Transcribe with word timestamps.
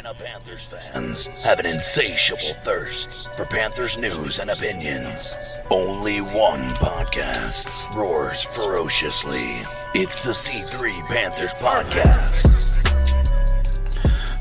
Carolina 0.00 0.24
Panthers 0.24 0.64
fans 0.64 1.26
have 1.42 1.58
an 1.58 1.66
insatiable 1.66 2.54
thirst 2.64 3.28
for 3.36 3.44
Panthers 3.44 3.98
news 3.98 4.38
and 4.38 4.48
opinions, 4.48 5.34
only 5.70 6.22
one 6.22 6.70
podcast 6.76 7.94
roars 7.94 8.42
ferociously. 8.42 9.58
It's 9.94 10.22
the 10.22 10.30
C3 10.30 11.06
Panthers 11.06 11.52
Podcast. 11.54 12.32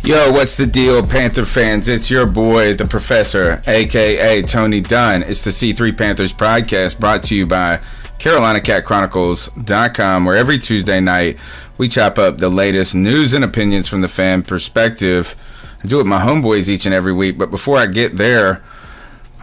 Yo, 0.01 0.31
what's 0.31 0.55
the 0.55 0.65
deal, 0.65 1.05
Panther 1.05 1.43
fans? 1.43 1.89
It's 1.89 2.09
your 2.09 2.25
boy, 2.25 2.75
the 2.75 2.85
Professor, 2.85 3.61
aka 3.67 4.41
Tony 4.43 4.79
Dunn. 4.79 5.23
It's 5.23 5.43
the 5.43 5.51
C3 5.51 5.97
Panthers 5.97 6.31
podcast 6.31 7.01
brought 7.01 7.23
to 7.23 7.35
you 7.35 7.45
by 7.45 7.81
CarolinaCatChronicles.com, 8.19 10.25
where 10.25 10.37
every 10.37 10.59
Tuesday 10.59 11.01
night 11.01 11.37
we 11.77 11.89
chop 11.89 12.17
up 12.17 12.37
the 12.37 12.49
latest 12.49 12.95
news 12.95 13.33
and 13.33 13.43
opinions 13.43 13.89
from 13.89 13.99
the 14.01 14.07
fan 14.07 14.43
perspective. 14.43 15.35
I 15.83 15.87
do 15.87 15.95
it 15.95 15.99
with 15.99 16.07
my 16.07 16.21
homeboys 16.21 16.67
each 16.67 16.85
and 16.85 16.93
every 16.93 17.13
week, 17.13 17.37
but 17.37 17.51
before 17.51 17.77
I 17.77 17.85
get 17.85 18.17
their 18.17 18.61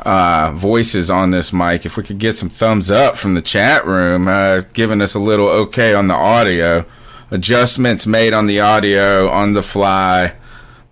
uh, 0.02 0.52
voices 0.54 1.10
on 1.10 1.30
this 1.30 1.52
mic, 1.52 1.86
if 1.86 1.96
we 1.96 2.02
could 2.02 2.18
get 2.18 2.34
some 2.34 2.50
thumbs 2.50 2.90
up 2.90 3.16
from 3.16 3.34
the 3.34 3.42
chat 3.42 3.86
room, 3.86 4.28
uh, 4.28 4.60
giving 4.74 5.00
us 5.00 5.14
a 5.14 5.18
little 5.18 5.48
okay 5.48 5.94
on 5.94 6.08
the 6.08 6.14
audio, 6.14 6.84
adjustments 7.30 8.06
made 8.06 8.32
on 8.32 8.46
the 8.46 8.60
audio 8.60 9.28
on 9.30 9.54
the 9.54 9.62
fly 9.62 10.34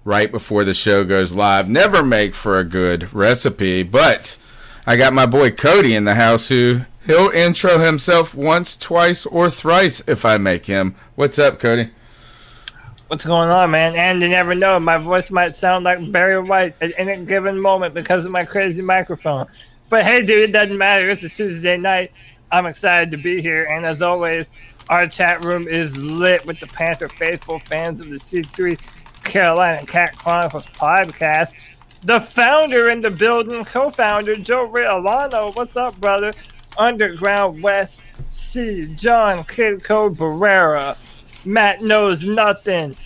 right 0.04 0.30
before 0.30 0.64
the 0.64 0.74
show 0.74 1.04
goes 1.04 1.32
live. 1.32 1.68
Never 1.68 2.02
make 2.02 2.34
for 2.34 2.58
a 2.58 2.64
good 2.64 3.12
recipe, 3.12 3.82
but 3.82 4.38
I 4.86 4.96
got 4.96 5.12
my 5.12 5.26
boy 5.26 5.50
Cody 5.50 5.94
in 5.94 6.04
the 6.04 6.14
house 6.14 6.48
who 6.48 6.80
he'll 7.06 7.30
intro 7.30 7.78
himself 7.78 8.34
once, 8.34 8.76
twice, 8.76 9.26
or 9.26 9.50
thrice 9.50 10.02
if 10.06 10.24
I 10.24 10.38
make 10.38 10.66
him. 10.66 10.94
What's 11.14 11.38
up, 11.38 11.58
Cody? 11.58 11.90
What's 13.14 13.26
going 13.26 13.48
on, 13.48 13.70
man? 13.70 13.94
And 13.94 14.20
you 14.20 14.28
never 14.28 14.56
know, 14.56 14.80
my 14.80 14.98
voice 14.98 15.30
might 15.30 15.54
sound 15.54 15.84
like 15.84 16.10
Barry 16.10 16.42
White 16.42 16.74
at 16.80 16.92
any 16.98 17.24
given 17.24 17.62
moment 17.62 17.94
because 17.94 18.26
of 18.26 18.32
my 18.32 18.44
crazy 18.44 18.82
microphone. 18.82 19.46
But 19.88 20.04
hey, 20.04 20.22
dude, 20.22 20.50
it 20.50 20.52
doesn't 20.52 20.76
matter. 20.76 21.08
It's 21.08 21.22
a 21.22 21.28
Tuesday 21.28 21.76
night. 21.76 22.10
I'm 22.50 22.66
excited 22.66 23.12
to 23.12 23.16
be 23.16 23.40
here. 23.40 23.66
And 23.66 23.86
as 23.86 24.02
always, 24.02 24.50
our 24.88 25.06
chat 25.06 25.44
room 25.44 25.68
is 25.68 25.96
lit 25.96 26.44
with 26.44 26.58
the 26.58 26.66
Panther 26.66 27.08
faithful 27.08 27.60
fans 27.60 28.00
of 28.00 28.08
the 28.08 28.16
C3 28.16 28.80
Carolina 29.22 29.86
Cat 29.86 30.18
Chronicles 30.18 30.64
podcast. 30.74 31.54
The 32.02 32.20
founder 32.20 32.88
in 32.88 33.00
the 33.00 33.10
building, 33.10 33.64
co 33.64 33.90
founder, 33.90 34.34
Joe 34.34 34.68
Riolano. 34.68 35.54
What's 35.54 35.76
up, 35.76 35.96
brother? 36.00 36.32
Underground 36.78 37.62
West, 37.62 38.02
C. 38.30 38.92
John 38.96 39.44
Kid 39.44 39.84
Code 39.84 40.16
Barrera, 40.16 40.96
Matt 41.46 41.82
Knows 41.82 42.26
Nothing, 42.26 42.96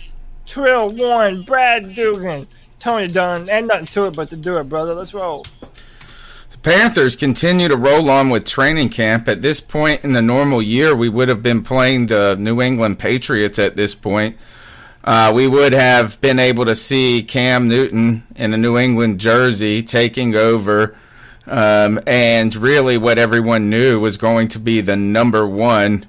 Trill 0.45 0.89
Warren, 0.89 1.43
Brad 1.43 1.95
Dugan, 1.95 2.47
Tony 2.79 3.07
Dunn, 3.07 3.49
and 3.49 3.67
nothing 3.67 3.85
to 3.87 4.05
it 4.07 4.15
but 4.15 4.29
to 4.29 4.37
do 4.37 4.57
it, 4.57 4.69
brother. 4.69 4.93
Let's 4.93 5.13
roll. 5.13 5.45
The 6.49 6.57
Panthers 6.61 7.15
continue 7.15 7.67
to 7.67 7.77
roll 7.77 8.09
on 8.09 8.29
with 8.29 8.45
training 8.45 8.89
camp. 8.89 9.27
At 9.27 9.41
this 9.41 9.61
point 9.61 10.03
in 10.03 10.13
the 10.13 10.21
normal 10.21 10.61
year, 10.61 10.95
we 10.95 11.09
would 11.09 11.29
have 11.29 11.43
been 11.43 11.63
playing 11.63 12.07
the 12.07 12.35
New 12.39 12.61
England 12.61 12.99
Patriots 12.99 13.59
at 13.59 13.75
this 13.75 13.95
point. 13.95 14.37
Uh, 15.03 15.31
we 15.33 15.47
would 15.47 15.73
have 15.73 16.19
been 16.21 16.39
able 16.39 16.65
to 16.65 16.75
see 16.75 17.23
Cam 17.23 17.67
Newton 17.67 18.27
in 18.35 18.53
a 18.53 18.57
New 18.57 18.77
England 18.77 19.19
jersey 19.19 19.81
taking 19.81 20.35
over 20.35 20.95
um, 21.49 21.99
and 22.05 22.55
really, 22.55 22.97
what 22.99 23.17
everyone 23.17 23.71
knew 23.71 23.99
was 23.99 24.17
going 24.17 24.49
to 24.49 24.59
be 24.59 24.81
the 24.81 24.95
number 24.95 25.47
one 25.47 26.05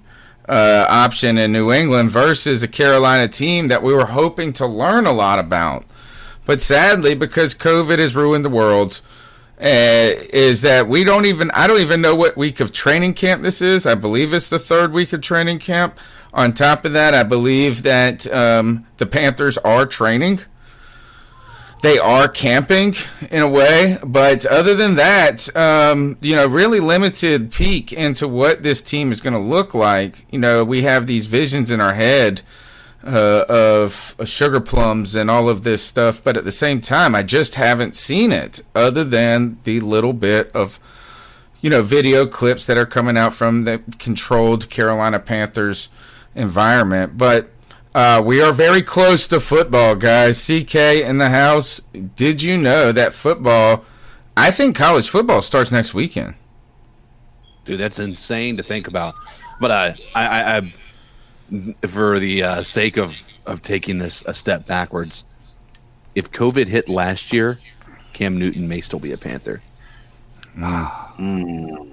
uh, 0.50 0.84
option 0.88 1.38
in 1.38 1.52
New 1.52 1.72
England 1.72 2.10
versus 2.10 2.62
a 2.62 2.68
Carolina 2.68 3.28
team 3.28 3.68
that 3.68 3.84
we 3.84 3.94
were 3.94 4.06
hoping 4.06 4.52
to 4.54 4.66
learn 4.66 5.06
a 5.06 5.12
lot 5.12 5.38
about. 5.38 5.84
But 6.44 6.60
sadly, 6.60 7.14
because 7.14 7.54
COVID 7.54 8.00
has 8.00 8.16
ruined 8.16 8.44
the 8.44 8.50
world, 8.50 9.00
uh, 9.60 10.10
is 10.32 10.62
that 10.62 10.88
we 10.88 11.04
don't 11.04 11.24
even, 11.24 11.52
I 11.52 11.68
don't 11.68 11.80
even 11.80 12.00
know 12.00 12.16
what 12.16 12.36
week 12.36 12.58
of 12.58 12.72
training 12.72 13.14
camp 13.14 13.42
this 13.42 13.62
is. 13.62 13.86
I 13.86 13.94
believe 13.94 14.32
it's 14.32 14.48
the 14.48 14.58
third 14.58 14.92
week 14.92 15.12
of 15.12 15.20
training 15.20 15.60
camp. 15.60 15.96
On 16.34 16.52
top 16.52 16.84
of 16.84 16.92
that, 16.94 17.14
I 17.14 17.22
believe 17.22 17.84
that 17.84 18.26
um, 18.32 18.86
the 18.96 19.06
Panthers 19.06 19.56
are 19.58 19.86
training 19.86 20.40
they 21.82 21.98
are 21.98 22.28
camping 22.28 22.94
in 23.30 23.42
a 23.42 23.48
way, 23.48 23.98
but 24.04 24.44
other 24.46 24.74
than 24.74 24.96
that, 24.96 25.54
um, 25.56 26.18
you 26.20 26.36
know, 26.36 26.46
really 26.46 26.80
limited 26.80 27.50
peek 27.50 27.92
into 27.92 28.28
what 28.28 28.62
this 28.62 28.82
team 28.82 29.12
is 29.12 29.20
going 29.20 29.32
to 29.32 29.40
look 29.40 29.72
like. 29.72 30.26
You 30.30 30.38
know, 30.38 30.64
we 30.64 30.82
have 30.82 31.06
these 31.06 31.26
visions 31.26 31.70
in 31.70 31.80
our 31.80 31.94
head 31.94 32.42
uh, 33.04 33.44
of 33.48 34.14
uh, 34.18 34.24
sugar 34.26 34.60
plums 34.60 35.14
and 35.14 35.30
all 35.30 35.48
of 35.48 35.62
this 35.62 35.82
stuff, 35.82 36.22
but 36.22 36.36
at 36.36 36.44
the 36.44 36.52
same 36.52 36.80
time, 36.80 37.14
I 37.14 37.22
just 37.22 37.54
haven't 37.54 37.94
seen 37.94 38.30
it 38.30 38.60
other 38.74 39.04
than 39.04 39.58
the 39.64 39.80
little 39.80 40.12
bit 40.12 40.54
of, 40.54 40.78
you 41.62 41.70
know, 41.70 41.82
video 41.82 42.26
clips 42.26 42.66
that 42.66 42.76
are 42.76 42.86
coming 42.86 43.16
out 43.16 43.32
from 43.32 43.64
the 43.64 43.82
controlled 43.98 44.68
Carolina 44.68 45.18
Panthers 45.18 45.88
environment. 46.34 47.16
But 47.16 47.50
uh, 47.94 48.22
we 48.24 48.40
are 48.40 48.52
very 48.52 48.82
close 48.82 49.26
to 49.28 49.40
football, 49.40 49.96
guys. 49.96 50.44
CK 50.44 50.74
in 50.74 51.18
the 51.18 51.30
house. 51.30 51.80
Did 52.16 52.42
you 52.42 52.56
know 52.56 52.92
that 52.92 53.12
football? 53.12 53.84
I 54.36 54.50
think 54.50 54.76
college 54.76 55.08
football 55.08 55.42
starts 55.42 55.72
next 55.72 55.92
weekend. 55.92 56.34
Dude, 57.64 57.80
that's 57.80 57.98
insane 57.98 58.56
to 58.56 58.62
think 58.62 58.86
about. 58.86 59.14
But 59.60 59.70
uh, 59.70 59.94
I, 60.14 60.26
I, 60.26 60.56
I, 60.58 61.86
for 61.86 62.18
the 62.18 62.42
uh, 62.42 62.62
sake 62.62 62.96
of 62.96 63.16
of 63.46 63.62
taking 63.62 63.98
this 63.98 64.22
a 64.26 64.34
step 64.34 64.66
backwards, 64.66 65.24
if 66.14 66.30
COVID 66.30 66.68
hit 66.68 66.88
last 66.88 67.32
year, 67.32 67.58
Cam 68.12 68.38
Newton 68.38 68.68
may 68.68 68.80
still 68.80 68.98
be 68.98 69.12
a 69.12 69.16
Panther. 69.16 69.60
Mm. 70.56 71.92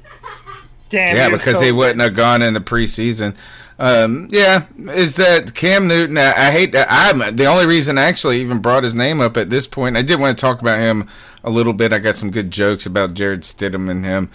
Damn 0.90 1.16
yeah, 1.16 1.28
you, 1.28 1.38
because 1.38 1.60
he 1.60 1.70
COVID. 1.70 1.78
wouldn't 1.78 2.02
have 2.02 2.16
gone 2.16 2.42
in 2.42 2.54
the 2.54 2.62
preseason. 2.62 3.36
Um, 3.80 4.28
yeah, 4.32 4.66
is 4.90 5.18
that 5.18 5.54
Cam 5.54 5.88
Newton? 5.88 6.18
I, 6.18 6.32
I 6.32 6.52
hate 6.52 6.72
that. 6.72 6.88
I'm 6.90 7.36
the 7.36 7.46
only 7.46 7.68
reason 7.68 7.98
I 8.00 8.06
actually 8.06 8.42
even 8.42 8.58
brought 8.60 8.84
his 8.84 8.96
name 8.96 9.22
up 9.22 9.38
at 9.38 9.50
this 9.52 9.68
point. 9.68 9.96
I 9.98 10.02
did 10.02 10.20
want 10.20 10.36
to 10.36 10.42
talk 10.42 10.62
about 10.62 10.80
him 10.80 11.08
a 11.44 11.50
little 11.52 11.74
bit. 11.74 11.94
I 11.94 12.00
got 12.00 12.16
some 12.16 12.32
good 12.32 12.50
jokes 12.50 12.86
about 12.88 13.14
Jarrett 13.14 13.42
Stidham 13.42 13.88
and 13.90 14.04
him, 14.04 14.32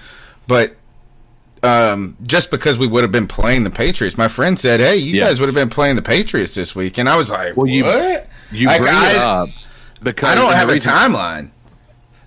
but 0.46 0.76
um, 1.64 2.16
just 2.24 2.50
because 2.52 2.78
we 2.78 2.86
would 2.86 3.02
have 3.02 3.10
been 3.12 3.26
playing 3.26 3.64
the 3.64 3.70
Patriots. 3.70 4.16
My 4.16 4.28
friend 4.28 4.58
said, 4.58 4.78
"Hey, 4.80 4.96
you 4.96 5.16
Yeah. 5.16 5.26
guys 5.26 5.40
would 5.40 5.46
have 5.46 5.54
been 5.54 5.70
playing 5.70 5.96
the 5.96 6.02
Patriots 6.02 6.54
this 6.54 6.74
week," 6.76 6.96
and 6.98 7.08
I 7.08 7.16
was 7.16 7.30
like, 7.30 7.56
Well, 7.56 7.66
you- 7.66 7.84
"What?" 7.84 8.28
You 8.52 8.66
Like, 8.68 8.80
bring 8.80 8.94
I, 8.94 9.10
it 9.12 9.18
up 9.18 9.48
because 10.02 10.28
I 10.28 10.34
don't 10.36 10.52
have 10.52 10.68
a 10.68 10.74
timeline. 10.76 11.50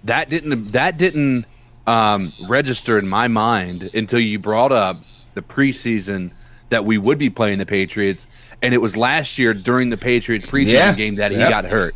that 0.04 0.28
didn't 0.30 0.72
that 0.74 0.98
didn't 0.98 1.46
um, 1.88 2.34
register 2.50 2.98
in 2.98 3.08
my 3.08 3.28
mind 3.30 3.90
until 3.94 4.20
you 4.20 4.40
brought 4.40 4.72
up 4.72 4.98
the 5.34 5.42
preseason 5.42 6.34
that 6.70 6.86
we 6.86 6.98
would 6.98 7.18
be 7.18 7.30
playing 7.30 7.60
the 7.60 7.66
Patriots, 7.66 8.28
and 8.62 8.74
it 8.74 8.78
was 8.80 8.98
last 8.98 9.38
year 9.38 9.54
during 9.54 9.90
the 9.90 9.98
Patriots 9.98 10.46
preseason 10.46 10.72
Yeah. 10.74 10.94
game 10.94 11.16
that 11.16 11.32
he 11.32 11.38
Yep. 11.38 11.50
got 11.50 11.66
hurt. 11.66 11.96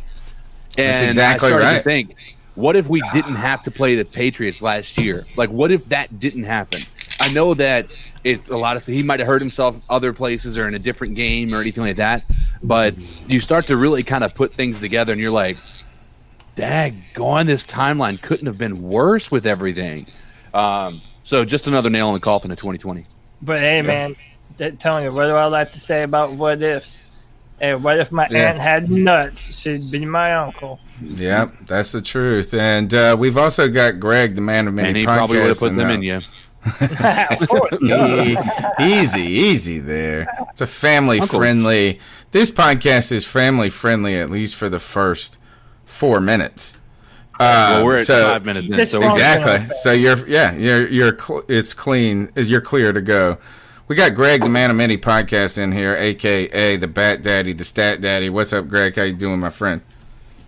And 0.78 1.04
exactly 1.04 1.48
I 1.48 1.50
started 1.50 1.64
right. 1.64 1.76
To 1.78 1.82
think, 1.82 2.14
what 2.54 2.76
if 2.76 2.88
we 2.88 3.02
didn't 3.12 3.34
have 3.34 3.62
to 3.64 3.70
play 3.70 3.96
the 3.96 4.04
Patriots 4.04 4.62
last 4.62 4.96
year? 4.98 5.24
Like, 5.36 5.50
what 5.50 5.70
if 5.72 5.86
that 5.86 6.20
didn't 6.20 6.44
happen? 6.44 6.78
I 7.20 7.32
know 7.32 7.52
that 7.54 7.86
it's 8.24 8.48
a 8.48 8.56
lot 8.56 8.76
of 8.76 8.86
he 8.86 9.02
might 9.02 9.18
have 9.20 9.26
hurt 9.26 9.42
himself 9.42 9.76
other 9.90 10.12
places 10.12 10.56
or 10.56 10.66
in 10.68 10.74
a 10.74 10.78
different 10.78 11.14
game 11.16 11.52
or 11.54 11.60
anything 11.60 11.84
like 11.84 11.96
that, 11.96 12.22
but 12.62 12.94
you 13.26 13.40
start 13.40 13.66
to 13.66 13.76
really 13.76 14.02
kind 14.02 14.24
of 14.24 14.34
put 14.34 14.54
things 14.54 14.78
together, 14.80 15.12
and 15.12 15.20
you're 15.20 15.30
like, 15.30 15.58
daggone, 16.56 17.46
this 17.46 17.66
timeline 17.66 18.20
couldn't 18.20 18.46
have 18.46 18.58
been 18.58 18.82
worse 18.82 19.30
with 19.30 19.46
everything. 19.46 20.06
Um, 20.54 21.00
so 21.22 21.44
just 21.44 21.66
another 21.66 21.90
nail 21.90 22.08
in 22.08 22.14
the 22.14 22.20
coffin 22.20 22.50
of 22.50 22.58
2020. 22.58 23.06
But 23.42 23.60
hey, 23.60 23.82
man, 23.82 24.16
t- 24.60 24.70
Tony, 24.76 25.08
what 25.08 25.26
do 25.26 25.34
I 25.34 25.46
like 25.46 25.72
to 25.72 25.80
say 25.80 26.02
about 26.02 26.32
what 26.34 26.62
ifs? 26.62 27.02
Hey, 27.58 27.74
what 27.74 27.98
if 28.00 28.10
my 28.12 28.26
Yeah. 28.30 28.50
aunt 28.50 28.60
had 28.60 28.90
nuts? 28.90 29.58
She'd 29.60 29.90
be 29.90 30.04
my 30.06 30.34
uncle. 30.34 30.80
Yep, 31.02 31.52
that's 31.66 31.92
the 31.92 32.00
truth. 32.02 32.54
And 32.54 32.92
uh, 32.94 33.16
we've 33.18 33.36
also 33.36 33.68
got 33.68 34.00
Greg, 34.00 34.34
the 34.34 34.40
man 34.40 34.66
of 34.68 34.74
many 34.74 34.88
And 34.88 34.96
he 34.96 35.04
podcasts. 35.04 35.16
probably 35.16 35.38
would 35.38 35.48
have 35.48 35.58
put 35.58 35.76
them 35.76 35.90
uh, 35.90 35.94
in 35.94 36.02
you. 36.02 36.20
Easy, 38.80 39.22
easy 39.22 39.78
there. 39.78 40.26
It's 40.50 40.60
a 40.60 40.66
family 40.66 41.20
Uncle. 41.20 41.38
friendly. 41.38 42.00
This 42.32 42.50
podcast 42.50 43.12
is 43.12 43.26
family 43.26 43.70
friendly, 43.70 44.16
at 44.16 44.30
least 44.30 44.56
for 44.56 44.68
the 44.68 44.78
first 44.78 45.38
four 45.84 46.20
minutes. 46.20 46.78
Uh, 47.38 47.76
Well, 47.78 47.86
we're 47.86 47.96
at 47.98 48.06
so- 48.06 48.30
five 48.32 48.44
minutes 48.44 48.66
in, 48.66 48.86
so 48.86 48.98
Exactly. 49.10 49.74
So 49.82 49.92
you're 49.92 50.18
yeah 50.28 50.54
you're 50.54 50.86
you're 50.88 51.18
cl- 51.18 51.44
it's 51.48 51.72
clean. 51.72 52.30
You're 52.36 52.60
clear 52.60 52.92
to 52.92 53.00
go. 53.00 53.38
We 53.90 53.96
got 53.96 54.14
Greg, 54.14 54.40
the 54.40 54.48
man 54.48 54.70
of 54.70 54.76
many 54.76 54.96
podcasts, 54.96 55.58
in 55.58 55.72
here, 55.72 55.96
aka 55.96 56.76
the 56.76 56.86
Bat 56.86 57.22
Daddy, 57.22 57.52
the 57.52 57.64
Stat 57.64 58.00
Daddy. 58.00 58.30
What's 58.30 58.52
up, 58.52 58.68
Greg? 58.68 58.94
How 58.94 59.02
you 59.02 59.14
doing, 59.14 59.40
my 59.40 59.50
friend? 59.50 59.80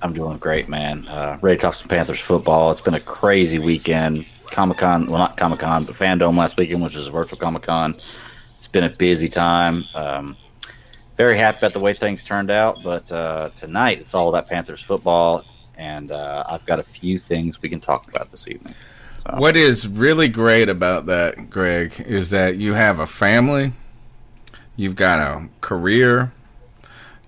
I'm 0.01 0.13
doing 0.13 0.39
great, 0.39 0.69
man. 0.69 1.09
Uh, 1.09 1.41
ready 1.43 1.57
to 1.57 1.63
talk 1.63 1.75
some 1.75 1.89
Panthers 1.89 2.21
football. 2.21 2.71
It's 2.71 2.81
been 2.81 2.95
a 2.95 3.01
crazy 3.01 3.59
weekend. 3.59 4.27
Comic 4.53 4.79
Con, 4.79 5.09
well, 5.09 5.19
not 5.19 5.37
Comic 5.37 5.59
Con, 5.59 5.83
but 5.83 5.97
Fandom 5.97 6.39
last 6.39 6.57
weekend, 6.57 6.85
which 6.85 6.95
is 6.95 7.09
a 7.09 7.11
virtual 7.11 7.37
Comic 7.37 7.63
Con. 7.63 7.97
It's 8.59 8.69
been 8.69 8.85
a 8.85 8.91
busy 8.91 9.29
time. 9.29 9.87
Um, 9.97 10.37
very 11.17 11.37
happy 11.37 11.59
about 11.59 11.73
the 11.73 11.81
way 11.81 11.95
things 11.95 12.25
turned 12.25 12.53
out, 12.53 12.85
but 12.85 13.11
uh, 13.11 13.51
tonight 13.57 13.99
it's 13.99 14.15
all 14.15 14.29
about 14.29 14.47
Panthers 14.47 14.83
football, 14.83 15.45
and 15.77 16.13
uh, 16.13 16.45
I've 16.49 16.65
got 16.65 16.79
a 16.79 16.85
few 16.85 17.19
things 17.19 17.61
we 17.61 17.69
can 17.69 17.81
talk 17.81 18.07
about 18.07 18.31
this 18.31 18.47
evening. 18.47 18.75
So, 19.23 19.37
What 19.37 19.57
is 19.57 19.87
really 19.87 20.29
great 20.29 20.69
about 20.69 21.07
that, 21.07 21.49
Greg, 21.51 22.01
is 22.07 22.31
that 22.31 22.57
you 22.57 22.75
have 22.75 22.99
a 22.99 23.07
family, 23.07 23.73
you've 24.77 24.97
got 24.97 25.19
a 25.21 25.49
career, 25.61 26.33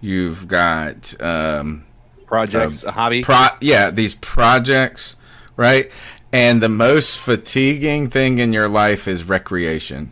you've 0.00 0.48
got 0.48 1.14
um, 1.22 1.84
projects, 2.26 2.82
a 2.82 2.90
hobby. 2.90 3.22
pro 3.22 3.46
yeah 3.60 3.90
these 3.90 4.14
projects, 4.14 5.16
right? 5.56 5.90
And 6.32 6.60
the 6.60 6.68
most 6.68 7.18
fatiguing 7.18 8.10
thing 8.10 8.38
in 8.40 8.52
your 8.52 8.68
life 8.68 9.06
is 9.06 9.22
recreation. 9.24 10.10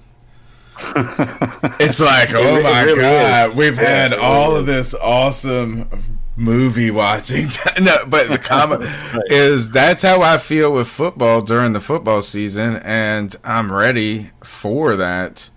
it's 0.96 2.00
like, 2.00 2.32
oh 2.32 2.56
re- 2.56 2.62
my 2.62 2.82
it 2.82 2.86
really 2.86 3.00
god, 3.00 3.56
we've 3.56 3.76
had 3.76 4.12
it 4.12 4.16
really 4.16 4.26
all 4.26 4.52
is. 4.54 4.60
of 4.60 4.66
this 4.66 4.94
awesome 4.94 6.20
movie 6.36 6.90
watching. 6.90 7.46
no, 7.80 8.04
but 8.06 8.28
the 8.28 8.38
comment 8.38 8.82
is 9.26 9.70
that's 9.70 10.02
how 10.02 10.22
I 10.22 10.38
feel 10.38 10.72
with 10.72 10.88
football 10.88 11.40
during 11.40 11.72
the 11.72 11.80
football 11.80 12.22
season, 12.22 12.76
and 12.76 13.34
I'm 13.44 13.72
ready 13.72 14.30
for 14.42 14.96
that. 14.96 15.50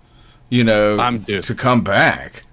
You 0.48 0.64
know, 0.64 0.98
I'm 0.98 1.20
due. 1.20 1.42
to 1.42 1.54
come 1.54 1.82
back. 1.82 2.44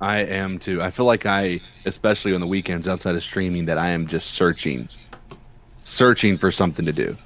I 0.00 0.18
am 0.18 0.58
too. 0.58 0.82
I 0.82 0.90
feel 0.90 1.06
like 1.06 1.26
I, 1.26 1.60
especially 1.84 2.34
on 2.34 2.40
the 2.40 2.46
weekends 2.46 2.88
outside 2.88 3.14
of 3.14 3.22
streaming, 3.22 3.66
that 3.66 3.78
I 3.78 3.90
am 3.90 4.06
just 4.06 4.30
searching, 4.32 4.88
searching 5.84 6.38
for 6.38 6.50
something 6.50 6.84
to 6.86 6.92
do. 6.92 7.16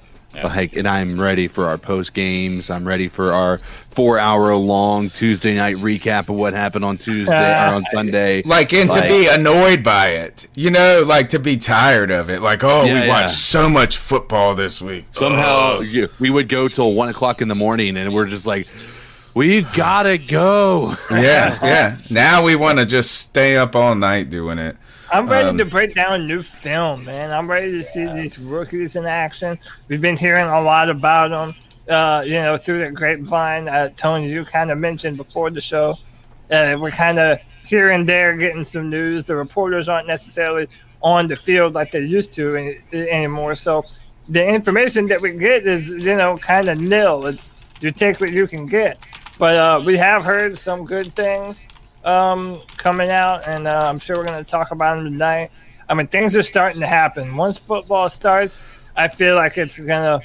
Like, 0.45 0.77
and 0.77 0.87
I'm 0.87 1.21
ready 1.21 1.49
for 1.49 1.67
our 1.67 1.79
post 1.79 2.15
games. 2.15 2.71
I'm 2.71 2.87
ready 2.87 3.09
for 3.09 3.33
our 3.33 3.59
four 3.91 4.19
hour 4.19 4.55
long 4.55 5.09
Tuesday 5.09 5.55
night 5.55 5.77
recap 5.77 6.29
of 6.29 6.37
what 6.37 6.53
happened 6.53 6.85
on 6.85 6.99
Tuesday 6.99 7.53
or 7.53 7.75
on 7.75 7.85
Sunday. 7.91 8.43
Like, 8.43 8.73
and 8.73 8.91
to 8.93 9.01
be 9.03 9.29
annoyed 9.29 9.83
by 9.83 10.09
it, 10.09 10.49
you 10.55 10.71
know, 10.71 11.05
like 11.07 11.31
to 11.31 11.39
be 11.39 11.57
tired 11.57 12.11
of 12.11 12.29
it. 12.29 12.43
Like, 12.43 12.63
oh, 12.63 12.85
Yeah, 12.85 12.95
we 12.95 13.01
yeah. 13.01 13.09
watched 13.09 13.31
so 13.35 13.69
much 13.69 13.97
football 13.97 14.55
this 14.55 14.83
week. 14.83 15.07
Somehow 15.13 15.77
oh. 15.79 15.81
you, 15.81 16.09
we 16.19 16.31
would 16.31 16.49
go 16.49 16.69
till 16.69 16.93
one 16.93 17.09
o'clock 17.09 17.41
in 17.41 17.49
the 17.49 17.55
morning, 17.55 17.97
and 17.97 18.13
we're 18.13 18.27
just 18.27 18.47
like, 18.47 18.67
we 19.35 19.63
gotta 19.63 20.19
go. 20.19 20.97
yeah, 21.11 21.59
yeah. 21.63 21.97
Now 22.11 22.43
we 22.43 22.57
want 22.57 22.79
to 22.79 22.87
just 22.87 23.13
stay 23.13 23.57
up 23.57 23.75
all 23.77 23.95
night 23.95 24.31
doing 24.31 24.59
it. 24.59 24.77
I'm 25.11 25.29
ready 25.29 25.49
Um, 25.49 25.59
to 25.59 25.65
break 25.65 25.95
down 25.95 26.21
a 26.21 26.25
new 26.25 26.43
film, 26.43 27.05
man. 27.05 27.31
I'm 27.31 27.49
ready 27.49 27.71
to 27.73 27.83
see 27.83 28.07
these 28.07 28.39
rookies 28.39 28.97
in 28.97 29.07
action. 29.07 29.59
We've 29.89 30.01
been 30.01 30.17
hearing 30.17 30.47
a 30.47 30.61
lot 30.61 30.89
about 30.89 31.31
them, 31.31 31.55
uh, 31.89 32.23
you 32.25 32.35
know, 32.35 32.57
through 32.57 32.81
the 32.81 32.91
grapevine. 32.91 33.69
Uh, 33.69 33.91
Tony, 33.97 34.29
you 34.29 34.45
kind 34.45 34.71
of 34.71 34.79
mentioned 34.79 35.17
before 35.17 35.51
the 35.51 35.61
show. 35.61 35.97
Uh, 36.51 36.77
we're 36.79 36.91
kind 36.91 37.19
of 37.19 37.39
here 37.65 37.91
and 37.91 38.09
there 38.09 38.37
getting 38.37 38.65
some 38.65 38.91
news. 38.91 39.25
The 39.25 39.37
reporters 39.37 39.89
aren't 39.89 40.09
necessarily 40.09 40.67
on 41.03 41.29
the 41.29 41.37
field 41.37 41.75
like 41.75 41.93
they 41.93 42.01
used 42.01 42.33
to 42.35 42.57
any, 42.57 43.09
anymore. 43.09 43.55
So 43.55 43.85
the 44.29 44.45
information 44.45 45.07
that 45.09 45.21
we 45.21 45.33
get 45.33 45.67
is, 45.67 45.91
you 45.91 46.17
know, 46.17 46.37
kind 46.37 46.69
of 46.69 46.81
nil. 46.81 47.27
It's 47.27 47.53
you 47.81 47.93
take 47.93 48.21
what 48.21 48.33
you 48.33 48.47
can 48.47 48.67
get. 48.67 48.99
But 49.39 49.57
uh, 49.57 49.83
we 49.85 49.97
have 49.99 50.25
heard 50.25 50.57
some 50.57 50.85
good 50.85 51.15
things 51.15 51.69
um, 52.07 52.63
coming 52.77 53.11
out, 53.11 53.47
and 53.47 53.67
uh, 53.67 53.89
I'm 53.91 53.99
sure 53.99 54.17
we're 54.17 54.27
going 54.27 54.43
to 54.43 54.51
talk 54.51 54.71
about 54.71 54.97
them 54.97 55.05
tonight. 55.05 55.51
I 55.89 55.95
mean, 55.95 56.07
things 56.07 56.35
are 56.37 56.43
starting 56.43 56.81
to 56.81 56.87
happen. 56.87 57.37
Once 57.37 57.59
football 57.59 58.09
starts, 58.09 58.61
I 58.97 59.09
feel 59.09 59.35
like 59.35 59.59
it's 59.59 59.79
gonna, 59.79 60.21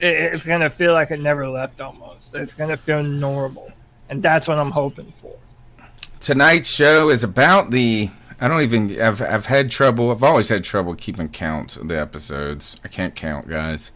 it, 0.00 0.34
it's 0.34 0.46
gonna 0.46 0.70
feel 0.70 0.92
like 0.92 1.10
it 1.10 1.20
never 1.20 1.48
left. 1.48 1.80
Almost, 1.80 2.34
it's 2.34 2.54
gonna 2.54 2.76
feel 2.76 3.02
normal, 3.02 3.70
and 4.08 4.22
that's 4.22 4.46
what 4.48 4.58
I'm 4.58 4.70
hoping 4.70 5.12
for. 5.20 5.34
Tonight's 6.20 6.70
show 6.70 7.10
is 7.10 7.24
about 7.24 7.72
the. 7.72 8.10
I 8.40 8.48
don't 8.48 8.62
even. 8.62 9.00
I've 9.00 9.20
I've 9.20 9.46
had 9.46 9.70
trouble. 9.70 10.10
I've 10.10 10.22
always 10.22 10.48
had 10.48 10.64
trouble 10.64 10.94
keeping 10.94 11.28
count 11.28 11.76
of 11.76 11.88
the 11.88 11.98
episodes. 11.98 12.80
I 12.84 12.88
can't 12.88 13.14
count, 13.14 13.48
guys. 13.48 13.92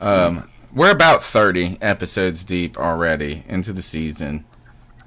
Um, 0.00 0.50
we're 0.72 0.92
about 0.92 1.22
30 1.22 1.78
episodes 1.80 2.44
deep 2.44 2.78
already 2.78 3.44
into 3.48 3.72
the 3.72 3.82
season. 3.82 4.44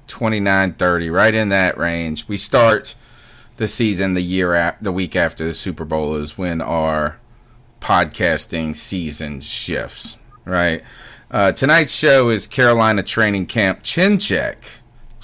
29, 0.07 0.73
30, 0.73 1.09
right 1.09 1.33
in 1.33 1.49
that 1.49 1.77
range. 1.77 2.27
We 2.27 2.37
start 2.37 2.95
the 3.57 3.67
season 3.67 4.13
the 4.13 4.21
year 4.21 4.53
at 4.53 4.81
the 4.83 4.91
week 4.91 5.15
after 5.15 5.45
the 5.45 5.53
Super 5.53 5.85
Bowl 5.85 6.15
is 6.15 6.37
when 6.37 6.61
our 6.61 7.19
podcasting 7.81 8.75
season 8.75 9.41
shifts, 9.41 10.17
right? 10.45 10.81
Uh, 11.29 11.51
tonight's 11.51 11.93
show 11.95 12.29
is 12.29 12.47
Carolina 12.47 13.03
Training 13.03 13.45
Camp 13.45 13.79
Chin 13.83 14.19
Check. 14.19 14.63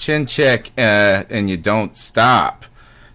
Chin 0.00 0.24
check 0.24 0.72
uh, 0.78 1.24
and 1.28 1.50
you 1.50 1.58
don't 1.58 1.94
stop. 1.94 2.64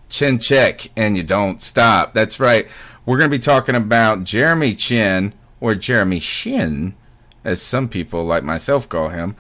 Chin 0.07 0.37
check 0.37 0.91
and 0.95 1.17
you 1.17 1.23
don't 1.23 1.59
stop. 1.59 2.13
That's 2.13 2.39
right. 2.39 2.67
We're 3.05 3.17
going 3.17 3.29
to 3.29 3.37
be 3.37 3.41
talking 3.41 3.75
about 3.75 4.23
Jeremy 4.23 4.75
Chinn 4.75 5.33
or 5.59 5.73
Jeremy 5.73 6.19
Shin, 6.19 6.95
as 7.43 7.59
some 7.59 7.89
people 7.89 8.23
like 8.23 8.43
myself 8.43 8.87
call 8.87 9.09
him, 9.09 9.35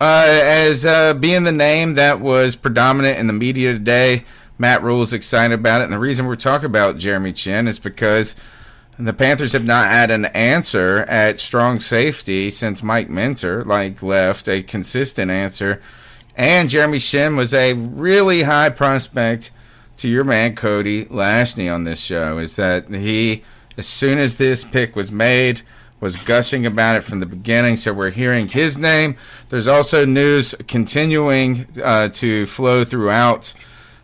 uh, 0.00 0.26
as 0.26 0.84
uh, 0.84 1.14
being 1.14 1.44
the 1.44 1.52
name 1.52 1.94
that 1.94 2.20
was 2.20 2.56
predominant 2.56 3.18
in 3.18 3.26
the 3.26 3.32
media 3.32 3.72
today. 3.72 4.24
Matt 4.58 4.82
Rhule's 4.82 5.12
excited 5.12 5.54
about 5.54 5.82
it, 5.82 5.84
and 5.84 5.92
the 5.92 5.98
reason 5.98 6.26
we're 6.26 6.36
talking 6.36 6.66
about 6.66 6.96
Jeremy 6.96 7.32
Chinn 7.32 7.68
is 7.68 7.78
because 7.78 8.36
the 8.98 9.12
Panthers 9.12 9.52
have 9.52 9.66
not 9.66 9.90
had 9.90 10.10
an 10.10 10.26
answer 10.26 11.00
at 11.00 11.40
strong 11.40 11.80
safety 11.80 12.48
since 12.48 12.82
Mike 12.82 13.10
Minter 13.10 13.62
like 13.64 14.02
left 14.02 14.48
a 14.48 14.62
consistent 14.62 15.30
answer, 15.30 15.82
and 16.34 16.70
Jeremy 16.70 16.98
Chinn 16.98 17.36
was 17.36 17.52
a 17.52 17.74
really 17.74 18.42
high 18.44 18.70
prospect 18.70 19.50
to 19.98 20.08
your 20.08 20.24
man 20.24 20.54
Cody 20.54 21.04
Lashney 21.06 21.72
on 21.72 21.84
this 21.84 22.00
show. 22.00 22.38
Is 22.38 22.56
that 22.56 22.88
he, 22.88 23.44
as 23.76 23.86
soon 23.86 24.18
as 24.18 24.38
this 24.38 24.64
pick 24.64 24.96
was 24.96 25.12
made, 25.12 25.60
was 26.00 26.16
gushing 26.16 26.66
about 26.66 26.96
it 26.96 27.02
from 27.02 27.20
the 27.20 27.26
beginning. 27.26 27.76
So 27.76 27.92
we're 27.92 28.10
hearing 28.10 28.48
his 28.48 28.76
name. 28.76 29.16
There's 29.48 29.66
also 29.66 30.04
news 30.04 30.54
continuing 30.68 31.66
uh, 31.82 32.08
to 32.10 32.46
flow 32.46 32.84
throughout 32.84 33.54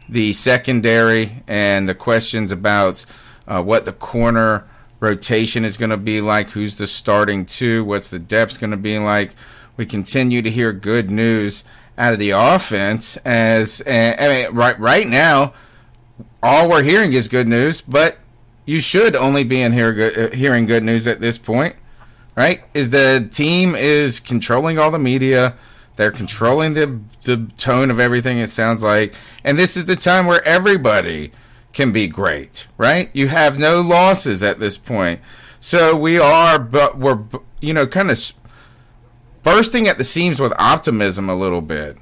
the 0.08 0.32
secondary 0.32 1.42
and 1.46 1.88
the 1.88 1.94
questions 1.94 2.52
about 2.52 3.04
uh, 3.46 3.62
what 3.62 3.84
the 3.84 3.92
corner 3.92 4.66
rotation 5.00 5.64
is 5.64 5.76
going 5.76 5.90
to 5.90 5.96
be 5.96 6.20
like, 6.20 6.50
who's 6.50 6.76
the 6.76 6.86
starting 6.86 7.44
two, 7.44 7.84
what's 7.84 8.08
the 8.08 8.18
depth 8.18 8.60
going 8.60 8.70
to 8.70 8.76
be 8.76 8.98
like, 8.98 9.34
We 9.76 9.84
continue 9.84 10.42
to 10.42 10.50
hear 10.50 10.72
good 10.72 11.10
news 11.10 11.64
out 11.98 12.12
of 12.12 12.18
the 12.18 12.30
offense. 12.30 13.16
As 13.18 13.82
I 13.86 14.16
mean, 14.28 14.54
right 14.54 14.78
right 14.78 15.08
now, 15.08 15.54
all 16.42 16.68
we're 16.68 16.82
hearing 16.82 17.12
is 17.12 17.28
good 17.28 17.48
news. 17.48 17.80
But 17.80 18.18
you 18.64 18.80
should 18.80 19.16
only 19.16 19.44
be 19.44 19.60
in 19.60 19.72
here 19.72 20.30
uh, 20.32 20.36
hearing 20.36 20.66
good 20.66 20.84
news 20.84 21.06
at 21.06 21.20
this 21.20 21.38
point, 21.38 21.74
right? 22.36 22.62
Is 22.74 22.90
the 22.90 23.28
team 23.30 23.74
is 23.74 24.20
controlling 24.20 24.78
all 24.78 24.90
the 24.90 24.98
media. 24.98 25.54
They're 25.96 26.10
controlling 26.10 26.74
the 26.74 27.00
the 27.24 27.50
tone 27.58 27.90
of 27.90 28.00
everything. 28.00 28.38
It 28.38 28.50
sounds 28.50 28.82
like, 28.82 29.14
and 29.44 29.58
this 29.58 29.76
is 29.76 29.84
the 29.84 29.96
time 29.96 30.26
where 30.26 30.42
everybody 30.44 31.32
can 31.72 31.92
be 31.92 32.08
great, 32.08 32.66
right? 32.78 33.10
You 33.12 33.28
have 33.28 33.58
no 33.58 33.80
losses 33.80 34.42
at 34.42 34.58
this 34.58 34.78
point, 34.78 35.20
so 35.60 35.94
we 35.96 36.18
are, 36.18 36.58
but 36.58 36.98
we're 36.98 37.20
you 37.60 37.74
know 37.74 37.86
kind 37.86 38.10
of 38.10 38.32
bursting 39.42 39.86
at 39.86 39.98
the 39.98 40.04
seams 40.04 40.40
with 40.40 40.52
optimism 40.58 41.28
a 41.28 41.34
little 41.34 41.62
bit. 41.62 41.98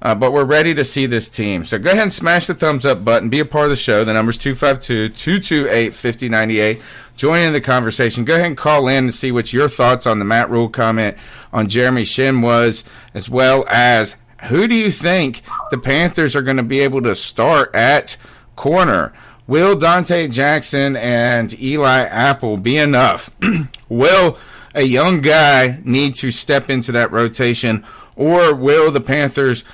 Uh, 0.00 0.14
but 0.14 0.32
we're 0.32 0.44
ready 0.44 0.74
to 0.74 0.84
see 0.84 1.06
this 1.06 1.28
team. 1.28 1.64
So 1.64 1.78
go 1.78 1.90
ahead 1.90 2.02
and 2.02 2.12
smash 2.12 2.46
the 2.46 2.54
thumbs 2.54 2.86
up 2.86 3.04
button. 3.04 3.28
Be 3.28 3.40
a 3.40 3.44
part 3.44 3.64
of 3.64 3.70
the 3.70 3.76
show. 3.76 4.04
The 4.04 4.12
number's 4.12 4.38
252 4.38 5.08
228 5.08 5.94
5098. 5.94 6.80
Join 7.16 7.40
in 7.40 7.52
the 7.52 7.60
conversation. 7.60 8.24
Go 8.24 8.36
ahead 8.36 8.46
and 8.46 8.56
call 8.56 8.86
in 8.86 9.04
and 9.04 9.14
see 9.14 9.32
what 9.32 9.52
your 9.52 9.68
thoughts 9.68 10.06
on 10.06 10.20
the 10.20 10.24
Matt 10.24 10.50
Rhule 10.50 10.68
comment 10.68 11.16
on 11.52 11.68
Jeremy 11.68 12.04
Shinn 12.04 12.42
was, 12.42 12.84
as 13.12 13.28
well 13.28 13.64
as 13.68 14.16
who 14.44 14.68
do 14.68 14.74
you 14.74 14.92
think 14.92 15.42
the 15.70 15.78
Panthers 15.78 16.36
are 16.36 16.42
going 16.42 16.58
to 16.58 16.62
be 16.62 16.78
able 16.78 17.02
to 17.02 17.16
start 17.16 17.74
at 17.74 18.16
corner? 18.54 19.12
Will 19.48 19.74
Donte 19.74 20.30
Jackson 20.30 20.94
and 20.94 21.58
Eli 21.60 22.02
Apple 22.02 22.56
be 22.56 22.76
enough? 22.76 23.30
Will 23.88 24.38
a 24.74 24.82
young 24.82 25.20
guy 25.20 25.80
need 25.84 26.14
to 26.16 26.30
step 26.30 26.70
into 26.70 26.92
that 26.92 27.10
rotation, 27.10 27.84
or 28.14 28.54
will 28.54 28.90
the 28.90 29.00
Panthers 29.00 29.64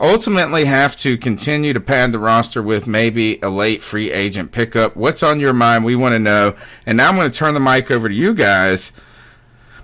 ultimately 0.00 0.64
have 0.64 0.96
to 0.96 1.18
continue 1.18 1.72
to 1.72 1.80
pad 1.80 2.12
the 2.12 2.18
roster 2.18 2.62
with 2.62 2.86
maybe 2.86 3.38
a 3.42 3.50
late 3.50 3.82
free 3.82 4.10
agent 4.10 4.50
pickup? 4.50 4.96
What's 4.96 5.22
on 5.22 5.38
your 5.38 5.52
mind? 5.52 5.84
We 5.84 5.94
want 5.94 6.14
to 6.14 6.18
know. 6.18 6.56
And 6.86 6.96
now 6.96 7.10
I'm 7.10 7.16
going 7.16 7.30
to 7.30 7.36
turn 7.36 7.54
the 7.54 7.60
mic 7.60 7.90
over 7.90 8.08
to 8.08 8.14
you 8.14 8.34
guys. 8.34 8.92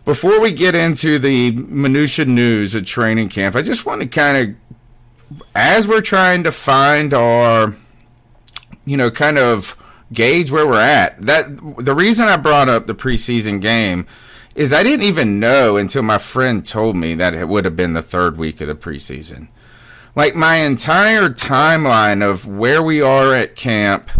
Before 0.05 0.41
we 0.41 0.53
get 0.53 0.75
into 0.75 1.19
the 1.19 1.51
minutia 1.51 2.25
news 2.25 2.75
of 2.75 2.87
training 2.87 3.29
camp, 3.29 3.57
I 3.57 3.63
just 3.63 3.85
want 3.85 4.01
to 4.01 4.07
kind 4.07 4.57
of, 5.31 5.41
as 5.55 5.87
we're 5.87 6.01
trying 6.01 6.45
to 6.45 6.53
find 6.53 7.13
our, 7.13 7.75
you 8.85 8.97
know, 8.97 9.11
kind 9.11 9.37
of 9.37 9.77
gauge 10.13 10.51
where 10.51 10.67
we're 10.67 10.81
at. 10.81 11.21
That 11.21 11.57
the 11.79 11.95
reason 11.95 12.27
I 12.27 12.37
brought 12.37 12.69
up 12.69 12.87
the 12.87 12.95
preseason 12.95 13.61
game 13.61 14.07
is 14.55 14.73
I 14.73 14.85
didn't 14.85 15.05
even 15.05 15.41
know 15.41 15.77
until 15.77 16.03
my 16.03 16.19
friend 16.19 16.65
told 16.65 16.97
me 16.97 17.15
that 17.17 17.35
it 17.35 17.49
would 17.49 17.65
have 17.65 17.77
been 17.77 17.93
the 17.93 18.01
third 18.01 18.39
week 18.39 18.61
of 18.61 18.69
the 18.69 18.75
preseason 18.77 19.49
like 20.17 20.35
my 20.35 20.57
entire 20.57 21.29
timeline 21.29 22.23
of 22.23 22.47
where 22.47 22.83
we 22.83 23.03
are 23.03 23.35
at 23.35 23.55
camp, 23.55 24.11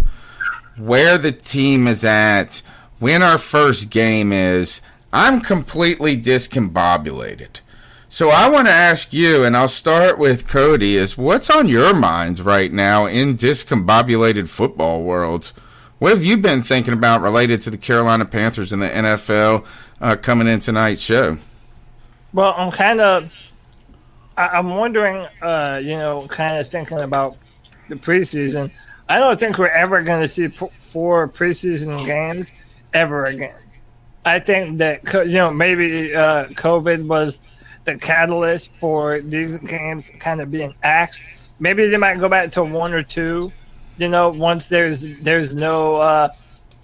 where 0.77 1.17
the 1.17 1.31
team 1.31 1.87
is 1.87 2.05
at, 2.05 2.61
when 2.99 3.23
our 3.23 3.39
first 3.39 3.89
game 3.89 4.31
is, 4.31 4.81
I'm 5.11 5.41
completely 5.41 6.15
discombobulated. 6.15 7.61
So 8.09 8.29
I 8.29 8.47
want 8.47 8.67
to 8.67 8.73
ask 8.73 9.11
you, 9.11 9.43
and 9.43 9.57
I'll 9.57 9.67
start 9.67 10.19
with 10.19 10.47
Cody, 10.47 10.95
is 10.95 11.17
what's 11.17 11.49
on 11.49 11.67
your 11.67 11.93
minds 11.95 12.41
right 12.43 12.71
now 12.71 13.07
in 13.07 13.35
discombobulated 13.35 14.47
football 14.47 15.03
world? 15.03 15.51
What 15.97 16.13
have 16.13 16.23
you 16.23 16.37
been 16.37 16.61
thinking 16.61 16.93
about 16.93 17.23
related 17.23 17.59
to 17.61 17.71
the 17.71 17.77
Carolina 17.77 18.25
Panthers 18.25 18.71
and 18.71 18.83
the 18.83 18.87
NFL 18.87 19.65
uh, 19.99 20.15
coming 20.15 20.47
in 20.47 20.59
tonight's 20.59 21.01
show? 21.01 21.39
Well, 22.33 22.53
I'm 22.55 22.71
kind 22.71 23.01
of 23.01 23.31
I, 24.37 24.59
am 24.59 24.75
wondering, 24.75 25.27
uh, 25.41 25.81
you 25.83 25.97
know, 25.97 26.27
kind 26.27 26.59
of 26.59 26.69
thinking 26.69 26.99
about 26.99 27.37
the 27.89 27.95
preseason. 27.95 28.71
I 29.09 29.19
don't 29.19 29.39
think 29.39 29.57
we're 29.57 29.67
ever 29.67 30.03
going 30.03 30.21
to 30.21 30.27
see 30.27 30.47
p- 30.47 30.67
four 30.77 31.27
preseason 31.27 32.05
games 32.05 32.53
ever 32.93 33.25
again. 33.25 33.55
I 34.25 34.39
think 34.39 34.77
that 34.79 35.01
you 35.25 35.37
know 35.37 35.51
maybe 35.51 36.13
uh, 36.13 36.47
COVID 36.47 37.07
was 37.07 37.41
the 37.85 37.95
catalyst 37.97 38.71
for 38.79 39.21
these 39.21 39.55
games 39.57 40.11
kind 40.19 40.41
of 40.41 40.51
being 40.51 40.75
axed. 40.83 41.31
Maybe 41.61 41.87
they 41.87 41.97
might 41.97 42.19
go 42.19 42.27
back 42.27 42.51
to 42.51 42.63
one 42.63 42.93
or 42.93 43.01
two. 43.01 43.51
You 43.97 44.09
know, 44.09 44.29
once 44.29 44.67
there's 44.67 45.05
there's 45.21 45.55
no 45.55 45.95
uh, 45.95 46.29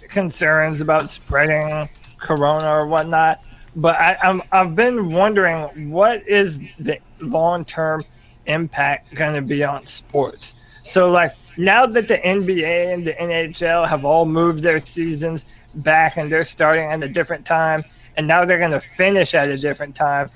concerns 0.08 0.80
about 0.80 1.10
spreading 1.10 1.90
corona 2.18 2.70
or 2.70 2.88
whatnot. 2.88 3.42
But 3.76 3.96
I, 3.96 4.18
I'm 4.22 4.44
I've 4.52 4.76
been 4.76 5.12
wondering 5.12 5.92
what 5.92 6.28
is 6.28 6.60
the 6.78 7.00
long 7.20 7.66
term 7.66 8.04
impact 8.46 9.14
going 9.16 9.36
to 9.36 9.42
be 9.42 9.64
on 9.64 9.86
sports. 9.86 10.56
So, 10.72 11.10
like, 11.10 11.32
now 11.58 11.86
that 11.86 12.08
the 12.08 12.18
NBA 12.18 12.94
and 12.94 13.06
the 13.06 13.14
NHL 13.14 13.88
have 13.88 14.06
all 14.06 14.26
moved 14.26 14.64
their 14.64 14.80
seasons 14.80 15.58
back 15.76 16.18
and 16.18 16.32
they're 16.32 16.44
starting 16.44 16.86
at 16.92 17.02
a 17.04 17.08
different 17.08 17.46
time, 17.46 17.84
and 18.18 18.28
now 18.28 18.46
they're 18.46 18.60
going 18.60 18.72
to 18.72 18.80
finish 18.80 19.34
at 19.34 19.50
a 19.50 19.58
different 19.58 19.96
time, 19.96 20.28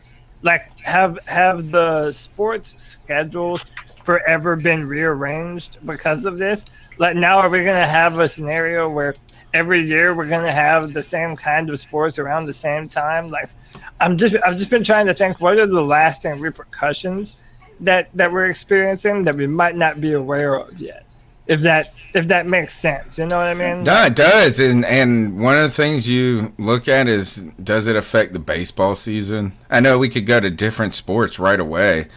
like, 0.41 0.61
have 0.79 1.19
have 1.25 1.71
the 1.71 2.11
sports 2.11 2.81
schedules 2.81 3.65
forever 4.03 4.55
been 4.55 4.87
rearranged 4.87 5.79
because 5.85 6.25
of 6.25 6.37
this? 6.37 6.65
Like, 6.97 7.15
now 7.15 7.39
are 7.39 7.49
we 7.49 7.63
going 7.63 7.79
to 7.79 7.87
have 7.87 8.19
a 8.19 8.27
scenario 8.27 8.89
where 8.89 9.15
every 9.57 9.81
year 9.81 10.13
we're 10.13 10.27
to 10.27 10.51
have 10.51 10.93
the 10.93 11.01
same 11.01 11.35
kind 11.35 11.69
of 11.69 11.79
sports 11.79 12.19
around 12.19 12.45
the 12.45 12.53
same 12.53 12.87
time? 12.87 13.29
Like, 13.29 13.49
I'm 13.99 14.17
just 14.17 14.35
I've 14.45 14.57
just 14.57 14.69
been 14.69 14.83
trying 14.83 15.07
to 15.07 15.13
think 15.13 15.41
what 15.41 15.57
are 15.57 15.65
the 15.65 15.81
lasting 15.81 16.39
repercussions 16.39 17.35
that 17.79 18.09
that 18.13 18.31
we're 18.31 18.45
experiencing 18.45 19.23
that 19.23 19.35
we 19.35 19.47
might 19.47 19.75
not 19.75 19.99
be 19.99 20.13
aware 20.13 20.55
of 20.55 20.79
yet. 20.79 21.05
If 21.47 21.61
that 21.61 21.93
if 22.13 22.27
that 22.27 22.45
makes 22.45 22.77
sense, 22.77 23.17
you 23.17 23.25
know 23.25 23.37
what 23.37 23.47
I 23.47 23.53
mean? 23.53 23.83
No, 23.83 24.05
it 24.05 24.15
does. 24.15 24.59
And 24.59 24.85
and 24.85 25.39
one 25.39 25.55
of 25.55 25.63
the 25.63 25.75
things 25.75 26.07
you 26.07 26.53
look 26.57 26.87
at 26.87 27.07
is 27.07 27.37
does 27.63 27.87
it 27.87 27.95
affect 27.95 28.33
the 28.33 28.39
baseball 28.39 28.95
season? 28.95 29.53
I 29.69 29.79
know 29.79 29.97
we 29.97 30.09
could 30.09 30.25
go 30.25 30.39
to 30.39 30.51
different 30.51 30.93
sports 30.93 31.39
right 31.39 31.59
away. 31.59 32.09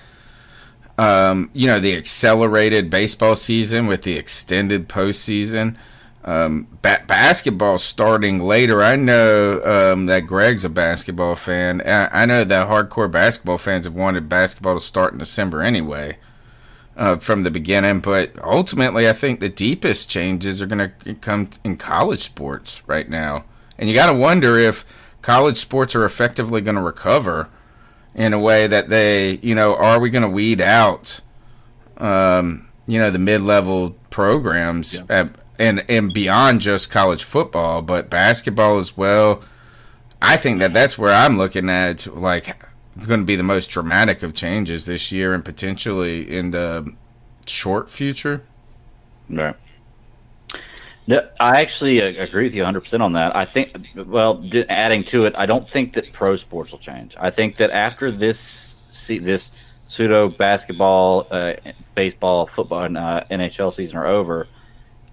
Um, 0.99 1.50
you 1.54 1.66
know, 1.66 1.80
the 1.80 1.97
accelerated 1.97 2.90
baseball 2.90 3.35
season 3.35 3.87
with 3.87 4.02
the 4.02 4.18
extended 4.18 4.87
postseason 4.87 5.78
um, 6.24 6.66
ba- 6.82 7.02
basketball 7.06 7.78
starting 7.78 8.40
later. 8.40 8.82
I 8.82 8.96
know 8.96 9.62
um, 9.64 10.06
that 10.06 10.26
Greg's 10.26 10.64
a 10.64 10.68
basketball 10.68 11.34
fan. 11.34 11.80
I, 11.82 12.22
I 12.22 12.26
know 12.26 12.44
that 12.44 12.68
hardcore 12.68 13.10
basketball 13.10 13.58
fans 13.58 13.84
have 13.84 13.94
wanted 13.94 14.28
basketball 14.28 14.74
to 14.74 14.80
start 14.80 15.12
in 15.12 15.18
December 15.18 15.62
anyway, 15.62 16.18
uh, 16.96 17.16
from 17.16 17.42
the 17.42 17.50
beginning. 17.50 18.00
But 18.00 18.32
ultimately, 18.42 19.08
I 19.08 19.12
think 19.12 19.40
the 19.40 19.48
deepest 19.48 20.10
changes 20.10 20.60
are 20.60 20.66
going 20.66 20.92
to 21.04 21.14
come 21.14 21.48
in 21.64 21.76
college 21.76 22.20
sports 22.20 22.82
right 22.86 23.08
now, 23.08 23.44
and 23.78 23.88
you 23.88 23.94
got 23.94 24.12
to 24.12 24.18
wonder 24.18 24.58
if 24.58 24.84
college 25.22 25.56
sports 25.56 25.94
are 25.94 26.04
effectively 26.04 26.60
going 26.60 26.76
to 26.76 26.82
recover 26.82 27.48
in 28.14 28.32
a 28.32 28.38
way 28.38 28.66
that 28.66 28.88
they, 28.88 29.38
you 29.42 29.54
know, 29.54 29.76
are 29.76 30.00
we 30.00 30.10
going 30.10 30.22
to 30.22 30.28
weed 30.28 30.60
out, 30.60 31.20
um, 31.98 32.68
you 32.86 32.98
know, 32.98 33.10
the 33.10 33.18
mid-level 33.18 33.90
programs 34.10 34.94
yeah. 34.94 35.04
at 35.08 35.39
and 35.61 35.85
and 35.88 36.12
beyond 36.12 36.62
just 36.62 36.90
college 36.90 37.23
football, 37.23 37.83
but 37.83 38.11
basketball 38.11 38.79
as 38.79 38.97
well. 38.97 39.45
I 40.21 40.37
think 40.37 40.59
that 40.59 40.73
that's 40.73 40.99
where 40.99 41.14
I'm 41.14 41.38
looking 41.38 41.69
at 41.69 42.07
like 42.17 42.57
going 43.07 43.21
to 43.21 43.26
be 43.26 43.37
the 43.37 43.43
most 43.43 43.69
dramatic 43.69 44.23
of 44.23 44.35
changes 44.35 44.87
this 44.87 45.12
year 45.12 45.33
and 45.33 45.45
potentially 45.45 46.29
in 46.29 46.50
the 46.50 46.93
short 47.47 47.90
future. 47.90 48.43
Right. 49.29 49.55
No, 51.07 51.26
I 51.38 51.61
actually 51.61 52.02
uh, 52.02 52.23
agree 52.23 52.45
with 52.45 52.55
you 52.55 52.62
100% 52.62 53.00
on 53.00 53.14
that. 53.14 53.35
I 53.35 53.45
think, 53.45 53.75
well, 53.97 54.45
adding 54.69 55.02
to 55.05 55.25
it, 55.25 55.35
I 55.37 55.47
don't 55.47 55.69
think 55.69 55.95
that 55.95 56.12
pro 56.12 56.37
sports 56.37 56.73
will 56.73 56.79
change. 56.79 57.17
I 57.19 57.31
think 57.31 57.57
that 57.57 57.71
after 57.71 58.11
this 58.11 58.67
this 59.09 59.50
pseudo 59.88 60.29
basketball, 60.29 61.26
uh, 61.31 61.55
baseball, 61.95 62.47
football, 62.47 62.85
and 62.85 62.97
uh, 62.97 63.25
NHL 63.31 63.73
season 63.73 63.99
are 63.99 64.07
over– 64.07 64.49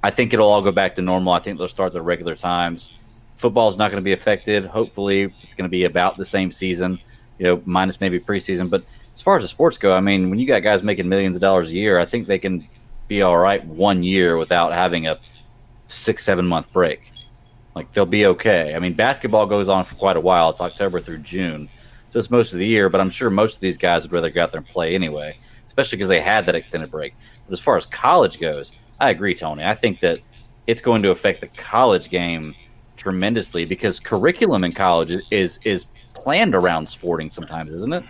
I 0.03 0.09
think 0.09 0.33
it'll 0.33 0.49
all 0.49 0.61
go 0.61 0.71
back 0.71 0.95
to 0.95 1.01
normal. 1.01 1.33
I 1.33 1.39
think 1.39 1.57
they'll 1.57 1.67
start 1.67 1.93
their 1.93 2.01
regular 2.01 2.35
times. 2.35 2.91
Football 3.35 3.69
is 3.69 3.77
not 3.77 3.91
going 3.91 4.01
to 4.01 4.05
be 4.05 4.13
affected. 4.13 4.65
Hopefully, 4.65 5.33
it's 5.43 5.53
going 5.53 5.67
to 5.67 5.69
be 5.69 5.85
about 5.85 6.17
the 6.17 6.25
same 6.25 6.51
season, 6.51 6.99
you 7.37 7.45
know, 7.45 7.61
minus 7.65 7.99
maybe 7.99 8.19
preseason. 8.19 8.69
But 8.69 8.83
as 9.13 9.21
far 9.21 9.37
as 9.37 9.43
the 9.43 9.47
sports 9.47 9.77
go, 9.77 9.93
I 9.93 9.99
mean, 9.99 10.29
when 10.29 10.39
you 10.39 10.47
got 10.47 10.63
guys 10.63 10.83
making 10.83 11.09
millions 11.09 11.35
of 11.35 11.41
dollars 11.41 11.69
a 11.69 11.73
year, 11.73 11.99
I 11.99 12.05
think 12.05 12.27
they 12.27 12.39
can 12.39 12.67
be 13.07 13.21
all 13.21 13.37
right 13.37 13.65
one 13.65 14.03
year 14.03 14.37
without 14.37 14.73
having 14.73 15.07
a 15.07 15.19
six, 15.87 16.23
seven 16.23 16.47
month 16.47 16.71
break. 16.71 17.11
Like 17.75 17.91
they'll 17.93 18.05
be 18.05 18.25
okay. 18.27 18.75
I 18.75 18.79
mean, 18.79 18.93
basketball 18.93 19.45
goes 19.45 19.69
on 19.69 19.85
for 19.85 19.95
quite 19.95 20.17
a 20.17 20.21
while. 20.21 20.49
It's 20.49 20.61
October 20.61 20.99
through 20.99 21.19
June, 21.19 21.69
so 22.11 22.19
it's 22.19 22.31
most 22.31 22.53
of 22.53 22.59
the 22.59 22.65
year. 22.65 22.89
But 22.89 23.01
I'm 23.01 23.09
sure 23.09 23.29
most 23.29 23.55
of 23.55 23.61
these 23.61 23.77
guys 23.77 24.03
would 24.03 24.11
rather 24.11 24.29
go 24.29 24.43
out 24.43 24.51
there 24.51 24.59
and 24.59 24.67
play 24.67 24.95
anyway, 24.95 25.37
especially 25.67 25.97
because 25.97 26.09
they 26.09 26.19
had 26.19 26.45
that 26.47 26.55
extended 26.55 26.89
break. 26.89 27.13
But 27.45 27.53
as 27.53 27.59
far 27.59 27.77
as 27.77 27.85
college 27.85 28.39
goes, 28.39 28.73
I 28.99 29.09
agree, 29.09 29.35
Tony. 29.35 29.63
I 29.63 29.75
think 29.75 29.99
that 29.99 30.19
it's 30.65 30.81
going 30.81 31.03
to 31.03 31.11
affect 31.11 31.41
the 31.41 31.47
college 31.47 32.09
game 32.09 32.55
tremendously 32.97 33.63
because 33.63 33.99
curriculum 33.99 34.63
in 34.63 34.73
college 34.73 35.13
is 35.31 35.59
is 35.63 35.87
planned 36.13 36.55
around 36.55 36.89
sporting 36.89 37.29
sometimes, 37.29 37.69
isn't 37.69 37.93
it? 37.93 38.03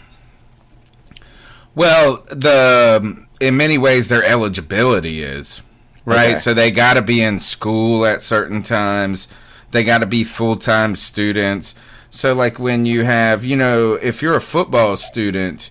Well, 1.76 2.24
the 2.30 3.26
in 3.40 3.58
many 3.58 3.78
ways 3.78 4.10
their 4.10 4.24
eligibility 4.24 5.22
is 5.22 5.62
right. 6.06 6.32
Okay. 6.32 6.40
So 6.40 6.54
they 6.54 6.72
got 6.72 6.96
to 6.96 7.02
be 7.02 7.22
in 7.22 7.38
school 7.40 8.06
at 8.06 8.24
certain 8.24 8.64
times. 8.64 9.28
They 9.72 9.84
got 9.84 10.00
to 10.00 10.08
be 10.08 10.24
full 10.24 10.56
time 10.56 10.96
students. 10.96 11.76
So 12.10 12.34
like 12.34 12.58
when 12.58 12.86
you 12.86 13.04
have, 13.04 13.46
you 13.46 13.56
know, 13.56 13.94
if 13.94 14.22
you're 14.22 14.36
a 14.36 14.42
football 14.42 14.98
student, 14.98 15.70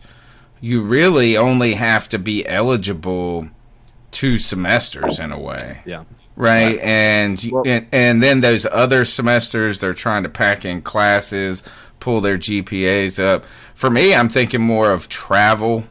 you 0.61 0.83
really 0.83 1.37
only 1.37 1.75
have 1.75 2.09
to 2.11 2.19
be 2.19 2.47
eligible 2.47 3.49
two 4.17 4.39
semesters 4.39 5.19
in 5.21 5.31
a 5.33 5.39
way 5.39 5.83
Yeah. 5.85 6.05
right? 6.37 6.79
And, 6.81 7.43
you 7.45 7.63
and 7.67 7.87
and 7.93 8.23
then 8.23 8.41
those 8.41 8.65
other 8.67 9.05
semesters, 9.05 9.79
they're 9.81 9.93
trying 10.07 10.23
to 10.23 10.29
pack 10.31 10.65
in 10.65 10.81
classes, 10.83 11.63
pull 12.01 12.21
their 12.23 12.39
GPAs 12.39 13.23
up. 13.23 13.45
For 13.75 13.91
me, 13.91 14.15
I'm 14.15 14.31
thinking 14.31 14.63
more 14.63 14.91
of 14.91 15.09
travel. 15.09 15.85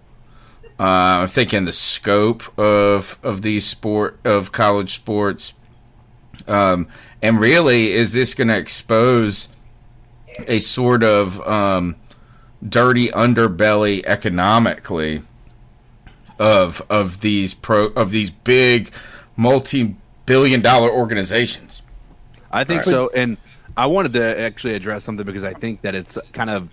Uh, 0.79 1.21
I'm 1.21 1.27
thinking 1.27 1.65
the 1.65 1.71
scope 1.71 2.41
of 2.59 3.17
of 3.23 3.41
these 3.43 3.65
sport 3.65 4.19
of 4.25 4.51
college 4.51 4.93
sports, 4.93 5.53
um, 6.47 6.87
and 7.21 7.39
really, 7.39 7.91
is 7.93 8.11
this 8.13 8.33
going 8.33 8.49
to 8.49 8.57
expose 8.57 9.47
a 10.47 10.59
sort 10.59 11.01
of 11.03 11.39
um, 11.47 11.95
dirty 12.67 13.07
underbelly 13.09 14.03
economically 14.05 15.21
of 16.39 16.81
of 16.89 17.21
these 17.21 17.53
pro 17.53 17.87
of 17.87 18.11
these 18.11 18.29
big 18.29 18.91
multi-billion 19.35 20.61
dollar 20.61 20.89
organizations. 20.89 21.81
I 22.51 22.63
think 22.63 22.83
so. 22.83 23.09
And 23.13 23.37
I 23.77 23.87
wanted 23.87 24.13
to 24.13 24.39
actually 24.39 24.75
address 24.75 25.03
something 25.03 25.25
because 25.25 25.43
I 25.43 25.53
think 25.53 25.81
that 25.81 25.95
it's 25.95 26.17
kind 26.31 26.49
of, 26.49 26.69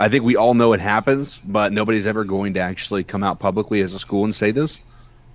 I 0.00 0.08
think 0.08 0.24
we 0.24 0.36
all 0.36 0.54
know 0.54 0.72
it 0.72 0.80
happens, 0.80 1.38
but 1.44 1.72
nobody's 1.72 2.06
ever 2.06 2.24
going 2.24 2.54
to 2.54 2.60
actually 2.60 3.04
come 3.04 3.22
out 3.22 3.38
publicly 3.38 3.82
as 3.82 3.92
a 3.92 3.98
school 3.98 4.24
and 4.24 4.34
say 4.34 4.50
this. 4.50 4.80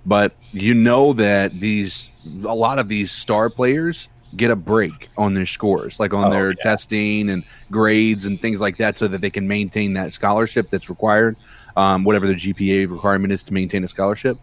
But 0.04 0.34
you 0.50 0.74
know 0.74 1.12
that 1.12 1.60
these, 1.60 2.10
a 2.44 2.54
lot 2.54 2.80
of 2.80 2.88
these 2.88 3.12
star 3.12 3.48
players 3.48 4.08
get 4.34 4.50
a 4.50 4.56
break 4.56 5.10
on 5.16 5.34
their 5.34 5.46
scores, 5.46 6.00
like 6.00 6.12
on 6.12 6.26
oh, 6.26 6.30
their 6.30 6.54
testing 6.54 7.30
and 7.30 7.44
grades 7.70 8.26
and 8.26 8.40
things 8.40 8.60
like 8.60 8.78
that, 8.78 8.98
so 8.98 9.06
that 9.06 9.20
they 9.20 9.30
can 9.30 9.46
maintain 9.46 9.92
that 9.92 10.12
scholarship 10.12 10.70
that's 10.70 10.88
required, 10.88 11.36
um, 11.76 12.04
whatever 12.04 12.26
the 12.26 12.34
GPA 12.34 12.90
requirement 12.90 13.32
is 13.32 13.42
to 13.44 13.54
maintain 13.54 13.84
a 13.84 13.88
scholarship. 13.88 14.38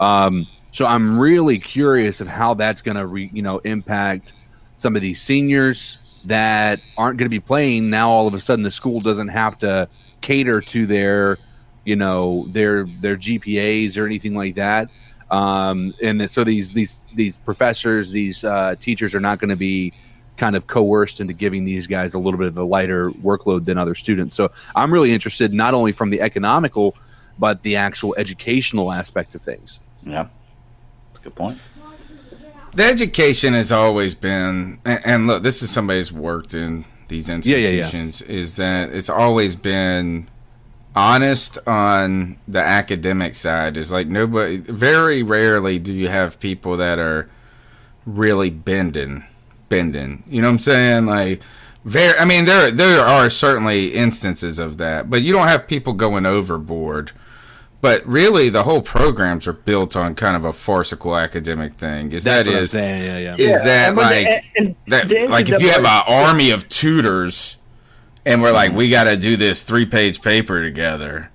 Um, 0.00 0.46
so 0.72 0.86
I'm 0.86 1.18
really 1.18 1.58
curious 1.58 2.20
of 2.20 2.26
how 2.26 2.54
that's 2.54 2.82
going 2.82 2.96
to, 2.96 3.34
you 3.34 3.42
know, 3.42 3.58
impact 3.58 4.32
some 4.76 4.96
of 4.96 5.02
these 5.02 5.22
seniors 5.22 5.98
that 6.24 6.80
aren't 6.96 7.18
going 7.18 7.26
to 7.26 7.30
be 7.30 7.40
playing. 7.40 7.90
Now 7.90 8.10
all 8.10 8.26
of 8.26 8.34
a 8.34 8.40
sudden, 8.40 8.62
the 8.62 8.70
school 8.70 9.00
doesn't 9.00 9.28
have 9.28 9.58
to 9.58 9.88
cater 10.20 10.60
to 10.60 10.86
their, 10.86 11.38
you 11.84 11.96
know, 11.96 12.46
their 12.48 12.84
their 12.84 13.16
GPAs 13.16 13.96
or 13.96 14.06
anything 14.06 14.34
like 14.34 14.56
that. 14.56 14.88
Um, 15.30 15.94
and 16.02 16.30
so 16.30 16.44
these 16.44 16.72
these 16.72 17.04
these 17.14 17.36
professors, 17.36 18.10
these 18.10 18.42
uh, 18.42 18.74
teachers 18.80 19.14
are 19.14 19.20
not 19.20 19.38
going 19.38 19.50
to 19.50 19.56
be 19.56 19.92
kind 20.36 20.56
of 20.56 20.66
coerced 20.66 21.20
into 21.20 21.32
giving 21.32 21.64
these 21.64 21.86
guys 21.86 22.14
a 22.14 22.18
little 22.18 22.38
bit 22.38 22.48
of 22.48 22.58
a 22.58 22.64
lighter 22.64 23.10
workload 23.10 23.64
than 23.64 23.78
other 23.78 23.94
students. 23.94 24.34
So 24.34 24.50
I'm 24.74 24.92
really 24.92 25.12
interested 25.12 25.54
not 25.54 25.74
only 25.74 25.92
from 25.92 26.10
the 26.10 26.20
economical, 26.20 26.96
but 27.38 27.62
the 27.62 27.76
actual 27.76 28.14
educational 28.18 28.92
aspect 28.92 29.34
of 29.34 29.42
things. 29.42 29.80
Yeah, 30.02 30.28
that's 31.08 31.20
a 31.20 31.22
good 31.22 31.34
point. 31.34 31.58
The 32.74 32.84
education 32.84 33.54
has 33.54 33.70
always 33.70 34.16
been, 34.16 34.80
and, 34.84 35.00
and 35.04 35.26
look, 35.28 35.44
this 35.44 35.62
is 35.62 35.70
somebody 35.70 36.00
who's 36.00 36.12
worked 36.12 36.54
in 36.54 36.84
these 37.06 37.28
yeah, 37.28 37.36
yeah. 37.36 37.56
institutions, 37.56 38.22
is 38.22 38.56
that 38.56 38.90
it's 38.90 39.08
always 39.08 39.54
been 39.54 40.28
honest 40.96 41.56
on 41.68 42.36
the 42.48 42.60
academic 42.60 43.36
side. 43.36 43.76
Is 43.76 43.92
like 43.92 44.08
nobody, 44.08 44.56
very 44.56 45.22
rarely 45.22 45.78
do 45.78 45.94
you 45.94 46.08
have 46.08 46.40
people 46.40 46.76
that 46.78 46.98
are 46.98 47.30
really 48.06 48.50
bending, 48.50 49.24
bending. 49.74 50.22
You 50.28 50.40
know 50.42 50.48
what 50.48 50.52
I'm 50.54 50.58
saying? 50.60 51.06
Like, 51.06 51.40
very. 51.84 52.16
I 52.18 52.24
mean, 52.24 52.44
there 52.44 52.70
there 52.70 53.00
are 53.00 53.28
certainly 53.30 53.94
instances 53.94 54.58
of 54.58 54.78
that, 54.78 55.10
but 55.10 55.22
you 55.22 55.32
don't 55.32 55.48
have 55.48 55.66
people 55.66 55.92
going 55.92 56.26
overboard. 56.26 57.12
But 57.80 58.06
really, 58.06 58.48
the 58.48 58.62
whole 58.62 58.80
programs 58.80 59.46
are 59.46 59.52
built 59.52 59.94
on 59.94 60.14
kind 60.14 60.36
of 60.36 60.44
a 60.46 60.52
farcical 60.54 61.16
academic 61.18 61.74
thing. 61.74 62.12
Is 62.12 62.24
That's 62.24 62.44
that 62.46 62.50
what 62.50 62.60
I'm 62.60 62.66
saying. 62.66 63.02
Yeah, 63.04 63.18
yeah. 63.18 63.32
is 63.36 63.38
Yeah, 63.52 63.64
that 63.64 63.94
but 63.94 64.08
the- 64.08 64.24
like 64.24 64.44
and- 64.56 64.66
and 64.66 64.76
that 65.10 65.30
like 65.30 65.48
if 65.50 65.60
you 65.60 65.68
have 65.70 65.84
an 65.84 66.02
army 66.06 66.50
of 66.50 66.66
tutors 66.70 67.56
and 68.24 68.40
we're 68.40 68.52
like 68.52 68.72
we 68.72 68.88
got 68.88 69.04
to 69.04 69.16
do 69.18 69.36
this 69.36 69.64
three 69.64 69.84
page 69.84 70.22
paper 70.22 70.62
together 70.62 71.30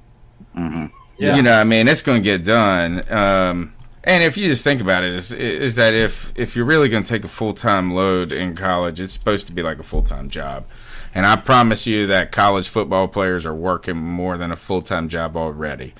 Yeah. 0.55 1.35
you 1.35 1.41
know 1.43 1.51
what 1.51 1.59
i 1.59 1.63
mean 1.63 1.87
it's 1.87 2.01
going 2.01 2.17
to 2.19 2.23
get 2.23 2.43
done 2.43 3.03
um, 3.11 3.73
and 4.09 4.23
if 4.23 4.35
you 4.35 4.47
just 4.47 4.63
think 4.63 4.81
about 4.81 5.03
it 5.03 5.13
is 5.13 5.31
is 5.31 5.75
that 5.75 5.93
if 5.93 6.33
if 6.35 6.55
you're 6.55 6.65
really 6.65 6.89
going 6.89 7.03
to 7.03 7.09
take 7.09 7.23
a 7.23 7.29
full-time 7.29 7.93
load 7.93 8.31
in 8.31 8.55
college 8.55 8.99
it's 8.99 9.13
supposed 9.13 9.47
to 9.47 9.53
be 9.53 9.61
like 9.61 9.79
a 9.79 9.83
full-time 9.83 10.29
job 10.29 10.65
and 11.13 11.25
i 11.25 11.35
promise 11.35 11.85
you 11.87 12.07
that 12.07 12.31
college 12.31 12.67
football 12.67 13.07
players 13.07 13.45
are 13.45 13.55
working 13.55 13.95
more 13.95 14.37
than 14.37 14.51
a 14.51 14.55
full-time 14.55 15.07
job 15.07 15.37
already 15.37 15.93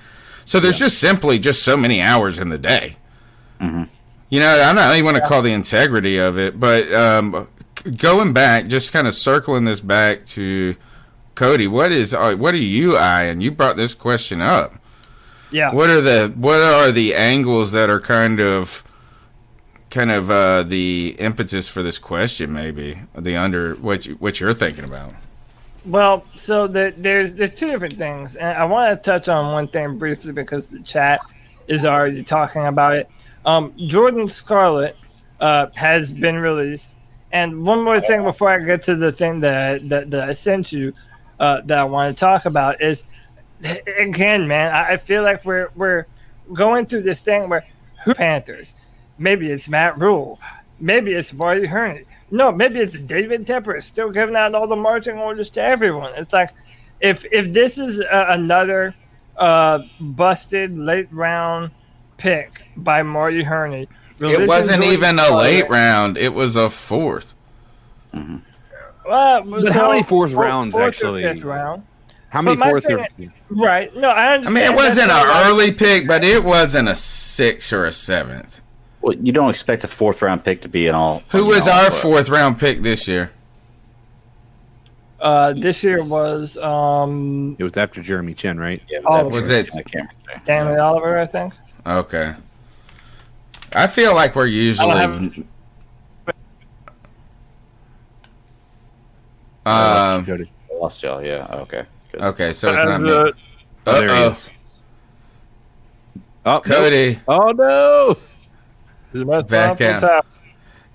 so 0.43 0.59
there's 0.59 0.79
just 0.79 0.97
simply 0.97 1.37
just 1.37 1.63
so 1.63 1.77
many 1.77 2.01
hours 2.01 2.39
in 2.39 2.49
the 2.49 2.57
day 2.57 2.97
you 4.29 4.39
know, 4.39 4.47
I 4.47 4.73
don't 4.73 4.93
even 4.93 5.05
want 5.05 5.17
to 5.17 5.27
call 5.27 5.41
the 5.41 5.51
integrity 5.51 6.17
of 6.17 6.37
it, 6.37 6.59
but 6.59 6.91
um, 6.93 7.47
going 7.97 8.31
back, 8.31 8.67
just 8.67 8.93
kind 8.93 9.07
of 9.07 9.13
circling 9.13 9.65
this 9.65 9.81
back 9.81 10.25
to 10.27 10.75
Cody. 11.35 11.67
What 11.67 11.91
is 11.91 12.13
uh, 12.13 12.35
what 12.35 12.53
are 12.53 12.57
you 12.57 12.95
eyeing? 12.95 13.41
You 13.41 13.51
brought 13.51 13.75
this 13.75 13.93
question 13.93 14.39
up. 14.39 14.75
Yeah. 15.51 15.73
What 15.73 15.89
are 15.89 16.01
the 16.01 16.33
what 16.35 16.59
are 16.59 16.91
the 16.91 17.15
angles 17.15 17.71
that 17.71 17.89
are 17.89 17.99
kind 17.99 18.39
of 18.39 18.83
kind 19.89 20.11
of 20.11 20.29
uh, 20.29 20.63
the 20.63 21.15
impetus 21.19 21.69
for 21.69 21.83
this 21.83 21.97
question? 21.97 22.53
Maybe 22.53 23.01
the 23.17 23.35
under 23.35 23.75
what 23.75 24.05
you, 24.05 24.15
what 24.15 24.39
you're 24.39 24.53
thinking 24.53 24.83
about. 24.83 25.13
Well, 25.85 26.25
so 26.35 26.67
the, 26.67 26.93
there's 26.97 27.33
there's 27.33 27.53
two 27.53 27.67
different 27.67 27.93
things, 27.93 28.35
and 28.35 28.57
I 28.57 28.65
want 28.65 28.91
to 28.91 29.09
touch 29.09 29.29
on 29.29 29.51
one 29.51 29.67
thing 29.67 29.97
briefly 29.97 30.31
because 30.31 30.67
the 30.67 30.81
chat 30.81 31.21
is 31.67 31.85
already 31.85 32.23
talking 32.23 32.65
about 32.65 32.95
it. 32.95 33.09
Um, 33.45 33.73
Jordan 33.87 34.27
Scarlett 34.27 34.97
uh, 35.39 35.67
has 35.75 36.11
been 36.11 36.37
released, 36.37 36.95
and 37.31 37.65
one 37.65 37.83
more 37.83 38.01
thing 38.01 38.23
before 38.23 38.49
I 38.49 38.59
get 38.59 38.81
to 38.83 38.95
the 38.95 39.11
thing 39.11 39.39
that 39.39 39.87
that, 39.89 40.11
that 40.11 40.29
I 40.29 40.33
sent 40.33 40.71
you 40.71 40.93
uh, 41.39 41.61
that 41.61 41.77
I 41.79 41.83
want 41.85 42.15
to 42.15 42.19
talk 42.19 42.45
about 42.45 42.81
is 42.81 43.05
again, 43.97 44.47
man. 44.47 44.73
I, 44.73 44.93
I 44.93 44.97
feel 44.97 45.23
like 45.23 45.43
we're 45.45 45.69
we're 45.75 46.05
going 46.53 46.85
through 46.85 47.03
this 47.03 47.21
thing 47.21 47.49
where 47.49 47.65
who 48.03 48.13
Panthers? 48.13 48.75
Maybe 49.17 49.51
it's 49.51 49.67
Matt 49.67 49.97
Rhule, 49.97 50.39
maybe 50.79 51.13
it's 51.13 51.33
Marty 51.33 51.65
Hurney. 51.65 52.05
No, 52.31 52.51
maybe 52.51 52.79
it's 52.79 52.97
David 52.99 53.45
Tepper 53.45 53.81
still 53.81 54.11
giving 54.11 54.35
out 54.35 54.53
all 54.55 54.67
the 54.67 54.75
marching 54.75 55.17
orders 55.17 55.49
to 55.51 55.61
everyone. 55.61 56.13
It's 56.15 56.31
like 56.33 56.51
if 57.01 57.25
if 57.31 57.51
this 57.53 57.77
is 57.77 57.99
uh, 57.99 58.27
another 58.29 58.95
uh, 59.37 59.79
busted 59.99 60.71
late 60.77 61.07
round 61.11 61.71
pick 62.17 62.63
by 62.77 63.03
Marty 63.03 63.43
Hurney, 63.43 63.87
It 64.19 64.47
wasn't 64.47 64.83
even 64.83 65.17
a 65.17 65.23
Scarlett- 65.23 65.43
late 65.43 65.69
round; 65.69 66.17
it 66.17 66.33
was 66.33 66.55
a 66.55 66.69
fourth. 66.69 67.33
Well, 68.13 69.43
But 69.43 69.71
how 69.71 69.89
many 69.91 70.03
fourth 70.03 70.33
rounds, 70.33 70.71
fourth 70.71 70.83
or 70.83 70.87
actually? 70.87 71.23
Fifth 71.23 71.43
round. 71.43 71.83
How 72.29 72.41
many 72.41 72.55
But 72.57 72.65
my 72.65 72.69
fourth? 72.71 72.85
thing- 73.17 73.33
Right. 73.49 73.95
No, 73.95 74.09
I 74.09 74.35
I 74.35 74.37
mean, 74.39 74.57
it 74.57 74.75
wasn't 74.75 75.09
an 75.11 75.17
not- 75.17 75.47
early 75.47 75.71
pick, 75.71 76.07
but 76.07 76.23
it 76.23 76.43
wasn't 76.43 76.87
a 76.87 76.95
six 76.95 77.73
or 77.73 77.85
a 77.85 77.91
seventh. 77.91 78.61
Well, 79.01 79.15
you 79.15 79.31
don't 79.31 79.49
expect 79.49 79.83
a 79.83 79.87
fourth 79.87 80.21
round 80.21 80.43
pick 80.43 80.61
to 80.61 80.69
be 80.69 80.87
an 80.87 80.93
all. 80.95 81.23
Who 81.29 81.45
was 81.45 81.65
know, 81.65 81.71
our 81.71 81.91
fourth 81.91 82.29
round 82.29 82.59
pick 82.59 82.83
this 82.83 83.07
year? 83.07 83.31
Uh, 85.19 85.53
this 85.53 85.83
year 85.83 86.03
was 86.03 86.55
um 86.57 87.55
It 87.59 87.63
was 87.63 87.75
after 87.77 88.01
Jeremy 88.01 88.33
Chinn, 88.33 88.59
right? 88.59 88.81
Yeah, 88.89 88.99
Oh, 89.05 89.27
was 89.27 89.49
it- 89.49 89.69
I 89.75 89.81
can't 89.81 90.09
remember. 90.25 90.43
Stanley 90.43 90.77
Oliver, 90.77 91.17
I 91.17 91.25
think. 91.25 91.53
Okay. 91.85 92.33
I 93.73 93.87
feel 93.87 94.13
like 94.13 94.35
we're 94.35 94.45
usually. 94.47 94.97
have- 94.97 95.11
Um. 99.65 100.25
I 100.25 100.47
lost 100.79 101.03
y'all. 101.03 101.23
Yeah. 101.23 101.45
Okay. 101.51 101.83
Good. 102.11 102.21
Okay, 102.21 102.53
so 102.53 102.71
it's 102.73 102.83
not 102.83 103.01
me. 103.01 103.09
the- 103.09 103.33
Oh, 103.87 103.99
there 104.01 104.09
he 104.15 104.23
Uh-oh. 104.23 104.31
is. 104.31 104.49
Oh, 106.45 106.53
nope. 106.55 106.63
Cody, 106.65 107.19
Oh 107.27 107.51
no! 107.51 108.17
the 109.13 109.25
most 109.25 109.47
Back 109.47 109.77
powerful 109.79 109.87
out. 109.87 109.99
top. 110.23 110.25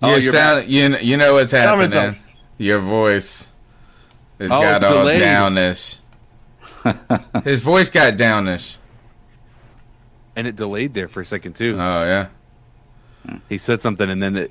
Oh, 0.03 0.17
you 0.17 0.23
you're 0.23 0.33
sound 0.33 0.69
you 0.69 0.89
kn- 0.91 1.05
you 1.05 1.17
know 1.17 1.35
what's 1.35 1.53
happening. 1.53 2.17
Your 2.59 2.79
voice 2.79 3.51
has 4.39 4.51
Oh, 4.51 4.61
got 4.61 4.83
it's 4.83 4.91
all 4.91 4.99
delayed. 5.01 5.21
downish. 5.23 5.99
His 7.45 7.61
voice 7.61 7.89
got 7.91 8.15
downish. 8.17 8.77
And 10.37 10.47
it 10.47 10.57
delayed 10.57 10.95
there 10.95 11.09
for 11.09 11.21
a 11.21 11.25
second 11.27 11.55
too. 11.55 11.75
Oh 11.79 12.05
yeah. 12.05 12.27
he 13.49 13.57
said 13.59 13.81
something, 13.83 14.09
and 14.11 14.23
then 14.23 14.37
it, 14.37 14.51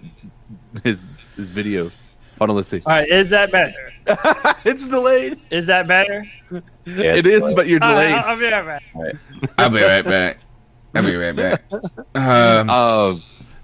his 0.84 1.08
his 1.36 1.49
video 1.49 1.91
Hold 2.38 2.50
on, 2.50 2.56
let's 2.56 2.69
see. 2.69 2.82
All 2.86 2.93
right, 2.93 3.08
is 3.08 3.30
that 3.30 3.52
better? 3.52 3.93
it's 4.65 4.88
delayed. 4.88 5.39
Is 5.52 5.65
that 5.67 5.88
better? 5.88 6.26
Yeah, 6.52 6.62
it's 6.86 7.28
delayed. 7.28 7.56
but 7.56 7.67
you're 7.67 7.84
All 7.84 7.93
right, 7.93 8.10
delayed. 8.10 8.13
I'll, 8.15 8.30
I'll 8.32 8.39
be 8.39 8.52
right 8.52 8.65
back. 8.65 8.84
I'll 9.58 9.69
be 9.69 9.82
right 9.82 10.06
back. 10.06 10.38
I'll 10.96 11.04
be 11.04 11.15
right 11.15 11.36
back. 11.36 11.63
Um, 12.15 12.69
Uh, 12.69 13.15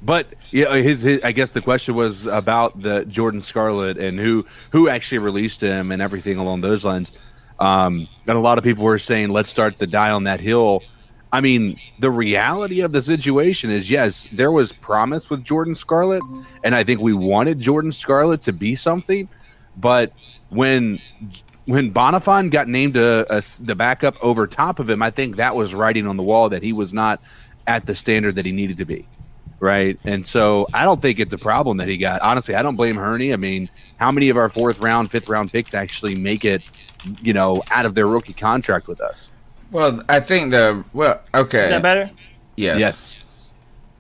but 0.01 0.27
yeah, 0.51 0.75
his, 0.75 1.01
his 1.01 1.21
I 1.23 1.31
guess 1.33 1.49
the 1.49 1.61
question 1.61 1.93
was 1.95 2.25
about 2.25 2.81
the 2.81 3.05
Jordan 3.05 3.41
Scarlett 3.41 3.97
and 3.97 4.17
who 4.17 4.45
who 4.71 4.87
actually 4.87 5.17
released 5.17 5.61
him 5.61 5.91
and 5.91 6.01
everything 6.01 6.37
along 6.37 6.61
those 6.61 6.85
lines. 6.85 7.19
Um, 7.59 8.07
and 8.25 8.37
a 8.37 8.39
lot 8.39 8.57
of 8.57 8.63
people 8.63 8.85
were 8.85 8.99
saying, 8.99 9.29
let's 9.29 9.49
start 9.49 9.77
the 9.77 9.87
die 9.87 10.11
on 10.11 10.23
that 10.23 10.39
hill. 10.39 10.83
I 11.31 11.41
mean, 11.41 11.79
the 11.99 12.09
reality 12.09 12.81
of 12.81 12.91
the 12.91 13.01
situation 13.01 13.69
is, 13.69 13.89
yes, 13.89 14.27
there 14.31 14.51
was 14.51 14.71
promise 14.71 15.29
with 15.29 15.43
Jordan 15.43 15.75
Scarlett, 15.75 16.23
and 16.63 16.73
I 16.73 16.83
think 16.83 17.01
we 17.01 17.13
wanted 17.13 17.59
Jordan 17.59 17.91
Scarlett 17.91 18.41
to 18.43 18.53
be 18.53 18.75
something. 18.75 19.29
But 19.77 20.11
when 20.49 20.99
when 21.65 21.93
Bonnafon 21.93 22.49
got 22.49 22.67
named 22.67 22.97
a, 22.97 23.25
a, 23.29 23.43
the 23.61 23.75
backup 23.75 24.15
over 24.23 24.47
top 24.47 24.79
of 24.79 24.89
him, 24.89 25.03
I 25.03 25.11
think 25.11 25.35
that 25.35 25.55
was 25.55 25.73
writing 25.73 26.07
on 26.07 26.17
the 26.17 26.23
wall 26.23 26.49
that 26.49 26.63
he 26.63 26.73
was 26.73 26.91
not 26.91 27.21
at 27.67 27.85
the 27.85 27.93
standard 27.93 28.33
that 28.35 28.45
he 28.45 28.51
needed 28.51 28.77
to 28.77 28.85
be. 28.85 29.07
Right. 29.59 29.99
And 30.03 30.25
so 30.25 30.65
I 30.73 30.85
don't 30.85 31.01
think 31.01 31.19
it's 31.19 31.33
a 31.33 31.37
problem 31.37 31.77
that 31.77 31.89
he 31.89 31.97
got. 31.97 32.21
Honestly, 32.21 32.55
I 32.55 32.63
don't 32.63 32.75
blame 32.75 32.95
Hurney. 32.95 33.33
I 33.33 33.35
mean, 33.35 33.69
how 33.97 34.09
many 34.09 34.29
of 34.29 34.37
our 34.37 34.49
fourth 34.49 34.79
round, 34.79 35.11
fifth 35.11 35.27
round 35.27 35.51
picks 35.51 35.73
actually 35.73 36.15
make 36.15 36.45
it, 36.45 36.63
you 37.21 37.33
know, 37.33 37.61
out 37.69 37.85
of 37.85 37.93
their 37.93 38.07
rookie 38.07 38.33
contract 38.33 38.87
with 38.87 39.01
us? 39.01 39.29
Well, 39.71 40.01
I 40.09 40.19
think 40.19 40.51
the 40.51 40.83
well, 40.93 41.21
okay, 41.33 41.65
Is 41.65 41.69
that 41.69 41.81
better? 41.81 42.09
yes, 42.57 42.79
Yes. 42.79 43.15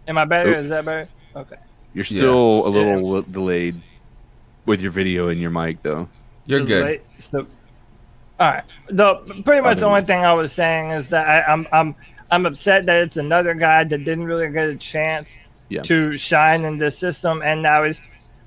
Am 0.07 0.17
I 0.17 0.25
better? 0.25 0.49
Oop. 0.49 0.57
Is 0.57 0.69
that 0.69 0.85
better? 0.85 1.07
Okay. 1.35 1.57
You're 1.93 2.05
Yeah. 2.05 2.19
still 2.21 2.67
a 2.67 2.69
little 2.69 3.21
delayed 3.21 3.75
with 4.65 4.81
your 4.81 4.91
video 4.91 5.29
and 5.29 5.39
your 5.39 5.51
mic, 5.51 5.81
though. 5.83 6.07
you're 6.45 6.61
good. 6.61 7.01
So, 7.19 7.45
all 8.39 8.51
right. 8.51 8.63
The 8.89 9.15
pretty 9.45 9.61
much 9.61 9.79
the 9.79 9.85
only 9.85 10.03
thing 10.03 10.25
I 10.25 10.33
was 10.33 10.51
saying 10.51 10.91
is 10.91 11.09
that 11.09 11.27
I, 11.27 11.51
I'm 11.51 11.67
I'm 11.71 11.95
I'm 12.31 12.45
upset 12.45 12.85
that 12.85 13.01
it's 13.03 13.17
another 13.17 13.53
guy 13.53 13.83
that 13.83 13.97
didn't 14.03 14.23
really 14.25 14.49
get 14.51 14.69
a 14.69 14.75
chance 14.75 15.37
Yeah. 15.69 15.81
to 15.83 16.17
shine 16.17 16.63
in 16.65 16.77
this 16.79 16.97
system, 16.97 17.41
and 17.43 17.61
now 17.61 17.83
he's 17.83 18.01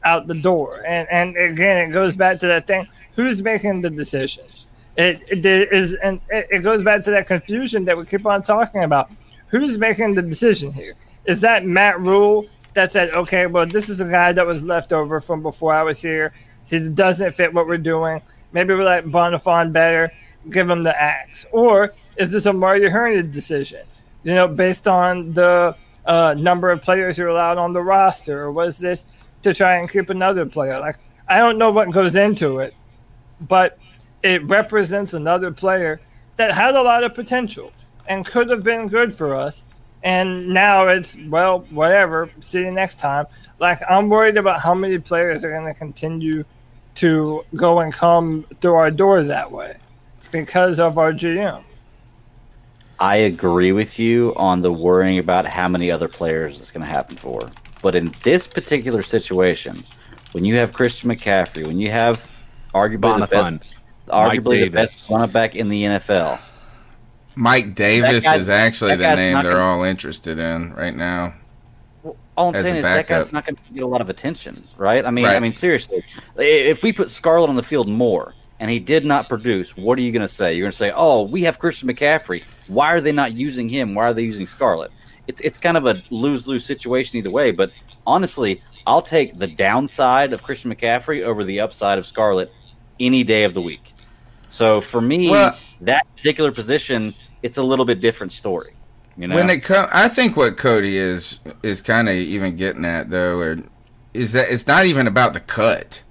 out 0.05 0.27
the 0.27 0.35
door. 0.35 0.83
And 0.87 1.07
and 1.11 1.37
again, 1.37 1.89
it 1.89 1.93
goes 1.93 2.17
back 2.17 2.39
to 2.41 2.47
that 2.49 2.67
thing: 2.67 2.89
who's 3.15 3.41
making 3.43 3.83
the 3.83 3.91
decisions? 3.91 4.67
It, 4.97 5.23
it 5.29 5.47
is, 5.73 5.95
and 5.95 6.21
it, 6.29 6.63
goes 6.63 6.83
back 6.83 7.03
to 7.05 7.11
that 7.13 7.27
confusion 7.27 7.85
that 7.87 7.97
we 7.97 8.05
keep 8.05 8.27
on 8.27 8.43
talking 8.43 8.85
about. 8.85 9.11
Who's 9.47 9.79
making 9.79 10.15
the 10.15 10.23
decision 10.23 10.73
here? 10.73 10.95
Is 11.25 11.41
that 11.41 11.65
Matt 11.65 12.01
Rhule 12.01 12.47
that 12.75 12.93
said, 12.93 13.11
okay, 13.15 13.47
well, 13.47 13.67
this 13.67 13.89
is 13.89 14.01
a 14.01 14.05
guy 14.05 14.33
that 14.33 14.47
was 14.47 14.63
left 14.63 14.93
over 14.93 15.21
from 15.21 15.43
before 15.43 15.73
I 15.73 15.83
was 15.83 16.01
here. 16.01 16.35
He 16.65 16.89
doesn't 16.89 17.37
fit 17.37 17.53
what 17.53 17.67
we're 17.67 17.79
doing. 17.79 18.21
Maybe 18.53 18.75
we 18.75 18.85
like 18.85 19.05
Bonnafon 19.05 19.73
better. 19.73 20.13
Give 20.51 20.69
him 20.69 20.83
the 20.83 21.01
axe. 21.01 21.47
Or 21.53 21.95
is 22.17 22.33
this 22.33 22.47
a 22.47 22.53
Marty 22.53 22.89
Hurney 22.89 23.23
decision? 23.23 23.87
You 24.25 24.35
know, 24.35 24.49
based 24.49 24.89
on 24.89 25.33
the 25.33 25.77
uh, 26.05 26.35
number 26.39 26.71
of 26.71 26.83
players 26.83 27.17
you're 27.17 27.29
allowed 27.29 27.59
on 27.59 27.73
the 27.73 27.83
roster, 27.83 28.43
or 28.43 28.53
was 28.53 28.79
this 28.79 29.07
to 29.43 29.55
try 29.55 29.77
and 29.77 29.91
keep 29.91 30.11
another 30.11 30.47
player? 30.47 30.79
Like, 30.79 30.97
I 31.29 31.39
don't 31.39 31.59
know 31.59 31.71
what 31.71 31.91
goes 31.91 32.17
into 32.17 32.59
it, 32.59 32.75
but 33.41 33.79
it 34.23 34.43
represents 34.45 35.15
another 35.15 35.51
player 35.51 36.01
that 36.37 36.53
had 36.53 36.75
a 36.75 36.83
lot 36.83 37.05
of 37.05 37.15
potential 37.15 37.73
and 38.09 38.27
could 38.27 38.49
have 38.51 38.63
been 38.63 38.89
good 38.89 39.13
for 39.13 39.35
us. 39.35 39.67
And 40.03 40.49
now 40.49 40.89
it's, 40.89 41.17
well, 41.29 41.61
whatever, 41.71 42.31
see 42.41 42.61
you 42.61 42.73
next 42.73 42.99
time. 42.99 43.27
Like, 43.59 43.79
I'm 43.89 44.09
worried 44.09 44.37
about 44.37 44.61
how 44.61 44.75
many 44.75 44.99
players 44.99 45.45
are 45.45 45.51
going 45.51 45.73
to 45.73 45.79
continue 45.79 46.45
to 46.97 47.45
go 47.55 47.81
and 47.81 47.93
come 47.93 48.45
through 48.61 48.75
our 48.75 48.91
door 48.91 49.23
that 49.23 49.51
way 49.51 49.77
because 50.31 50.81
of 50.81 50.99
our 50.99 51.13
GM. 51.13 51.63
I 52.99 53.17
agree 53.17 53.73
with 53.73 53.99
you 53.99 54.35
on 54.37 54.63
the 54.63 54.73
worrying 54.73 55.19
about 55.19 55.47
how 55.47 55.69
many 55.69 55.91
other 55.91 56.09
players 56.09 56.61
it's 56.61 56.71
going 56.71 56.85
to 56.85 56.91
happen 56.91 57.17
for. 57.17 57.51
But 57.83 57.95
in 57.95 58.15
this 58.23 58.47
particular 58.47 59.03
situation, 59.03 59.85
when 60.33 60.45
you 60.45 60.57
have 60.57 60.73
Christian 60.73 61.11
McCaffrey, 61.11 61.67
when 61.67 61.79
you 61.79 61.91
have 61.91 62.29
arguably 62.75 63.19
the 63.19 63.27
best, 63.27 63.72
arguably 64.13 64.61
the 64.61 64.71
Davis. 64.71 64.97
best 64.97 65.11
running 65.11 65.31
back 65.31 65.55
in 65.55 65.69
the 65.69 65.85
NFL, 65.85 66.39
Mike 67.35 67.75
Davis 67.75 68.25
guy- 68.25 68.37
is 68.37 68.49
actually 68.49 68.97
the 68.97 69.15
name 69.17 69.43
they're 69.43 69.53
gonna- 69.53 69.65
all 69.65 69.83
interested 69.85 70.39
in 70.39 70.73
right 70.75 70.95
now. 70.95 71.35
all 72.37 72.49
I'm 72.49 72.55
saying 72.63 72.75
the 72.75 72.79
is 72.79 72.85
that 72.85 73.07
guy's 73.09 73.33
not 73.33 73.47
going 73.47 73.57
to 73.57 73.73
get 73.75 73.83
a 73.83 73.87
lot 73.87 74.01
of 74.01 74.09
attention, 74.09 74.65
right? 74.77 75.05
I 75.05 75.11
mean, 75.11 75.27
I 75.27 75.39
mean, 75.39 75.53
seriously, 75.53 76.05
if 76.37 76.83
we 76.83 76.93
put 76.93 77.11
Scarlett 77.11 77.51
on 77.51 77.57
the 77.57 77.63
field 77.63 77.89
more 77.89 78.35
and 78.59 78.71
he 78.71 78.79
did 78.79 79.05
not 79.05 79.29
produce, 79.29 79.77
what 79.77 79.99
are 79.99 80.03
you 80.03 80.13
going 80.13 80.23
to 80.23 80.29
say? 80.29 80.55
You're 80.55 80.65
going 80.65 80.73
to 80.73 80.77
say, 80.79 80.93
"Oh, 80.95 81.23
we 81.23 81.43
have 81.43 81.59
Christian 81.59 81.89
McCaffrey. 81.89 82.43
Why 82.69 82.93
are 82.93 83.01
they 83.01 83.13
not 83.13 83.33
using 83.35 83.69
him? 83.69 83.95
Why 83.95 84.05
are 84.05 84.15
they 84.15 84.23
using 84.23 84.47
Scarlett?" 84.47 84.91
It's 85.27 85.41
it's 85.43 85.59
kind 85.59 85.77
of 85.77 85.87
a 85.87 86.03
lose 86.11 86.47
lose 86.49 86.65
situation 86.65 87.19
either 87.19 87.31
way. 87.31 87.51
But 87.53 87.71
honestly, 88.07 88.61
I'll 88.87 89.03
take 89.03 89.35
the 89.35 89.47
downside 89.47 90.33
of 90.33 90.43
Christian 90.43 90.75
McCaffrey 90.75 91.23
over 91.23 91.45
the 91.45 91.61
upside 91.61 91.99
of 91.99 92.07
Scarlett 92.07 92.53
any 92.99 93.25
day 93.25 93.45
of 93.45 93.55
the 93.55 93.61
week. 93.61 93.92
So 94.53 94.83
for 94.83 95.01
me, 95.01 95.31
Well- 95.31 95.57
that 95.81 96.07
particular 96.15 96.53
position, 96.53 97.15
it's 97.43 97.57
a 97.57 97.63
little 97.63 97.87
bit 97.87 98.01
different 98.01 98.33
story. 98.35 98.73
You 99.17 99.27
know, 99.27 99.35
When 99.35 99.49
it 99.51 99.61
comes, 99.61 99.89
I 99.93 100.09
think 100.09 100.37
what 100.37 100.57
Cody 100.59 100.97
is 100.99 101.41
is 101.63 101.81
kind 101.81 102.09
of 102.09 102.15
even 102.15 102.57
getting 102.57 102.85
at 102.85 103.11
though, 103.11 103.39
or 103.39 103.59
is 104.15 104.33
that 104.33 104.51
it's 104.51 104.67
not 104.67 104.85
even 104.87 105.07
about 105.07 105.33
the 105.33 105.41
cut, 105.41 106.03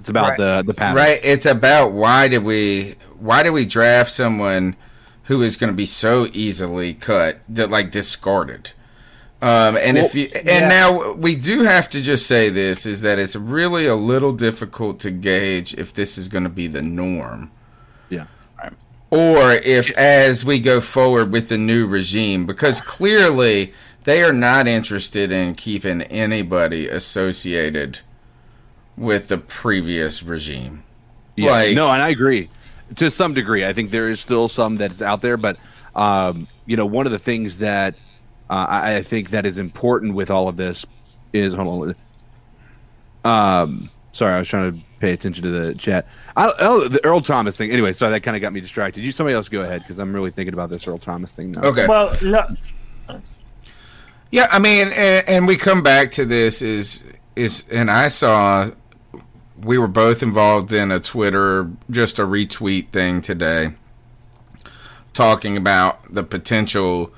It's 0.00 0.08
about 0.10 0.30
Right. 0.30 0.38
the 0.38 0.62
the 0.66 0.74
pattern. 0.74 0.96
right? 0.96 1.20
It's 1.22 1.46
about 1.46 1.92
why 1.92 2.28
did 2.28 2.44
we 2.44 2.96
why 3.18 3.42
did 3.42 3.50
we 3.50 3.64
draft 3.64 4.10
someone 4.12 4.76
who 5.24 5.40
is 5.42 5.56
going 5.56 5.70
to 5.72 5.76
be 5.76 5.86
so 5.86 6.28
easily 6.34 6.92
cut, 6.92 7.40
that 7.48 7.70
like 7.70 7.90
discarded. 7.90 8.72
Um, 9.44 9.76
and 9.76 9.98
if 9.98 10.14
you 10.14 10.30
and 10.34 10.46
yeah. 10.46 10.68
now 10.68 11.12
we 11.12 11.36
do 11.36 11.64
have 11.64 11.90
to 11.90 12.00
just 12.00 12.26
say 12.26 12.48
this 12.48 12.86
is 12.86 13.02
that 13.02 13.18
it's 13.18 13.36
really 13.36 13.84
a 13.84 13.94
little 13.94 14.32
difficult 14.32 14.98
to 15.00 15.10
gauge 15.10 15.74
if 15.74 15.92
this 15.92 16.16
is 16.16 16.28
going 16.28 16.44
to 16.44 16.50
be 16.50 16.66
the 16.66 16.80
norm. 16.80 17.50
Yeah. 18.08 18.24
or 19.10 19.52
if 19.52 19.90
as 19.98 20.46
we 20.46 20.60
go 20.60 20.80
forward 20.80 21.30
with 21.30 21.50
the 21.50 21.58
new 21.58 21.86
regime 21.86 22.46
because 22.46 22.80
clearly 22.80 23.74
they 24.04 24.22
are 24.22 24.32
not 24.32 24.66
interested 24.66 25.30
in 25.30 25.54
keeping 25.54 26.00
anybody 26.02 26.88
associated 26.88 28.00
with 28.96 29.28
the 29.28 29.36
previous 29.36 30.22
regime 30.22 30.84
Yeah, 31.36 31.50
Like- 31.50 31.74
no, 31.76 31.88
and 31.90 32.00
I 32.00 32.08
agree 32.08 32.48
to 32.96 33.10
some 33.10 33.34
degree. 33.34 33.64
I 33.64 33.74
think 33.74 33.90
there 33.90 34.08
is 34.08 34.20
still 34.20 34.48
some 34.48 34.76
that's 34.76 35.02
out 35.02 35.20
there, 35.20 35.36
but 35.36 35.58
um, 35.94 36.48
you 36.64 36.78
know, 36.78 36.86
one 36.86 37.04
of 37.04 37.12
the 37.12 37.18
things 37.18 37.58
that 37.58 37.94
uh, 38.50 38.66
I 38.68 38.96
I 38.96 39.02
think 39.02 39.30
that 39.30 39.46
is 39.46 39.58
important 39.58 40.14
with 40.14 40.30
all 40.30 40.48
of 40.48 40.56
this 40.56 40.84
is 41.32 41.54
hold 41.54 41.94
on. 43.24 43.60
Um, 43.68 43.90
sorry, 44.12 44.34
I 44.34 44.38
was 44.38 44.48
trying 44.48 44.72
to 44.72 44.80
pay 45.00 45.12
attention 45.12 45.44
to 45.44 45.50
the 45.50 45.74
chat. 45.74 46.06
I, 46.36 46.52
oh, 46.58 46.88
the 46.88 47.04
Earl 47.04 47.20
Thomas 47.20 47.56
thing. 47.56 47.70
Anyway, 47.70 47.92
sorry, 47.92 48.12
that 48.12 48.20
kind 48.20 48.36
of 48.36 48.40
got 48.42 48.52
me 48.52 48.60
distracted. 48.60 49.02
You, 49.02 49.12
somebody 49.12 49.34
else, 49.34 49.48
go 49.48 49.62
ahead 49.62 49.82
because 49.82 49.98
I'm 49.98 50.14
really 50.14 50.30
thinking 50.30 50.52
about 50.54 50.68
this 50.70 50.86
Earl 50.86 50.98
Thomas 50.98 51.32
thing 51.32 51.52
now. 51.52 51.62
okay 51.62 51.86
Well, 51.86 52.14
no, 52.22 52.46
yeah 54.34 54.48
i 54.50 54.58
mean 54.58 54.88
and, 54.88 55.28
and 55.28 55.46
we 55.46 55.56
come 55.56 55.80
back 55.80 56.10
to 56.10 56.24
this 56.24 56.60
is 56.60 57.04
is 57.36 57.62
and 57.70 57.88
i 57.88 58.08
saw 58.08 58.68
we 59.62 59.78
were 59.78 59.86
both 59.86 60.24
involved 60.24 60.72
in 60.72 60.90
a 60.90 60.98
twitter 60.98 61.70
just 61.88 62.18
a 62.18 62.22
retweet 62.22 62.88
thing 62.88 63.20
today 63.20 63.72
talking 65.12 65.56
about 65.56 66.12
the 66.12 66.24
potential 66.24 67.12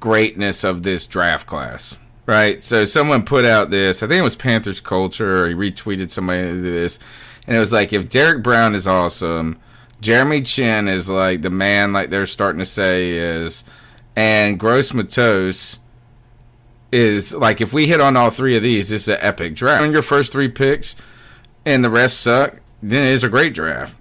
greatness 0.00 0.64
of 0.64 0.82
this 0.82 1.06
draft 1.06 1.46
class 1.46 1.98
right 2.26 2.62
so 2.62 2.84
someone 2.84 3.24
put 3.24 3.44
out 3.44 3.70
this 3.70 4.02
i 4.02 4.06
think 4.06 4.20
it 4.20 4.24
was 4.24 4.36
panthers 4.36 4.80
culture 4.80 5.44
or 5.44 5.48
he 5.48 5.54
retweeted 5.54 6.10
somebody 6.10 6.42
this 6.58 6.98
and 7.46 7.56
it 7.56 7.60
was 7.60 7.72
like 7.72 7.92
if 7.92 8.08
derrick 8.08 8.42
brown 8.42 8.74
is 8.74 8.86
awesome 8.86 9.58
jeremy 10.00 10.42
chinn 10.42 10.88
is 10.88 11.08
like 11.08 11.42
the 11.42 11.50
man 11.50 11.92
like 11.92 12.10
they're 12.10 12.26
starting 12.26 12.58
to 12.58 12.64
say 12.64 13.10
is 13.10 13.64
and 14.16 14.58
gross 14.60 14.92
matos 14.92 15.78
is 16.94 17.34
like 17.34 17.60
if 17.60 17.72
we 17.72 17.88
hit 17.88 18.00
on 18.00 18.16
all 18.16 18.30
three 18.30 18.56
of 18.56 18.62
these, 18.62 18.88
this 18.88 19.02
is 19.02 19.08
an 19.08 19.18
epic 19.20 19.54
draft. 19.54 19.82
On 19.82 19.90
your 19.90 20.02
first 20.02 20.30
three 20.30 20.48
picks 20.48 20.94
and 21.64 21.84
the 21.84 21.90
rest 21.90 22.20
suck, 22.20 22.60
then 22.82 23.02
it 23.02 23.10
is 23.10 23.24
a 23.24 23.28
great 23.28 23.52
draft. 23.52 23.96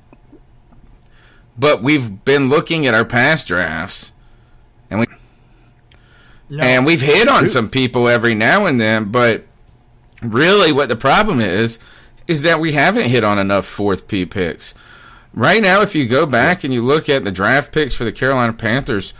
But 1.58 1.82
we've 1.82 2.24
been 2.24 2.50
looking 2.50 2.86
at 2.86 2.94
our 2.94 3.06
past 3.06 3.48
drafts 3.48 4.12
and 4.90 5.00
we 5.00 5.08
no. 6.50 6.64
and 6.64 6.86
we've 6.86 7.02
hit 7.02 7.28
on 7.28 7.48
some 7.48 7.70
people 7.70 8.08
every 8.08 8.36
now 8.36 8.66
and 8.66 8.80
then, 8.80 9.06
but 9.12 9.44
really 10.22 10.72
what 10.72 10.90
the 10.90 10.96
problem 10.96 11.40
is 11.40 11.80
is 12.28 12.42
that 12.44 12.60
we 12.60 12.72
haven't 12.72 13.10
hit 13.10 13.24
on 13.24 13.38
enough 13.38 13.66
fourth 13.66 14.08
P 14.08 14.26
picks. 14.26 14.74
Right 15.34 15.62
now, 15.62 15.82
if 15.82 15.94
you 15.96 16.08
go 16.08 16.26
back 16.26 16.64
and 16.64 16.74
you 16.74 16.82
look 16.82 17.10
at 17.10 17.24
the 17.24 17.32
draft 17.32 17.72
picks 17.74 17.96
for 17.96 18.04
the 18.06 18.12
Carolina 18.12 18.54
Panthers 18.54 19.14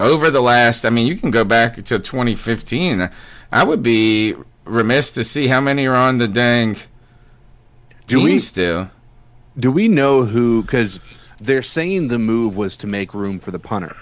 over 0.00 0.30
the 0.30 0.40
last, 0.40 0.84
I 0.84 0.90
mean, 0.90 1.06
you 1.06 1.16
can 1.16 1.30
go 1.30 1.44
back 1.44 1.74
to 1.76 1.82
2015. 1.82 3.10
I 3.50 3.64
would 3.64 3.82
be 3.82 4.34
remiss 4.64 5.10
to 5.12 5.24
see 5.24 5.48
how 5.48 5.60
many 5.60 5.86
are 5.86 5.94
on 5.94 6.18
the 6.18 6.28
dang 6.28 6.76
Do 8.06 8.22
we- 8.22 8.30
teams 8.30 8.50
do. 8.52 8.88
Do 9.58 9.70
we 9.70 9.86
know 9.88 10.24
who? 10.24 10.62
Because 10.62 10.98
they're 11.38 11.62
saying 11.62 12.08
the 12.08 12.18
move 12.18 12.56
was 12.56 12.74
to 12.76 12.86
make 12.86 13.12
room 13.12 13.38
for 13.38 13.50
the 13.50 13.58
punter. 13.58 13.94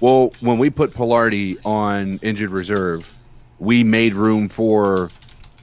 Well, 0.00 0.32
when 0.40 0.58
we 0.58 0.70
put 0.70 0.92
Palardy 0.92 1.58
on 1.64 2.18
injured 2.22 2.50
reserve, 2.50 3.12
we 3.58 3.84
made 3.84 4.14
room 4.14 4.48
for 4.48 5.10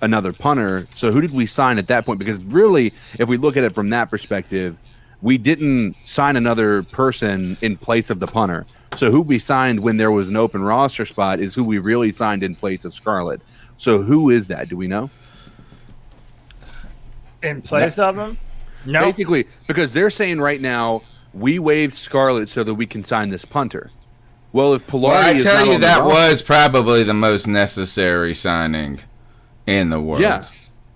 another 0.01 0.31
punter. 0.33 0.87
So 0.95 1.11
who 1.11 1.21
did 1.21 1.31
we 1.31 1.45
sign 1.45 1.77
at 1.77 1.87
that 1.87 2.05
point? 2.05 2.19
Because 2.19 2.37
really, 2.45 2.93
if 3.17 3.27
we 3.27 3.37
look 3.37 3.57
at 3.57 3.63
it 3.63 3.73
from 3.73 3.89
that 3.89 4.09
perspective, 4.09 4.77
we 5.21 5.37
didn't 5.37 5.95
sign 6.05 6.35
another 6.35 6.83
person 6.83 7.57
in 7.61 7.75
place 7.77 8.09
of 8.09 8.19
the 8.19 8.27
punter. 8.27 8.65
So 8.95 9.11
who 9.11 9.21
we 9.21 9.39
signed 9.39 9.81
when 9.81 9.97
there 9.97 10.11
was 10.11 10.29
an 10.29 10.37
open 10.37 10.61
roster 10.63 11.05
spot 11.05 11.39
is 11.39 11.53
who 11.53 11.63
we 11.63 11.77
really 11.77 12.11
signed 12.11 12.43
in 12.43 12.55
place 12.55 12.85
of 12.85 12.93
Scarlett. 12.93 13.41
So 13.77 14.01
who 14.01 14.29
is 14.29 14.47
that? 14.47 14.69
Do 14.69 14.77
we 14.77 14.87
know? 14.87 15.09
In 17.43 17.61
place 17.61 17.99
of 17.99 18.17
him? 18.17 18.37
No. 18.85 19.01
Basically, 19.01 19.45
because 19.67 19.93
they're 19.93 20.09
saying 20.09 20.39
right 20.39 20.59
now 20.59 21.01
we 21.33 21.59
waived 21.59 21.95
Scarlett 21.95 22.49
so 22.49 22.63
that 22.63 22.73
we 22.73 22.85
can 22.85 23.03
sign 23.03 23.29
this 23.29 23.45
punter. 23.45 23.89
Well, 24.51 24.73
if 24.73 24.85
Palardy 24.87 25.01
Well, 25.03 25.35
I 25.35 25.37
tell 25.37 25.65
you, 25.67 25.77
that 25.79 25.99
roster- 25.99 26.13
was 26.13 26.41
probably 26.41 27.03
the 27.03 27.13
most 27.13 27.47
necessary 27.47 28.33
signing 28.33 28.99
in 29.67 29.89
the 29.89 29.99
world. 30.01 30.21
yeah. 30.21 30.43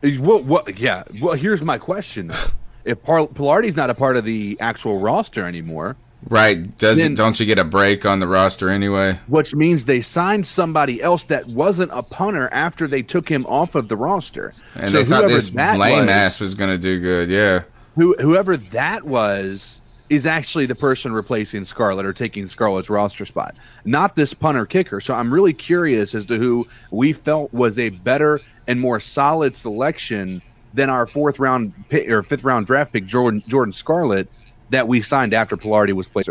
What, 0.02 0.78
yeah. 0.80 1.04
Well, 1.22 1.36
here's 1.36 1.62
my 1.62 1.78
question 1.78 2.28
though: 2.28 2.36
If 2.86 3.02
Par- 3.04 3.28
Palardy's 3.28 3.76
not 3.78 3.90
a 3.90 3.94
part 3.94 4.18
of 4.18 4.26
the 4.26 4.58
actual 4.60 5.00
roster 5.00 5.46
anymore, 5.46 5.96
Right? 6.30 6.78
Doesn't 6.78 7.16
don't 7.16 7.38
you 7.40 7.46
get 7.46 7.60
a 7.60 7.66
break 7.66 8.06
on 8.06 8.20
the 8.20 8.28
roster 8.28 8.70
anyway? 8.70 9.20
which 9.28 9.54
means 9.54 9.86
they 9.86 10.02
signed 10.02 10.48
somebody 10.48 11.02
else 11.02 11.24
that 11.26 11.48
wasn't 11.48 11.92
a 11.94 12.02
punter 12.02 12.48
after 12.54 12.88
they 12.88 13.02
took 13.02 13.28
him 13.30 13.46
off 13.46 13.76
of 13.76 13.88
the 13.90 13.98
roster. 13.98 14.54
And 14.76 14.90
So 14.92 14.98
they 14.98 15.04
thought 15.06 15.28
this 15.28 15.54
lame 15.54 15.78
was- 16.06 16.10
ass 16.10 16.40
was 16.40 16.56
going 16.56 16.70
to 16.72 16.78
do 16.78 17.00
good. 17.00 17.30
Yeah. 17.30 17.64
who 17.96 18.16
whoever 18.20 18.56
that 18.58 19.04
was 19.06 19.80
is 20.16 20.26
actually 20.26 20.66
the 20.66 20.76
person 20.76 21.12
replacing 21.12 21.64
Scarlett 21.66 22.06
or 22.06 22.14
taking 22.14 22.48
Scarlett's 22.48 22.90
roster 22.90 23.26
spot, 23.26 23.56
not 23.86 24.16
this 24.16 24.34
punter 24.34 24.66
kicker. 24.66 25.02
So 25.02 25.14
I'm 25.14 25.34
really 25.34 25.54
curious 25.54 26.14
as 26.14 26.26
to 26.26 26.38
who 26.38 26.68
we 26.92 27.14
felt 27.14 27.54
was 27.54 27.80
a 27.80 27.90
better 27.90 28.40
and 28.68 28.80
more 28.80 29.00
solid 29.00 29.56
selection 29.56 30.42
than 30.74 30.90
our 30.90 31.06
fourth 31.06 31.40
round 31.40 31.74
pick 31.90 32.10
or 32.10 32.24
fifth 32.24 32.44
round 32.44 32.66
draft 32.66 32.94
pick 32.94 33.06
Jordan 33.06 33.44
Jordan 33.48 33.74
Scarlett 33.74 34.30
that 34.70 34.88
we 34.88 35.02
signed 35.02 35.34
after 35.34 35.58
Palardy 35.58 35.94
was 35.94 36.08
placed. 36.08 36.30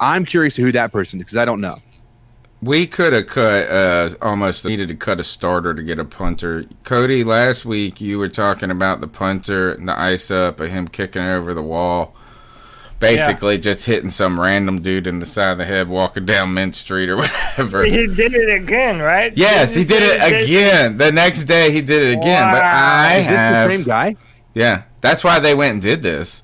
I'm 0.00 0.24
curious 0.24 0.56
who 0.56 0.72
that 0.72 0.92
person 0.92 1.20
is 1.20 1.24
because 1.24 1.36
I 1.36 1.44
don't 1.44 1.60
know. 1.60 1.78
We 2.60 2.86
could 2.86 3.12
have 3.12 3.26
cut 3.26 3.70
uh, 3.70 4.10
almost 4.22 4.64
needed 4.64 4.88
to 4.88 4.94
cut 4.94 5.20
a 5.20 5.24
starter 5.24 5.74
to 5.74 5.82
get 5.82 5.98
a 5.98 6.04
punter. 6.04 6.64
Cody, 6.82 7.22
last 7.22 7.64
week 7.64 8.00
you 8.00 8.18
were 8.18 8.28
talking 8.28 8.70
about 8.70 9.00
the 9.00 9.06
punter 9.06 9.72
and 9.72 9.86
the 9.86 9.98
ice 9.98 10.30
up 10.30 10.60
of 10.60 10.70
him 10.70 10.88
kicking 10.88 11.22
over 11.22 11.52
the 11.52 11.62
wall. 11.62 12.16
Basically, 13.04 13.58
just 13.58 13.86
hitting 13.86 14.08
some 14.08 14.40
random 14.40 14.82
dude 14.82 15.06
in 15.06 15.18
the 15.20 15.26
side 15.26 15.52
of 15.52 15.58
the 15.58 15.64
head 15.64 15.88
walking 15.88 16.26
down 16.26 16.54
Mint 16.54 16.74
Street 16.74 17.08
or 17.08 17.16
whatever. 17.18 17.84
He 17.84 18.06
did 18.06 18.34
it 18.34 18.50
again, 18.50 19.00
right? 19.00 19.32
Yes, 19.36 19.74
he 19.74 19.84
Didn't 19.84 20.08
did 20.08 20.20
say 20.20 20.40
it 20.40 20.44
again. 20.44 20.96
The 20.98 21.12
next 21.12 21.44
day 21.44 21.72
he 21.72 21.80
did 21.80 22.02
it 22.02 22.12
again. 22.18 22.52
But 22.52 22.62
Wow. 22.62 22.72
I 22.74 23.16
Is 23.18 23.26
this 23.26 23.36
have 23.36 23.68
the 23.70 23.76
same 23.76 23.84
guy? 23.86 24.16
Yeah, 24.54 24.82
that's 25.00 25.24
why 25.24 25.40
they 25.40 25.54
went 25.54 25.72
and 25.72 25.82
did 25.82 26.02
this. 26.02 26.42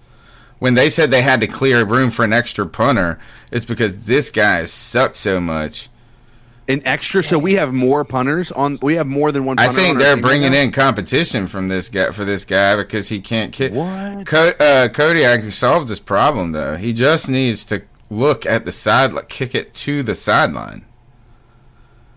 When 0.58 0.74
they 0.74 0.90
said 0.90 1.10
they 1.10 1.22
had 1.22 1.40
to 1.40 1.46
clear 1.46 1.84
room 1.84 2.10
for 2.10 2.24
an 2.24 2.32
extra 2.32 2.66
punter, 2.66 3.18
it's 3.50 3.64
because 3.64 3.98
this 4.04 4.30
guy 4.30 4.64
sucked 4.64 5.16
so 5.16 5.40
much. 5.40 5.89
An 6.70 6.82
extra, 6.84 7.24
so 7.24 7.36
we 7.36 7.54
have 7.54 7.72
more 7.72 8.04
punters 8.04 8.52
on. 8.52 8.78
We 8.80 8.94
have 8.94 9.06
more 9.08 9.32
than 9.32 9.44
one. 9.44 9.58
I 9.58 9.68
think 9.68 9.94
on 9.94 9.98
they're 9.98 10.14
team 10.14 10.22
right 10.22 10.30
bringing 10.30 10.54
in 10.54 10.70
competition 10.70 11.48
from 11.48 11.66
this 11.66 11.88
guy 11.88 12.12
for 12.12 12.24
this 12.24 12.44
guy 12.44 12.76
because 12.76 13.08
he 13.08 13.20
can't 13.20 13.52
kick. 13.52 13.72
What? 13.72 14.24
Co- 14.24 14.52
uh, 14.60 14.88
Kodiak 14.88 15.50
solved 15.50 15.88
this 15.88 15.98
problem 15.98 16.52
though. 16.52 16.76
He 16.76 16.92
just 16.92 17.28
needs 17.28 17.64
to 17.66 17.82
look 18.08 18.46
at 18.46 18.64
the 18.64 18.70
side, 18.70 19.12
like 19.12 19.28
kick 19.28 19.52
it 19.54 19.74
to 19.74 20.04
the 20.04 20.14
sideline. 20.14 20.84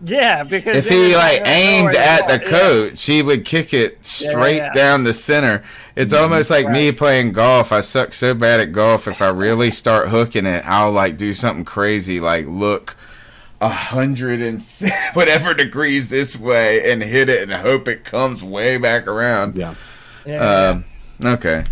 Yeah, 0.04 0.44
because 0.44 0.76
If 0.76 0.88
he 0.88 1.16
like 1.16 1.38
not 1.40 1.46
gonna 1.46 1.56
know 1.56 1.62
aimed 1.62 1.94
at 1.96 2.28
the 2.28 2.34
it's 2.34 2.44
at. 2.44 2.52
Yeah. 2.52 2.58
coach, 2.58 3.04
he 3.06 3.22
would 3.22 3.44
kick 3.44 3.74
it 3.74 4.06
straight 4.06 4.58
yeah. 4.58 4.72
down 4.72 5.02
the 5.02 5.14
center. 5.14 5.64
It's 5.96 6.12
almost 6.12 6.48
like 6.48 6.68
me 6.68 6.92
playing 6.92 7.32
golf. 7.32 7.72
I 7.72 7.80
suck 7.80 8.12
so 8.12 8.34
bad 8.34 8.60
at 8.60 8.70
golf. 8.70 9.08
If 9.08 9.20
I 9.20 9.30
really 9.30 9.72
start 9.72 10.10
hooking 10.10 10.46
it, 10.46 10.64
I'll 10.64 10.92
like 10.92 11.16
do 11.16 11.32
something 11.32 11.64
crazy, 11.64 12.20
like 12.20 12.46
look 12.46 12.90
a 12.90 13.13
hundred 13.60 14.40
and 14.42 14.62
whatever 15.14 15.54
degrees 15.54 16.08
this 16.08 16.38
way 16.38 16.90
and 16.92 17.02
hit 17.02 17.28
it 17.28 17.42
and 17.42 17.52
hope 17.52 17.88
it 17.88 18.04
comes 18.04 18.42
way 18.44 18.76
back 18.76 19.06
around. 19.06 19.56
Yeah. 19.56 19.74
Yeah, 20.26 20.70
Um, 20.70 20.84
okay. 21.22 21.64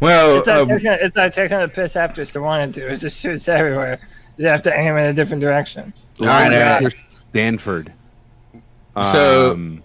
Well, 0.00 0.38
It's 0.38 0.46
like, 0.46 0.56
um, 0.62 0.68
taking, 0.68 0.92
it's 0.92 1.16
like 1.16 1.32
taking 1.32 1.60
a 1.60 1.68
piss 1.68 1.96
after 1.96 2.22
you 2.22 2.42
wanted 2.42 2.74
to. 2.74 2.90
It 2.92 2.96
just 2.98 3.20
shoots 3.20 3.48
everywhere. 3.48 3.98
You 4.36 4.46
have 4.46 4.62
to 4.62 4.72
aim 4.74 4.96
in 4.96 5.04
a 5.04 5.12
different 5.12 5.40
direction. 5.40 5.92
all 6.20 6.26
right, 6.26 6.52
uh, 6.52 6.80
Linebacker 6.80 6.94
Stanford. 7.30 7.92
So- 9.12 9.52
Um, 9.52 9.82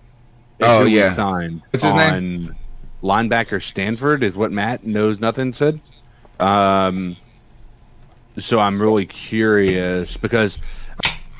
Oh, 0.61 0.85
yeah. 0.85 1.13
signed 1.13 1.61
What's 1.71 1.83
his 1.83 1.91
on 1.93 1.97
name? 1.97 2.55
Linebacker 3.03 3.61
Stanford 3.61 4.23
is 4.23 4.35
what 4.37 4.51
Matt 4.51 4.85
knows 4.85 5.19
nothing 5.19 5.51
said. 5.51 5.81
Um, 6.39 7.17
so 8.37 8.59
I'm 8.59 8.81
really 8.81 9.05
curious 9.05 10.15
because 10.15 10.57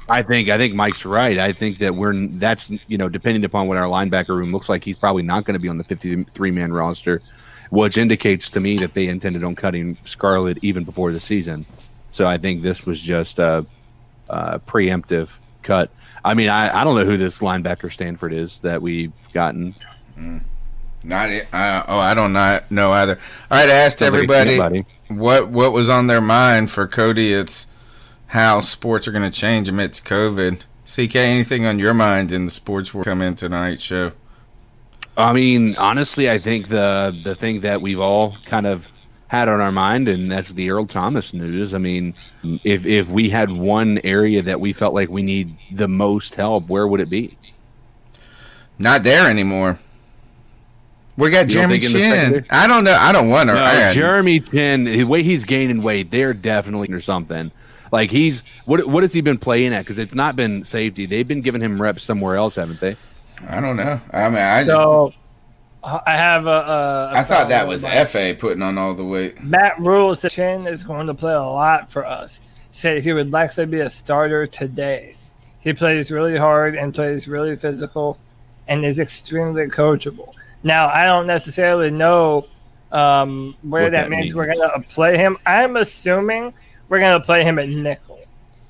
I 0.10 0.22
think 0.22 0.50
I 0.50 0.58
think 0.58 0.76
Mike's 0.76 1.06
right. 1.06 1.40
I 1.40 1.54
think 1.54 1.78
that 1.80 1.96
we're 1.96 2.28
that's 2.28 2.70
you 2.88 2.98
know 2.98 3.08
depending 3.08 3.46
upon 3.46 3.68
what 3.68 3.78
our 3.78 3.88
linebacker 3.88 4.30
room 4.30 4.52
looks 4.52 4.70
like, 4.70 4.84
he's 4.84 5.00
probably 5.00 5.24
not 5.24 5.46
going 5.46 5.54
to 5.54 5.60
be 5.60 5.70
on 5.70 5.78
the 5.78 5.84
53 5.84 6.52
man 6.52 6.74
roster, 6.74 7.22
which 7.70 7.98
indicates 7.98 8.50
to 8.52 8.60
me 8.60 8.78
that 8.80 8.94
they 8.94 9.08
intended 9.08 9.44
on 9.44 9.56
cutting 9.56 9.98
Scarlett 10.06 10.60
even 10.62 10.84
before 10.84 11.12
the 11.12 11.20
season. 11.20 11.66
So 12.12 12.28
I 12.28 12.38
think 12.38 12.62
this 12.62 12.86
was 12.86 13.00
just 13.00 13.40
a, 13.40 13.66
a 14.30 14.60
preemptive 14.60 15.30
cut. 15.64 15.90
I 16.24 16.34
mean, 16.34 16.50
I, 16.50 16.82
I 16.82 16.84
don't 16.84 16.96
know 16.96 17.06
who 17.06 17.18
this 17.18 17.40
linebacker 17.40 17.92
Stanford 17.92 18.34
is 18.34 18.60
that 18.62 18.82
we've 18.82 19.14
gotten. 19.34 19.74
not 21.04 21.30
it. 21.30 21.48
Uh, 21.54 21.84
oh, 21.88 21.98
I 21.98 22.14
don't 22.14 22.34
not 22.34 22.70
know 22.70 22.92
either. 22.92 23.20
All 23.50 23.58
right, 23.58 23.70
I 23.70 23.74
asked 23.74 24.02
everybody 24.02 24.86
what 25.08 25.50
what 25.50 25.72
was 25.72 25.90
on 25.90 26.08
their 26.08 26.22
mind 26.22 26.72
for 26.72 26.88
Cody. 26.88 27.34
It's 27.34 27.68
how 28.34 28.60
sports 28.62 29.08
are 29.08 29.12
going 29.12 29.30
to 29.30 29.40
change 29.40 29.70
amidst 29.70 30.04
COVID. 30.06 30.62
CK, 30.86 31.16
anything 31.18 31.68
on 31.68 31.78
your 31.78 31.94
mind 31.94 32.32
in 32.32 32.46
the 32.46 32.52
sports 32.52 32.92
world 32.92 33.06
come 33.06 33.22
in 33.22 33.36
tonight's 33.36 33.84
show? 33.84 34.12
I 35.16 35.34
mean, 35.34 35.76
honestly, 35.76 36.28
I 36.28 36.40
think 36.40 36.68
the 36.68 37.16
the 37.24 37.36
thing 37.36 37.62
that 37.62 37.80
we've 37.80 38.00
all 38.00 38.36
kind 38.46 38.66
of 38.66 38.92
had 39.28 39.48
on 39.48 39.62
our 39.62 39.72
mind, 39.72 40.08
and 40.08 40.32
that's 40.32 40.52
the 40.52 40.72
Earl 40.72 40.88
Thomas 40.88 41.32
news. 41.32 41.76
I 41.76 41.78
mean, 41.78 42.16
if 42.64 42.88
if 42.88 43.08
we 43.08 43.30
had 43.30 43.52
one 43.52 44.00
area 44.04 44.42
that 44.42 44.60
we 44.60 44.74
felt 44.74 44.96
like 44.96 45.10
we 45.10 45.22
need 45.22 45.56
the 45.72 45.88
most 45.88 46.34
help, 46.34 46.68
where 46.70 46.88
would 46.88 47.02
it 47.02 47.10
be? 47.12 47.38
Not 48.80 49.04
there 49.04 49.30
anymore. 49.30 49.78
We 51.18 51.30
got 51.30 51.46
You 51.46 51.52
Jeremy 51.52 51.80
think 51.80 51.94
in 51.94 52.32
the 52.32 52.40
Chin. 52.40 52.46
I 52.50 52.66
don't 52.66 52.84
know. 52.84 52.98
I 53.00 53.12
don't 53.12 53.30
want 53.30 53.50
to. 53.50 53.56
No, 53.56 53.94
Jeremy 53.94 54.40
Chinn, 54.40 54.86
the 54.86 55.04
way 55.04 55.22
he's 55.22 55.46
gaining 55.46 55.84
weight, 55.84 56.10
they're 56.10 56.34
definitely 56.34 56.92
or 56.92 57.00
something. 57.00 57.52
Like 57.94 58.10
he's 58.10 58.42
what 58.66 58.88
what 58.88 59.04
has 59.04 59.14
he 59.14 59.22
been 59.22 59.38
playing 59.38 59.72
at? 59.72 59.82
Because 59.86 60.00
it's 60.00 60.16
not 60.16 60.36
been 60.36 60.66
safety. 60.66 61.06
They've 61.06 61.28
been 61.28 61.42
giving 61.42 61.62
him 61.62 61.80
reps 61.80 62.02
somewhere 62.04 62.36
else, 62.36 62.56
haven't 62.56 62.80
they? 62.80 62.96
I 63.48 63.62
don't 63.62 63.78
know. 63.78 64.02
I 64.12 64.30
mean, 64.30 64.40
I, 64.40 64.64
so 64.64 65.14
I 65.84 66.16
have 66.18 66.48
a. 66.48 66.50
a, 66.50 67.14
a 67.14 67.20
I 67.20 67.24
thought 67.24 67.50
that 67.50 67.68
was 67.68 67.84
like- 67.84 68.08
FA 68.08 68.36
putting 68.38 68.64
on 68.64 68.80
all 68.80 68.96
the 68.96 69.06
weight. 69.06 69.44
Matt 69.44 69.80
Rhule 69.80 70.16
said 70.16 70.32
Chinn 70.32 70.66
is 70.66 70.84
going 70.84 71.06
to 71.06 71.14
play 71.14 71.34
a 71.34 71.42
lot 71.44 71.92
for 71.92 72.04
us. 72.04 72.42
Said 72.72 73.04
he 73.04 73.14
would 73.14 73.32
likely 73.32 73.68
be 73.68 73.80
a 73.82 73.92
starter 73.92 74.48
today. 74.48 75.16
He 75.60 75.72
plays 75.74 76.10
really 76.10 76.36
hard 76.36 76.76
and 76.76 76.96
plays 76.96 77.28
really 77.28 77.56
physical, 77.56 78.18
and 78.68 78.84
is 78.84 78.98
extremely 78.98 79.68
coachable. 79.68 80.34
Now 80.64 80.88
I 80.88 81.06
don't 81.06 81.28
necessarily 81.28 81.92
know 81.92 82.48
um, 82.92 83.56
where 83.62 83.84
What 83.84 83.92
that, 83.92 84.04
that 84.06 84.10
means 84.10 84.22
means. 84.24 84.36
we're 84.36 84.48
going 84.52 84.68
to 84.68 84.80
play 84.90 85.16
him. 85.16 85.38
I'm 85.46 85.78
assuming 85.78 86.56
we're 86.90 87.00
going 87.00 87.20
to 87.20 87.26
play 87.26 87.44
him 87.44 87.60
at 87.60 87.70
nickel 87.70 88.20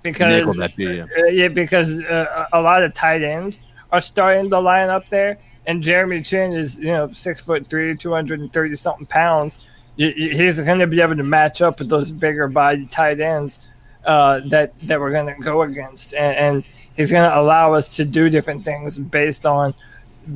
because 0.04 0.46
Nickel, 0.46 0.68
be, 0.76 0.84
yeah. 0.84 1.06
uh, 1.18 1.26
yeah, 1.26 1.48
because 1.48 2.02
uh, 2.04 2.46
a 2.52 2.62
lot 2.62 2.84
of 2.84 2.94
tight 2.94 3.24
ends 3.24 3.62
are 3.92 4.02
starting 4.02 4.50
to 4.50 4.60
line 4.60 4.90
up 4.90 5.08
there, 5.10 5.40
and 5.66 5.82
Jeremy 5.82 6.22
Chinn 6.22 6.52
is 6.52 6.78
you 6.78 6.88
know 6.88 7.12
six 7.14 7.42
foot 7.42 7.66
three, 7.68 7.96
two 7.96 8.12
hundred 8.12 8.42
and 8.42 8.52
thirty 8.52 8.76
something 8.76 9.08
pounds. 9.08 9.66
He's 9.96 10.60
going 10.60 10.80
to 10.80 10.88
be 10.88 11.02
able 11.02 11.16
to 11.16 11.24
match 11.24 11.62
up 11.62 11.80
with 11.80 11.88
those 11.88 12.12
bigger 12.12 12.48
body 12.48 12.86
tight 12.88 13.22
ends 13.22 13.60
uh, 14.06 14.42
that 14.48 14.74
that 14.84 15.00
we're 15.00 15.12
going 15.12 15.28
to 15.28 15.42
go 15.42 15.62
against, 15.62 16.14
and, 16.14 16.36
and 16.36 16.64
he's 16.96 17.12
going 17.12 17.30
to 17.30 17.40
allow 17.40 17.74
us 17.74 17.96
to 17.96 18.06
do 18.06 18.30
different 18.30 18.66
things 18.66 18.98
based 18.98 19.46
on 19.46 19.74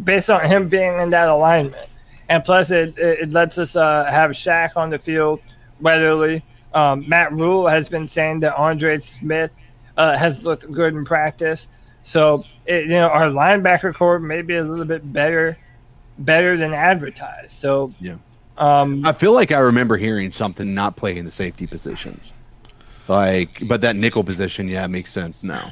based 0.03 0.29
on 0.29 0.45
him 0.45 0.69
being 0.69 0.99
in 0.99 1.09
that 1.11 1.27
alignment. 1.27 1.89
And 2.29 2.43
plus, 2.43 2.71
it, 2.71 2.97
it, 2.97 3.31
lets 3.31 3.57
us 3.57 3.77
uh, 3.77 4.03
have 4.05 4.31
Shaq 4.31 4.75
on 4.75 4.89
the 4.89 4.99
field 4.99 5.39
readily. 5.79 6.43
Um, 6.73 7.07
Matt 7.07 7.31
Rhule 7.31 7.67
has 7.67 7.89
been 7.89 8.07
saying 8.07 8.41
that 8.41 8.55
Andre 8.55 8.97
Smith 8.97 9.51
uh, 9.95 10.17
has 10.17 10.43
looked 10.43 10.71
good 10.71 10.93
in 10.93 11.05
practice. 11.05 11.67
So, 12.03 12.43
it, 12.65 12.83
you 12.83 12.89
know, 12.91 13.09
our 13.09 13.29
linebacker 13.29 13.93
core 13.93 14.19
may 14.19 14.41
be 14.41 14.55
a 14.55 14.63
little 14.63 14.85
bit 14.85 15.11
better, 15.11 15.57
better 16.19 16.57
than 16.57 16.73
advertised. 16.73 17.51
So, 17.51 17.93
Yeah. 17.99 18.15
Um, 18.57 19.05
I 19.05 19.13
feel 19.13 19.33
like 19.33 19.51
I 19.51 19.59
remember 19.59 19.97
hearing 19.97 20.31
something 20.31 20.73
not 20.73 20.95
playing 20.95 21.25
the 21.25 21.31
safety 21.31 21.67
position. 21.67 22.19
Like, 23.07 23.61
but 23.67 23.81
that 23.81 23.95
nickel 23.95 24.23
position, 24.23 24.67
yeah, 24.67 24.87
makes 24.87 25.11
sense 25.11 25.43
now. 25.43 25.71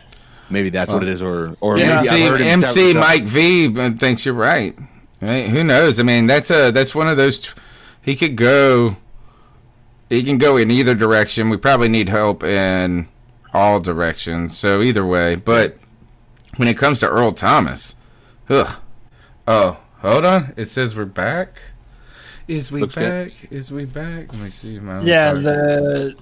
Maybe 0.49 0.69
that's 0.69 0.91
what 0.91 1.01
it 1.01 1.09
is, 1.09 1.21
or 1.21 1.57
or 1.59 1.75
maybe 1.75 1.91
I've 1.91 2.39
MC 2.39 2.47
MC 2.47 2.93
Mike 2.93 3.23
V 3.23 3.89
thinks 3.97 4.25
you're 4.25 4.35
right. 4.35 4.77
Right? 5.19 5.47
Who 5.49 5.63
knows? 5.63 5.99
I 5.99 6.03
mean, 6.03 6.27
that's 6.27 6.51
a 6.51 6.69
that's 6.71 6.93
one 6.93 7.07
of 7.07 7.17
those. 7.17 7.39
T- 7.39 7.59
he 8.01 8.15
could 8.15 8.35
go. 8.35 8.97
He 10.09 10.23
can 10.23 10.37
go 10.37 10.57
in 10.57 10.69
either 10.71 10.93
direction. 10.95 11.49
We 11.49 11.57
probably 11.57 11.89
need 11.89 12.09
help 12.09 12.43
in 12.43 13.07
all 13.53 13.79
directions. 13.79 14.57
So 14.57 14.81
either 14.81 15.05
way, 15.05 15.35
but 15.35 15.77
when 16.57 16.67
it 16.67 16.77
comes 16.77 16.99
to 16.99 17.09
Earl 17.09 17.31
Thomas, 17.31 17.95
ugh. 18.49 18.79
Oh, 19.47 19.79
hold 19.99 20.25
on. 20.25 20.53
It 20.57 20.65
says 20.69 20.95
we're 20.95 21.05
back. 21.05 21.61
Is 22.47 22.71
we 22.71 22.81
Looks 22.81 22.95
good. 22.95 23.29
back? 23.31 23.51
Is 23.51 23.71
we 23.71 23.85
back? 23.85 24.31
Let 24.31 24.41
me 24.41 24.49
see. 24.49 24.79
My 24.79 25.01
yeah, 25.01 25.31
card. 25.31 25.43
the 25.43 26.15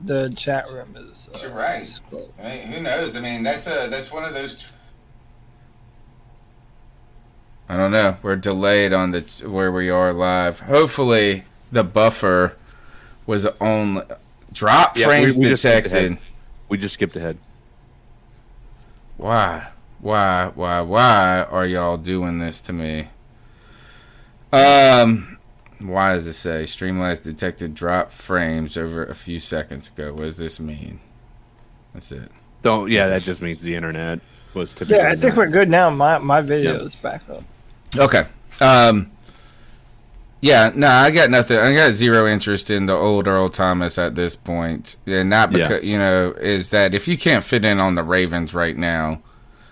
the 0.00 0.30
chat 0.30 0.68
room 0.70 0.96
is. 0.96 1.28
uh, 1.34 1.38
You're 1.42 1.56
right. 1.56 2.00
I 2.40 2.42
mean, 2.42 2.62
who 2.72 2.80
knows? 2.80 3.16
I 3.16 3.20
mean, 3.20 3.42
that's 3.44 3.66
a 3.68 3.86
that's 3.88 4.10
one 4.10 4.24
of 4.24 4.34
those. 4.34 4.56
T- 4.56 4.66
I 7.68 7.76
don't 7.76 7.92
know. 7.92 8.16
We're 8.22 8.36
delayed 8.36 8.92
on 8.92 9.10
the 9.10 9.20
t- 9.22 9.46
where 9.46 9.70
we 9.70 9.90
are 9.90 10.12
live. 10.12 10.60
Hopefully, 10.60 11.44
the 11.70 11.84
buffer 11.84 12.56
was 13.28 13.46
only 13.60 14.02
drop 14.52 14.96
Yeah, 14.96 15.06
frames 15.06 15.36
we 15.36 15.50
just 15.50 15.62
skipped 15.62 15.84
detected. 15.84 16.12
ahead. 16.12 16.18
We 16.70 16.78
just 16.78 16.94
skipped 16.94 17.14
ahead. 17.14 17.36
Why? 19.18 19.68
Why? 20.00 20.50
Why? 20.54 20.80
Why 20.80 21.42
are 21.50 21.66
y'all 21.66 21.98
doing 21.98 22.38
this 22.38 22.60
to 22.62 22.72
me? 22.72 23.08
Um, 24.50 25.38
why 25.78 26.14
does 26.14 26.26
it 26.26 26.32
say 26.32 26.62
Streamlabs 26.64 27.22
detected 27.22 27.74
drop 27.74 28.10
frames 28.10 28.76
over 28.78 29.04
a 29.04 29.14
few 29.14 29.40
seconds 29.40 29.88
ago? 29.88 30.12
What 30.12 30.22
does 30.22 30.38
this 30.38 30.58
mean? 30.58 31.00
That's 31.92 32.10
it. 32.12 32.30
Don't. 32.62 32.90
Yeah, 32.90 33.08
that 33.08 33.22
just 33.22 33.42
means 33.42 33.60
the 33.60 33.74
internet 33.74 34.20
was 34.54 34.70
typically. 34.72 34.96
Yeah, 34.96 35.10
I 35.10 35.16
think 35.16 35.36
we're 35.36 35.48
good 35.48 35.68
now. 35.68 35.90
My 35.90 36.16
my 36.18 36.40
video 36.40 36.82
is 36.84 36.96
back 36.96 37.22
up. 37.28 37.44
Okay. 37.96 38.24
Um. 38.60 39.10
Yeah, 40.40 40.70
no, 40.74 40.86
I 40.86 41.10
got 41.10 41.30
nothing. 41.30 41.58
I 41.58 41.74
got 41.74 41.92
zero 41.94 42.26
interest 42.26 42.70
in 42.70 42.86
the 42.86 42.92
old 42.94 43.26
Earl 43.26 43.48
Thomas 43.48 43.98
at 43.98 44.14
this 44.14 44.36
point. 44.36 44.94
and 45.06 45.28
not 45.30 45.50
Yeah. 45.52 45.66
because 45.68 45.84
you 45.84 45.98
know 45.98 46.32
is 46.40 46.70
that 46.70 46.94
if 46.94 47.08
you 47.08 47.18
can't 47.18 47.42
fit 47.42 47.64
in 47.64 47.80
on 47.80 47.94
the 47.96 48.04
Ravens 48.04 48.54
right 48.54 48.76
now 48.76 49.20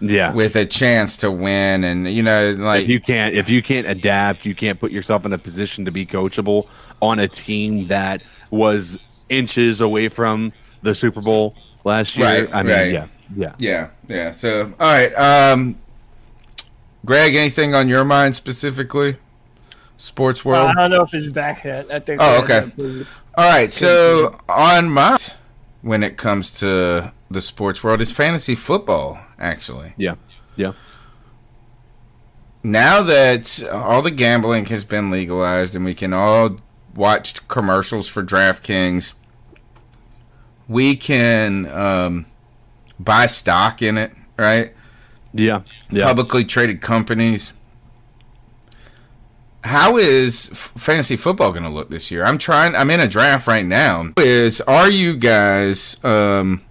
Yeah. 0.00 0.33
with 0.33 0.57
a 0.57 0.66
chance 0.66 1.16
to 1.18 1.31
win, 1.31 1.85
and 1.85 2.09
you 2.12 2.22
know 2.22 2.57
like 2.59 2.83
if 2.85 2.88
you 2.88 3.00
can't 3.00 3.35
if 3.37 3.48
you 3.48 3.62
can't 3.62 3.87
adapt, 3.87 4.44
you 4.44 4.55
can't 4.57 4.81
put 4.81 4.90
yourself 4.90 5.24
in 5.24 5.33
a 5.33 5.38
position 5.38 5.85
to 5.85 5.92
be 5.92 6.05
coachable 6.05 6.66
on 7.00 7.20
a 7.20 7.29
team 7.29 7.87
that 7.88 8.22
was 8.50 8.98
inches 9.29 9.81
away 9.81 10.09
from 10.09 10.52
the 10.83 10.94
Super 10.96 11.20
Bowl 11.22 11.55
last 11.85 12.16
year. 12.16 12.26
Right, 12.26 12.48
I 12.52 12.62
mean, 12.64 12.72
right. 12.76 12.92
yeah, 12.92 13.07
yeah. 13.37 13.52
yeah, 13.59 13.88
yeah. 14.09 14.31
So 14.33 14.72
all 14.81 14.92
right, 14.92 15.12
um, 15.14 15.76
Greg, 17.05 17.37
anything 17.37 17.72
on 17.72 17.88
your 17.88 18.05
mind 18.05 18.35
specifically? 18.35 19.16
Sports 19.96 20.44
Well, 20.44 20.64
world. 20.66 20.76
I 20.76 20.80
don't 20.82 20.90
know 20.90 21.02
if 21.02 21.14
it's 21.14 21.32
back 21.32 21.64
yet. 21.64 21.90
I 21.90 21.98
think. 22.00 22.20
Oh, 22.22 22.42
okay. 22.42 22.70
All 23.37 23.50
right, 23.50 23.70
so 23.70 24.38
on 24.48 24.90
my 24.90 25.18
when 25.82 26.02
it 26.02 26.16
comes 26.16 26.52
to 26.61 27.12
the 27.30 27.40
sports 27.40 27.82
world, 27.85 28.00
is 28.00 28.12
fantasy 28.12 28.54
football 28.54 29.18
actually. 29.38 29.92
Yeah. 29.96 30.14
Yeah. 30.56 30.72
now 32.62 33.02
that 33.02 33.62
all 33.70 34.00
the 34.02 34.11
gambling 34.11 34.64
has 34.66 34.85
been 34.85 35.11
legalized 35.11 35.76
and 35.76 35.85
we 35.85 35.94
can 35.94 36.12
all 36.14 36.56
watch 36.94 37.46
commercials 37.46 38.09
for 38.09 38.22
DraftKings, 38.22 39.12
we 40.66 40.96
can 40.96 41.66
um, 41.70 42.26
buy 42.98 43.26
stock 43.26 43.82
in 43.82 43.98
it, 43.98 44.12
right? 44.38 44.72
Yeah. 45.35 45.61
Yeah. 45.90 46.06
Publicly 46.06 46.44
traded 46.44 46.80
companies. 46.80 47.52
How 49.66 49.96
is 49.96 50.48
f- 50.52 50.72
fantasy 50.76 51.16
football 51.16 51.50
going 51.50 51.64
to 51.64 51.68
look 51.68 51.90
this 51.90 52.11
year? 52.11 52.24
I'm 52.24 52.38
trying. 52.38 52.74
I'm 52.74 52.90
in 52.90 53.00
a 53.00 53.09
draft 53.09 53.46
right 53.46 53.64
now. 53.64 54.12
Is 54.16 54.61
are 54.62 54.90
you 54.90 55.16
guys? 55.16 56.02
Um, 56.05 56.62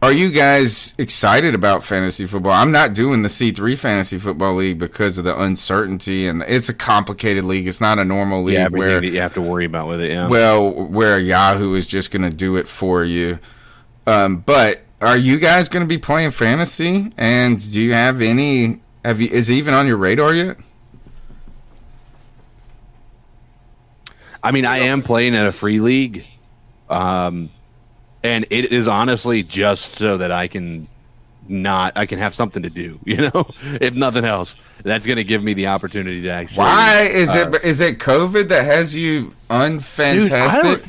are 0.00 0.12
you 0.12 0.30
guys 0.30 0.94
excited 0.96 1.54
about 1.54 1.82
fantasy 1.82 2.26
football? 2.26 2.52
I'm 2.52 2.70
not 2.70 2.94
doing 2.94 3.22
the 3.22 3.28
C3 3.28 3.76
fantasy 3.76 4.16
football 4.16 4.54
league 4.54 4.78
because 4.78 5.18
of 5.18 5.24
the 5.24 5.40
uncertainty 5.40 6.28
and 6.28 6.42
it's 6.42 6.68
a 6.68 6.74
complicated 6.74 7.44
league. 7.44 7.66
It's 7.66 7.80
not 7.80 7.98
a 7.98 8.04
normal 8.04 8.44
league 8.44 8.54
yeah, 8.54 8.68
where 8.68 9.02
you 9.02 9.20
have 9.20 9.34
to 9.34 9.42
worry 9.42 9.64
about 9.64 9.88
with 9.88 10.00
it. 10.00 10.12
Yeah. 10.12 10.28
well, 10.28 10.70
where 10.70 11.18
Yahoo 11.18 11.74
is 11.74 11.84
just 11.86 12.12
going 12.12 12.22
to 12.22 12.30
do 12.30 12.56
it 12.56 12.68
for 12.68 13.04
you. 13.04 13.40
Um, 14.06 14.38
but 14.38 14.82
are 15.00 15.16
you 15.16 15.38
guys 15.38 15.68
going 15.68 15.82
to 15.82 15.88
be 15.88 15.98
playing 15.98 16.30
fantasy? 16.30 17.10
And 17.16 17.72
do 17.72 17.82
you 17.82 17.92
have 17.92 18.22
any? 18.22 18.80
Have 19.04 19.20
you? 19.20 19.28
Is 19.30 19.50
it 19.50 19.54
even 19.54 19.74
on 19.74 19.88
your 19.88 19.96
radar 19.96 20.32
yet? 20.32 20.58
I 24.48 24.50
mean, 24.50 24.64
I 24.64 24.78
am 24.78 25.02
playing 25.02 25.34
in 25.34 25.44
a 25.44 25.52
free 25.52 25.78
league, 25.78 26.24
um, 26.88 27.50
and 28.22 28.46
it 28.48 28.72
is 28.72 28.88
honestly 28.88 29.42
just 29.42 29.96
so 29.96 30.16
that 30.16 30.32
I 30.32 30.48
can 30.48 30.88
not 31.46 31.92
I 31.96 32.06
can 32.06 32.18
have 32.18 32.34
something 32.34 32.62
to 32.62 32.70
do. 32.70 32.98
You 33.04 33.28
know, 33.28 33.50
if 33.62 33.92
nothing 33.92 34.24
else, 34.24 34.56
that's 34.84 35.04
going 35.04 35.18
to 35.18 35.24
give 35.24 35.42
me 35.42 35.52
the 35.52 35.66
opportunity 35.66 36.22
to 36.22 36.30
actually. 36.30 36.60
Why 36.60 37.02
is 37.12 37.28
uh, 37.28 37.50
it? 37.52 37.62
Is 37.62 37.82
it 37.82 37.98
COVID 37.98 38.48
that 38.48 38.64
has 38.64 38.96
you 38.96 39.24
Dude, 39.24 39.34
I 39.50 39.68
unfantastic? 39.68 40.62
don't, 40.62 40.84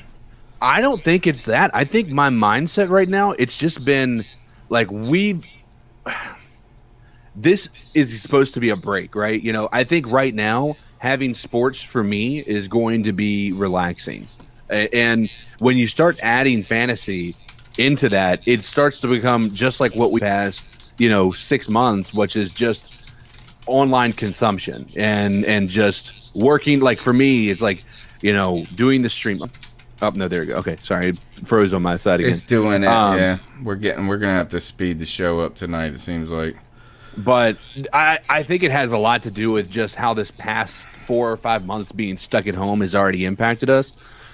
I 0.62 0.80
don't 0.80 1.04
think 1.04 1.28
it's 1.28 1.44
that. 1.44 1.70
I 1.74 1.84
think 1.84 2.08
my 2.08 2.30
mindset 2.30 2.90
right 2.90 3.10
now, 3.10 3.32
it's 3.32 3.58
just 3.58 3.84
been 3.84 4.24
like 4.70 4.90
we've. 4.90 5.46
This 7.36 7.70
is 7.96 8.22
supposed 8.22 8.54
to 8.56 8.60
be 8.60 8.70
a 8.70 8.76
break, 8.76 9.16
right? 9.16 9.42
You 9.42 9.54
know, 9.54 9.70
I 9.72 9.86
think 9.86 10.12
right 10.12 10.36
now 10.36 10.76
having 11.00 11.34
sports 11.34 11.82
for 11.82 12.04
me 12.04 12.40
is 12.40 12.68
going 12.68 13.04
to 13.04 13.12
be 13.12 13.52
relaxing. 13.52 14.28
And 14.70 15.30
when 15.58 15.78
you 15.78 15.88
start 15.88 16.20
adding 16.22 16.62
fantasy 16.64 17.36
into 17.78 18.08
that, 18.10 18.42
it 18.46 18.64
starts 18.64 19.02
to 19.02 19.08
become 19.08 19.54
just 19.54 19.80
like 19.80 19.96
what 19.96 20.12
we 20.12 20.20
passed, 20.20 20.64
you 20.98 21.10
know, 21.10 21.32
six 21.32 21.68
months, 21.68 22.14
which 22.14 22.36
is 22.36 22.52
just 22.52 22.96
online 23.66 24.14
consumption 24.14 24.88
and 24.96 25.46
and 25.46 25.70
just 25.70 26.36
working 26.36 26.80
like 26.80 27.00
for 27.00 27.14
me 27.14 27.52
it's 27.52 27.62
like 27.62 27.84
you 28.22 28.34
know 28.34 28.66
doing 28.74 29.04
the 29.04 29.10
stream 29.10 29.40
oh 30.02 30.10
no 30.16 30.28
there 30.28 30.44
you 30.44 30.54
go 30.54 30.56
okay 30.56 30.76
sorry 30.82 31.10
it 31.10 31.20
froze 31.46 31.72
on 31.72 31.82
my 31.82 31.96
side 31.96 32.20
again 32.20 32.32
It's 32.32 32.42
doing 32.42 32.84
it. 32.84 32.88
Um, 32.88 33.16
yeah, 33.18 33.38
we're 33.62 33.76
getting. 33.76 34.08
We're 34.08 34.18
gonna 34.18 34.34
have 34.34 34.50
to 34.50 34.60
speed 34.60 35.00
the 35.00 35.06
show 35.06 35.40
up 35.42 35.54
tonight. 35.56 35.94
It 35.94 36.00
seems 36.00 36.32
like. 36.32 36.58
But 37.24 37.58
I, 37.94 38.20
I 38.30 38.44
think 38.44 38.64
it 38.64 38.72
has 38.72 38.92
a 38.92 38.98
lot 38.98 39.24
to 39.24 39.32
do 39.32 39.52
with 39.52 39.70
just 39.70 39.96
how 39.96 40.14
this 40.14 40.32
past 40.32 40.86
four 41.06 41.32
or 41.32 41.38
five 41.38 41.66
months 41.66 41.92
being 41.92 42.18
stuck 42.18 42.48
at 42.48 42.56
home 42.56 42.82
has 42.82 42.96
already 42.96 43.26
impacted 43.26 43.70
us. 43.70 43.94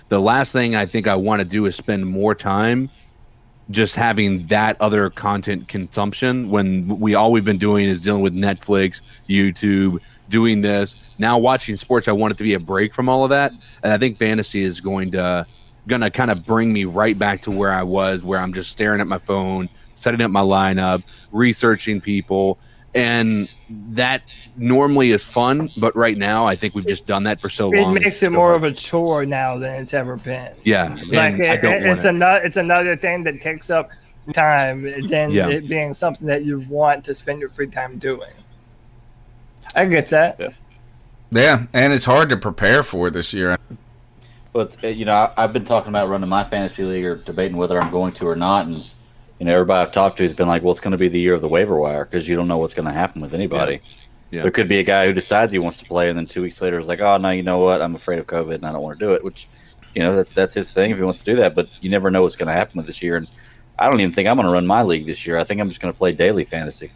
The 0.09 0.19
last 0.19 0.51
thing 0.51 0.75
I 0.75 0.85
think 0.85 1.07
I 1.07 1.15
want 1.15 1.39
to 1.39 1.45
do 1.45 1.65
is 1.65 1.75
spend 1.75 2.05
more 2.05 2.35
time 2.35 2.89
just 3.71 3.95
having 3.95 4.45
that 4.47 4.79
other 4.79 5.09
content 5.09 5.67
consumption 5.67 6.49
when 6.49 6.99
we 6.99 7.15
all 7.15 7.31
we've 7.31 7.45
been 7.45 7.57
doing 7.57 7.87
is 7.87 8.01
dealing 8.01 8.21
with 8.21 8.33
Netflix, 8.33 9.01
YouTube, 9.27 9.99
doing 10.29 10.61
this. 10.61 10.95
Now 11.17 11.37
watching 11.37 11.75
sports, 11.75 12.07
I 12.07 12.11
want 12.11 12.33
it 12.33 12.37
to 12.37 12.43
be 12.43 12.53
a 12.53 12.59
break 12.59 12.93
from 12.93 13.09
all 13.09 13.23
of 13.23 13.31
that. 13.31 13.51
And 13.83 13.91
I 13.91 13.97
think 13.97 14.17
fantasy 14.17 14.61
is 14.61 14.79
going 14.79 15.11
to 15.11 15.47
gonna 15.87 16.09
kind 16.09 16.31
of 16.31 16.45
bring 16.45 16.73
me 16.73 16.85
right 16.85 17.17
back 17.17 17.41
to 17.43 17.51
where 17.51 17.71
I 17.71 17.83
was, 17.83 18.23
where 18.23 18.39
I'm 18.39 18.53
just 18.53 18.71
staring 18.71 19.01
at 19.01 19.07
my 19.07 19.19
phone, 19.19 19.69
setting 19.93 20.21
up 20.21 20.31
my 20.31 20.41
lineup, 20.41 21.03
researching 21.31 22.01
people. 22.01 22.59
And 22.95 23.49
that 23.91 24.21
normally 24.55 25.11
is 25.11 25.21
fun, 25.23 25.69
but 25.77 25.93
right 25.97 26.17
now 26.17 26.45
I 26.47 26.55
think 26.55 26.75
we've 26.75 26.87
just 26.87 27.05
done 27.05 27.23
that 27.23 27.41
for 27.41 27.49
so 27.49 27.71
It 27.73 27.81
long. 27.81 27.97
It 27.97 28.03
makes 28.03 28.23
it 28.23 28.31
more 28.31 28.53
of 28.53 28.63
a 28.63 28.71
chore 28.71 29.25
now 29.25 29.57
than 29.57 29.81
it's 29.81 29.93
ever 29.93 30.15
been. 30.17 30.53
yeah. 30.63 30.95
Like 31.07 31.33
and 31.33 31.43
I 31.43 31.53
it, 31.55 31.61
don't 31.61 31.71
want 31.83 31.97
it's 31.97 32.05
it. 32.05 32.09
another 32.09 32.39
it's 32.45 32.57
another 32.57 32.95
thing 32.95 33.23
that 33.23 33.41
takes 33.41 33.69
up 33.69 33.91
time 34.33 34.83
than 35.07 35.29
Yeah. 35.31 35.49
it 35.49 35.67
being 35.67 35.93
something 35.93 36.25
that 36.27 36.45
you 36.45 36.61
want 36.69 37.03
to 37.05 37.13
spend 37.13 37.39
your 37.39 37.49
free 37.49 37.67
time 37.67 37.97
doing. 37.99 38.31
I 39.75 39.85
get 39.85 40.09
that. 40.09 40.53
Yeah, 41.31 41.65
and 41.73 41.91
it's 41.91 42.05
hard 42.05 42.29
to 42.29 42.37
prepare 42.37 42.81
for 42.81 43.09
this 43.09 43.33
year. 43.33 43.57
But 44.53 44.77
uh, 44.83 44.87
you 44.87 45.03
know, 45.03 45.13
I, 45.15 45.33
I've 45.35 45.51
been 45.51 45.65
talking 45.65 45.89
about 45.89 46.07
running 46.07 46.29
my 46.29 46.45
fantasy 46.45 46.83
league 46.83 47.03
or 47.03 47.15
debating 47.17 47.57
whether 47.57 47.77
I'm 47.81 47.91
going 47.91 48.13
to 48.13 48.27
or 48.27 48.37
not, 48.37 48.67
and 48.67 48.85
you 49.39 49.45
know, 49.45 49.53
everybody 49.53 49.85
I've 49.85 49.91
talked 49.91 50.17
to 50.17 50.23
has 50.23 50.33
been 50.33 50.47
like, 50.47 50.63
"Well, 50.63 50.71
it's 50.71 50.81
going 50.81 50.93
to 50.93 50.97
be 50.97 51.09
the 51.09 51.19
year 51.19 51.33
of 51.33 51.41
the 51.41 51.47
waiver 51.47 51.75
wire 51.77 52.05
because 52.05 52.27
you 52.27 52.35
don't 52.35 52.47
know 52.47 52.57
what's 52.57 52.73
going 52.73 52.87
to 52.87 52.93
happen 52.93 53.21
with 53.21 53.33
anybody." 53.33 53.81
Yeah. 54.31 54.41
There 54.41 54.51
could 54.51 54.67
be 54.67 54.79
a 54.79 54.83
guy 54.83 55.05
who 55.05 55.13
decides 55.13 55.53
he 55.53 55.59
wants 55.59 55.79
to 55.79 55.85
play, 55.85 56.09
and 56.09 56.17
then 56.17 56.25
two 56.25 56.41
weeks 56.41 56.61
later 56.61 56.79
is 56.79 56.87
like, 56.87 56.99
"Oh 56.99 57.17
no, 57.17 57.29
you 57.29 57.43
know 57.43 57.59
what? 57.59 57.81
I'm 57.81 57.95
afraid 57.95 58.19
of 58.19 58.27
COVID 58.27 58.55
and 58.55 58.65
I 58.65 58.71
don't 58.71 58.81
want 58.81 58.99
to 58.99 59.05
do 59.05 59.13
it." 59.13 59.23
Which, 59.23 59.47
you 59.93 60.01
know, 60.01 60.15
that, 60.15 60.33
that's 60.33 60.53
his 60.53 60.71
thing 60.71 60.91
if 60.91 60.97
he 60.97 61.03
wants 61.03 61.19
to 61.19 61.25
do 61.25 61.35
that. 61.37 61.55
But 61.55 61.69
you 61.81 61.89
never 61.89 62.09
know 62.09 62.21
what's 62.21 62.35
going 62.35 62.47
to 62.47 62.53
happen 62.53 62.77
with 62.77 62.87
this 62.87 63.01
year, 63.01 63.17
and 63.17 63.27
I 63.77 63.89
don't 63.89 63.99
even 63.99 64.13
think 64.13 64.27
I'm 64.27 64.37
going 64.37 64.47
to 64.47 64.53
run 64.53 64.67
my 64.67 64.83
league 64.83 65.05
this 65.05 65.25
year. 65.25 65.37
I 65.37 65.43
think 65.43 65.61
I'm 65.61 65.69
just 65.69 65.81
going 65.81 65.93
to 65.93 65.97
play 65.97 66.11
daily 66.13 66.45
fantasy. 66.45 66.91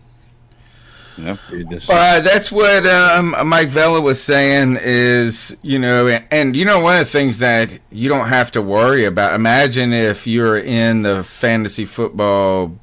Yep. 1.25 1.39
Dude, 1.49 1.69
this 1.69 1.89
Uh, 1.89 2.19
that's 2.21 2.51
what 2.51 2.85
um, 2.85 3.35
Mike 3.45 3.69
Vella 3.69 4.01
was 4.01 4.21
saying 4.21 4.77
is, 4.81 5.57
you 5.61 5.79
know, 5.79 6.07
and, 6.07 6.25
and 6.31 6.55
you 6.55 6.65
know, 6.65 6.79
one 6.79 6.93
of 6.95 6.99
the 6.99 7.11
things 7.11 7.39
that 7.39 7.79
you 7.91 8.09
don't 8.09 8.27
have 8.27 8.51
to 8.51 8.61
worry 8.61 9.05
about. 9.05 9.33
Imagine 9.33 9.93
if 9.93 10.27
you're 10.27 10.57
in 10.57 11.01
the 11.01 11.23
fantasy 11.23 11.85
football 11.85 12.77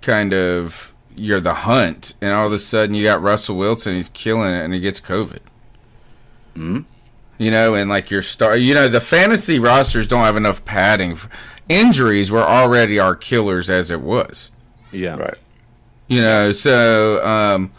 kind 0.00 0.32
of, 0.32 0.92
you're 1.14 1.40
the 1.40 1.54
hunt, 1.54 2.14
and 2.20 2.32
all 2.32 2.46
of 2.46 2.52
a 2.52 2.58
sudden 2.58 2.94
you 2.94 3.04
got 3.04 3.22
Russell 3.22 3.56
Wilson, 3.56 3.96
he's 3.96 4.08
killing 4.08 4.52
it, 4.52 4.64
and 4.64 4.72
he 4.72 4.80
gets 4.80 5.00
COVID. 5.00 5.40
Hmm? 6.54 6.80
You 7.38 7.50
know, 7.50 7.74
and 7.74 7.90
like 7.90 8.10
your 8.10 8.22
star, 8.22 8.56
you 8.56 8.74
know, 8.74 8.88
the 8.88 9.00
fantasy 9.00 9.58
rosters 9.58 10.08
don't 10.08 10.24
have 10.24 10.36
enough 10.36 10.64
padding. 10.64 11.18
Injuries 11.68 12.30
were 12.30 12.40
already 12.42 12.98
our 12.98 13.14
killers 13.16 13.68
as 13.70 13.90
it 13.90 14.00
was. 14.00 14.50
yeah. 14.90 15.16
Right. 15.16 15.38
You 16.12 16.20
know, 16.22 16.52
so 16.52 17.24
um, 17.26 17.72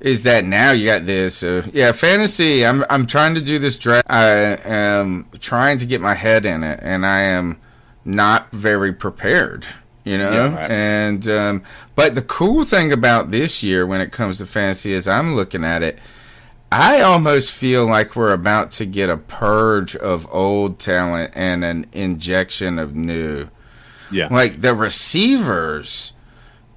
is 0.00 0.22
that 0.24 0.44
now 0.44 0.72
you 0.72 0.84
got 0.86 1.06
this? 1.06 1.42
Uh, 1.42 1.66
yeah, 1.72 1.92
fantasy. 1.92 2.64
I'm 2.66 2.84
I'm 2.90 3.06
trying 3.06 3.34
to 3.34 3.40
do 3.40 3.58
this 3.58 3.76
draft. 3.76 4.06
I 4.10 4.24
am 4.64 5.26
trying 5.40 5.78
to 5.78 5.86
get 5.86 6.00
my 6.00 6.14
head 6.14 6.44
in 6.46 6.62
it, 6.64 6.80
and 6.82 7.06
I 7.06 7.20
am 7.22 7.58
not 8.04 8.50
very 8.52 8.92
prepared. 8.92 9.66
You 10.04 10.16
know, 10.18 10.30
Yeah, 10.32 10.54
right. 10.54 10.70
and 10.70 11.28
um, 11.28 11.62
but 11.94 12.14
the 12.14 12.22
cool 12.22 12.64
thing 12.64 12.92
about 12.92 13.30
this 13.30 13.62
year 13.62 13.86
when 13.86 14.00
it 14.00 14.10
comes 14.12 14.38
to 14.38 14.46
fantasy 14.46 14.92
is 14.92 15.06
I'm 15.06 15.34
looking 15.36 15.64
at 15.64 15.82
it. 15.82 15.98
I 16.72 17.00
almost 17.00 17.52
feel 17.52 17.86
like 17.86 18.14
we're 18.16 18.32
about 18.34 18.70
to 18.72 18.84
get 18.86 19.08
a 19.10 19.16
purge 19.16 19.96
of 19.96 20.26
old 20.30 20.78
talent 20.78 21.32
and 21.34 21.64
an 21.64 21.86
injection 21.92 22.78
of 22.78 22.94
new 22.94 23.48
Yeah. 24.10 24.28
like 24.30 24.60
the 24.60 24.74
receivers 24.74 26.12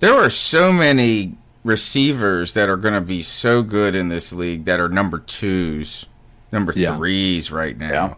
there 0.01 0.13
are 0.15 0.29
so 0.29 0.71
many 0.73 1.35
receivers 1.63 2.51
that 2.53 2.67
are 2.67 2.75
going 2.77 2.93
to 2.95 2.99
be 3.01 3.21
so 3.21 3.61
good 3.63 3.95
in 3.95 4.09
this 4.09 4.33
league 4.33 4.65
that 4.65 4.79
are 4.79 4.89
number 4.89 5.17
twos 5.19 6.05
number 6.51 6.73
Yeah. 6.75 6.97
threes 6.97 7.51
right 7.51 7.77
now 7.77 7.91
Yeah. 7.91 8.13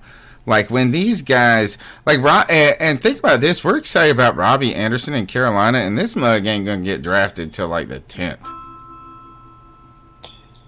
like 0.45 0.71
when 0.71 0.91
these 0.91 1.21
guys 1.21 1.77
like 2.05 2.19
and, 2.49 2.99
think 3.01 3.19
about 3.19 3.41
this 3.41 3.63
we're 3.63 3.77
excited 3.77 4.11
about 4.11 4.35
robbie 4.35 4.73
anderson 4.73 5.13
in 5.13 5.25
carolina 5.27 5.77
and 5.79 5.97
this 5.97 6.15
mug 6.15 6.45
ain't 6.47 6.65
going 6.65 6.79
to 6.79 6.85
get 6.85 7.01
drafted 7.01 7.51
till 7.53 7.67
like 7.67 7.89
the 7.89 7.99
10th 7.99 8.47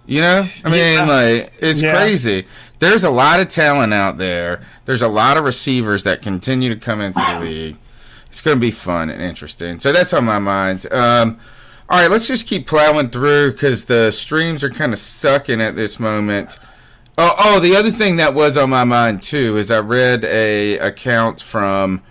you 0.05 0.21
know 0.21 0.47
i 0.63 0.69
mean 0.69 0.95
Yeah. 0.97 1.05
like 1.05 1.53
it's 1.59 1.81
Yeah. 1.81 1.95
crazy 1.95 2.45
there's 2.79 3.03
a 3.03 3.09
lot 3.09 3.39
of 3.39 3.47
talent 3.47 3.93
out 3.93 4.17
there 4.17 4.61
there's 4.85 5.01
a 5.01 5.07
lot 5.07 5.37
of 5.37 5.43
receivers 5.45 6.03
that 6.03 6.21
continue 6.21 6.69
to 6.69 6.79
come 6.79 7.01
into 7.01 7.19
the 7.21 7.39
league 7.39 7.77
it's 8.35 8.41
going 8.41 8.57
to 8.57 8.61
be 8.61 8.69
fun 8.69 9.09
and 9.09 9.21
interesting. 9.21 9.79
So 9.79 9.93
that's 9.93 10.13
on 10.13 10.25
my 10.25 10.39
mind. 10.39 10.91
Um, 10.91 11.39
all 11.87 12.01
right, 12.01 12.11
let's 12.11 12.27
just 12.27 12.47
keep 12.47 12.67
plowing 12.67 13.07
through 13.07 13.53
because 13.53 13.85
the 13.85 14.11
streams 14.11 14.61
are 14.61 14.69
kind 14.69 14.91
of 14.91 14.99
sucking 14.99 15.61
at 15.61 15.77
this 15.77 16.01
moment. 16.01 16.59
Oh, 17.17 17.33
oh, 17.39 17.59
the 17.61 17.77
other 17.77 17.91
thing 17.91 18.17
that 18.17 18.33
was 18.33 18.57
on 18.57 18.69
my 18.69 18.83
mind 18.83 19.23
too 19.23 19.55
is 19.55 19.71
I 19.71 19.79
read 19.79 20.25
a 20.25 20.77
account 20.79 21.39
from 21.39 22.03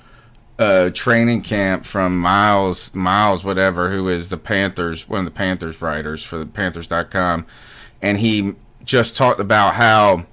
a 0.59 0.91
training 0.91 1.43
camp 1.43 1.85
from 1.85 2.19
Miles, 2.19 2.95
Miles, 2.95 3.45
whatever, 3.45 3.91
who 3.91 4.09
is 4.09 4.31
the 4.31 4.39
Panthers, 4.39 5.07
one 5.07 5.19
of 5.19 5.25
the 5.27 5.31
Panthers 5.31 5.83
writers 5.83 6.25
for 6.25 6.39
the 6.39 6.47
Panthers.com, 6.47 7.45
and 8.01 8.17
he 8.17 8.55
just 8.83 9.15
talked 9.15 9.41
about 9.41 9.75
how 9.75 10.25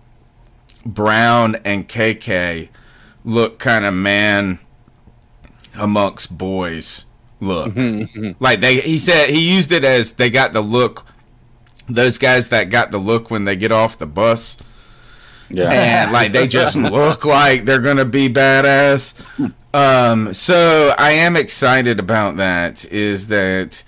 Brown 0.85 1.57
and 1.65 1.89
KK 1.89 2.69
look 3.25 3.59
kind 3.59 3.83
of 3.83 3.93
man 3.93 4.59
amongst 5.77 6.37
boys 6.37 7.05
look. 7.39 7.73
like 8.39 8.59
they 8.59 8.81
he 8.81 8.97
said 8.97 9.29
he 9.29 9.53
used 9.53 9.71
it 9.71 9.83
as 9.83 10.13
they 10.13 10.29
got 10.29 10.53
the 10.53 10.61
look 10.61 11.05
those 11.87 12.17
guys 12.17 12.49
that 12.49 12.69
got 12.69 12.91
the 12.91 12.97
look 12.97 13.31
when 13.31 13.45
they 13.45 13.55
get 13.55 13.71
off 13.71 13.97
the 13.97 14.05
bus 14.05 14.57
Yeah. 15.49 15.69
and 15.71 16.11
like 16.17 16.31
they 16.31 16.47
just 16.47 16.75
look 16.75 17.25
like 17.25 17.65
they're 17.65 17.79
gonna 17.79 18.05
be 18.05 18.29
badass. 18.29 19.13
Um, 19.73 20.33
so 20.33 20.93
I 20.97 21.11
am 21.11 21.35
excited 21.37 21.99
about 21.99 22.37
that. 22.37 22.85
Is 22.91 23.27
that 23.27 23.83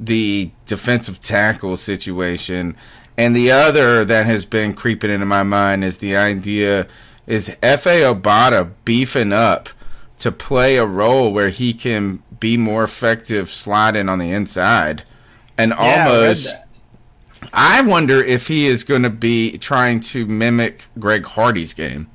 the 0.00 0.50
defensive 0.66 1.20
tackle 1.20 1.76
situation, 1.76 2.74
and 3.16 3.34
the 3.36 3.50
other 3.50 4.04
that 4.04 4.26
has 4.26 4.44
been 4.46 4.72
creeping 4.74 5.10
into 5.10 5.26
my 5.26 5.42
mind 5.42 5.84
is 5.84 5.98
the 5.98 6.16
idea 6.16 6.86
is 7.26 7.50
Efe 7.62 8.02
Obada 8.02 8.72
beefing 8.84 9.32
up 9.32 9.68
to 10.18 10.32
play 10.32 10.76
a 10.76 10.84
role 10.86 11.32
where 11.32 11.48
he 11.50 11.72
can 11.74 12.22
be 12.40 12.56
more 12.56 12.84
effective 12.84 13.50
sliding 13.50 14.08
on 14.08 14.18
the 14.18 14.30
inside, 14.30 15.04
and 15.56 15.70
Yeah, 15.70 16.06
almost. 16.08 16.56
that. 16.56 16.64
I 17.52 17.80
wonder 17.82 18.22
if 18.22 18.48
he 18.48 18.66
is 18.66 18.84
going 18.84 19.02
to 19.04 19.10
be 19.10 19.58
trying 19.58 20.00
to 20.00 20.26
mimic 20.26 20.86
Greg 20.98 21.24
Hardy's 21.24 21.72
game. 21.72 22.08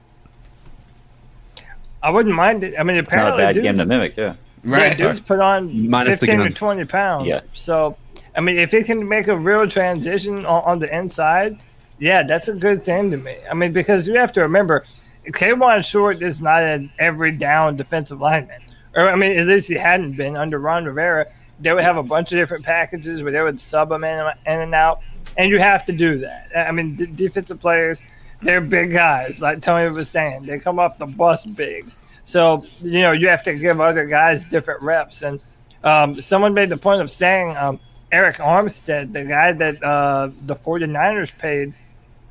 I 2.01 2.09
wouldn't 2.09 2.35
mind 2.35 2.63
it. 2.65 2.75
I 2.77 2.83
mean, 2.83 2.97
apparently, 2.97 2.97
Not 2.97 3.03
a 3.03 3.05
apparently, 3.05 3.43
bad 3.43 3.53
dudes, 3.53 3.63
game 3.63 3.77
to 3.77 3.85
mimic, 3.85 4.17
yeah. 4.17 4.35
yeah, 4.65 4.93
dudes 4.95 5.21
put 5.21 5.39
on 5.39 5.69
15 5.69 6.39
to 6.39 6.49
20 6.49 6.85
pounds. 6.85 7.27
Yeah. 7.27 7.39
So, 7.53 7.97
I 8.35 8.41
mean, 8.41 8.57
if 8.57 8.71
he 8.71 8.83
can 8.83 9.07
make 9.07 9.27
a 9.29 9.37
real 9.37 9.65
transition 9.67 10.45
on, 10.45 10.63
on 10.63 10.79
the 10.79 10.93
inside, 10.93 11.57
yeah, 11.99 12.23
that's 12.23 12.49
a 12.49 12.53
good 12.53 12.83
thing 12.83 13.09
to 13.11 13.17
me. 13.17 13.37
I 13.49 13.53
mean, 13.53 13.71
because 13.71 14.07
you 14.07 14.15
have 14.15 14.33
to 14.33 14.41
remember, 14.41 14.85
Kawann 15.27 15.83
Short 15.83 16.21
is 16.21 16.41
not 16.41 16.63
an 16.63 16.91
every 16.99 17.31
down 17.31 17.77
defensive 17.77 18.19
lineman. 18.19 18.61
Or, 18.95 19.09
I 19.09 19.15
mean, 19.15 19.37
at 19.37 19.47
least 19.47 19.67
he 19.67 19.75
hadn't 19.75 20.13
been 20.13 20.35
under 20.35 20.59
Ron 20.59 20.85
Rivera. 20.85 21.27
They 21.59 21.73
would 21.73 21.83
have 21.83 21.97
a 21.97 22.03
bunch 22.03 22.31
of 22.31 22.37
different 22.37 22.63
packages 22.63 23.23
where 23.23 23.31
they 23.31 23.41
would 23.41 23.59
sub 23.59 23.91
him 23.91 24.03
in, 24.03 24.19
in 24.45 24.59
and 24.59 24.75
out. 24.75 25.01
And 25.37 25.49
you 25.49 25.59
have 25.59 25.85
to 25.85 25.93
do 25.93 26.17
that. 26.19 26.51
I 26.55 26.71
mean, 26.71 26.95
d- 26.95 27.05
defensive 27.05 27.59
players, 27.59 28.03
they're 28.41 28.61
big 28.61 28.91
guys, 28.91 29.41
like 29.41 29.61
Tony 29.61 29.93
was 29.93 30.09
saying. 30.09 30.45
They 30.45 30.59
come 30.59 30.77
off 30.79 30.97
the 30.97 31.05
bus 31.05 31.45
big. 31.45 31.89
So, 32.23 32.63
you 32.81 33.01
know, 33.01 33.11
you 33.11 33.27
have 33.29 33.43
to 33.43 33.53
give 33.53 33.79
other 33.79 34.05
guys 34.05 34.45
different 34.45 34.81
reps. 34.81 35.21
And 35.21 35.43
um, 35.83 36.21
someone 36.21 36.53
made 36.53 36.69
the 36.69 36.77
point 36.77 37.01
of 37.01 37.09
saying 37.09 37.55
um, 37.57 37.79
Arik 38.11 38.35
Armstead, 38.35 39.11
the 39.11 39.23
guy 39.23 39.51
that 39.53 39.83
uh, 39.83 40.29
the 40.41 40.55
49ers 40.55 41.37
paid, 41.37 41.73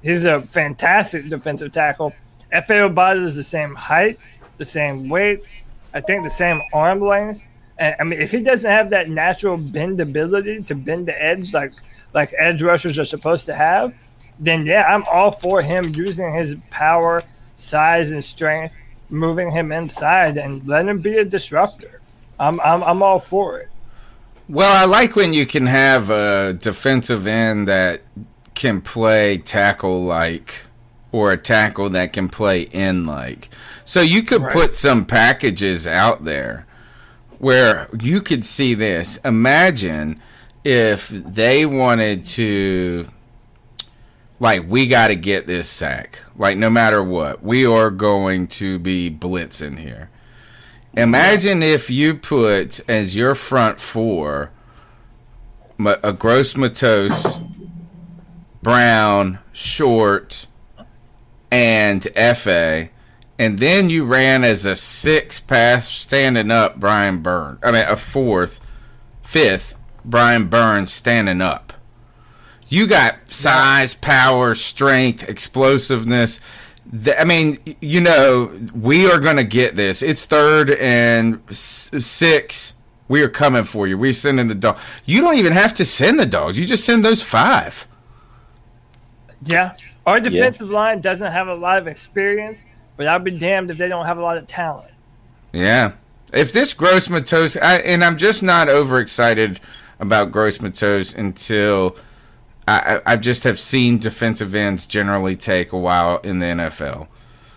he's 0.02 0.24
a 0.24 0.40
fantastic 0.40 1.28
defensive 1.28 1.72
tackle. 1.72 2.12
Efe 2.52 2.88
Obada 2.88 3.22
is 3.22 3.36
the 3.36 3.44
same 3.44 3.74
height, 3.74 4.18
the 4.58 4.64
same 4.64 5.08
weight, 5.08 5.42
I 5.94 6.00
think 6.00 6.24
the 6.24 6.30
same 6.30 6.60
arm 6.72 7.00
length. 7.00 7.42
And, 7.78 7.96
I 7.98 8.04
mean, 8.04 8.20
if 8.20 8.30
he 8.30 8.40
doesn't 8.40 8.70
have 8.70 8.90
that 8.90 9.08
natural 9.08 9.58
bendability 9.58 10.64
to 10.66 10.74
bend 10.74 11.06
the 11.06 11.22
edge 11.22 11.54
like 11.54 11.72
like 12.14 12.32
edge 12.38 12.62
rushers 12.62 12.98
are 12.98 13.06
supposed 13.06 13.46
to 13.46 13.54
have, 13.54 13.94
then 14.38 14.66
yeah, 14.66 14.84
I'm 14.86 15.04
all 15.04 15.30
for 15.30 15.62
him 15.62 15.94
using 15.94 16.32
his 16.34 16.56
power, 16.70 17.22
size, 17.56 18.12
and 18.12 18.22
strength, 18.22 18.74
moving 19.08 19.50
him 19.50 19.72
inside 19.72 20.36
and 20.36 20.66
let 20.66 20.86
him 20.86 21.00
be 21.00 21.16
a 21.18 21.24
disruptor. 21.24 22.00
I'm 22.38 22.60
I'm, 22.60 22.82
I'm 22.82 23.02
all 23.02 23.18
for 23.18 23.60
it. 23.60 23.68
Well, 24.48 24.72
I 24.72 24.84
like 24.84 25.16
when 25.16 25.32
you 25.32 25.46
can 25.46 25.66
have 25.66 26.10
a 26.10 26.52
defensive 26.52 27.26
end 27.26 27.68
that 27.68 28.02
can 28.54 28.82
play 28.82 29.38
tackle 29.38 30.04
like, 30.04 30.64
or 31.12 31.30
a 31.30 31.36
tackle 31.36 31.90
that 31.90 32.12
can 32.12 32.28
play 32.28 32.62
in 32.62 33.06
like. 33.06 33.50
So 33.84 34.00
you 34.00 34.22
could 34.22 34.42
Right. 34.42 34.52
put 34.52 34.74
some 34.74 35.04
packages 35.04 35.86
out 35.86 36.24
there 36.24 36.66
where 37.38 37.88
you 38.00 38.20
could 38.20 38.44
see 38.44 38.74
this. 38.74 39.18
Imagine 39.24 40.20
if 40.64 41.08
they 41.08 41.66
wanted 41.66 42.24
to, 42.24 43.06
like, 44.40 44.64
we 44.68 44.86
got 44.86 45.08
to 45.08 45.16
get 45.16 45.46
this 45.46 45.68
sack. 45.68 46.20
Like, 46.36 46.56
no 46.56 46.70
matter 46.70 47.02
what, 47.02 47.42
we 47.44 47.66
are 47.66 47.90
going 47.90 48.46
to 48.48 48.78
be 48.78 49.10
blitzing 49.10 49.78
here. 49.78 50.08
Imagine 50.94 51.62
if 51.62 51.90
you 51.90 52.14
put 52.14 52.80
as 52.88 53.16
your 53.16 53.34
front 53.34 53.80
four 53.80 54.50
a 55.84 56.12
gross 56.12 56.56
Matos, 56.56 57.40
Brown, 58.62 59.40
Short, 59.52 60.46
and 61.52 62.00
Efe, 62.00 62.88
and 63.38 63.58
then 63.58 63.90
you 63.90 64.06
ran 64.06 64.42
as 64.42 64.64
a 64.64 64.74
six 64.74 65.38
pass 65.38 65.86
standing 65.86 66.50
up 66.50 66.80
Brian 66.80 67.22
Burns. 67.22 67.58
I 67.62 67.70
mean 67.70 67.84
a 67.86 67.94
fourth, 67.94 68.58
fifth 69.22 69.76
Brian 70.04 70.48
Burns 70.48 70.92
standing 70.92 71.42
up. 71.42 71.74
You 72.68 72.86
got 72.86 73.16
size, 73.28 73.92
power, 73.92 74.54
strength, 74.54 75.28
explosiveness. 75.28 76.40
I 77.18 77.24
mean, 77.24 77.58
you 77.82 78.00
know, 78.00 78.50
we 78.74 79.10
are 79.10 79.18
going 79.18 79.36
to 79.36 79.44
get 79.44 79.76
this. 79.76 80.02
It's 80.02 80.24
third 80.24 80.70
and 80.70 81.42
six. 81.50 82.74
We 83.08 83.22
are 83.22 83.28
coming 83.28 83.64
for 83.64 83.86
you. 83.86 83.98
We're 83.98 84.14
sending 84.14 84.48
the 84.48 84.54
dog. 84.54 84.78
You 85.04 85.20
don't 85.20 85.36
even 85.36 85.52
have 85.52 85.74
to 85.74 85.84
send 85.84 86.18
the 86.18 86.24
dogs. 86.24 86.58
You 86.58 86.64
just 86.64 86.84
send 86.84 87.04
those 87.04 87.22
five. 87.22 87.86
Yeah. 89.44 89.74
Our 90.06 90.20
defensive 90.20 90.68
line 90.68 91.00
doesn't 91.00 91.30
have 91.30 91.48
a 91.48 91.54
lot 91.54 91.78
of 91.78 91.86
experience, 91.86 92.64
but 92.96 93.06
I'll 93.06 93.18
be 93.18 93.30
damned 93.30 93.70
if 93.70 93.78
they 93.78 93.88
don't 93.88 94.06
have 94.06 94.18
a 94.18 94.22
lot 94.22 94.36
of 94.36 94.46
talent. 94.46 94.90
Yeah. 95.52 95.92
If 96.32 96.52
this 96.52 96.72
Gross 96.72 97.08
Matos, 97.08 97.56
I, 97.56 97.76
and 97.78 98.02
I'm 98.02 98.16
just 98.16 98.42
not 98.42 98.68
overexcited 98.68 99.60
about 100.00 100.32
Gross 100.32 100.60
Matos 100.60 101.14
until 101.14 101.96
I, 102.66 103.00
I 103.04 103.16
just 103.16 103.44
have 103.44 103.58
seen 103.58 103.98
defensive 103.98 104.54
ends 104.54 104.86
generally 104.86 105.36
take 105.36 105.72
a 105.72 105.78
while 105.78 106.18
in 106.18 106.38
the 106.38 106.46
NFL. 106.46 107.08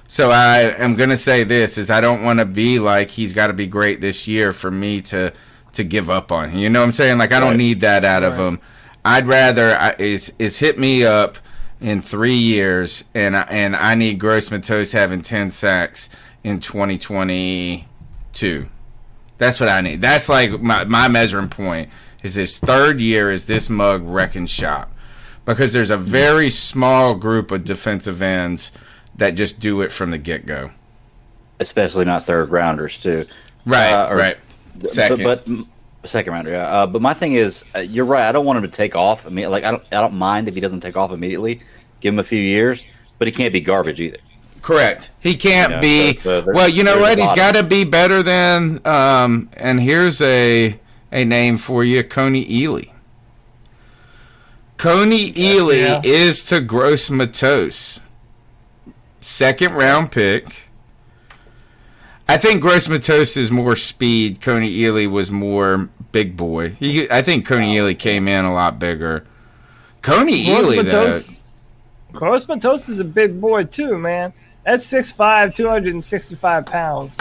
So 0.07 0.29
I 0.29 0.73
am 0.77 0.95
going 0.95 1.09
to 1.09 1.17
say 1.17 1.43
this 1.43 1.77
is 1.77 1.89
I 1.89 2.01
don't 2.01 2.23
want 2.23 2.39
to 2.39 2.45
be 2.45 2.79
like 2.79 3.11
he's 3.11 3.33
got 3.33 3.47
to 3.47 3.53
be 3.53 3.65
great 3.65 4.01
this 4.01 4.27
year 4.27 4.53
for 4.53 4.69
me 4.69 5.01
to 5.01 5.33
to 5.73 5.83
give 5.83 6.09
up 6.09 6.31
on 6.31 6.51
him. 6.51 6.59
You 6.59 6.69
know 6.69 6.79
what 6.81 6.87
I'm 6.87 6.93
saying? 6.93 7.17
Like 7.17 7.31
I 7.31 7.39
don't 7.39 7.57
need 7.57 7.81
that 7.81 8.05
out 8.05 8.23
of 8.23 8.37
him. 8.37 8.59
I'd 9.03 9.27
rather 9.27 9.71
I, 9.71 9.95
is 9.97 10.33
is 10.37 10.59
hit 10.59 10.77
me 10.77 11.03
up 11.03 11.37
in 11.81 12.01
three 12.01 12.33
years, 12.35 13.03
and 13.13 13.35
I, 13.37 13.41
and 13.43 13.75
I 13.75 13.95
need 13.95 14.19
Gross 14.19 14.49
Matos 14.51 14.91
having 14.93 15.21
ten 15.21 15.49
sacks 15.51 16.09
in 16.43 16.59
2022. 16.59 18.69
That's 19.37 19.59
what 19.59 19.69
I 19.69 19.81
need. 19.81 20.01
That's 20.01 20.29
like 20.29 20.61
my 20.61 20.83
my 20.85 21.07
measuring 21.07 21.49
point. 21.49 21.89
Is 22.23 22.35
his 22.35 22.57
third 22.57 22.99
year 22.99 23.29
is 23.29 23.45
this 23.45 23.69
mug 23.69 24.01
wrecking 24.03 24.47
shop 24.47 24.91
because 25.45 25.73
there's 25.73 25.91
a 25.91 25.97
very 25.97 26.49
small 26.49 27.13
group 27.13 27.51
of 27.51 27.63
defensive 27.63 28.21
ends 28.21 28.71
that 29.15 29.35
just 29.35 29.59
do 29.59 29.81
it 29.81 29.91
from 29.91 30.11
the 30.11 30.17
get 30.17 30.45
go. 30.45 30.71
especially 31.59 32.03
not 32.03 32.25
third 32.25 32.49
rounders 32.49 32.97
too. 32.97 33.25
Right, 33.65 33.91
Uh, 33.93 34.07
or- 34.09 34.17
right. 34.17 34.37
Second. 34.83 35.23
but, 35.23 35.45
but 35.45 35.65
second 36.07 36.33
rounder. 36.33 36.51
Yeah. 36.51 36.67
Uh, 36.67 36.87
but 36.87 37.01
my 37.01 37.13
thing 37.13 37.33
is, 37.33 37.63
uh, 37.75 37.79
you're 37.79 38.05
right. 38.05 38.27
I 38.27 38.31
don't 38.31 38.45
want 38.45 38.57
him 38.57 38.63
to 38.63 38.75
take 38.75 38.95
off. 38.95 39.25
I 39.25 39.29
mean, 39.29 39.49
like 39.49 39.63
I 39.63 39.71
don't, 39.71 39.83
I 39.91 40.01
don't 40.01 40.15
mind 40.15 40.47
if 40.47 40.53
he 40.55 40.59
doesn't 40.61 40.81
take 40.81 40.95
off 40.97 41.11
immediately. 41.11 41.61
Give 42.01 42.13
him 42.13 42.19
a 42.19 42.23
few 42.23 42.39
years, 42.41 42.85
but 43.17 43.27
he 43.27 43.31
can't 43.31 43.53
be 43.53 43.61
garbage 43.61 43.99
either. 44.01 44.17
Correct. 44.61 45.11
He 45.19 45.35
can't 45.37 45.73
Yeah, 45.73 45.79
be. 45.79 46.17
so- 46.17 46.43
so 46.43 46.51
well, 46.53 46.67
you 46.69 46.83
know 46.83 46.99
what? 46.99 47.17
He's 47.19 47.31
got 47.33 47.55
to 47.55 47.63
be 47.63 47.83
better 47.83 48.23
than. 48.23 48.81
Um, 48.85 49.49
and 49.53 49.79
here's 49.79 50.21
a 50.21 50.79
a 51.11 51.23
name 51.23 51.57
for 51.57 51.83
you, 51.83 52.03
Kony 52.03 52.47
Ealy. 52.49 52.91
Kony 54.77 55.33
Ealy 55.33 55.77
yeah. 55.81 56.01
is 56.03 56.43
to 56.45 56.59
Gross 56.59 57.09
Matos. 57.09 58.01
Second 59.21 59.73
round 59.73 60.11
pick. 60.11 60.64
I 62.27 62.37
think 62.37 62.61
Gross 62.61 62.89
Matos 62.89 63.37
is 63.37 63.51
more 63.51 63.75
speed. 63.75 64.41
Kony 64.41 64.75
Ealy 64.75 65.09
was 65.09 65.29
more 65.29 65.89
big 66.11 66.35
boy. 66.35 66.71
He, 66.71 67.09
I 67.11 67.21
think 67.21 67.47
Kony 67.47 67.73
Ealy 67.73 67.97
came 67.97 68.27
in 68.27 68.45
a 68.45 68.53
lot 68.53 68.79
bigger. 68.79 69.25
Kony 70.01 70.45
Ealy, 70.45 70.83
though. 70.83 71.09
Matos, 72.13 72.47
Matos 72.47 72.89
is 72.89 72.99
a 72.99 73.05
big 73.05 73.39
boy 73.39 73.65
too, 73.65 73.97
man. 73.97 74.33
That's 74.63 74.91
6'5", 74.91 75.53
265 75.53 76.65
pounds. 76.65 77.19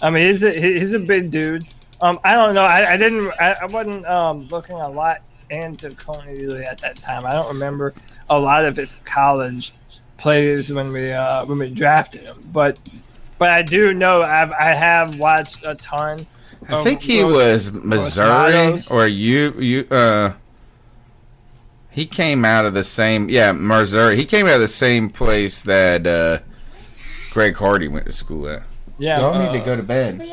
I 0.00 0.10
mean, 0.10 0.26
he's 0.26 0.42
a 0.42 0.52
he's 0.52 0.92
a 0.92 0.98
big 0.98 1.30
dude. 1.30 1.64
Um, 2.00 2.18
I 2.24 2.34
don't 2.34 2.54
know. 2.54 2.64
I, 2.64 2.94
I 2.94 2.96
didn't. 2.96 3.32
I, 3.40 3.52
I 3.62 3.66
wasn't 3.66 4.04
um 4.06 4.48
looking 4.48 4.74
a 4.74 4.88
lot 4.88 5.22
into 5.50 5.90
Kony 5.90 6.40
Ealy 6.40 6.66
at 6.66 6.78
that 6.78 6.96
time. 6.96 7.24
I 7.24 7.32
don't 7.32 7.46
remember 7.46 7.94
a 8.28 8.38
lot 8.38 8.64
of 8.64 8.76
his 8.76 8.98
college 9.04 9.72
plays 10.16 10.72
when 10.72 10.92
we 10.92 11.12
uh 11.12 11.44
when 11.44 11.58
we 11.58 11.70
drafted 11.70 12.22
him, 12.22 12.48
but 12.52 12.78
but 13.42 13.50
I 13.50 13.62
do 13.62 13.92
know 13.92 14.22
I've 14.22 14.52
I 14.52 14.72
have 14.72 15.18
watched 15.18 15.64
a 15.64 15.74
ton. 15.74 16.24
I 16.68 16.80
think 16.84 17.02
he 17.02 17.22
Gross- 17.22 17.72
was 17.72 17.72
Missouri 17.72 18.80
or 18.88 19.08
you 19.08 19.52
you 19.58 19.80
uh 19.90 20.34
he 21.90 22.06
came 22.06 22.44
out 22.44 22.66
of 22.66 22.72
the 22.72 22.84
same 22.84 23.28
yeah, 23.28 23.50
Missouri. 23.50 24.14
He 24.14 24.24
came 24.24 24.46
out 24.46 24.54
of 24.54 24.60
the 24.60 24.68
same 24.68 25.10
place 25.10 25.60
that 25.62 26.06
uh 26.06 26.38
Greg 27.32 27.56
Hardy 27.56 27.88
went 27.88 28.06
to 28.06 28.12
school 28.12 28.48
at. 28.48 28.62
Yeah, 28.96 29.18
Y'all 29.18 29.34
uh, 29.34 29.44
need 29.44 29.58
to 29.58 29.64
go 29.64 29.74
to 29.74 29.82
bed. 29.82 30.24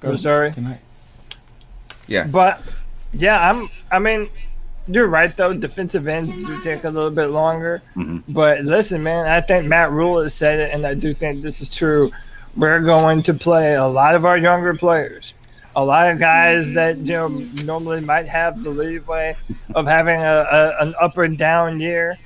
Go. 0.00 0.10
Missouri. 0.10 0.50
Good 0.50 0.64
night. 0.64 0.80
Yeah. 2.08 2.26
But 2.26 2.62
yeah, 3.12 3.48
I'm. 3.48 3.70
I 3.92 4.00
mean, 4.00 4.28
you're 4.88 5.06
right 5.06 5.36
though. 5.36 5.54
Defensive 5.54 6.08
ends 6.08 6.34
do 6.34 6.60
take 6.62 6.82
a 6.82 6.90
little 6.90 7.12
bit 7.12 7.26
longer. 7.26 7.80
But 8.26 8.64
listen, 8.64 9.04
man, 9.04 9.28
I 9.28 9.40
think 9.40 9.66
Matt 9.66 9.92
Rhule 9.92 10.20
has 10.20 10.34
said 10.34 10.58
it, 10.58 10.74
and 10.74 10.84
I 10.84 10.94
do 10.94 11.14
think 11.14 11.42
this 11.42 11.60
is 11.60 11.70
true. 11.70 12.10
We're 12.56 12.80
going 12.80 13.22
to 13.22 13.34
play 13.34 13.74
a 13.74 13.86
lot 13.86 14.14
of 14.14 14.24
our 14.24 14.36
younger 14.36 14.74
players, 14.74 15.34
a 15.76 15.84
lot 15.84 16.10
of 16.10 16.18
guys 16.18 16.72
that 16.72 16.98
you 16.98 17.14
know 17.14 17.28
normally 17.64 18.00
might 18.00 18.26
have 18.28 18.62
the 18.62 18.70
leeway 18.70 19.36
of 19.74 19.86
having 19.86 20.20
a, 20.20 20.46
a 20.50 20.82
an 20.82 20.94
up 21.00 21.16
and 21.18 21.38
down 21.38 21.80
year. 21.80 22.18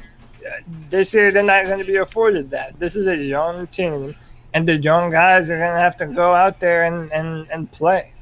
This 0.91 1.15
year, 1.15 1.33
they're 1.33 1.43
not 1.43 1.65
going 1.65 1.79
to 1.79 1.85
be 1.85 1.97
afforded 1.97 2.51
that. 2.51 2.79
This 2.79 2.97
is 2.97 3.07
a 3.07 3.17
young 3.17 3.67
team, 3.69 4.15
and 4.53 4.69
the 4.69 4.77
young 4.77 5.11
guys 5.11 5.51
are 5.51 5.59
going 5.59 5.73
to 5.73 5.79
have 5.79 5.97
to 5.99 6.07
go 6.07 6.35
out 6.35 6.61
there 6.61 6.85
and, 6.85 7.11
and, 7.13 7.47
and 7.51 7.71
play 7.73 8.15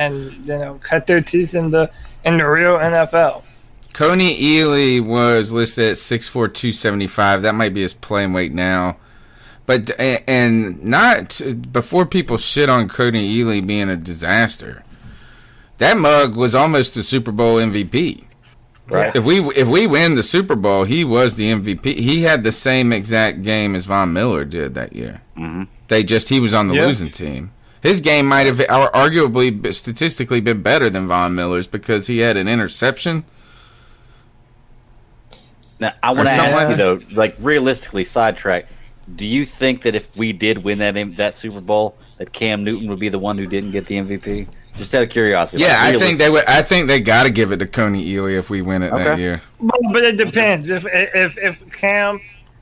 and 0.00 0.32
you 0.46 0.56
know 0.58 0.80
cut 0.82 1.06
their 1.06 1.20
teeth 1.20 1.54
in 1.54 1.70
the 1.70 1.88
in 2.24 2.38
the 2.38 2.48
real 2.48 2.76
NFL. 2.78 3.44
Kony 3.92 4.38
Ealy 4.38 5.04
was 5.04 5.52
listed 5.52 5.90
at 5.90 5.98
six 5.98 6.26
four 6.26 6.48
two 6.48 6.72
seventy 6.72 7.06
five. 7.06 7.42
That 7.42 7.54
might 7.54 7.74
be 7.74 7.82
his 7.82 7.94
playing 7.94 8.32
weight 8.32 8.52
now. 8.52 8.96
But 9.66 9.90
and 10.00 10.82
not 10.84 11.40
before 11.70 12.04
people 12.06 12.38
shit 12.38 12.68
on 12.68 12.88
Kony 12.88 13.32
Ealy 13.32 13.64
being 13.64 13.88
a 13.88 13.96
disaster. 13.96 14.82
That 15.78 15.96
mug 15.96 16.34
was 16.36 16.54
almost 16.54 16.96
a 16.96 17.02
Super 17.02 17.32
Bowl 17.32 17.56
MVP. 17.56 18.24
Right. 18.88 19.14
If 19.14 19.24
we 19.24 19.38
if 19.50 19.68
we 19.68 19.86
win 19.86 20.16
the 20.16 20.22
Super 20.24 20.56
Bowl, 20.56 20.84
he 20.84 21.04
was 21.04 21.36
the 21.36 21.52
MVP. 21.52 21.98
He 22.00 22.22
had 22.22 22.42
the 22.42 22.50
same 22.52 22.92
exact 22.92 23.42
game 23.42 23.76
as 23.76 23.84
Von 23.84 24.12
Miller 24.12 24.44
did 24.44 24.74
that 24.74 24.92
year. 24.94 25.22
Mm-hmm. 25.36 25.64
They 25.86 26.02
just 26.02 26.28
he 26.28 26.40
was 26.40 26.52
on 26.52 26.66
the 26.68 26.74
Yeah. 26.74 26.86
losing 26.86 27.10
team. 27.10 27.52
His 27.80 28.00
game 28.00 28.26
might 28.26 28.46
have 28.46 28.60
ar- 28.68 28.90
arguably 28.92 29.72
statistically 29.72 30.40
been 30.40 30.60
better 30.62 30.90
than 30.90 31.06
Von 31.06 31.34
Miller's 31.36 31.66
because 31.68 32.08
he 32.08 32.18
had 32.18 32.36
an 32.36 32.48
interception. 32.48 33.24
Now, 35.78 35.94
I 36.02 36.10
want 36.10 36.28
to 36.28 36.32
ask 36.32 36.54
like 36.54 36.68
you 36.70 36.76
though, 36.76 37.00
like 37.12 37.36
realistically, 37.38 38.04
sidetrack. 38.04 38.66
Do 39.16 39.26
you 39.26 39.44
think 39.46 39.82
that 39.82 39.94
if 39.94 40.14
we 40.16 40.32
did 40.32 40.58
win 40.58 40.78
that 40.78 40.94
that 41.16 41.36
Super 41.36 41.60
Bowl, 41.60 41.96
that 42.18 42.32
Cam 42.32 42.64
Newton 42.64 42.88
would 42.90 42.98
be 42.98 43.08
the 43.08 43.18
one 43.18 43.38
who 43.38 43.46
didn't 43.46 43.70
get 43.72 43.86
the 43.86 43.98
MVP? 43.98 44.46
Just 44.76 44.94
out 44.94 45.02
of 45.02 45.10
curiosity. 45.10 45.62
Yeah, 45.62 45.82
like, 45.84 45.94
I 45.96 45.98
think 45.98 46.18
they 46.18 46.30
would. 46.30 46.44
I 46.46 46.62
think 46.62 46.86
they 46.88 47.00
got 47.00 47.24
to 47.24 47.30
give 47.30 47.52
it 47.52 47.58
to 47.58 47.66
Kony 47.66 48.06
Ealy 48.06 48.38
if 48.38 48.48
we 48.50 48.62
win 48.62 48.82
it 48.82 48.90
that 48.92 49.18
year. 49.18 49.42
But, 49.60 49.78
but 49.92 50.04
it 50.04 50.16
depends. 50.16 50.70
If 50.70 50.86
if 50.86 51.36
if 51.36 51.72
Cam 51.72 52.20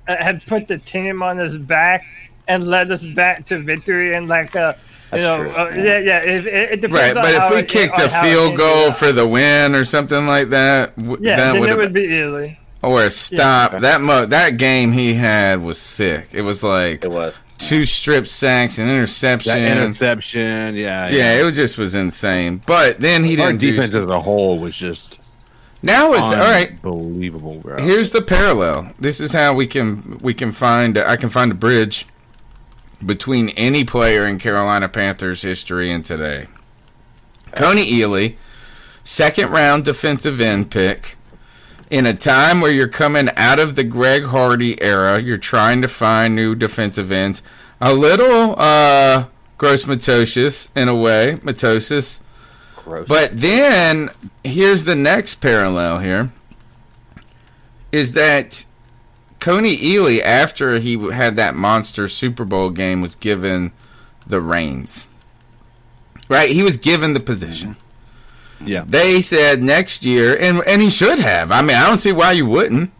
uh, 0.08 0.16
had 0.16 0.44
put 0.46 0.66
the 0.68 0.78
team 0.78 1.22
on 1.22 1.36
his 1.36 1.56
back 1.58 2.04
and 2.48 2.66
led 2.66 2.90
us 2.90 3.04
back 3.04 3.44
to 3.46 3.58
victory 3.58 4.14
and 4.14 4.26
like 4.26 4.56
uh 4.56 4.72
you 5.12 5.18
That's 5.18 5.22
know 5.22 5.42
true, 5.42 5.50
uh, 5.50 5.70
yeah. 5.76 5.82
yeah 5.82 5.98
yeah 5.98 6.18
it, 6.22 6.46
it, 6.46 6.70
it 6.72 6.80
depends 6.80 7.14
Right, 7.14 7.16
on 7.16 7.22
but 7.22 7.34
if 7.34 7.50
we 7.50 7.56
it- 7.58 7.68
kicked 7.68 7.98
a 7.98 8.08
field 8.08 8.56
goal 8.56 8.90
for 8.92 9.12
the 9.12 9.26
win 9.28 9.74
or 9.74 9.84
something 9.84 10.26
like 10.26 10.48
that, 10.48 10.96
w- 10.96 11.18
yeah 11.20 11.36
that 11.36 11.52
then 11.60 11.68
it 11.68 11.76
would 11.76 11.92
be 11.92 12.08
Ealy. 12.08 12.56
Or 12.82 13.02
a 13.04 13.10
stop. 13.10 13.80
That 13.80 14.00
mo- 14.00 14.26
that 14.26 14.56
game 14.56 14.92
he 14.92 15.14
had 15.14 15.62
was 15.62 15.78
sick. 15.80 16.28
It 16.32 16.42
was 16.42 16.62
like 16.62 17.04
it 17.04 17.10
was. 17.10 17.34
two 17.58 17.84
strip 17.84 18.26
sacks, 18.28 18.78
and 18.78 18.88
interception. 18.88 19.62
That 19.64 19.76
interception, 19.78 20.76
yeah, 20.76 21.08
yeah, 21.08 21.40
it 21.40 21.42
was 21.42 21.56
just 21.56 21.76
was 21.76 21.94
insane. 21.96 22.62
But 22.66 23.00
then 23.00 23.24
he 23.24 23.32
Our 23.40 23.48
didn't 23.48 23.60
do. 23.60 23.72
defense 23.72 23.94
as 23.94 24.06
a 24.06 24.20
whole 24.20 24.60
was 24.60 24.76
just 24.76 25.18
Now 25.82 26.12
it's 26.12 26.20
all 26.22 26.34
right. 26.36 26.70
unbelievable, 26.84 27.56
bro. 27.56 27.78
Here's 27.82 28.12
the 28.12 28.22
parallel. 28.22 28.92
This 28.98 29.20
is 29.20 29.32
how 29.32 29.54
we 29.54 29.66
can 29.66 30.18
we 30.22 30.32
can 30.32 30.52
find 30.52 30.96
I 30.96 31.16
can 31.16 31.30
find 31.30 31.50
a 31.50 31.56
bridge 31.56 32.06
between 33.04 33.48
any 33.50 33.84
player 33.84 34.24
in 34.24 34.38
Carolina 34.38 34.88
Panthers 34.88 35.42
history 35.42 35.90
and 35.90 36.04
today. 36.04 36.46
Kony 37.54 37.84
Ealy, 37.90 38.36
second 39.02 39.50
round 39.50 39.84
defensive 39.84 40.40
end 40.40 40.70
pick. 40.70 41.16
In 41.90 42.04
a 42.04 42.14
time 42.14 42.60
where 42.60 42.70
you're 42.70 42.88
coming 42.88 43.30
out 43.36 43.58
of 43.58 43.74
the 43.74 43.84
Greg 43.84 44.24
Hardy 44.24 44.80
era, 44.82 45.20
you're 45.20 45.38
trying 45.38 45.80
to 45.82 45.88
find 45.88 46.34
new 46.34 46.54
defensive 46.54 47.10
ends. 47.10 47.42
A 47.80 47.94
little 47.94 48.54
uh 48.58 49.26
gross 49.56 49.84
matosius 49.84 50.70
in 50.76 50.88
a 50.88 50.94
way, 50.94 51.38
matosis. 51.42 52.20
Gross. 52.76 53.08
But 53.08 53.40
then 53.40 54.10
here's 54.44 54.84
the 54.84 54.96
next 54.96 55.36
parallel 55.36 55.98
here 55.98 56.30
is 57.90 58.12
that 58.12 58.66
Kony 59.40 59.78
Ealy, 59.78 60.20
after 60.20 60.78
he 60.78 60.98
had 61.10 61.36
that 61.36 61.54
monster 61.54 62.08
Super 62.08 62.44
Bowl 62.44 62.70
game, 62.70 63.00
was 63.00 63.14
given 63.14 63.72
the 64.26 64.40
reins. 64.40 65.06
Right? 66.28 66.50
He 66.50 66.62
was 66.62 66.76
given 66.76 67.14
the 67.14 67.20
position. 67.20 67.76
Yeah, 68.64 68.84
They 68.86 69.20
said 69.20 69.62
next 69.62 70.04
year, 70.04 70.36
and, 70.38 70.62
and 70.66 70.82
he 70.82 70.90
should 70.90 71.18
have. 71.18 71.50
I 71.52 71.62
mean, 71.62 71.76
I 71.76 71.86
don't 71.86 71.98
see 71.98 72.12
why 72.12 72.32
you 72.32 72.46
wouldn't. 72.46 72.90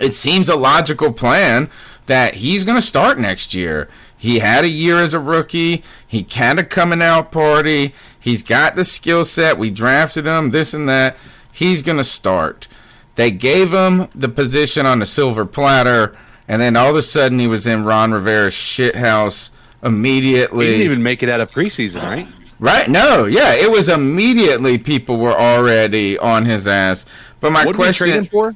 It 0.00 0.14
seems 0.14 0.48
a 0.48 0.56
logical 0.56 1.12
plan 1.12 1.70
that 2.06 2.36
he's 2.36 2.64
going 2.64 2.76
to 2.76 2.82
start 2.82 3.18
next 3.18 3.54
year. 3.54 3.88
He 4.16 4.38
had 4.38 4.64
a 4.64 4.68
year 4.68 4.96
as 4.96 5.14
a 5.14 5.20
rookie. 5.20 5.84
He 6.06 6.24
kind 6.24 6.58
of 6.58 6.68
coming 6.68 7.02
out 7.02 7.30
party. 7.30 7.94
He's 8.18 8.42
got 8.42 8.74
the 8.74 8.84
skill 8.84 9.24
set. 9.24 9.58
We 9.58 9.70
drafted 9.70 10.26
him, 10.26 10.50
this 10.50 10.74
and 10.74 10.88
that. 10.88 11.16
He's 11.52 11.82
going 11.82 11.98
to 11.98 12.04
start. 12.04 12.66
They 13.14 13.30
gave 13.30 13.72
him 13.72 14.08
the 14.14 14.28
position 14.28 14.86
on 14.86 14.98
the 14.98 15.06
silver 15.06 15.46
platter, 15.46 16.16
and 16.48 16.60
then 16.60 16.76
all 16.76 16.90
of 16.90 16.96
a 16.96 17.02
sudden 17.02 17.38
he 17.38 17.46
was 17.46 17.66
in 17.66 17.84
Ron 17.84 18.12
Rivera's 18.12 18.54
shithouse 18.54 19.50
immediately. 19.82 20.66
He 20.66 20.72
didn't 20.72 20.86
even 20.86 21.02
make 21.02 21.22
it 21.22 21.28
out 21.28 21.40
of 21.40 21.50
preseason, 21.50 22.02
right? 22.02 22.28
Right? 22.58 22.88
No, 22.88 23.26
yeah, 23.26 23.52
it 23.54 23.70
was 23.70 23.88
immediately 23.88 24.78
people 24.78 25.18
were 25.18 25.34
already 25.34 26.18
on 26.18 26.46
his 26.46 26.66
ass. 26.66 27.04
But 27.40 27.52
my 27.52 27.64
What 27.64 27.72
did 27.76 27.78
we 27.78 27.84
question, 27.84 28.24
for? 28.26 28.54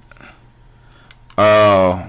Oh, 1.37 2.07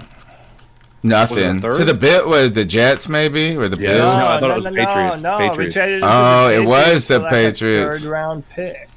nothing. 1.02 1.60
third? 1.60 1.76
To 1.76 1.84
the 1.84 1.94
bit 1.94 2.26
with 2.26 2.54
the 2.54 2.64
Jets, 2.64 3.08
maybe 3.08 3.56
or 3.56 3.68
the 3.68 3.76
Yeah. 3.80 3.88
Bills. 3.92 4.14
No, 4.14 4.26
I 4.26 4.40
No, 4.40 4.40
thought 4.40 4.40
no, 4.40 4.50
it 4.50 4.54
was 4.56 4.64
no, 4.64 4.70
Patriots. 4.86 5.22
no, 5.22 5.38
no. 5.38 5.48
Patriots. 5.48 5.74
traded 5.74 6.00
Oh, 6.04 6.48
the 6.48 6.54
it 6.54 6.64
was 6.64 6.84
Patriots 6.84 7.06
the 7.06 7.14
for 7.14 7.22
like 7.22 7.32
a 7.32 7.34
Patriots. 7.34 8.02
Third 8.02 8.10
round 8.10 8.48
pick. 8.50 8.88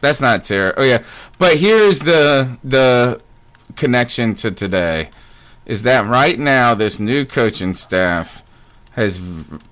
That's 0.00 0.20
not 0.20 0.42
terrible. 0.44 0.82
Oh 0.82 0.84
yeah, 0.84 1.02
but 1.38 1.56
here's 1.56 2.00
the 2.00 2.58
the 2.62 3.20
connection 3.74 4.34
to 4.36 4.50
today 4.50 5.10
is 5.64 5.82
that 5.82 6.06
right 6.06 6.38
now 6.38 6.74
this 6.74 7.00
new 7.00 7.24
coaching 7.24 7.74
staff 7.74 8.42
has 8.92 9.20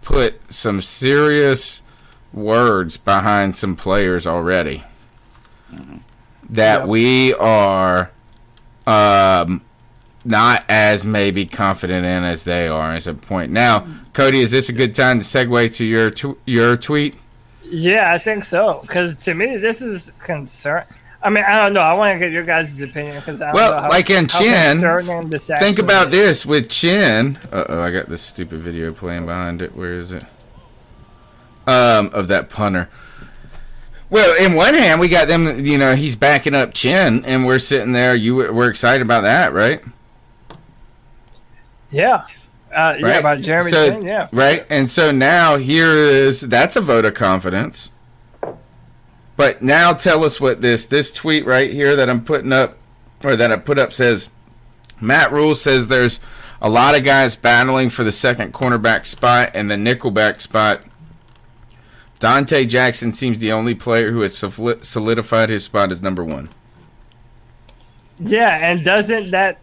put 0.03 0.53
some 0.53 0.81
serious 0.81 1.83
words 2.35 2.97
behind 2.97 3.55
some 3.57 3.77
players 3.77 4.27
already 4.27 4.83
that 6.51 6.81
Yep. 6.81 6.89
we 6.89 7.33
are 7.35 8.11
um 8.87 9.63
not 10.27 10.65
as 10.69 11.05
maybe 11.05 11.45
confident 11.47 12.05
in 12.07 12.25
as 12.25 12.45
they 12.45 12.67
are 12.67 12.93
as 12.95 13.07
a 13.07 13.13
point. 13.15 13.53
Now, 13.53 13.87
Cody, 14.15 14.41
is 14.41 14.51
this 14.51 14.69
a 14.71 14.73
good 14.73 14.95
time 14.95 15.21
to 15.21 15.25
segue 15.25 15.75
to 15.77 15.85
your 15.85 16.11
tw- 16.11 16.39
your 16.47 16.77
tweet? 16.79 17.15
Yeah, 17.63 18.13
I 18.13 18.19
think 18.19 18.45
so. 18.45 18.81
Because 18.83 19.17
to 19.25 19.35
me, 19.35 19.57
this 19.59 19.83
is 19.83 20.13
concern. 20.21 20.83
I 21.23 21.31
mean, 21.31 21.45
I 21.45 21.63
don't 21.63 21.73
know. 21.73 21.81
I 21.81 21.95
want 21.95 22.15
to 22.15 22.19
get 22.19 22.33
your 22.33 22.43
guys' 22.43 22.81
opinion 22.83 23.17
because 23.17 23.41
I 23.43 23.47
don't 23.47 23.55
Well, 23.55 23.75
know 23.77 23.83
how, 23.83 23.89
like 23.89 24.11
in 24.11 24.27
Chinn, 24.29 24.81
this 25.31 25.47
Think 25.59 25.79
about 25.79 26.07
is. 26.07 26.13
this 26.13 26.47
with 26.47 26.69
Chinn. 26.71 27.39
Uh 27.53 27.65
oh, 27.69 27.81
I 27.83 27.91
got 27.91 28.09
this 28.11 28.21
stupid 28.23 28.61
video 28.61 28.93
playing 28.93 29.25
behind 29.27 29.63
it. 29.63 29.75
Where 29.75 29.95
is 29.95 30.13
it? 30.13 30.25
Um, 31.67 32.11
of 32.13 32.29
that 32.29 32.51
punter. 32.51 32.89
Well, 34.11 34.37
in 34.45 34.55
one 34.55 34.75
hand, 34.75 35.01
we 35.01 35.09
got 35.09 35.29
them. 35.29 35.65
You 35.65 35.79
know, 35.79 35.95
he's 35.95 36.15
backing 36.15 36.55
up 36.55 36.75
Chinn, 36.75 37.25
and 37.25 37.47
we're 37.47 37.59
sitting 37.59 37.93
there. 37.93 38.15
You 38.15 38.35
we're 38.53 38.69
excited 38.69 39.03
about 39.03 39.23
that, 39.23 39.53
right? 39.53 39.83
Yeah. 41.91 42.25
Uh, 42.75 42.97
yeah, 42.99 43.07
Right. 43.07 43.21
about 43.21 43.41
Jeremy 43.41 43.71
So- 43.71 43.91
Chinn, 43.91 44.03
yeah. 44.05 44.29
Right, 44.33 44.67
and 44.69 44.91
so 44.91 45.11
now 45.13 45.57
here 45.57 45.91
is 45.93 46.41
that's 46.41 46.75
a 46.77 46.81
vote 46.81 47.05
of 47.05 47.15
confidence. 47.15 47.91
But 49.37 49.63
now 49.63 49.93
tell 49.93 50.25
us 50.25 50.41
what 50.41 50.61
this 50.61 50.85
this 50.85 51.13
tweet 51.13 51.47
right 51.47 51.71
here 51.73 51.97
that 51.97 52.09
I'm 52.11 52.25
putting 52.25 52.53
up, 52.53 52.77
or 53.25 53.37
that 53.37 53.51
I 53.53 53.57
put 53.57 53.79
up 53.79 53.93
says. 53.93 54.29
Matt 55.01 55.33
Rhule 55.33 55.55
says 55.57 55.89
there's 55.89 56.21
a 56.63 56.69
lot 56.71 56.97
of 56.97 57.05
guys 57.05 57.35
battling 57.37 57.91
for 57.91 58.05
the 58.05 58.13
second 58.13 58.53
cornerback 58.55 59.07
spot 59.07 59.51
and 59.55 59.69
the 59.71 59.75
nickelback 59.75 60.41
spot. 60.41 60.83
Donte 62.25 62.67
Jackson 62.67 63.13
seems 63.13 63.39
the 63.39 63.53
only 63.53 63.75
player 63.75 64.11
who 64.11 64.23
has 64.23 64.35
solidified 64.35 65.51
his 65.51 65.65
spot 65.65 65.93
as 65.93 66.01
number 66.01 66.25
one. 66.25 66.49
Yeah, 68.19 68.57
and 68.63 68.83
doesn't 68.83 69.31
that 69.33 69.61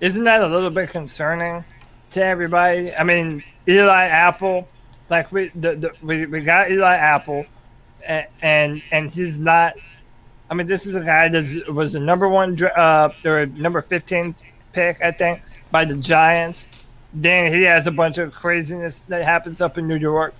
isn't 0.00 0.22
that 0.24 0.42
a 0.42 0.46
little 0.46 0.68
bit 0.68 0.90
concerning 0.90 1.64
to 2.10 2.22
everybody? 2.22 2.94
I 2.94 3.02
mean, 3.02 3.42
Eli 3.66 4.04
Apple, 4.08 4.68
like 5.08 5.32
we 5.32 5.52
the, 5.54 5.74
the 5.76 5.92
we, 6.02 6.26
we 6.26 6.42
got 6.42 6.70
Eli 6.70 6.96
Apple, 6.96 7.46
and, 8.04 8.26
and 8.42 8.82
and 8.92 9.10
he's 9.10 9.38
not. 9.38 9.72
I 10.50 10.54
mean, 10.54 10.66
this 10.66 10.84
is 10.84 10.96
a 10.96 11.00
guy 11.00 11.30
that 11.30 11.64
was 11.72 11.94
the 11.94 12.00
number 12.00 12.28
one 12.28 12.62
uh 12.62 13.08
or 13.24 13.46
number 13.46 13.80
fifteen 13.80 14.34
pick, 14.74 15.00
I 15.00 15.12
think, 15.12 15.40
by 15.70 15.86
the 15.86 15.96
Giants. 15.96 16.68
Then 17.14 17.54
he 17.54 17.62
has 17.62 17.86
a 17.86 17.90
bunch 17.90 18.18
of 18.18 18.34
craziness 18.34 19.00
that 19.08 19.22
happens 19.22 19.62
up 19.62 19.78
in 19.78 19.86
New 19.86 19.96
York. 19.96 20.34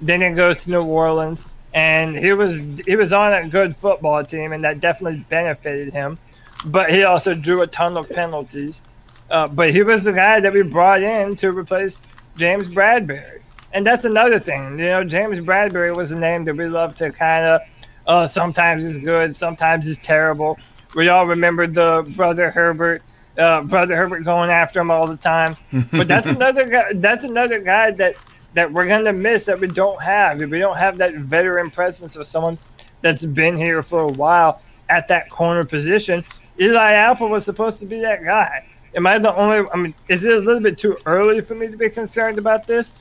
Then 0.00 0.20
he 0.20 0.30
goes 0.30 0.64
to 0.64 0.70
New 0.70 0.84
Orleans, 0.84 1.44
and 1.72 2.16
he 2.16 2.32
was 2.32 2.58
he 2.86 2.96
was 2.96 3.12
on 3.12 3.32
a 3.32 3.48
good 3.48 3.76
football 3.76 4.24
team, 4.24 4.52
and 4.52 4.62
that 4.64 4.80
definitely 4.80 5.24
benefited 5.28 5.92
him 5.92 6.18
but 6.64 6.90
he 6.90 7.04
also 7.04 7.34
drew 7.34 7.62
a 7.62 7.66
ton 7.66 7.96
of 7.96 8.08
penalties. 8.08 8.82
Uh, 9.30 9.48
but 9.48 9.70
he 9.70 9.82
was 9.82 10.04
the 10.04 10.12
guy 10.12 10.40
that 10.40 10.52
we 10.52 10.62
brought 10.62 11.02
in 11.02 11.36
to 11.36 11.50
replace 11.50 12.00
James 12.36 12.68
Bradberry. 12.68 13.40
And 13.72 13.86
that's 13.86 14.04
another 14.04 14.38
thing. 14.38 14.78
You 14.78 14.86
know, 14.86 15.04
James 15.04 15.40
Bradberry 15.40 15.94
was 15.94 16.12
a 16.12 16.18
name 16.18 16.44
that 16.44 16.56
we 16.56 16.66
love 16.66 16.94
to 16.96 17.10
kind 17.10 17.46
of, 17.46 17.60
uh, 18.06 18.26
sometimes 18.26 18.84
he's 18.84 18.98
good, 18.98 19.34
sometimes 19.34 19.86
he's 19.86 19.98
terrible. 19.98 20.58
We 20.94 21.08
all 21.08 21.26
remember 21.26 21.66
the 21.66 22.08
brother 22.14 22.50
Herbert, 22.50 23.02
uh, 23.36 23.62
brother 23.62 23.96
Herbert 23.96 24.20
going 24.20 24.50
after 24.50 24.78
him 24.80 24.90
all 24.90 25.06
the 25.06 25.16
time. 25.16 25.56
But 25.90 26.06
that's 26.06 26.26
another 26.38 26.66
guy. 26.66 26.92
That's 26.94 27.24
another 27.24 27.60
guy 27.60 27.90
that 27.92 28.14
that 28.54 28.72
we're 28.72 28.86
gonna 28.86 29.12
miss 29.12 29.44
that 29.46 29.60
we 29.60 29.68
don't 29.68 30.00
have. 30.00 30.40
If 30.40 30.50
we 30.50 30.58
don't 30.58 30.76
have 30.76 30.96
that 30.98 31.14
veteran 31.14 31.70
presence 31.70 32.16
of 32.16 32.26
someone 32.26 32.56
that's 33.02 33.24
been 33.24 33.56
here 33.56 33.82
for 33.82 34.02
a 34.02 34.08
while 34.12 34.60
at 34.88 35.08
that 35.08 35.28
corner 35.28 35.64
position, 35.64 36.24
Eli 36.58 36.92
Apple 36.92 37.28
was 37.28 37.44
supposed 37.44 37.80
to 37.80 37.86
be 37.86 38.00
that 38.00 38.24
guy. 38.24 38.64
Am 38.94 39.06
I 39.06 39.18
the 39.18 39.34
only? 39.34 39.68
I 39.72 39.76
mean, 39.76 39.94
is 40.08 40.24
it 40.24 40.36
a 40.36 40.40
little 40.40 40.62
bit 40.62 40.78
too 40.78 40.96
early 41.04 41.40
for 41.40 41.54
me 41.54 41.66
to 41.66 41.76
be 41.76 41.90
concerned 41.90 42.38
about 42.38 42.66
this? 42.66 42.92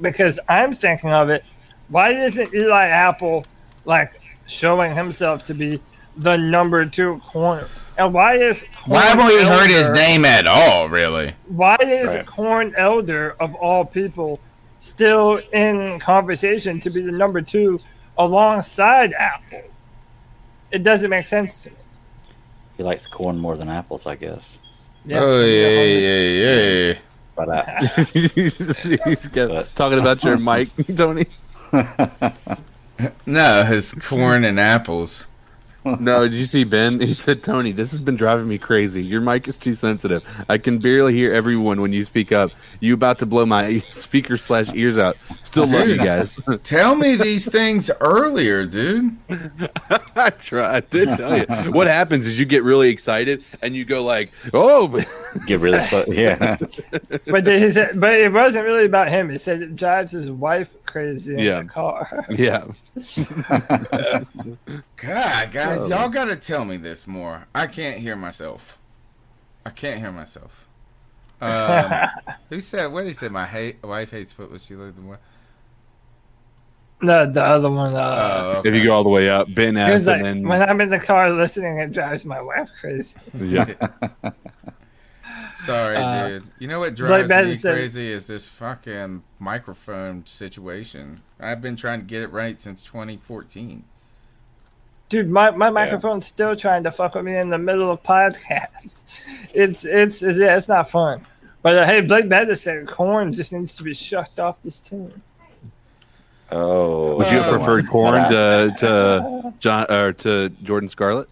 Because 0.00 0.38
I'm 0.48 0.74
thinking 0.74 1.12
of 1.12 1.30
it. 1.30 1.44
Why 1.88 2.10
isn't 2.10 2.52
Eli 2.52 2.88
Apple 2.88 3.46
like 3.84 4.20
showing 4.46 4.94
himself 4.94 5.44
to 5.44 5.54
be 5.54 5.80
the 6.16 6.36
number 6.36 6.84
two 6.84 7.18
corner? 7.18 7.68
And 7.96 8.12
why 8.12 8.34
is 8.34 8.64
Why 8.86 9.02
haven't 9.02 9.26
we 9.26 9.40
Corn 9.42 9.46
heard 9.46 9.70
his 9.70 9.88
name 9.90 10.24
at 10.24 10.48
all? 10.48 10.88
Really? 10.88 11.32
Why 11.46 11.76
is 11.80 12.12
Right. 12.12 12.26
Corn 12.26 12.74
Elder 12.76 13.36
of 13.38 13.54
all 13.54 13.84
people 13.84 14.40
still 14.78 15.36
in 15.52 15.98
conversation 16.00 16.80
to 16.80 16.90
be 16.90 17.02
the 17.02 17.12
number 17.12 17.40
two 17.42 17.78
alongside 18.18 19.12
Apple? 19.12 19.62
It 20.70 20.82
doesn't 20.82 21.10
make 21.10 21.26
sense 21.26 21.62
to 21.64 21.70
me. 21.70 21.76
He 22.76 22.82
likes 22.82 23.06
corn 23.06 23.38
more 23.38 23.56
than 23.56 23.68
apples, 23.68 24.06
I 24.06 24.16
guess. 24.16 24.58
Yeah. 25.04 25.20
Oh 25.22 25.40
yeah, 25.40 25.82
yeah, 25.82 26.20
yeah. 26.92 26.98
But 27.34 27.48
uh, 27.48 28.04
He's 28.12 29.26
got- 29.28 29.74
talking 29.74 29.98
about 29.98 30.22
your 30.24 30.36
mic, 30.38 30.68
Tony. 30.96 31.26
No, 33.26 33.62
his 33.64 33.92
corn 33.92 34.42
and 34.44 34.58
apples. 34.58 35.26
No, 36.00 36.22
did 36.22 36.34
you 36.34 36.44
see 36.44 36.64
Ben? 36.64 37.00
He 37.06 37.14
said, 37.14 37.44
Tony, 37.44 37.70
this 37.70 37.92
has 37.92 38.00
been 38.00 38.16
driving 38.16 38.48
me 38.48 38.58
crazy. 38.58 39.02
Your 39.02 39.20
mic 39.20 39.46
is 39.46 39.56
too 39.56 39.76
sensitive. 39.76 40.24
I 40.48 40.58
can 40.58 40.78
barely 40.78 41.14
hear 41.14 41.32
everyone 41.32 41.80
when 41.80 41.92
you 41.92 42.02
speak 42.02 42.32
up. 42.32 42.50
You 42.80 42.94
about 42.94 43.20
to 43.20 43.26
blow 43.26 43.46
my 43.46 43.78
speaker 43.90 44.36
slash 44.36 44.72
ears 44.74 44.98
out. 44.98 45.16
Still 45.44 45.66
love 45.66 45.88
you 45.88 45.98
guys. 45.98 46.36
Tell 46.64 46.96
me 46.96 47.14
these 47.14 47.48
things 47.50 47.90
earlier, 48.00 48.66
dude. 48.66 49.16
I. 49.28 50.32
I 50.52 50.80
did 50.80 51.16
tell 51.16 51.38
you. 51.38 51.72
What 51.72 51.86
happens 51.86 52.26
is 52.26 52.38
you 52.38 52.44
get 52.44 52.62
really 52.62 52.88
excited 52.88 53.44
and 53.62 53.74
you 53.76 53.84
go 53.84 54.02
like, 54.02 54.32
"Oh, 54.52 54.88
but 54.88 55.06
get 55.46 55.60
rid 55.60 55.74
of 55.92 56.08
yeah. 56.14 56.56
But 57.26 57.44
then 57.44 57.62
he 57.62 57.70
said, 57.70 58.00
but 58.00 58.14
it 58.14 58.32
wasn't 58.32 58.64
really 58.64 58.86
about 58.86 59.08
him. 59.08 59.30
He 59.30 59.38
said 59.38 59.62
it 59.62 59.76
drives 59.76 60.12
his 60.12 60.30
wife 60.30 60.70
crazy 60.86 61.34
in 61.34 61.38
Yeah. 61.40 61.62
the 61.62 61.68
car. 61.68 62.26
yeah." 62.30 62.64
God, 64.96 65.50
guys, 65.52 65.88
y'all 65.88 66.08
gotta 66.08 66.36
tell 66.36 66.64
me 66.64 66.76
this 66.76 67.06
more. 67.06 67.46
I 67.54 67.66
can't 67.66 67.98
hear 67.98 68.16
myself. 68.16 68.78
I 69.64 69.70
can't 69.70 70.00
hear 70.00 70.12
myself. 70.12 70.66
Um, 71.40 72.08
who 72.48 72.60
said? 72.60 72.86
What 72.92 73.02
did 73.02 73.08
he 73.08 73.14
said? 73.14 73.30
My 73.32 73.44
hate, 73.44 73.82
wife 73.82 74.10
hates 74.10 74.32
football. 74.32 74.58
She 74.58 74.74
lived 74.74 74.96
the 74.96 75.02
what? 75.02 75.20
No, 77.02 77.30
the 77.30 77.42
other 77.44 77.70
one. 77.70 77.94
Uh, 77.94 78.42
Oh, 78.54 78.58
okay. 78.60 78.70
If 78.70 78.74
you 78.74 78.84
go 78.84 78.94
all 78.94 79.02
the 79.02 79.10
way 79.10 79.28
up, 79.28 79.52
Ben 79.54 79.76
he 79.76 79.82
asked, 79.82 80.06
like, 80.06 80.22
then 80.22 80.48
when 80.48 80.62
I'm 80.62 80.80
in 80.80 80.88
the 80.88 80.98
car 80.98 81.30
listening, 81.30 81.78
it 81.78 81.92
drives 81.92 82.24
my 82.24 82.40
wife 82.40 82.70
crazy. 82.80 83.16
yeah, 83.34 83.66
Sorry, 85.66 85.96
Uh, 85.96 86.28
dude. 86.28 86.42
You 86.58 86.68
know 86.68 86.78
what 86.80 86.96
Blake 86.96 87.26
drives 87.26 87.48
me 87.50 87.56
said- 87.58 87.74
crazy 87.74 88.10
is 88.12 88.26
this 88.26 88.48
fucking 88.48 89.22
microphone 89.38 90.24
situation. 90.26 91.20
I've 91.40 91.60
been 91.60 91.76
trying 91.76 92.00
to 92.00 92.06
get 92.06 92.22
it 92.22 92.32
right 92.32 92.58
since 92.58 92.80
2014. 92.82 93.84
Dude, 95.08 95.30
my, 95.30 95.50
my 95.52 95.70
microphone's 95.70 96.26
still 96.26 96.56
trying 96.56 96.82
to 96.82 96.90
fuck 96.90 97.14
with 97.14 97.24
me 97.24 97.36
in 97.36 97.48
the 97.50 97.58
middle 97.58 97.90
of 97.90 98.02
podcasts. 98.02 99.04
It's 99.54 99.84
it's, 99.84 100.22
it's 100.22 100.36
yeah, 100.38 100.56
it's 100.56 100.68
not 100.68 100.90
fun. 100.90 101.24
But 101.62 101.78
uh, 101.78 101.86
hey, 101.86 102.00
Blake 102.02 102.28
Bennett 102.28 102.58
said 102.58 102.86
corn 102.86 103.32
just 103.32 103.52
needs 103.52 103.76
to 103.76 103.84
be 103.84 103.94
shucked 103.94 104.38
off 104.38 104.60
this 104.62 104.78
team. 104.78 105.22
Oh, 106.50 107.16
would 107.16 107.30
you 107.30 107.38
have 107.38 107.52
preferred 107.52 107.88
Corn 107.88 108.22
to 108.30 108.74
to 108.78 109.54
John 109.58 109.86
or 109.90 110.12
to 110.12 110.50
Jordan 110.62 110.88
Scarlett? 110.88 111.28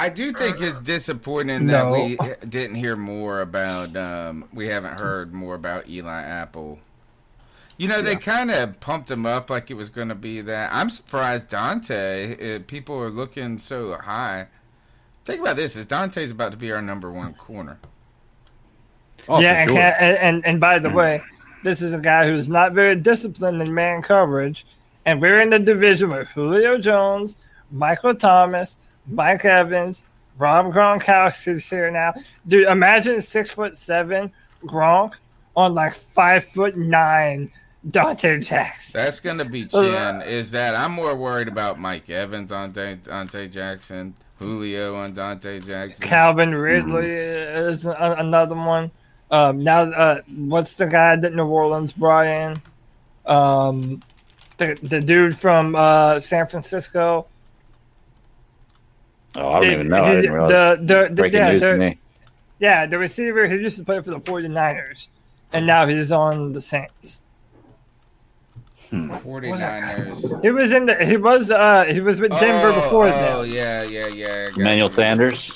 I 0.00 0.08
do 0.08 0.32
think 0.32 0.60
it's 0.60 0.80
disappointing 0.80 1.66
that 1.66 1.90
we 1.90 2.18
didn't 2.48 2.76
hear 2.76 2.96
more 2.96 3.42
about. 3.42 3.94
Um, 3.96 4.48
we 4.52 4.68
haven't 4.68 4.98
heard 4.98 5.34
more 5.34 5.54
about 5.54 5.88
Eli 5.88 6.22
Apple. 6.22 6.78
You 7.76 7.88
know, 7.88 8.00
they 8.00 8.16
kind 8.16 8.50
of 8.50 8.80
pumped 8.80 9.10
him 9.10 9.26
up 9.26 9.50
like 9.50 9.70
it 9.70 9.74
was 9.74 9.90
going 9.90 10.08
to 10.08 10.14
be 10.14 10.40
that. 10.40 10.70
I'm 10.72 10.88
surprised 10.88 11.50
Donte. 11.50 11.90
Uh, 12.56 12.62
people 12.66 12.98
are 12.98 13.10
looking 13.10 13.58
so 13.58 13.94
high. 13.94 14.48
Think 15.24 15.40
about 15.40 15.56
this: 15.56 15.76
is 15.76 15.86
Donte's 15.86 16.30
about 16.30 16.52
to 16.52 16.58
be 16.58 16.72
our 16.72 16.82
number 16.82 17.10
one 17.10 17.34
corner? 17.34 17.78
Oh, 19.28 19.38
yeah, 19.40 19.66
sure. 19.66 19.78
and 19.78 20.16
and 20.16 20.46
and 20.46 20.60
by 20.60 20.78
the 20.78 20.90
way, 20.90 21.22
this 21.62 21.82
is 21.82 21.92
a 21.92 21.98
guy 21.98 22.26
who's 22.26 22.48
not 22.48 22.72
very 22.72 22.96
disciplined 22.96 23.60
in 23.60 23.74
man 23.74 24.00
coverage, 24.00 24.66
and 25.04 25.20
we're 25.20 25.40
in 25.40 25.50
the 25.50 25.58
division 25.58 26.10
with 26.10 26.28
Julio 26.28 26.78
Jones, 26.78 27.36
Michael 27.70 28.14
Thomas, 28.14 28.78
Mike 29.10 29.44
Evans, 29.44 30.04
Rob 30.38 30.72
Gronkowski's 30.72 31.68
here 31.68 31.90
now. 31.90 32.14
Dude, 32.46 32.68
imagine 32.68 33.20
six 33.20 33.50
foot 33.50 33.76
seven 33.76 34.32
Gronk 34.64 35.14
on 35.56 35.74
like 35.74 35.94
five 35.94 36.44
foot 36.44 36.76
nine 36.76 37.50
Donte 37.88 38.46
Jackson. 38.46 39.00
That's 39.00 39.20
gonna 39.20 39.44
be 39.44 39.66
chin. 39.66 40.22
Is 40.22 40.50
that 40.52 40.74
I'm 40.74 40.92
more 40.92 41.14
worried 41.14 41.48
about 41.48 41.78
Mike 41.78 42.08
Evans 42.10 42.52
on 42.52 42.72
Donte 42.72 43.50
Jackson, 43.50 44.14
Julio 44.38 44.96
on 44.96 45.14
Donte 45.14 45.64
Jackson, 45.66 46.06
Calvin 46.06 46.54
Ridley 46.54 47.02
mm-hmm. 47.02 47.68
is 47.68 47.86
a- 47.86 48.16
another 48.18 48.54
one. 48.54 48.90
Um, 49.30 49.62
now, 49.62 49.82
uh, 49.82 50.22
what's 50.36 50.74
the 50.74 50.86
guy 50.86 51.16
that 51.16 51.34
New 51.34 51.46
Orleans 51.46 51.92
brought 51.92 52.26
in? 52.26 52.62
Um, 53.26 54.02
the 54.58 54.78
the 54.82 55.00
dude 55.00 55.36
from 55.36 55.74
uh, 55.76 56.20
San 56.20 56.46
Francisco. 56.46 57.26
Oh, 59.36 59.52
I 59.52 59.60
don't 59.60 59.70
even 59.70 59.88
know. 59.88 60.04
He, 60.04 60.10
I 60.10 60.14
didn't 60.16 60.32
realize. 60.32 60.78
The, 60.78 61.08
the, 61.08 61.14
the, 61.14 61.30
yeah, 61.30 61.54
the, 61.54 61.96
yeah, 62.58 62.86
the 62.86 62.98
receiver 62.98 63.48
who 63.48 63.56
used 63.56 63.78
to 63.78 63.84
play 63.84 64.00
for 64.00 64.10
the 64.10 64.20
49ers, 64.20 65.08
and 65.52 65.66
now 65.66 65.86
he's 65.86 66.10
on 66.10 66.52
the 66.52 66.60
Saints. 66.60 67.22
Hmm. 68.90 69.12
49ers. 69.12 70.42
He 70.42 70.50
was 70.50 70.72
in 70.72 70.86
the. 70.86 71.04
He 71.04 71.16
was. 71.16 71.50
Uh. 71.50 71.84
He 71.84 72.00
was 72.00 72.20
with 72.20 72.32
Denver 72.32 72.76
oh, 72.76 72.82
before 72.82 73.06
oh, 73.06 73.10
that. 73.10 73.36
Oh 73.36 73.42
yeah, 73.42 73.84
yeah, 73.84 74.08
yeah. 74.08 74.48
Emmanuel 74.56 74.88
you. 74.88 74.94
Sanders. 74.94 75.52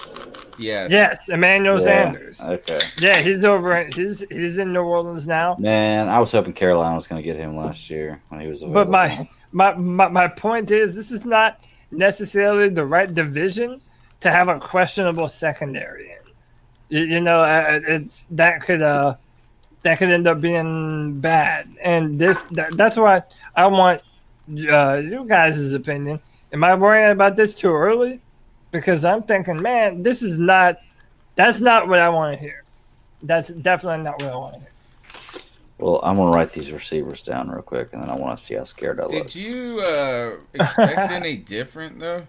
Yes. 0.56 0.92
Yes, 0.92 1.28
Emmanuel 1.28 1.78
yeah. 1.78 1.84
Sanders. 1.84 2.40
Okay. 2.40 2.80
Yeah, 3.00 3.16
he's 3.16 3.42
over. 3.44 3.84
He's 3.86 4.24
he's 4.30 4.58
in 4.58 4.72
New 4.72 4.82
Orleans 4.82 5.26
now. 5.26 5.56
Man, 5.58 6.08
I 6.08 6.20
was 6.20 6.30
hoping 6.30 6.52
Carolina 6.52 6.94
was 6.94 7.08
going 7.08 7.20
to 7.20 7.26
get 7.26 7.36
him 7.36 7.56
last 7.56 7.90
year 7.90 8.22
when 8.28 8.40
he 8.40 8.46
was. 8.46 8.62
Available. 8.62 8.84
But 8.84 8.90
my, 8.90 9.28
my 9.50 9.74
my 9.74 10.08
my 10.08 10.28
point 10.28 10.70
is, 10.70 10.94
this 10.94 11.10
is 11.10 11.24
not 11.24 11.60
necessarily 11.97 12.68
the 12.68 12.84
right 12.84 13.12
division 13.12 13.80
to 14.20 14.30
have 14.30 14.49
a 14.49 14.59
questionable 14.59 15.28
secondary 15.28 16.11
in. 16.11 16.32
You, 16.88 17.05
you 17.05 17.20
know, 17.20 17.40
uh, 17.40 17.80
it's 17.86 18.24
that 18.30 18.61
could 18.62 18.82
uh 18.82 19.16
that 19.82 19.99
could 19.99 20.11
end 20.11 20.26
up 20.26 20.40
being 20.40 21.20
bad, 21.20 21.68
and 21.82 22.18
this 22.18 22.42
that, 22.53 22.76
that's 22.76 22.97
why 22.97 23.22
I 23.55 23.66
want 23.66 24.03
uh, 24.51 24.95
you 24.95 25.24
guys' 25.26 25.72
opinion. 25.72 26.20
Am 26.53 26.64
I 26.64 26.74
worrying 26.74 27.11
about 27.11 27.36
this 27.36 27.55
too 27.55 27.70
early? 27.70 28.20
because 28.74 29.05
I'm 29.05 29.22
thinking, 29.22 29.62
man, 29.62 30.03
this 30.03 30.20
is 30.20 30.38
not. 30.38 30.78
That's 31.36 31.61
not 31.61 31.88
what 31.88 32.01
I 32.01 32.09
want 32.09 32.36
to 32.36 32.40
hear. 32.40 32.64
That's 33.22 33.49
definitely 33.49 34.03
not 34.03 34.20
what 34.20 34.32
I 34.32 34.36
want 34.36 34.55
to 34.55 34.61
hear. 34.61 34.68
Well, 35.85 36.01
I'm 36.03 36.16
gonna 36.16 36.30
write 36.30 36.53
these 36.53 36.72
receivers 36.72 37.20
down 37.20 37.51
real 37.51 37.61
quick, 37.61 37.91
and 37.93 38.01
then 38.01 38.09
I 38.09 38.16
want 38.16 38.39
to 38.39 38.43
see 38.43 38.55
how 38.55 38.64
scared 38.64 38.99
I 38.99 39.03
look. 39.03 39.12
Did 39.12 39.35
you 39.35 39.80
uh, 39.80 40.37
expect 40.55 41.11
any 41.11 41.37
different 41.37 41.99
though? 41.99 42.26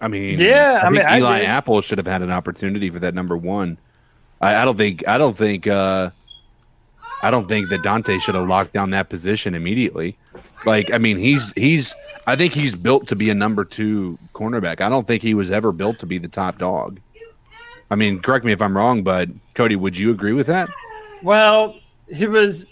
I 0.00 0.06
mean, 0.06 0.38
yeah, 0.38 0.78
I, 0.84 0.86
I 0.86 0.90
mean, 0.90 1.00
Eli 1.00 1.38
I 1.38 1.40
Apple 1.40 1.80
should 1.80 1.98
have 1.98 2.06
had 2.06 2.22
an 2.22 2.30
opportunity 2.30 2.90
for 2.90 3.00
that 3.00 3.12
number 3.12 3.36
one. 3.36 3.76
I, 4.40 4.54
I 4.54 4.64
don't 4.64 4.76
think. 4.76 5.08
I 5.08 5.18
don't 5.18 5.36
think. 5.36 5.66
Uh, 5.66 6.10
I 7.24 7.32
don't 7.32 7.48
think 7.48 7.70
that 7.70 7.80
Donte 7.80 8.20
should 8.20 8.36
have 8.36 8.46
locked 8.46 8.72
down 8.72 8.90
that 8.90 9.08
position 9.08 9.56
immediately. 9.56 10.16
Like, 10.64 10.92
I 10.92 10.98
mean, 10.98 11.18
he's 11.18 11.52
he's. 11.56 11.92
I 12.24 12.36
think 12.36 12.52
he's 12.52 12.76
built 12.76 13.08
to 13.08 13.16
be 13.16 13.30
a 13.30 13.34
number 13.34 13.64
two 13.64 14.16
cornerback. 14.32 14.80
I 14.80 14.88
don't 14.88 15.08
think 15.08 15.24
he 15.24 15.34
was 15.34 15.50
ever 15.50 15.72
built 15.72 15.98
to 15.98 16.06
be 16.06 16.18
the 16.18 16.28
top 16.28 16.58
dog. 16.58 17.00
I 17.90 17.96
mean, 17.96 18.20
correct 18.22 18.44
me 18.44 18.52
if 18.52 18.62
I'm 18.62 18.76
wrong, 18.76 19.02
but 19.02 19.28
Cody, 19.54 19.74
would 19.74 19.96
you 19.96 20.12
agree 20.12 20.34
with 20.34 20.46
that? 20.46 20.68
Well, 21.24 21.74
he 22.08 22.26
was. 22.26 22.64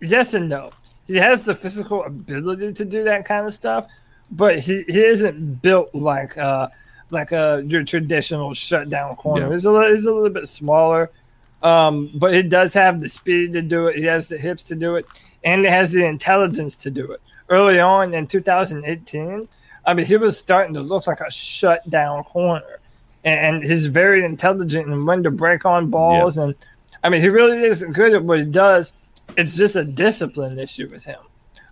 Yes 0.00 0.34
and 0.34 0.48
no. 0.48 0.70
He 1.06 1.16
has 1.16 1.42
the 1.42 1.54
physical 1.54 2.04
ability 2.04 2.72
to 2.72 2.84
do 2.84 3.04
that 3.04 3.24
kind 3.24 3.46
of 3.46 3.52
stuff, 3.52 3.86
but 4.30 4.60
he, 4.60 4.84
he 4.86 5.04
isn't 5.04 5.60
built 5.60 5.94
like 5.94 6.38
uh 6.38 6.68
like 7.10 7.32
a 7.32 7.62
your 7.66 7.84
traditional 7.84 8.54
shutdown 8.54 9.16
corner. 9.16 9.48
Yeah. 9.48 9.52
He's 9.52 9.64
a 9.64 9.70
little, 9.70 9.90
he's 9.90 10.06
a 10.06 10.12
little 10.12 10.30
bit 10.30 10.48
smaller, 10.48 11.10
um, 11.62 12.10
but 12.14 12.32
he 12.32 12.42
does 12.42 12.72
have 12.74 13.00
the 13.00 13.08
speed 13.08 13.52
to 13.54 13.62
do 13.62 13.88
it. 13.88 13.96
He 13.96 14.04
has 14.04 14.28
the 14.28 14.38
hips 14.38 14.62
to 14.64 14.74
do 14.74 14.96
it 14.96 15.06
and 15.44 15.64
he 15.64 15.70
has 15.70 15.90
the 15.90 16.06
intelligence 16.06 16.76
to 16.76 16.90
do 16.90 17.12
it. 17.12 17.20
Early 17.48 17.80
on 17.80 18.14
in 18.14 18.26
2018, 18.26 19.48
I 19.84 19.94
mean, 19.94 20.06
he 20.06 20.16
was 20.16 20.38
starting 20.38 20.74
to 20.74 20.80
look 20.80 21.06
like 21.06 21.20
a 21.20 21.30
shutdown 21.30 22.22
corner, 22.24 22.80
and, 23.24 23.62
he's 23.62 23.86
very 23.86 24.24
intelligent 24.24 24.88
and 24.88 25.06
when 25.06 25.22
to 25.22 25.30
break 25.30 25.64
on 25.64 25.90
balls. 25.90 26.38
And 26.38 26.54
I 27.02 27.08
mean, 27.08 27.20
he 27.20 27.28
really 27.28 27.62
is 27.62 27.82
good 27.82 28.14
at 28.14 28.24
what 28.24 28.38
he 28.38 28.44
does. 28.44 28.92
It's 29.36 29.56
just 29.56 29.76
a 29.76 29.84
discipline 29.84 30.58
issue 30.58 30.88
with 30.90 31.04
him. 31.04 31.20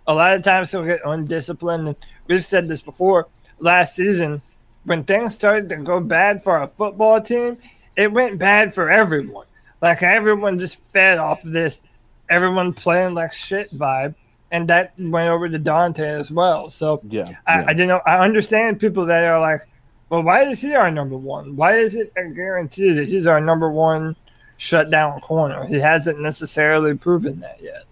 A 0.07 0.13
lot 0.13 0.33
of 0.33 0.43
times 0.43 0.71
he'll 0.71 0.85
get 0.85 1.01
undisciplined, 1.05 1.87
and 1.87 1.95
we've 2.27 2.45
said 2.45 2.67
this 2.67 2.81
before. 2.81 3.27
Last 3.59 3.95
season, 3.95 4.41
when 4.85 5.03
things 5.03 5.33
started 5.33 5.69
to 5.69 5.77
go 5.77 5.99
bad 5.99 6.43
for 6.43 6.61
a 6.61 6.67
football 6.67 7.21
team, 7.21 7.57
it 7.95 8.11
went 8.11 8.39
bad 8.39 8.73
for 8.73 8.89
everyone. 8.89 9.45
Like 9.81 10.01
everyone 10.01 10.57
just 10.57 10.79
fed 10.91 11.19
off 11.19 11.43
of 11.43 11.51
this 11.51 11.81
everyone 12.29 12.73
playing 12.73 13.15
like 13.15 13.33
shit 13.33 13.71
vibe, 13.71 14.15
and 14.51 14.67
that 14.69 14.93
went 14.97 15.29
over 15.29 15.49
to 15.49 15.59
Donte 15.59 15.99
as 15.99 16.31
well. 16.31 16.69
So 16.69 17.01
yeah, 17.09 17.35
I, 17.47 17.59
yeah. 17.59 17.65
I 17.67 17.71
you 17.71 17.85
know 17.85 18.01
I 18.05 18.19
understand 18.19 18.79
people 18.79 19.05
that 19.05 19.23
are 19.23 19.39
like, 19.39 19.61
well, 20.09 20.23
why 20.23 20.43
is 20.43 20.61
he 20.61 20.75
our 20.75 20.91
number 20.91 21.17
one? 21.17 21.55
Why 21.55 21.77
is 21.77 21.95
it 21.95 22.13
a 22.15 22.25
guarantee 22.25 22.91
that 22.91 23.07
he's 23.07 23.27
our 23.27 23.41
number 23.41 23.71
one 23.71 24.15
shutdown 24.59 25.21
corner? 25.21 25.65
He 25.65 25.79
hasn't 25.79 26.19
necessarily 26.19 26.93
proven 26.93 27.39
that 27.39 27.59
yet. 27.61 27.85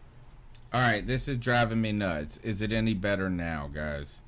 All 0.74 0.82
right, 0.82 1.06
this 1.08 1.28
is 1.28 1.38
driving 1.38 1.82
me 1.82 1.94
nuts. 1.94 2.40
Is 2.44 2.62
it 2.62 2.72
any 2.72 2.94
better 2.94 3.30
now, 3.30 3.70
guys? 3.74 4.22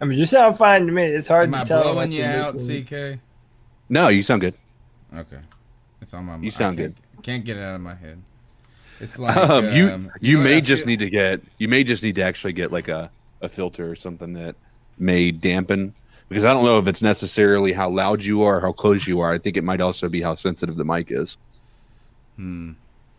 I 0.00 0.04
mean, 0.04 0.18
you 0.18 0.26
sound 0.26 0.58
fine 0.58 0.86
to 0.86 0.92
me. 0.92 1.04
It's 1.04 1.26
hard 1.26 1.48
Am 1.48 1.52
to 1.52 1.60
I 1.60 1.64
tell. 1.64 1.82
blowing 1.82 2.12
you 2.12 2.24
out, 2.24 2.54
CK? 2.56 3.18
No, 3.88 4.08
you 4.08 4.22
sound 4.22 4.42
good. 4.42 4.54
Okay, 5.14 5.40
it's 6.00 6.14
on 6.14 6.26
my. 6.26 6.36
You 6.36 6.50
sound 6.50 6.76
good. 6.76 6.94
Can't 7.22 7.44
get 7.44 7.56
it 7.56 7.62
out 7.62 7.74
of 7.74 7.80
my 7.80 7.94
head. 7.94 8.22
It's 9.00 9.18
like 9.18 9.36
um, 9.36 9.72
you. 9.72 9.88
Um, 9.88 10.12
you, 10.20 10.38
you 10.38 10.44
may 10.44 10.60
just 10.60 10.82
feel? 10.84 10.88
need 10.88 11.00
to 11.00 11.10
get. 11.10 11.40
You 11.58 11.68
may 11.68 11.82
just 11.84 12.02
need 12.02 12.14
to 12.16 12.22
actually 12.22 12.52
get 12.52 12.70
like 12.70 12.88
a 12.88 13.10
a 13.40 13.48
filter 13.48 13.90
or 13.90 13.96
something 13.96 14.34
that 14.34 14.56
may 14.98 15.30
dampen 15.30 15.94
because 16.30 16.44
I 16.44 16.54
don't 16.54 16.64
know 16.64 16.78
if 16.78 16.86
it's 16.86 17.02
necessarily 17.02 17.72
how 17.72 17.90
loud 17.90 18.22
you 18.22 18.44
are, 18.44 18.60
how 18.60 18.70
close 18.70 19.04
you 19.04 19.18
are. 19.18 19.32
I 19.32 19.38
think 19.38 19.56
it 19.56 19.64
might 19.64 19.80
also 19.80 20.08
be 20.08 20.22
how 20.22 20.36
sensitive 20.36 20.76
the 20.76 20.84
mic 20.84 21.10
is. 21.10 21.36
Hmm. 22.36 22.72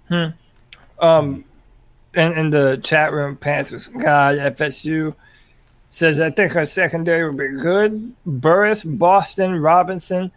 Hmm. 0.07 0.28
Um, 0.97 1.43
in, 2.14 2.32
in 2.34 2.49
the 2.51 2.80
chat 2.82 3.12
room, 3.12 3.36
Panthers 3.36 3.89
guy 3.89 4.38
FSU 4.38 5.14
says 5.89 6.22
I 6.22 6.32
think 6.32 6.55
our 6.55 6.64
secondary 6.64 7.26
will 7.26 7.38
be 7.38 7.62
good. 7.62 8.16
Burris, 8.26 8.82
Boston, 8.86 9.59
Robinson, 9.59 10.32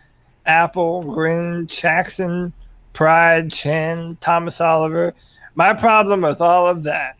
Apple, 0.45 1.05
Green, 1.05 1.69
Jackson, 1.69 2.53
Pride, 2.93 3.53
Chinn, 3.53 4.19
Thomas 4.21 4.61
Oliver. 4.61 5.15
My 5.55 5.75
problem 5.75 6.23
with 6.23 6.41
all 6.41 6.67
of 6.67 6.83
that 6.83 7.19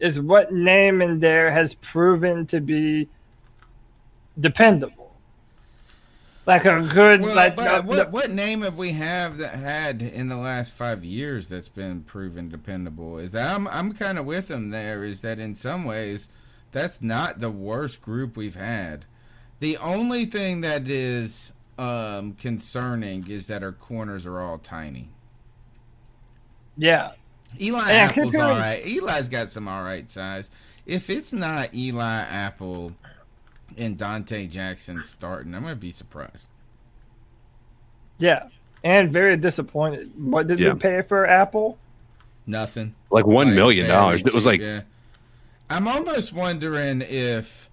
is 0.00 0.18
what 0.18 0.50
name 0.54 1.02
in 1.02 1.18
there 1.18 1.50
has 1.50 1.74
proven 1.74 2.46
to 2.46 2.60
be 2.60 3.06
dependable. 4.38 5.12
Like 6.46 6.66
a 6.66 6.82
good 6.82 7.22
well, 7.22 7.34
like 7.34 7.56
but 7.56 7.68
uh, 7.68 7.82
what, 7.82 8.10
what 8.10 8.30
name 8.30 8.62
have 8.62 8.76
we 8.76 8.92
have 8.92 9.38
that 9.38 9.54
had 9.54 10.02
in 10.02 10.28
the 10.28 10.36
last 10.36 10.72
five 10.72 11.02
years 11.02 11.48
that's 11.48 11.70
been 11.70 12.02
proven 12.02 12.50
dependable? 12.50 13.16
Is 13.16 13.32
that 13.32 13.54
I'm 13.54 13.66
I'm 13.68 13.94
kind 13.94 14.18
of 14.18 14.26
with 14.26 14.48
them 14.48 14.68
there. 14.68 15.04
Is 15.04 15.22
that 15.22 15.38
in 15.38 15.54
some 15.54 15.84
ways 15.84 16.28
that's 16.70 17.00
not 17.00 17.38
the 17.38 17.50
worst 17.50 18.02
group 18.02 18.36
we've 18.36 18.56
had. 18.56 19.06
The 19.60 19.78
only 19.78 20.26
thing 20.26 20.60
that 20.60 20.88
is 20.88 21.52
um, 21.78 22.34
concerning 22.34 23.30
is 23.30 23.46
that 23.46 23.62
our 23.62 23.72
corners 23.72 24.26
are 24.26 24.40
all 24.40 24.58
tiny. 24.58 25.08
Yeah. 26.76 27.12
Eli 27.60 27.92
yeah, 27.92 28.08
Apple's 28.10 28.34
all 28.34 28.50
right. 28.50 28.84
Eli's 28.84 29.28
got 29.28 29.50
some 29.50 29.68
all 29.68 29.84
right 29.84 30.08
size. 30.08 30.50
If 30.84 31.08
it's 31.08 31.32
not 31.32 31.72
Eli 31.72 32.22
Apple 32.22 32.92
and 33.76 33.96
Donte 33.96 34.50
Jackson 34.50 35.02
starting, 35.04 35.54
I'm 35.54 35.62
gonna 35.62 35.76
be 35.76 35.90
surprised. 35.90 36.48
Yeah, 38.18 38.48
and 38.82 39.12
very 39.12 39.36
disappointed. 39.36 40.12
What 40.16 40.46
did 40.46 40.58
yeah. 40.58 40.74
we 40.74 40.78
pay 40.78 41.02
for 41.02 41.26
Apple? 41.26 41.78
Nothing. 42.46 42.94
Like 43.10 43.26
one 43.26 43.48
like 43.48 43.56
million 43.56 43.88
dollars. 43.88 44.22
It 44.22 44.34
was 44.34 44.46
like. 44.46 44.60
Yeah. 44.60 44.82
I'm 45.70 45.88
almost 45.88 46.32
wondering 46.34 47.00
if 47.00 47.70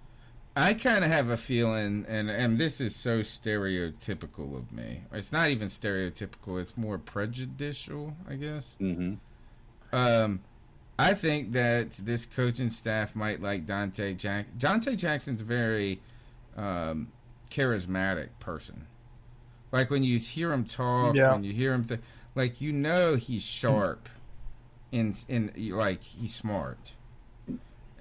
I 0.55 0.73
kind 0.73 1.03
of 1.03 1.11
have 1.11 1.29
a 1.29 1.37
feeling, 1.37 2.05
and 2.07 2.29
and 2.29 2.57
this 2.57 2.81
is 2.81 2.95
so 2.95 3.19
stereotypical 3.19 4.57
of 4.57 4.71
me. 4.71 5.03
It's 5.13 5.31
not 5.31 5.49
even 5.49 5.67
stereotypical; 5.67 6.59
it's 6.59 6.77
more 6.77 6.97
prejudicial, 6.97 8.15
I 8.27 8.35
guess. 8.35 8.77
Mm-hmm. 8.79 9.15
Um, 9.93 10.41
I 11.01 11.13
think 11.13 11.51
that 11.53 11.91
this 11.91 12.25
coaching 12.25 12.69
staff 12.69 13.15
might 13.15 13.41
like 13.41 13.65
Donte 13.65 14.17
Jack. 14.17 14.47
Donte 14.57 14.95
Jackson's 14.95 15.41
a 15.41 15.45
very 15.45 15.99
um, 16.55 17.11
charismatic 17.49 18.29
person. 18.39 18.87
Like 19.71 19.89
when 19.89 20.03
you 20.03 20.19
hear 20.19 20.51
him 20.51 20.65
talk, 20.65 21.15
yeah. 21.15 21.31
when 21.31 21.43
you 21.43 21.53
hear 21.53 21.73
him, 21.73 21.85
th- 21.85 22.01
like 22.35 22.61
you 22.61 22.73
know 22.73 23.15
he's 23.15 23.43
sharp, 23.43 24.09
in 24.91 25.13
in 25.27 25.51
like 25.57 26.03
he's 26.03 26.33
smart 26.33 26.95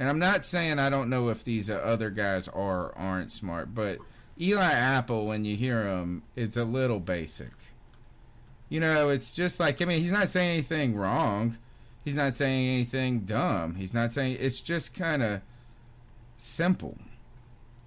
and 0.01 0.09
I'm 0.09 0.19
not 0.19 0.47
saying 0.47 0.79
I 0.79 0.89
don't 0.89 1.11
know 1.11 1.29
if 1.29 1.45
these 1.45 1.71
other 1.71 2.09
guys 2.09 2.49
are 2.49 2.55
or 2.55 2.95
aren't 2.97 3.31
smart, 3.31 3.75
but 3.75 3.99
Eli 4.41 4.73
Apple, 4.73 5.27
when 5.27 5.45
you 5.45 5.57
hear 5.57 5.87
him, 5.87 6.23
it's 6.35 6.57
a 6.57 6.65
little 6.65 6.99
basic. 6.99 7.53
You 8.71 8.81
know, 8.81 9.11
it's 9.11 9.35
just 9.35 9.61
like 9.61 9.83
I 9.83 9.85
mean, 9.85 10.01
he's 10.01 10.11
not 10.11 10.31
saying 10.31 10.53
anything 10.53 10.97
wrong. 10.97 11.59
He's 12.05 12.15
not 12.15 12.35
saying 12.35 12.67
anything 12.69 13.21
dumb. 13.21 13.75
He's 13.75 13.93
not 13.93 14.13
saying 14.13 14.39
it's 14.41 14.61
just 14.61 14.95
kind 14.95 15.23
of 15.23 15.43
simple. 16.37 16.97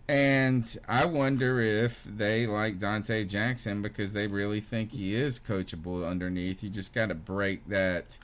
And 0.07 0.77
I 0.87 1.05
wonder 1.05 1.59
if 1.59 2.03
they 2.03 2.45
like 2.45 2.77
Donte 2.77 3.27
Jackson 3.27 3.81
because 3.81 4.13
they 4.13 4.27
really 4.27 4.59
think 4.59 4.91
he 4.91 5.15
is 5.15 5.39
coachable 5.39 6.07
underneath. 6.07 6.61
You 6.61 6.69
just 6.69 6.93
got 6.93 7.07
to 7.07 7.15
break 7.15 7.67
that. 7.69 8.17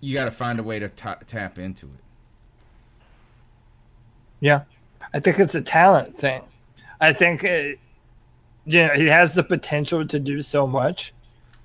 You 0.00 0.14
got 0.14 0.26
to 0.26 0.30
find 0.30 0.58
a 0.58 0.62
way 0.62 0.78
to 0.78 0.88
t- 0.88 1.08
tap 1.26 1.58
into 1.58 1.86
it. 1.86 2.04
Yeah, 4.40 4.62
I 5.12 5.20
think 5.20 5.38
it's 5.38 5.54
a 5.54 5.60
talent 5.60 6.16
thing. 6.16 6.42
I 7.00 7.12
think 7.12 7.44
it, 7.44 7.78
you 8.64 8.86
know 8.86 8.94
he 8.94 9.06
has 9.06 9.34
the 9.34 9.42
potential 9.42 10.06
to 10.06 10.18
do 10.18 10.42
so 10.42 10.66
much, 10.66 11.12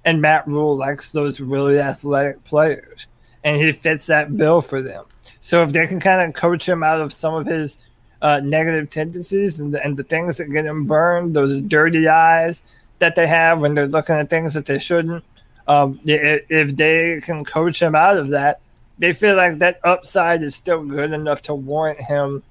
and 0.06 0.22
Matt 0.22 0.48
Rhule 0.48 0.78
likes 0.78 1.12
those 1.12 1.40
really 1.40 1.80
athletic 1.80 2.44
players, 2.44 3.08
and 3.44 3.60
he 3.60 3.72
fits 3.72 4.06
that 4.06 4.38
bill 4.38 4.62
for 4.62 4.82
them. 4.82 5.06
So 5.42 5.64
if 5.64 5.72
they 5.72 5.86
can 5.88 6.00
kind 6.00 6.22
of 6.22 6.34
coach 6.34 6.68
him 6.68 6.84
out 6.84 7.02
of 7.02 7.12
some 7.12 7.34
of 7.34 7.46
his 7.46 7.80
uh, 8.22 8.40
negative 8.44 8.90
tendencies 8.90 9.60
and 9.60 9.74
the, 9.74 9.84
and 9.84 9.98
the 9.98 10.04
things 10.04 10.38
that 10.38 10.46
get 10.46 10.66
him 10.66 10.86
burned, 10.86 11.36
those 11.36 11.62
dirty 11.62 12.08
eyes 12.08 12.62
that 13.00 13.16
they 13.16 13.28
have 13.28 13.60
when 13.60 13.74
they're 13.74 13.88
looking 13.88 14.16
at 14.16 14.30
things 14.30 14.54
that 14.54 14.66
they 14.66 14.80
shouldn't, 14.80 15.24
um, 15.68 16.00
if, 16.06 16.76
they 16.76 17.20
can 17.22 17.44
coach 17.44 17.82
him 17.82 17.96
out 17.96 18.18
of 18.18 18.30
that, 18.30 18.62
they 19.00 19.14
feel 19.14 19.36
like 19.36 19.58
that 19.58 19.80
upside 19.84 20.42
is 20.44 20.56
still 20.56 20.84
good 20.84 21.12
enough 21.12 21.42
to 21.42 21.54
warrant 21.54 22.00
him 22.00 22.42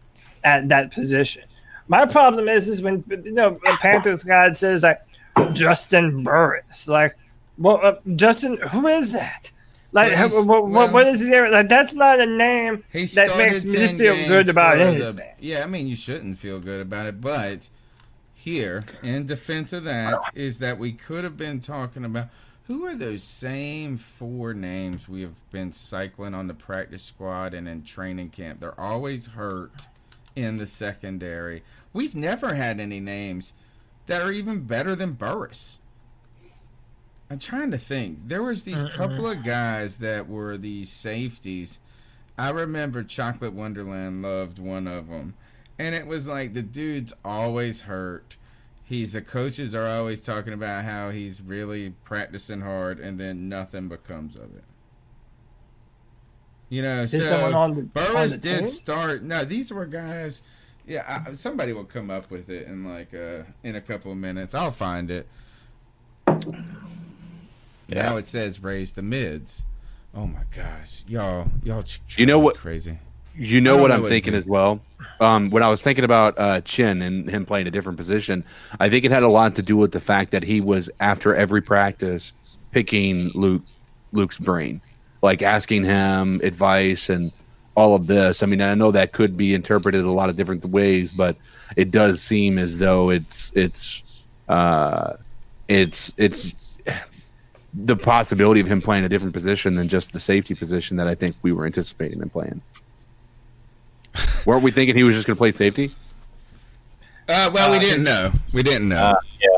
at 0.43 0.69
that 0.69 0.93
position. 0.93 1.43
My 1.89 2.05
problem 2.05 2.49
is, 2.49 2.69
is 2.69 2.83
when 2.83 3.05
you 3.09 3.33
know 3.33 3.59
the 3.65 3.77
Panthers 3.81 4.25
guy 4.25 4.51
says 4.53 4.83
like 4.83 5.01
Juston 5.37 6.25
Burris, 6.25 6.89
like, 6.89 7.15
well, 7.59 7.81
uh, 7.83 7.95
Justin, 8.17 8.57
who 8.59 8.87
is 8.89 9.13
that? 9.13 9.51
Like, 9.93 10.11
Well, 10.33 10.47
what, 10.47 10.69
well- 10.69 10.91
what 10.93 11.07
is 11.07 11.21
he? 11.21 11.39
Like, 11.41 11.69
that's 11.69 11.95
not 11.95 12.19
a 12.21 12.27
name 12.27 12.83
that 13.15 13.29
makes 13.39 13.65
me 13.65 13.71
feel 13.99 14.15
good 14.29 14.49
about 14.49 14.77
the- 14.99 15.25
yeah, 15.39 15.63
I 15.63 15.67
mean, 15.67 15.87
you 15.87 15.95
shouldn't 15.97 16.39
feel 16.39 16.59
good 16.59 16.81
about 16.81 17.07
it, 17.07 17.21
but 17.21 17.69
here, 18.33 18.83
in 19.03 19.27
defense 19.27 19.73
of 19.73 19.85
that, 19.85 20.15
is 20.35 20.59
that 20.59 20.79
we 20.79 20.93
could 20.93 21.23
have 21.25 21.37
been 21.37 21.61
talking 21.61 22.05
about 22.05 22.29
who 22.67 22.85
are 22.87 22.95
those 22.95 23.23
same 23.23 23.97
four 23.99 24.53
names 24.55 25.09
we 25.09 25.21
have 25.23 25.49
been 25.51 25.71
cycling 25.71 26.35
on 26.35 26.47
the 26.49 26.55
practice 26.55 27.03
squad 27.03 27.55
and 27.55 27.69
in 27.69 27.83
training 27.85 28.31
camp? 28.31 28.59
They're 28.61 28.79
always 28.81 29.29
hurt 29.29 29.87
in 30.35 30.57
the 30.57 30.67
secondary. 30.67 31.63
We've 31.93 32.15
never 32.17 32.55
had 32.55 32.81
any 32.81 33.01
names 33.01 33.53
that 34.07 34.23
are 34.23 34.33
even 34.33 34.61
better 34.63 34.95
than 34.97 35.13
Burris. 35.13 35.79
I'm 37.31 37.39
trying 37.39 37.71
to 37.71 37.79
think. 37.79 38.29
There 38.29 38.43
was 38.43 38.65
these 38.65 38.85
couple 38.85 39.27
of 39.29 39.43
guys 39.43 39.97
that 39.99 40.29
were 40.29 40.57
these 40.57 40.91
safeties. 40.91 41.81
I 42.37 42.51
remember 42.51 43.03
Chocolate 43.03 43.53
Wonderland 43.55 44.23
loved 44.23 44.59
one 44.59 44.87
of 44.87 45.09
them, 45.09 45.35
and 45.79 45.95
it 45.95 46.07
was 46.07 46.27
like 46.29 46.53
the 46.55 46.63
dude's 46.63 47.15
always 47.25 47.83
hurt. 47.83 48.37
He's 48.83 49.13
the 49.15 49.23
coaches 49.23 49.75
are 49.75 49.87
always 49.89 50.21
talking 50.21 50.53
about 50.53 50.85
how 50.85 51.11
he's 51.11 51.41
really 51.41 51.91
practicing 52.05 52.61
hard, 52.61 53.01
and 53.01 53.19
then 53.19 53.49
nothing 53.49 53.89
becomes 53.89 54.37
of 54.37 54.55
it. 54.55 54.65
You 56.69 56.83
know, 56.83 57.03
Is 57.05 57.13
so 57.13 57.19
the 57.19 57.45
on 57.55 57.75
the- 57.75 57.81
on 57.81 57.85
Burris 57.87 58.39
did 58.39 58.59
team? 58.61 58.67
start. 58.67 59.23
No, 59.23 59.45
these 59.45 59.73
were 59.73 59.87
guys. 59.87 60.43
Yeah, 60.87 61.23
I, 61.27 61.33
somebody 61.33 61.73
will 61.73 61.85
come 61.85 62.11
up 62.11 62.31
with 62.31 62.51
it 62.51 62.67
in 62.67 62.85
like 62.85 63.15
uh 63.15 63.45
in 63.63 63.75
a 63.77 63.81
couple 63.81 64.13
of 64.13 64.19
minutes. 64.19 64.55
I'll 64.55 64.71
find 64.73 65.11
it. 65.11 65.27
Now 67.89 68.17
it 68.17 68.27
says 68.27 68.63
raise 68.63 68.93
the 68.93 69.03
mids. 69.03 69.65
Oh 70.15 70.27
my 70.27 70.43
gosh, 70.55 71.05
y'all, 71.09 71.49
y'all. 71.63 71.85
You 72.17 72.27
know 72.27 72.39
what- 72.39 72.57
Crazy. 72.57 72.99
You 73.37 73.61
know 73.61 73.77
what 73.77 73.89
know 73.89 73.97
I'm 73.97 74.03
what 74.03 74.11
thinking 74.11 74.33
as 74.35 74.47
well. 74.47 74.81
Um, 75.19 75.51
when 75.51 75.65
I 75.65 75.69
was 75.69 75.83
thinking 75.83 76.05
about 76.05 76.39
uh, 76.39 76.61
Chinn 76.61 77.03
and 77.03 77.29
him 77.29 77.45
playing 77.45 77.67
a 77.67 77.71
different 77.71 77.99
position, 77.99 78.45
I 78.79 78.89
think 78.89 79.05
it 79.05 79.11
had 79.11 79.25
a 79.25 79.29
lot 79.29 79.57
to 79.57 79.63
do 79.63 79.77
with 79.77 79.91
the 79.91 79.99
fact 79.99 80.31
that 80.31 80.45
he 80.45 80.61
was 80.61 80.89
after 81.01 81.35
every 81.35 81.61
practice 81.61 82.33
picking 82.71 83.33
Luke 83.35 83.63
Luke's 84.13 84.39
brain, 84.39 84.81
like 85.21 85.43
asking 85.43 85.85
him 85.85 86.41
advice 86.45 87.09
and 87.09 87.33
all 87.77 87.97
of 87.97 88.07
this. 88.07 88.45
I 88.45 88.47
mean, 88.47 88.63
I 88.63 88.75
know 88.75 88.93
that 88.93 89.11
could 89.11 89.37
be 89.37 89.53
interpreted 89.53 90.05
a 90.05 90.11
lot 90.13 90.31
of 90.31 90.37
different 90.37 90.65
ways, 90.67 91.11
but 91.11 91.37
it 91.77 91.91
does 91.91 92.23
seem 92.23 92.57
as 92.57 92.79
though 92.79 93.11
it's 93.11 93.51
it's 93.57 94.23
uh, 94.49 95.15
it's 95.67 96.13
it's 96.17 96.77
the 97.77 97.97
possibility 97.97 98.61
of 98.61 98.67
him 98.69 98.81
playing 98.81 99.05
a 99.05 99.09
different 99.09 99.33
position 99.33 99.75
than 99.75 99.89
just 99.89 100.13
the 100.13 100.21
safety 100.21 100.55
position 100.55 100.97
that 100.97 101.09
I 101.09 101.15
think 101.15 101.35
we 101.43 101.53
were 101.53 101.67
anticipating 101.67 102.21
him 102.23 102.31
playing. 102.31 102.61
Weren't 104.47 104.63
we 104.63 104.71
thinking 104.71 104.97
he 104.97 105.03
was 105.05 105.15
just 105.17 105.27
going 105.27 105.35
to 105.37 105.39
play 105.39 105.51
safety? 105.51 105.95
Uh, 107.29 107.51
well, 107.53 107.73
we 107.73 107.79
didn't 107.79 108.05
know. 108.05 108.31
We 108.53 108.63
didn't 108.63 108.89
know. 108.89 108.97
Uh, 108.99 109.17
yeah. 109.41 109.49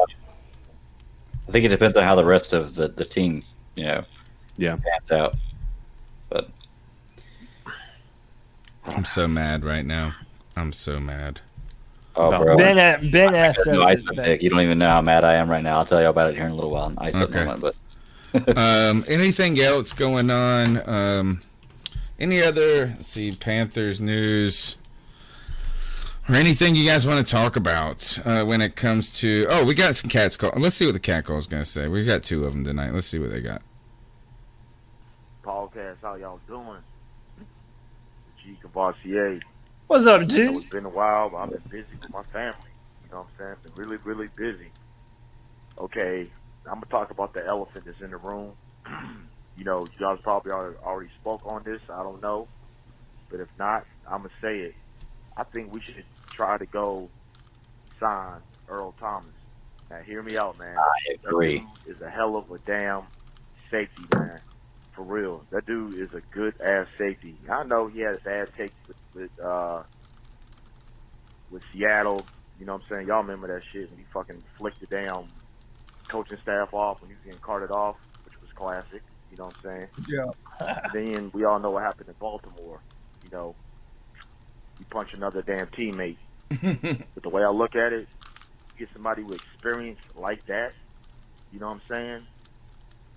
I 1.49 1.53
think 1.53 1.65
it 1.65 1.69
depends 1.69 1.97
on 1.97 2.05
how 2.05 2.15
the 2.15 2.25
rest 2.25 2.53
of 2.53 2.75
the, 2.75 2.89
the 2.89 3.05
team, 3.05 3.43
you 3.75 3.85
know, 3.85 4.05
Yeah. 4.57 4.77
pans 4.77 5.11
out. 5.13 5.35
But 6.31 6.49
I'm 8.87 9.05
so 9.05 9.27
mad 9.29 9.65
right 9.65 9.85
now. 9.85 10.15
I'm 10.57 10.73
so 10.73 10.99
mad. 11.01 11.41
oh, 12.15 12.29
About 12.29 12.45
bro, 12.45 12.57
Ben, 12.57 12.79
uh, 12.79 12.99
ben 13.11 13.35
S 13.35 13.57
says 13.57 13.67
no, 13.67 13.83
ice 13.83 13.99
it's 13.99 14.09
up 14.09 14.17
bad. 14.17 14.25
dick. 14.25 14.43
You 14.43 14.49
don't 14.51 14.61
even 14.61 14.79
know 14.79 14.89
how 14.89 15.03
mad 15.03 15.25
I 15.25 15.35
am 15.35 15.51
right 15.51 15.63
now. 15.63 15.77
I'll 15.79 15.87
tell 15.87 16.01
you 16.01 16.09
about 16.09 16.31
it 16.31 16.37
here 16.37 16.47
in 16.47 16.53
a 16.53 16.55
little 16.55 16.71
while. 16.71 16.95
Ice 16.99 17.15
up 17.15 17.29
Okay. 17.31 17.41
moment, 17.45 17.61
but 17.61 17.75
um, 18.57 19.05
anything 19.09 19.59
else 19.61 19.93
going 19.93 20.31
on? 20.31 20.89
Um, 20.89 21.41
any 22.19 22.43
other? 22.43 22.87
Let's 22.97 23.09
see, 23.09 23.33
Panthers 23.33 24.01
news 24.01 24.77
or 26.29 26.35
anything 26.35 26.75
you 26.75 26.85
guys 26.87 27.07
want 27.07 27.25
to 27.25 27.31
talk 27.31 27.57
about 27.57 28.19
uh, 28.25 28.45
when 28.45 28.61
it 28.61 28.75
comes 28.75 29.19
to? 29.21 29.47
Oh, 29.49 29.65
we 29.65 29.75
got 29.75 29.95
some 29.95 30.11
cats 30.11 30.37
call. 30.37 30.51
Let's 30.57 30.75
see 30.75 30.87
what 30.87 30.95
the 30.95 31.01
cat 31.01 31.25
call 31.25 31.39
is 31.39 31.47
going 31.47 31.63
to 31.63 31.69
say. 31.69 31.89
We've 31.89 32.07
got 32.07 32.23
two 32.23 32.45
of 32.45 32.53
them 32.53 32.65
tonight. 32.65 32.93
Let's 32.93 33.07
see 33.07 33.19
what 33.19 33.31
they 33.31 33.41
got. 33.41 33.63
podcast. 35.45 35.97
How 36.03 36.15
y'all 36.15 36.41
doing? 36.49 36.79
G 38.43 38.59
Cavassier. 38.63 39.41
What's 39.87 40.07
up, 40.07 40.23
I 40.23 40.25
know 40.25 40.59
it's 40.59 40.67
been 40.67 40.85
a 40.85 40.89
while, 40.89 41.31
but 41.31 41.37
I've 41.37 41.51
been 41.51 41.63
busy 41.71 41.97
with 42.01 42.11
my 42.11 42.25
family. 42.33 42.59
You 43.05 43.13
know 43.13 43.19
what 43.19 43.27
I'm 43.39 43.57
saying? 43.63 43.75
Been 43.75 43.85
really, 43.85 43.99
really 44.03 44.29
busy. 44.37 44.71
Okay, 45.79 46.29
I'm 46.67 46.75
gonna 46.75 46.87
talk 46.87 47.11
about 47.11 47.33
the 47.35 47.45
elephant 47.47 47.85
that's 47.85 48.01
in 48.01 48.11
the 48.11 48.17
room. 48.17 48.53
you 49.57 49.65
know, 49.65 49.87
guys 49.99 50.19
probably 50.23 50.53
already 50.53 50.77
already 50.79 51.11
spoke 51.21 51.43
on 51.47 51.63
this. 51.65 51.81
I 51.89 52.03
don't 52.03 52.23
know, 52.23 52.49
but 53.31 53.41
if 53.41 53.49
not, 53.59 53.87
I'm 54.09 54.19
gonna 54.19 54.31
say 54.41 54.59
it. 54.59 54.75
I 55.37 55.45
think 55.45 55.73
we 55.73 55.81
should 55.81 56.05
try 56.31 56.59
to 56.59 56.67
go 56.67 57.09
sign 58.01 58.41
Earl 58.69 58.95
Thomas. 58.99 59.31
Now, 59.91 59.99
hear 60.01 60.23
me 60.23 60.37
out, 60.37 60.59
man. 60.59 60.77
I 60.77 61.15
agree. 61.15 61.65
That 61.87 61.93
is 61.93 62.01
a 62.01 62.11
hell 62.11 62.37
of 62.37 62.51
a 62.51 62.59
damn 62.59 63.03
safety, 63.71 64.05
man. 64.15 64.41
For 64.93 65.03
real. 65.03 65.45
That 65.51 65.67
dude 65.67 65.95
is 65.95 66.13
a 66.15 66.21
good 66.33 66.61
ass 66.61 66.87
safety. 66.99 67.37
I 67.49 67.65
know 67.65 67.87
he 67.87 68.01
had 68.01 68.23
bad 68.25 68.49
take 68.57 68.73
with, 68.89 68.97
with 69.15 69.45
uh 69.45 69.83
with 71.51 71.63
Seattle. 71.73 72.27
You 72.59 72.67
know 72.67 72.75
what 72.75 72.83
I'm 72.83 72.89
saying? 72.89 73.09
Y'all 73.09 73.23
remember 73.23 73.47
that 73.49 73.63
shit 73.71 73.91
when 73.91 73.99
he 73.99 74.07
fucking 74.13 74.43
flicked 74.59 74.81
the 74.81 74.87
damn 74.87 75.27
coaching 76.09 76.39
staff 76.43 76.73
off 76.73 77.01
when 77.01 77.11
he 77.11 77.17
was 77.17 77.25
getting 77.25 77.41
carted 77.41 77.71
off, 77.71 77.97
which 78.25 78.35
was 78.41 78.51
classic. 78.55 79.03
You 79.31 79.37
know 79.39 79.47
what 79.47 79.57
I'm 79.59 79.63
saying? 79.63 79.89
Yeah. 80.09 80.89
then 80.93 81.31
we 81.35 81.45
all 81.45 81.59
know 81.59 81.71
what 81.71 81.83
happened 81.83 82.09
in 82.09 82.15
Baltimore. 82.19 82.81
You 83.25 83.31
know, 83.31 83.55
you 84.79 84.87
punch 84.91 85.15
another 85.15 85.43
damn 85.43 85.67
teammate. 85.69 86.17
but 86.49 87.23
the 87.23 87.29
way 87.29 87.43
I 87.43 87.49
look 87.49 87.75
at 87.75 87.93
it, 87.93 88.09
get 88.79 88.89
somebody 88.93 89.23
with 89.23 89.43
experience 89.43 89.99
like 90.15 90.47
that, 90.47 90.73
you 91.53 91.59
know 91.59 91.69
what 91.69 91.81
I'm 91.91 91.97
saying? 91.97 92.27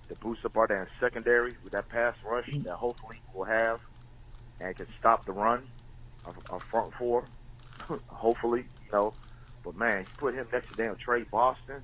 To 0.09 0.15
boost 0.15 0.43
up 0.43 0.57
our 0.57 0.67
damn 0.67 0.87
secondary 0.99 1.55
with 1.63 1.73
that 1.73 1.89
pass 1.89 2.15
rush 2.25 2.49
that 2.51 2.73
hopefully 2.73 3.21
we'll 3.33 3.45
have 3.45 3.79
and 4.59 4.75
can 4.75 4.87
stop 4.99 5.25
the 5.25 5.31
run 5.31 5.67
of 6.25 6.35
our 6.49 6.59
front 6.59 6.93
four. 6.95 7.25
hopefully, 8.07 8.65
you 8.85 8.91
know. 8.91 9.13
But 9.63 9.75
man, 9.75 10.01
you 10.01 10.07
put 10.17 10.33
him 10.33 10.47
next 10.51 10.69
to 10.69 10.75
damn 10.75 10.95
Tre 10.95 11.23
Boston 11.23 11.83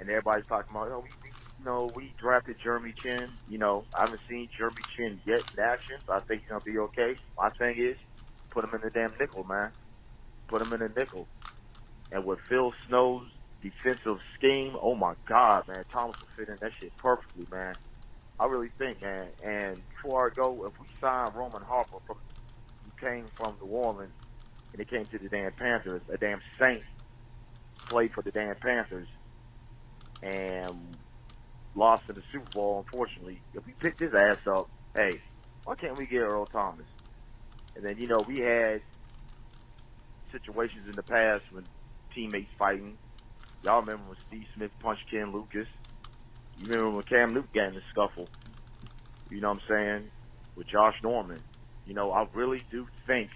and 0.00 0.08
everybody's 0.08 0.46
talking 0.46 0.74
about, 0.74 0.88
oh, 0.90 1.00
we, 1.00 1.10
we 1.22 1.28
you 1.58 1.64
know, 1.64 1.90
we 1.94 2.12
drafted 2.18 2.56
Jeremy 2.62 2.94
Chinn. 3.00 3.30
You 3.48 3.58
know, 3.58 3.84
I 3.94 4.00
haven't 4.00 4.20
seen 4.28 4.48
Jeremy 4.56 4.82
Chinn 4.96 5.20
yet 5.26 5.42
in 5.52 5.62
action, 5.62 5.96
but 6.06 6.16
I 6.16 6.20
think 6.20 6.40
he's 6.40 6.48
gonna 6.48 6.64
be 6.64 6.78
okay. 6.78 7.16
My 7.36 7.50
thing 7.50 7.76
is, 7.78 7.96
put 8.50 8.64
him 8.64 8.70
in 8.74 8.80
the 8.80 8.90
damn 8.90 9.12
nickel, 9.20 9.44
man. 9.44 9.70
Put 10.48 10.62
him 10.62 10.72
in 10.72 10.80
the 10.80 10.88
nickel. 10.88 11.28
And 12.10 12.24
with 12.24 12.40
Phil 12.48 12.72
Snow's 12.88 13.26
defensive 13.62 14.18
scheme, 14.36 14.76
oh 14.80 14.94
my 14.94 15.14
God, 15.28 15.68
man, 15.68 15.84
Thomas 15.92 16.16
will 16.20 16.28
fit 16.36 16.48
in 16.48 16.56
that 16.60 16.72
shit 16.80 16.96
perfectly, 16.96 17.46
man. 17.52 17.74
I 18.40 18.46
really 18.46 18.70
think, 18.78 19.02
man. 19.02 19.28
And 19.44 19.80
before 19.90 20.30
I 20.30 20.34
go, 20.34 20.66
if 20.66 20.80
we 20.80 20.86
sign 20.98 21.30
Roman 21.34 21.62
Harper 21.62 21.98
from 22.06 22.16
came 23.00 23.26
from 23.34 23.56
New 23.62 23.68
Orleans 23.68 24.12
and 24.72 24.78
he 24.78 24.84
came 24.84 25.06
to 25.06 25.18
the 25.18 25.28
damn 25.28 25.52
Panthers. 25.52 26.02
A 26.12 26.16
damn 26.16 26.40
Saint 26.58 26.82
played 27.88 28.12
for 28.12 28.22
the 28.22 28.30
damn 28.30 28.54
Panthers 28.56 29.08
and 30.22 30.96
lost 31.74 32.02
in 32.08 32.14
the 32.14 32.22
Super 32.32 32.50
Bowl. 32.50 32.84
Unfortunately, 32.86 33.40
if 33.54 33.66
we 33.66 33.72
picked 33.72 34.00
his 34.00 34.14
ass 34.14 34.38
up, 34.46 34.68
hey, 34.94 35.20
why 35.64 35.74
can't 35.74 35.96
we 35.96 36.06
get 36.06 36.20
Earl 36.20 36.46
Thomas? 36.46 36.86
And 37.76 37.84
then 37.84 37.98
you 37.98 38.06
know 38.06 38.18
we 38.26 38.40
had 38.40 38.82
situations 40.32 40.86
in 40.86 40.92
the 40.92 41.02
past 41.02 41.44
when 41.50 41.64
teammates 42.14 42.50
fighting. 42.58 42.98
Y'all 43.62 43.80
remember 43.80 44.04
when 44.08 44.16
Steve 44.28 44.46
Smith 44.54 44.70
punched 44.80 45.10
Ken 45.10 45.32
Lucas? 45.32 45.68
You 46.58 46.66
remember 46.66 46.90
when 46.90 47.02
Cam 47.04 47.34
Newton 47.34 47.50
got 47.54 47.68
in 47.68 47.74
the 47.74 47.82
scuffle? 47.90 48.28
You 49.30 49.40
know 49.40 49.50
what 49.50 49.62
I'm 49.62 49.68
saying? 49.68 50.10
With 50.56 50.66
Josh 50.66 50.96
Norman. 51.02 51.40
You 51.86 51.94
know, 51.94 52.12
I 52.12 52.26
really 52.34 52.62
do 52.70 52.86
think 53.06 53.30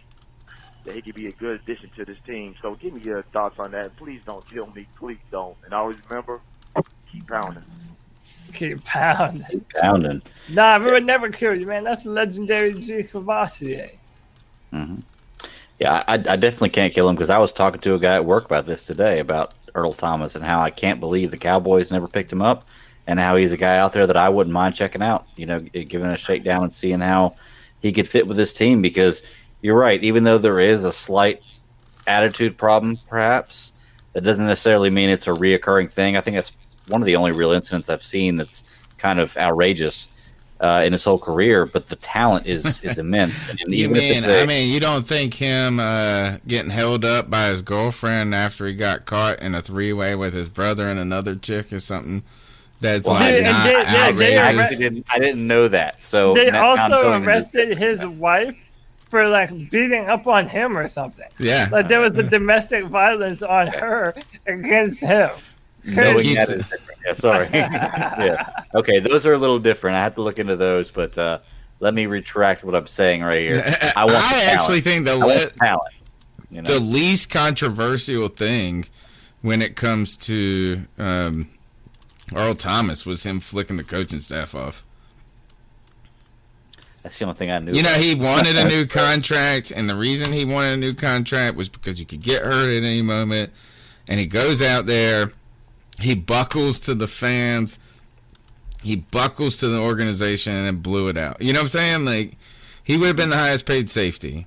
that 0.85 0.95
he 0.95 1.03
could 1.03 1.14
be 1.14 1.26
a 1.26 1.32
good 1.32 1.61
addition 1.61 1.91
to 1.97 2.05
this 2.05 2.18
team. 2.26 2.55
So 2.61 2.74
give 2.74 2.93
me 2.93 3.01
your 3.03 3.22
thoughts 3.22 3.59
on 3.59 3.70
that. 3.72 3.97
Please 3.97 4.20
don't 4.24 4.47
kill 4.49 4.66
me. 4.66 4.87
Please 4.99 5.18
don't. 5.30 5.57
And 5.64 5.72
always 5.72 5.97
remember, 6.09 6.41
keep 7.14 7.28
pounding. 7.28 7.64
Keep 8.52 8.84
pounding. 8.84 9.46
Keep 9.50 9.68
pounding. 9.74 10.22
Nah, 10.48 10.78
we 10.78 10.90
would 10.90 11.06
never 11.06 11.30
kill 11.30 11.54
you, 11.54 11.66
man. 11.66 11.84
That's 11.84 12.04
the 12.04 12.10
legendary 12.10 12.74
G. 12.74 12.98
Cavassier. 12.98 13.90
hmm 14.70 14.96
Yeah, 15.78 16.04
I, 16.06 16.14
I 16.14 16.36
definitely 16.36 16.70
can't 16.70 16.92
kill 16.92 17.08
him 17.08 17.16
because 17.16 17.30
I 17.30 17.38
was 17.38 17.52
talking 17.52 17.80
to 17.80 17.94
a 17.94 17.98
guy 17.98 18.14
at 18.14 18.24
work 18.24 18.44
about 18.44 18.66
this 18.66 18.86
today 18.86 19.18
about 19.20 19.54
Earl 19.74 19.92
Thomas 19.92 20.34
and 20.34 20.44
how 20.44 20.60
I 20.60 20.70
can't 20.70 21.00
believe 21.00 21.30
the 21.30 21.36
Cowboys 21.36 21.90
never 21.90 22.06
picked 22.08 22.32
him 22.32 22.42
up 22.42 22.64
and 23.06 23.18
how 23.18 23.36
he's 23.36 23.52
a 23.52 23.56
guy 23.56 23.78
out 23.78 23.92
there 23.92 24.06
that 24.06 24.16
I 24.16 24.28
wouldn't 24.28 24.54
mind 24.54 24.74
checking 24.74 25.02
out, 25.02 25.26
you 25.36 25.46
know, 25.46 25.60
giving 25.60 26.06
a 26.08 26.16
shakedown 26.16 26.62
and 26.62 26.72
seeing 26.72 27.00
how 27.00 27.34
he 27.80 27.92
could 27.92 28.08
fit 28.08 28.26
with 28.26 28.36
this 28.36 28.54
team 28.54 28.80
because 28.82 29.24
you're 29.62 29.78
right. 29.78 30.02
Even 30.02 30.24
though 30.24 30.38
there 30.38 30.60
is 30.60 30.84
a 30.84 30.92
slight 30.92 31.42
attitude 32.06 32.56
problem, 32.56 32.98
perhaps, 33.08 33.72
that 34.12 34.22
doesn't 34.22 34.46
necessarily 34.46 34.90
mean 34.90 35.10
it's 35.10 35.26
a 35.26 35.30
reoccurring 35.30 35.90
thing. 35.90 36.16
I 36.16 36.20
think 36.20 36.36
that's 36.36 36.52
one 36.89 37.01
of 37.03 37.07
the 37.07 37.16
only 37.16 37.32
real 37.32 37.53
incidents 37.53 37.89
I've 37.89 38.03
seen 38.05 38.37
that's 38.37 38.64
kind 38.99 39.18
of 39.20 39.37
outrageous 39.37 40.09
uh, 40.61 40.82
in 40.87 40.93
his 40.93 41.05
whole 41.05 41.18
career. 41.18 41.66
But 41.66 41.89
the 41.89 41.97
talent 41.97 42.47
is 42.47 42.78
is 42.82 42.99
immense. 42.99 43.35
And 43.51 43.59
You 43.68 43.85
even 43.85 43.93
mean 43.93 44.18
it's 44.18 44.26
a- 44.26 44.43
I 44.43 44.47
mean 44.47 44.72
you 44.72 44.80
don't 44.80 45.07
think 45.07 45.35
him 45.35 45.80
uh, 45.80 46.37
getting 46.47 46.70
held 46.70 47.05
up 47.05 47.28
by 47.30 47.49
his 47.49 47.62
girlfriend 47.62 48.35
after 48.35 48.66
he 48.66 48.74
got 48.74 49.05
caught 49.05 49.41
in 49.41 49.55
a 49.55 49.62
three 49.62 49.93
way 49.93 50.14
with 50.14 50.35
his 50.35 50.49
brother 50.49 50.87
and 50.89 50.99
another 51.01 51.35
chick 51.35 51.72
is 51.72 51.85
something 51.85 52.22
that's 52.80 53.07
Well, 53.07 53.14
like 53.14 53.35
Dude, 53.37 53.45
not 53.45 53.64
they- 53.64 53.72
they- 53.72 54.12
they 54.12 54.39
outrageous? 54.39 54.72
I, 54.72 54.74
didn't, 54.82 55.07
I 55.11 55.18
didn't 55.18 55.47
know 55.47 55.68
that. 55.68 56.03
So 56.03 56.35
They 56.35 56.51
now 56.51 56.66
also 56.70 56.89
filling 56.89 57.14
in 57.14 57.20
this- 57.20 57.28
arrested 57.55 57.78
his 57.78 58.05
wife 58.05 58.57
for 59.11 59.28
like 59.28 59.51
beating 59.70 60.07
up 60.09 60.26
on 60.26 60.47
him 60.49 60.76
or 60.76 60.87
something. 60.89 61.28
yeah. 61.39 61.68
Like 61.70 61.89
there 61.89 62.01
was 62.01 62.16
a 62.18 62.22
domestic 62.22 62.85
violence 62.87 63.43
on 63.43 63.68
her 63.68 64.14
against 64.47 65.01
him. 65.01 65.30
Knowing 65.85 66.20
Keeps 66.20 66.47
that 66.47 66.57
is 66.57 66.68
different. 66.68 67.01
Yeah, 67.05 67.12
sorry. 67.12 67.49
yeah. 67.53 68.49
Okay, 68.74 69.01
those 69.01 69.26
are 69.26 69.32
a 69.32 69.39
little 69.39 69.59
different. 69.59 69.97
I 69.97 70.03
have 70.03 70.14
to 70.14 70.22
look 70.22 70.39
into 70.39 70.57
those, 70.57 70.91
but 70.91 71.16
uh, 71.18 71.39
let 71.80 71.95
me 71.95 72.07
retract 72.07 72.64
what 72.64 72.74
I'm 72.74 72.87
saying 72.87 73.22
right 73.22 73.45
here. 73.45 73.62
I 73.97 74.05
want. 74.05 74.11
the 74.11 74.16
I 74.16 74.43
actually 74.47 74.80
think 74.80 75.05
the 75.05 75.16
le- 75.16 75.47
the 75.47 75.53
talent. 75.59 75.95
You 76.51 76.62
know? 76.62 76.70
the 76.70 76.80
least 76.80 77.30
controversial 77.30 78.28
thing 78.28 78.87
when 79.43 79.61
it 79.61 79.76
comes 79.76 80.16
to 80.16 80.87
um, 80.99 81.51
Earl 82.35 82.55
Thomas 82.55 83.05
was 83.05 83.26
him 83.26 83.41
flicking 83.41 83.76
the 83.76 83.85
coaching 83.85 84.20
staff 84.20 84.55
off. 84.55 84.85
That's 87.03 87.18
the 87.18 87.26
only 87.26 87.37
thing 87.37 87.51
I 87.51 87.59
knew. 87.59 87.72
You 87.72 87.82
know, 87.82 87.91
about. 87.91 88.03
he 88.03 88.14
wanted 88.14 88.57
a 88.57 88.66
new 88.68 88.87
contract, 88.87 89.70
and 89.70 89.91
the 89.91 89.95
reason 89.95 90.32
he 90.32 90.47
wanted 90.47 90.72
a 90.72 90.76
new 90.78 90.95
contract 90.95 91.55
was 91.55 91.68
because 91.68 92.01
you 92.01 92.07
could 92.07 92.22
get 92.22 92.43
hurt 92.43 92.70
at 92.70 92.82
any 92.82 93.03
moment. 93.03 93.53
And 94.09 94.18
he 94.18 94.26
goes 94.26 94.62
out 94.62 94.87
there, 94.87 95.32
he 96.01 96.14
buckles 96.14 96.78
to 96.80 96.95
the 96.95 97.07
fans, 97.07 97.78
he 98.82 98.97
buckles 98.97 99.59
to 99.59 99.68
the 99.68 99.78
organization, 99.78 100.53
and 100.53 100.82
blew 100.82 101.09
it 101.09 101.16
out. 101.16 101.40
You 101.40 101.53
know 101.53 101.61
what 101.61 101.64
I'm 101.64 101.68
saying? 101.70 102.05
Like, 102.05 102.36
he 102.82 102.97
would 102.97 103.07
have 103.07 103.16
been 103.16 103.30
the 103.30 103.36
highest 103.38 103.66
paid 103.66 103.88
safety. 103.88 104.47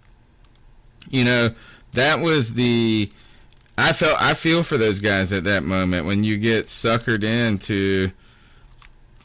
You 1.10 1.24
know, 1.24 1.50
that 1.93 2.20
was 2.20 2.54
the. 2.54 3.12
I 3.78 3.93
felt 3.93 4.20
I 4.22 4.34
feel 4.34 4.64
for 4.64 4.78
those 4.78 5.00
guys 5.00 5.32
at 5.32 5.43
that 5.45 5.64
moment 5.64 6.06
when 6.06 6.24
you 6.24 6.38
get 6.38 6.66
suckered 6.66 7.24
into 7.24 8.12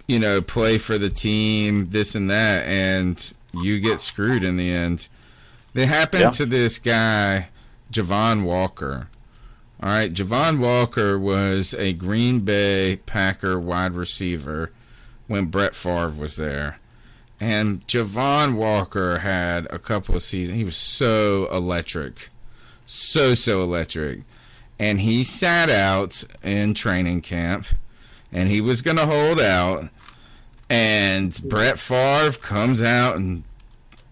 you 0.09 0.19
know, 0.19 0.43
play 0.43 0.79
for 0.79 0.99
the 0.99 1.09
team, 1.09 1.89
this 1.91 2.15
and 2.15 2.29
that, 2.29 2.67
and 2.67 3.33
you 3.55 3.81
get 3.81 4.01
screwed 4.01 4.43
in 4.45 4.57
the 4.57 4.71
end. 4.71 5.09
It 5.75 5.87
happened 5.87 6.23
Yeah. 6.23 6.31
to 6.31 6.45
this 6.47 6.79
guy, 6.79 7.49
Javon 7.91 8.43
Walker. 8.43 9.09
All 9.83 9.89
right, 9.89 10.13
Javon 10.13 10.61
Walker 10.61 11.19
was 11.19 11.75
a 11.75 11.93
Green 11.93 12.41
Bay 12.41 13.01
Packer 13.05 13.59
wide 13.59 13.95
receiver 13.95 14.71
when 15.27 15.47
Brett 15.47 15.75
Favre 15.75 16.15
was 16.17 16.37
there. 16.37 16.79
And 17.41 17.85
Javon 17.89 18.55
Walker 18.55 19.19
had 19.19 19.67
a 19.73 19.81
couple 19.81 20.15
of 20.15 20.23
seasons. 20.23 20.57
He 20.57 20.63
was 20.63 20.77
so 20.77 21.49
electric. 21.51 22.31
So, 22.87 23.35
so 23.35 23.61
electric. 23.61 24.21
And 24.79 25.01
he 25.01 25.25
sat 25.25 25.69
out 25.69 26.23
in 26.45 26.75
training 26.75 27.23
camp 27.23 27.67
and 28.31 28.49
he 28.49 28.61
was 28.61 28.83
going 28.83 28.99
to 28.99 29.07
hold 29.07 29.41
out. 29.41 29.89
And 30.71 31.37
Brett 31.43 31.81
Favre 31.81 32.39
comes 32.39 32.81
out 32.81 33.17
and 33.17 33.43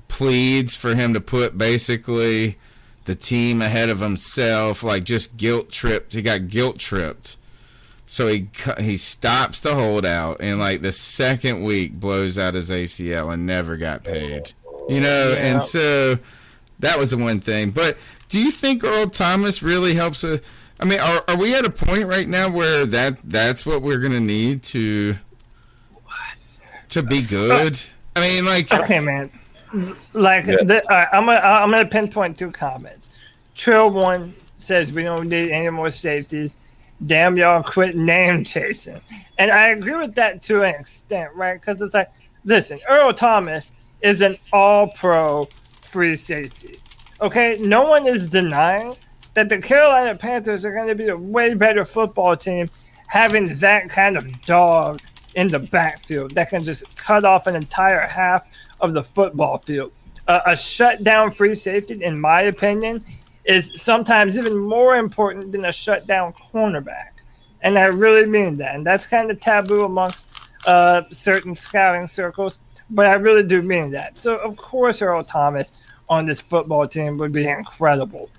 pleads 0.08 0.74
for 0.74 0.96
him 0.96 1.14
to 1.14 1.20
put 1.20 1.56
basically 1.56 2.58
the 3.04 3.14
team 3.14 3.62
ahead 3.62 3.88
of 3.88 4.00
himself, 4.00 4.82
like 4.82 5.04
just 5.04 5.36
guilt 5.36 5.70
tripped. 5.70 6.12
He 6.12 6.22
got 6.22 6.48
guilt 6.48 6.78
tripped. 6.78 7.36
So 8.06 8.26
he 8.26 8.48
he 8.78 8.96
stops 8.96 9.60
the 9.60 9.74
holdout 9.74 10.38
and 10.40 10.58
like 10.58 10.82
the 10.82 10.92
second 10.92 11.62
week 11.62 11.92
blows 11.92 12.38
out 12.38 12.54
his 12.54 12.70
ACL 12.70 13.32
and 13.32 13.46
never 13.46 13.76
got 13.76 14.02
paid. 14.02 14.52
You 14.88 15.00
know, 15.00 15.34
and 15.38 15.62
so 15.62 16.18
that 16.80 16.98
was 16.98 17.10
the 17.10 17.16
one 17.16 17.38
thing. 17.38 17.70
But 17.70 17.96
do 18.28 18.40
you 18.40 18.50
think 18.50 18.82
Earl 18.82 19.08
Thomas 19.08 19.62
really 19.62 19.94
helps 19.94 20.24
a 20.24 20.40
I 20.80 20.86
mean, 20.86 20.98
are, 20.98 21.22
are 21.28 21.36
we 21.36 21.54
at 21.54 21.64
a 21.66 21.70
point 21.70 22.06
right 22.06 22.28
now 22.28 22.50
where 22.50 22.86
that 22.86 23.18
that's 23.22 23.66
what 23.66 23.82
we're 23.82 23.98
gonna 23.98 24.18
need 24.18 24.62
to 24.64 25.16
to 26.88 27.02
be 27.02 27.22
good? 27.22 27.80
I 28.16 28.20
mean, 28.20 28.44
like, 28.44 28.72
Okay, 28.72 28.98
man. 28.98 29.30
Like 30.12 30.46
Yeah. 30.46 30.62
the, 30.62 30.92
I'm 31.14 31.26
gonna 31.26 31.38
I'm 31.38 31.70
gonna 31.70 31.86
pinpoint 31.86 32.38
two 32.38 32.50
comments. 32.50 33.10
Trill 33.54 33.90
one 33.90 34.34
says 34.56 34.92
we 34.92 35.04
don't 35.04 35.28
need 35.28 35.50
any 35.50 35.70
more 35.70 35.90
safeties. 35.90 36.56
Damn 37.06 37.36
y'all, 37.36 37.62
quit 37.62 37.96
name 37.96 38.44
chasing. 38.44 39.00
And 39.38 39.50
I 39.50 39.68
agree 39.68 39.94
with 39.96 40.14
that 40.16 40.42
to 40.42 40.62
an 40.62 40.74
extent, 40.74 41.34
right? 41.34 41.58
Because 41.58 41.80
it's 41.80 41.94
like, 41.94 42.10
listen, 42.44 42.78
Earl 42.88 43.14
Thomas 43.14 43.72
is 44.02 44.20
an 44.20 44.36
All-Pro 44.52 45.48
free 45.80 46.14
safety. 46.14 46.78
Okay, 47.22 47.56
no 47.58 47.82
one 47.88 48.06
is 48.06 48.28
denying 48.28 48.94
that 49.32 49.48
the 49.48 49.58
Carolina 49.58 50.14
Panthers 50.14 50.64
are 50.66 50.72
going 50.74 50.88
to 50.88 50.94
be 50.94 51.08
a 51.08 51.16
way 51.16 51.54
better 51.54 51.84
football 51.86 52.36
team 52.36 52.68
having 53.06 53.56
that 53.58 53.88
kind 53.88 54.16
of 54.18 54.42
dog 54.42 55.00
in 55.34 55.48
the 55.48 55.58
backfield 55.58 56.32
that 56.34 56.50
can 56.50 56.64
just 56.64 56.96
cut 56.96 57.24
off 57.24 57.46
an 57.46 57.56
entire 57.56 58.00
half 58.06 58.46
of 58.80 58.94
the 58.94 59.02
football 59.02 59.58
field. 59.58 59.92
Uh, 60.28 60.40
a 60.46 60.56
shutdown 60.56 61.30
free 61.30 61.54
safety, 61.54 62.04
in 62.04 62.20
my 62.20 62.42
opinion, 62.42 63.04
is 63.44 63.72
sometimes 63.76 64.38
even 64.38 64.56
more 64.56 64.96
important 64.96 65.52
than 65.52 65.64
a 65.64 65.72
shutdown 65.72 66.32
cornerback. 66.32 67.10
And 67.62 67.78
I 67.78 67.86
really 67.86 68.26
mean 68.26 68.56
that. 68.58 68.74
And 68.74 68.86
that's 68.86 69.06
kind 69.06 69.30
of 69.30 69.40
taboo 69.40 69.84
amongst 69.84 70.30
uh, 70.66 71.02
certain 71.10 71.54
scouting 71.54 72.06
circles, 72.06 72.58
but 72.90 73.06
I 73.06 73.14
really 73.14 73.42
do 73.42 73.62
mean 73.62 73.90
that. 73.90 74.18
So, 74.18 74.36
of 74.36 74.56
course, 74.56 75.02
Earl 75.02 75.24
Thomas 75.24 75.72
on 76.08 76.26
this 76.26 76.40
football 76.40 76.86
team 76.86 77.16
would 77.18 77.32
be 77.32 77.48
incredible. 77.48 78.30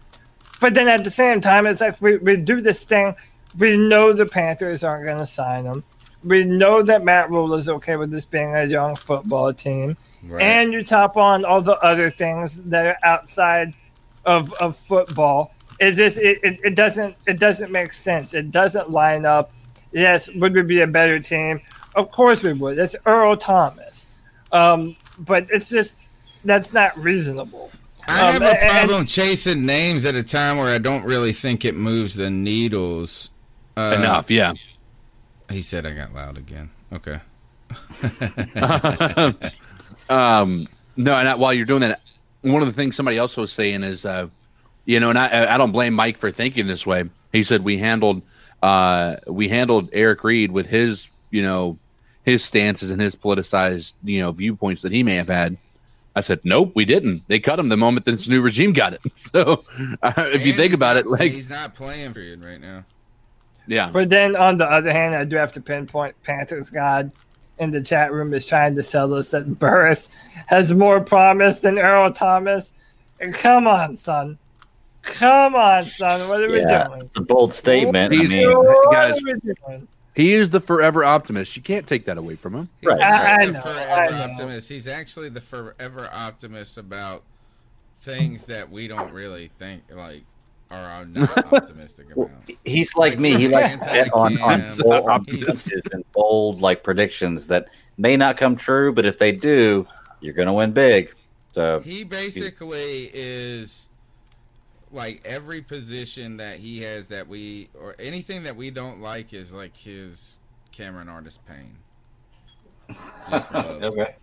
But 0.59 0.73
then 0.73 0.87
at 0.87 1.03
the 1.03 1.09
same 1.09 1.41
time, 1.41 1.65
it's 1.65 1.81
like 1.81 1.99
we, 2.01 2.17
we 2.17 2.35
do 2.35 2.61
this 2.61 2.83
thing. 2.83 3.15
We 3.57 3.77
know 3.77 4.13
the 4.13 4.25
Panthers 4.25 4.83
aren't 4.83 5.05
going 5.05 5.17
to 5.17 5.25
sign 5.25 5.65
him. 5.65 5.83
We 6.23 6.43
know 6.43 6.83
that 6.83 7.03
Matt 7.03 7.29
Rhule 7.31 7.53
is 7.55 7.67
okay 7.67 7.95
with 7.95 8.11
this 8.11 8.25
being 8.25 8.55
a 8.55 8.63
young 8.65 8.95
football 8.95 9.51
team. 9.53 9.97
Right. 10.23 10.43
And 10.43 10.71
you 10.73 10.83
top 10.83 11.17
on 11.17 11.43
all 11.45 11.61
the 11.61 11.77
other 11.79 12.11
things 12.11 12.61
that 12.63 12.85
are 12.85 12.97
outside 13.03 13.73
of, 14.25 14.53
of 14.53 14.77
football. 14.77 15.53
It 15.79 15.93
just 15.93 16.17
it, 16.19 16.37
it, 16.43 16.59
it 16.63 16.75
doesn't 16.75 17.15
it 17.25 17.39
doesn't 17.39 17.71
make 17.71 17.91
sense. 17.91 18.35
It 18.35 18.51
doesn't 18.51 18.91
line 18.91 19.25
up. 19.25 19.51
Yes, 19.91 20.29
would 20.35 20.53
we 20.53 20.61
be 20.61 20.81
a 20.81 20.87
better 20.87 21.19
team? 21.19 21.59
Of 21.95 22.11
course 22.11 22.43
we 22.43 22.53
would. 22.53 22.77
It's 22.77 22.95
Earl 23.05 23.35
Thomas. 23.35 24.05
Um, 24.51 24.95
but 25.17 25.47
it's 25.49 25.69
just 25.69 25.95
that's 26.45 26.71
not 26.71 26.95
reasonable. 26.97 27.71
I 28.07 28.27
Um, 28.27 28.33
have 28.33 28.41
a 28.43 28.63
and- 28.63 28.87
problem 28.87 29.05
chasing 29.07 29.65
names 29.65 30.05
at 30.05 30.13
a 30.13 30.21
time 30.23 30.57
where 30.57 30.67
I 30.69 30.77
don't 30.77 31.03
really 31.03 31.33
think 31.33 31.65
it 31.65 31.75
moves 31.75 32.13
the 32.15 32.29
needles. 32.29 33.31
Uh, 33.75 33.95
Enough, 33.97 34.29
yeah. 34.29 34.53
He 35.51 35.61
said 35.61 35.85
I 35.85 35.91
got 35.91 36.13
loud 36.13 36.37
again. 36.37 36.69
Okay. 36.93 37.19
um, 40.09 40.67
no, 40.97 41.15
and 41.15 41.27
I- 41.29 41.35
while 41.35 41.53
you're 41.53 41.65
doing 41.65 41.81
that, 41.81 42.01
one 42.41 42.61
of 42.61 42.67
the 42.67 42.73
things 42.73 42.95
somebody 42.95 43.17
else 43.17 43.37
was 43.37 43.51
saying 43.51 43.83
is, 43.83 44.05
uh, 44.05 44.27
you 44.85 44.99
know, 44.99 45.09
and 45.09 45.19
I, 45.19 45.53
I 45.53 45.57
don't 45.57 45.71
blame 45.71 45.93
Mike 45.93 46.17
for 46.17 46.31
thinking 46.31 46.67
this 46.67 46.85
way. 46.85 47.03
He 47.31 47.43
said 47.43 47.63
we 47.63 47.77
handled 47.77 48.21
uh, 48.61 49.15
we 49.27 49.47
handled 49.47 49.89
Eric 49.93 50.23
Reid 50.23 50.51
with 50.51 50.67
his, 50.67 51.07
you 51.29 51.41
know, 51.41 51.77
his 52.23 52.43
stances 52.43 52.91
and 52.91 53.01
his 53.01 53.15
politicized, 53.15 53.93
you 54.03 54.19
know, 54.21 54.31
viewpoints 54.31 54.81
that 54.83 54.91
he 54.91 55.01
may 55.03 55.15
have 55.15 55.27
had. 55.29 55.57
I 56.15 56.21
said, 56.21 56.41
nope, 56.43 56.73
we 56.75 56.83
didn't. 56.85 57.23
They 57.27 57.39
cut 57.39 57.57
him 57.57 57.69
the 57.69 57.77
moment 57.77 58.05
this 58.05 58.27
new 58.27 58.41
regime 58.41 58.73
got 58.73 58.93
it. 58.93 59.01
So 59.15 59.63
uh, 60.03 60.13
if 60.17 60.45
you 60.45 60.51
think 60.53 60.73
about 60.73 60.95
not, 60.95 61.05
it, 61.05 61.07
like 61.07 61.31
he's 61.31 61.49
not 61.49 61.73
playing 61.73 62.13
for 62.13 62.19
you 62.19 62.35
right 62.37 62.59
now. 62.59 62.83
Yeah. 63.67 63.89
But 63.91 64.09
then 64.09 64.35
on 64.35 64.57
the 64.57 64.65
other 64.65 64.91
hand, 64.91 65.15
I 65.15 65.23
do 65.23 65.35
have 65.37 65.51
to 65.53 65.61
pinpoint 65.61 66.15
Panthers 66.23 66.69
God 66.69 67.11
in 67.59 67.69
the 67.71 67.81
chat 67.81 68.11
room 68.11 68.33
is 68.33 68.45
trying 68.45 68.75
to 68.75 68.83
tell 68.83 69.13
us 69.13 69.29
that 69.29 69.59
Burris 69.59 70.09
has 70.47 70.73
more 70.73 70.99
promise 70.99 71.59
than 71.59 71.77
Earl 71.77 72.11
Thomas. 72.11 72.73
Come 73.33 73.67
on, 73.67 73.97
son. 73.97 74.37
Come 75.03 75.55
on, 75.55 75.83
son. 75.83 76.27
What 76.29 76.41
are 76.41 76.47
yeah, 76.57 76.87
we 76.87 76.89
doing? 76.95 77.01
It's 77.05 77.17
a 77.17 77.21
bold 77.21 77.53
statement. 77.53 78.13
I 78.13 78.17
He's- 78.17 78.29
mean, 78.33 78.51
What 78.51 78.91
guys, 78.91 79.17
are 79.17 79.25
we 79.25 79.33
doing? 79.39 79.87
he 80.15 80.33
is 80.33 80.49
the 80.49 80.59
forever 80.59 81.03
optimist. 81.03 81.55
You 81.55 81.61
can't 81.61 81.85
take 81.87 82.05
that 82.05 82.17
away 82.17 82.35
from 82.35 82.55
him. 82.55 82.69
He's 82.81 82.89
Right. 82.89 82.99
not 82.99 83.11
I- 83.11 83.31
I 83.41 83.45
know, 83.45 83.61
forever 83.61 83.91
I 83.91 84.07
know. 84.09 84.31
optimist. 84.31 84.69
He's 84.69 84.87
actually 84.87 85.29
the 85.29 85.41
forever 85.41 86.09
optimist 86.11 86.77
about 86.77 87.23
things 88.01 88.45
that 88.45 88.71
we 88.71 88.87
don't 88.87 89.11
really 89.13 89.51
think 89.59 89.83
like 89.93 90.23
are 90.71 90.85
are 90.85 91.05
not 91.05 91.53
optimistic 91.53 92.11
about. 92.11 92.31
he's 92.65 92.95
like 92.95 93.19
me. 93.19 93.35
He 93.35 93.47
likes 93.47 93.85
to 93.85 93.91
bet 93.91 94.13
on, 94.13 94.39
on 94.41 94.77
bold, 94.77 95.25
businesses 95.25 95.81
and 95.91 96.03
bold 96.13 96.61
like 96.61 96.83
predictions 96.83 97.47
that 97.47 97.67
may 97.97 98.15
not 98.17 98.37
come 98.37 98.55
true, 98.55 98.93
but 98.93 99.05
if 99.05 99.19
they 99.19 99.31
do, 99.31 99.85
you're 100.21 100.33
going 100.33 100.47
to 100.47 100.53
win 100.53 100.71
big. 100.71 101.13
So 101.53 101.81
He 101.81 102.03
basically 102.03 103.11
is 103.13 103.89
like 104.91 105.21
every 105.25 105.61
position 105.61 106.37
that 106.37 106.57
he 106.57 106.81
has 106.81 107.07
that 107.07 107.27
we 107.27 107.69
or 107.79 107.95
anything 107.99 108.43
that 108.43 108.55
we 108.55 108.71
don't 108.71 109.01
like 109.01 109.33
is 109.33 109.53
like 109.53 109.75
his 109.75 110.39
Cameron 110.71 111.09
artist 111.09 111.41
pain. 111.45 111.77
Just 113.29 113.53
loves 113.53 113.95
it. 113.95 114.17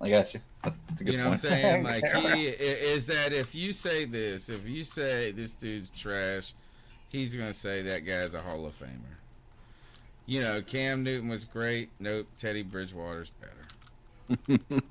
I 0.00 0.10
got 0.10 0.32
you. 0.32 0.40
That's 0.62 1.00
a 1.00 1.04
good 1.04 1.12
You 1.12 1.18
know 1.18 1.28
point. 1.30 1.42
what 1.42 1.52
I'm 1.52 1.58
saying? 1.58 1.82
Like 1.84 2.04
he 2.32 2.46
is 2.46 3.06
that 3.06 3.32
if 3.32 3.54
you 3.54 3.72
say 3.72 4.04
this, 4.04 4.48
if 4.48 4.68
you 4.68 4.84
say 4.84 5.32
this 5.32 5.54
dude's 5.54 5.90
trash, 5.90 6.54
he's 7.08 7.34
gonna 7.34 7.52
say 7.52 7.82
that 7.82 8.06
guy's 8.06 8.34
a 8.34 8.40
Hall 8.40 8.64
of 8.66 8.78
Famer. 8.78 9.16
You 10.26 10.40
know, 10.42 10.60
Cam 10.62 11.02
Newton 11.02 11.28
was 11.28 11.44
great. 11.44 11.90
Nope, 11.98 12.28
Teddy 12.36 12.62
Bridgewater's 12.62 13.30
better. 13.30 14.58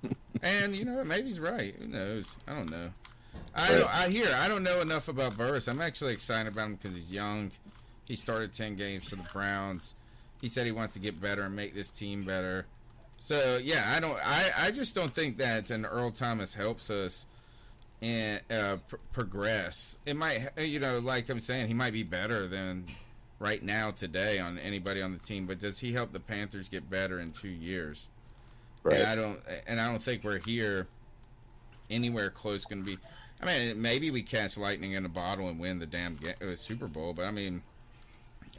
and 0.41 0.75
you 0.75 0.83
know, 0.83 1.03
maybe 1.03 1.27
he's 1.27 1.39
right. 1.39 1.75
Who 1.79 1.87
knows? 1.87 2.37
I 2.47 2.53
don't 2.55 2.69
know. 2.71 2.89
I 3.55 3.75
don't, 3.75 3.95
I 3.95 4.09
hear. 4.09 4.27
I 4.35 4.47
don't 4.47 4.63
know 4.63 4.81
enough 4.81 5.07
about 5.07 5.37
Burris. 5.37 5.67
I'm 5.67 5.79
actually 5.81 6.13
excited 6.13 6.51
about 6.51 6.65
him 6.65 6.75
because 6.75 6.95
he's 6.95 7.13
young. 7.13 7.51
He 8.05 8.15
started 8.15 8.51
ten 8.53 8.75
games 8.75 9.09
for 9.09 9.15
the 9.15 9.27
Browns. 9.31 9.95
He 10.41 10.47
said 10.47 10.65
he 10.65 10.71
wants 10.71 10.93
to 10.93 10.99
get 10.99 11.21
better 11.21 11.43
and 11.43 11.55
make 11.55 11.75
this 11.75 11.91
team 11.91 12.23
better. 12.23 12.65
So 13.19 13.59
yeah, 13.61 13.93
I 13.95 13.99
don't. 13.99 14.17
I, 14.23 14.51
I 14.57 14.71
just 14.71 14.95
don't 14.95 15.13
think 15.13 15.37
that 15.37 15.69
an 15.69 15.85
Earl 15.85 16.11
Thomas 16.11 16.53
helps 16.53 16.89
us 16.89 17.25
and 18.01 18.41
uh, 18.51 18.77
pr- 18.87 18.95
progress. 19.11 19.97
It 20.05 20.15
might, 20.15 20.49
you 20.57 20.79
know, 20.79 20.99
like 20.99 21.29
I'm 21.29 21.39
saying, 21.39 21.67
he 21.67 21.73
might 21.73 21.93
be 21.93 22.03
better 22.03 22.47
than 22.47 22.85
right 23.39 23.61
now 23.61 23.91
today 23.91 24.39
on 24.39 24.57
anybody 24.59 25.01
on 25.01 25.13
the 25.13 25.19
team. 25.19 25.45
But 25.45 25.59
does 25.59 25.79
he 25.79 25.93
help 25.93 26.13
the 26.13 26.19
Panthers 26.19 26.69
get 26.69 26.89
better 26.89 27.19
in 27.19 27.31
two 27.31 27.49
years? 27.49 28.09
Right. 28.83 28.97
And 28.97 29.07
I 29.07 29.15
don't. 29.15 29.39
And 29.65 29.81
I 29.81 29.89
don't 29.89 30.01
think 30.01 30.23
we're 30.23 30.39
here 30.39 30.87
anywhere 31.89 32.29
close. 32.29 32.65
Going 32.65 32.83
to 32.83 32.85
be. 32.85 32.97
I 33.41 33.45
mean, 33.45 33.81
maybe 33.81 34.09
we 34.09 34.23
catch 34.23 34.57
lightning 34.57 34.93
in 34.93 35.05
a 35.05 35.09
bottle 35.09 35.47
and 35.47 35.59
win 35.59 35.79
the 35.79 35.85
damn 35.85 36.15
ga- 36.15 36.35
uh, 36.41 36.55
Super 36.55 36.87
Bowl. 36.87 37.13
But 37.13 37.25
I 37.25 37.31
mean, 37.31 37.61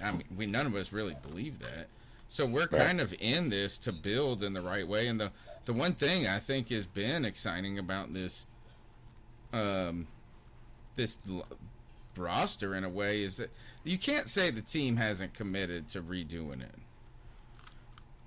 I 0.02 0.12
mean, 0.12 0.24
we 0.36 0.46
none 0.46 0.66
of 0.66 0.74
us 0.74 0.92
really 0.92 1.16
believe 1.26 1.60
that. 1.60 1.88
So 2.28 2.44
we're 2.44 2.66
kind 2.66 3.00
of 3.00 3.14
in 3.18 3.48
this 3.48 3.78
to 3.78 3.92
build 3.92 4.42
in 4.42 4.52
the 4.52 4.60
right 4.60 4.86
way. 4.86 5.08
And 5.08 5.18
the 5.18 5.32
the 5.64 5.72
one 5.72 5.94
thing 5.94 6.26
I 6.26 6.38
think 6.38 6.68
has 6.70 6.86
been 6.86 7.24
exciting 7.24 7.78
about 7.78 8.12
this, 8.14 8.46
um, 9.52 10.06
this 10.94 11.18
roster 12.16 12.74
in 12.74 12.84
a 12.84 12.88
way 12.88 13.22
is 13.22 13.36
that 13.38 13.50
you 13.84 13.98
can't 13.98 14.28
say 14.28 14.50
the 14.50 14.60
team 14.62 14.96
hasn't 14.96 15.34
committed 15.34 15.88
to 15.88 16.02
redoing 16.02 16.62
it. 16.62 16.74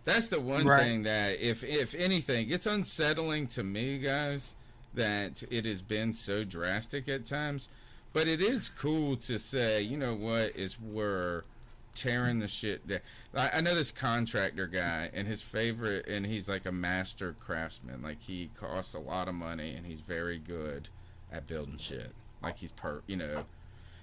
That's 0.04 0.30
the 0.30 0.40
one 0.40 0.66
Right. 0.66 0.82
thing 0.84 1.04
that, 1.04 1.40
if 1.40 1.64
if 1.64 1.94
anything, 1.96 2.50
it's 2.50 2.66
unsettling 2.66 3.48
to 3.48 3.64
me, 3.64 4.00
guys, 4.00 4.56
that 4.94 5.44
it 5.52 5.66
has 5.66 5.82
been 5.84 6.14
so 6.14 6.44
drastic 6.44 7.08
at 7.08 7.26
times. 7.26 7.70
But 8.14 8.28
it 8.28 8.42
is 8.42 8.68
cool 8.68 9.16
to 9.18 9.38
say, 9.40 9.82
you 9.82 9.96
know 9.98 10.14
what, 10.16 10.56
is 10.56 10.80
we're 10.80 11.44
tearing 11.94 12.40
the 12.40 12.48
shit 12.48 12.88
down. 12.88 13.00
I, 13.36 13.50
I 13.56 13.62
know 13.62 13.76
this 13.76 13.92
contractor 13.92 14.68
guy, 14.68 15.10
and 15.14 15.28
his 15.28 15.42
favorite, 15.44 16.08
and 16.08 16.26
he's 16.26 16.48
like 16.50 16.66
a 16.66 16.72
master 16.72 17.36
craftsman. 17.40 18.02
Like 18.02 18.22
he 18.22 18.50
costs 18.56 18.94
a 18.94 19.00
lot 19.00 19.28
of 19.28 19.36
money, 19.36 19.74
and 19.74 19.86
he's 19.86 20.02
very 20.02 20.38
good 20.38 20.90
at 21.32 21.48
building 21.48 21.78
shit. 21.78 22.12
Like 22.42 22.58
he's 22.58 22.72
per, 22.72 23.02
you 23.08 23.16
know, 23.18 23.46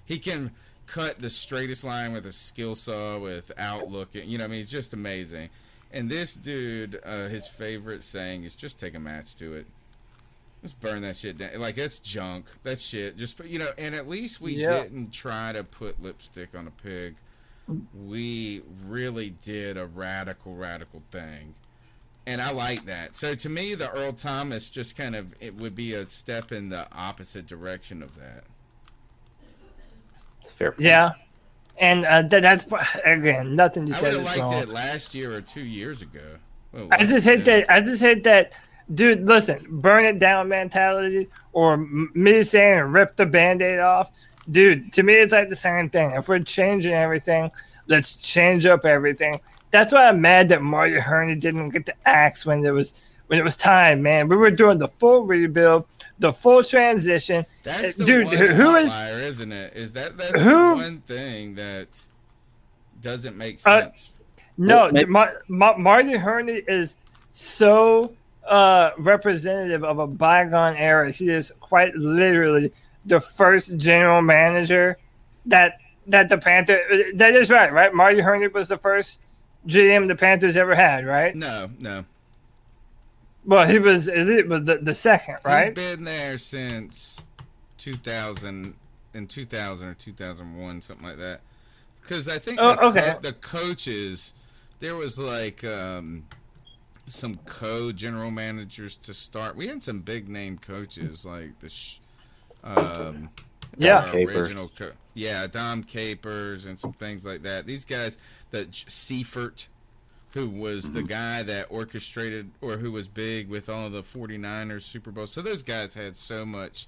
he 0.05 0.17
can 0.19 0.51
cut 0.85 1.19
the 1.19 1.29
straightest 1.29 1.83
line 1.83 2.13
with 2.13 2.25
a 2.25 2.31
skill 2.31 2.73
saw 2.75 3.19
without 3.19 3.89
looking. 3.91 4.27
You 4.29 4.37
know, 4.39 4.45
I 4.45 4.47
mean, 4.47 4.57
he's 4.59 4.71
just 4.71 4.93
amazing. 4.93 5.49
And 5.91 6.09
this 6.09 6.35
dude, 6.35 6.99
uh, 7.03 7.27
his 7.27 7.47
favorite 7.47 8.03
saying 8.03 8.43
is 8.43 8.55
just 8.55 8.79
take 8.79 8.93
a 8.95 8.99
match 8.99 9.35
to 9.37 9.53
it. 9.55 9.65
Just 10.61 10.79
burn 10.81 11.01
that 11.03 11.15
shit 11.15 11.37
down. 11.37 11.51
Like 11.59 11.75
that's 11.75 11.99
junk. 11.99 12.45
That's 12.63 12.81
shit. 12.85 13.17
Just 13.17 13.39
you 13.45 13.59
know, 13.59 13.69
and 13.77 13.95
at 13.95 14.07
least 14.09 14.41
we 14.41 14.53
Yeah. 14.55 14.83
didn't 14.83 15.11
try 15.11 15.53
to 15.53 15.63
put 15.63 16.01
lipstick 16.03 16.53
on 16.55 16.67
a 16.67 16.71
pig. 16.71 17.15
We 17.93 18.61
really 18.85 19.31
did 19.41 19.77
a 19.77 19.85
radical, 19.85 20.55
radical 20.55 21.03
thing, 21.11 21.53
and 22.25 22.41
I 22.41 22.51
like 22.51 22.85
that. 22.85 23.15
So 23.15 23.35
to 23.35 23.49
me, 23.49 23.75
the 23.75 23.91
Earl 23.91 24.13
Thomas 24.13 24.69
just 24.69 24.97
kind 24.97 25.15
of 25.15 25.33
it 25.39 25.55
would 25.55 25.75
be 25.75 25.93
a 25.93 26.07
step 26.07 26.51
in 26.51 26.69
the 26.69 26.87
opposite 26.91 27.45
direction 27.45 28.01
of 28.01 28.15
that. 28.15 28.43
It's 30.41 30.51
fair. 30.51 30.71
Point. 30.71 30.81
Yeah. 30.81 31.11
And 31.77 32.05
uh, 32.05 32.23
that, 32.23 32.41
that's 32.41 32.65
again 33.05 33.55
nothing 33.55 33.87
you 33.87 33.93
I 33.93 33.97
said 33.97 34.15
would 34.15 34.25
liked 34.25 34.39
wrong. 34.39 34.53
it 34.53 34.69
last 34.69 35.15
year 35.15 35.33
or 35.33 35.41
two 35.41 35.63
years 35.63 36.01
ago. 36.01 36.35
Well, 36.73 36.89
I 36.91 37.05
just 37.05 37.25
hate 37.25 37.47
yeah. 37.47 37.61
that. 37.61 37.71
I 37.71 37.79
just 37.79 38.01
hate 38.01 38.23
that, 38.25 38.51
dude. 38.93 39.25
Listen, 39.25 39.65
burn 39.69 40.05
it 40.05 40.19
down 40.19 40.49
mentality, 40.49 41.29
or 41.53 41.77
me 41.77 42.43
saying 42.43 42.83
rip 42.83 43.15
the 43.15 43.25
band-aid 43.25 43.79
off, 43.79 44.11
dude. 44.51 44.91
To 44.93 45.03
me, 45.03 45.15
it's 45.15 45.33
like 45.33 45.49
the 45.49 45.55
same 45.55 45.89
thing. 45.89 46.11
If 46.11 46.27
we're 46.27 46.39
changing 46.39 46.93
everything, 46.93 47.51
let's 47.87 48.15
change 48.15 48.65
up 48.65 48.85
everything. 48.85 49.39
That's 49.71 49.93
why 49.93 50.07
I'm 50.07 50.21
mad 50.21 50.49
that 50.49 50.61
Mario 50.61 50.99
Hurney 51.01 51.35
didn't 51.35 51.69
get 51.69 51.85
the 51.85 51.93
axe 52.07 52.45
when 52.45 52.63
it 52.65 52.71
was 52.71 52.93
when 53.27 53.37
it 53.37 53.43
was 53.43 53.55
time, 53.55 54.01
man. 54.01 54.27
We 54.27 54.35
were 54.37 54.49
doing 54.49 54.79
the 54.79 54.87
full 54.87 55.25
rebuild, 55.25 55.85
the 56.17 56.33
full 56.33 56.63
transition. 56.63 57.45
That's 57.61 57.93
Uh, 57.93 57.99
the 57.99 58.05
dude, 58.05 58.25
one 58.25 58.37
who- 58.37 58.47
who 58.47 58.75
is- 58.77 58.91
outlier, 58.91 59.17
isn't 59.19 59.51
it? 59.51 59.73
Is 59.75 59.93
that 59.93 60.17
that's 60.17 60.39
Who- 60.41 60.49
the 60.49 60.81
one 60.83 61.01
thing 61.05 61.53
that 61.55 61.87
doesn't 63.01 63.37
make 63.37 63.59
Uh, 63.67 63.81
sense? 63.81 64.09
No, 64.57 64.89
Well, 64.91 65.05
ma- 65.07 65.25
Ma- 65.47 65.73
Ma- 65.73 65.77
Marty 65.77 66.17
Hurney 66.17 66.61
is 66.67 66.97
so 67.31 68.13
uh, 68.47 68.91
representative 68.97 69.83
of 69.83 69.99
a 69.99 70.07
bygone 70.07 70.75
era. 70.75 71.11
He 71.11 71.29
is 71.29 71.53
quite 71.59 71.93
literally 71.93 72.73
the 73.05 73.19
first 73.19 73.77
general 73.77 74.21
manager 74.21 74.97
that 75.45 75.77
that 76.07 76.29
the 76.29 76.37
Panther. 76.37 76.81
That 77.15 77.35
is 77.35 77.49
right, 77.49 77.71
right? 77.71 77.93
Marty 77.93 78.19
Hurney 78.21 78.47
was 78.47 78.67
the 78.67 78.77
first 78.77 79.21
GM 79.67 80.07
the 80.07 80.15
Panthers 80.15 80.57
ever 80.57 80.75
had, 80.75 81.05
right? 81.05 81.35
no, 81.35 81.69
no. 81.79 82.05
Well, 83.45 83.65
he 83.67 83.79
was 83.79 84.07
it 84.07 84.47
was 84.47 84.65
the, 84.65 84.77
the 84.77 84.93
second, 84.93 85.37
right? 85.43 85.65
He's 85.65 85.95
been 85.95 86.03
there 86.03 86.37
since 86.37 87.21
2000 87.77 88.75
in 89.13 89.27
2000 89.27 89.87
or 89.87 89.93
2001, 89.93 90.81
something 90.81 91.05
like 91.05 91.17
that. 91.17 91.41
Because 92.01 92.27
I 92.29 92.37
think 92.37 92.59
Oh, 92.61 92.75
the, 92.75 92.83
okay. 92.85 93.15
the 93.21 93.33
coaches, 93.33 94.33
there 94.79 94.95
was 94.95 95.17
like 95.17 95.63
um, 95.63 96.25
some 97.07 97.39
co 97.45 97.91
general 97.91 98.29
managers 98.29 98.97
to 98.97 99.13
start. 99.13 99.55
We 99.55 99.67
had 99.67 99.83
some 99.83 100.01
big 100.01 100.27
name 100.29 100.57
coaches 100.57 101.25
like 101.25 101.59
the. 101.59 101.69
Sh- 101.69 101.99
um, 102.77 103.29
Yeah. 103.77 103.97
our 104.05 104.11
Capers. 104.11 104.35
original 104.37 104.69
co- 104.77 104.91
yeah, 105.13 105.47
Dom 105.47 105.83
Capers 105.83 106.65
and 106.65 106.77
some 106.79 106.93
things 106.93 107.25
like 107.25 107.41
that. 107.43 107.65
These 107.65 107.85
guys, 107.85 108.17
the 108.51 108.65
J- 108.65 108.85
Seifert, 108.87 109.67
who 110.33 110.47
was 110.49 110.91
the 110.91 111.01
guy 111.03 111.41
that 111.43 111.67
orchestrated 111.69 112.51
or 112.61 112.77
who 112.77 112.91
was 112.91 113.07
big 113.07 113.49
with 113.49 113.67
all 113.69 113.87
of 113.87 113.91
the 113.91 114.03
49ers 114.03 114.83
Super 114.83 115.11
Bowl. 115.11 115.25
So 115.27 115.41
those 115.41 115.63
guys 115.63 115.95
had 115.95 116.15
so 116.15 116.45
much 116.45 116.87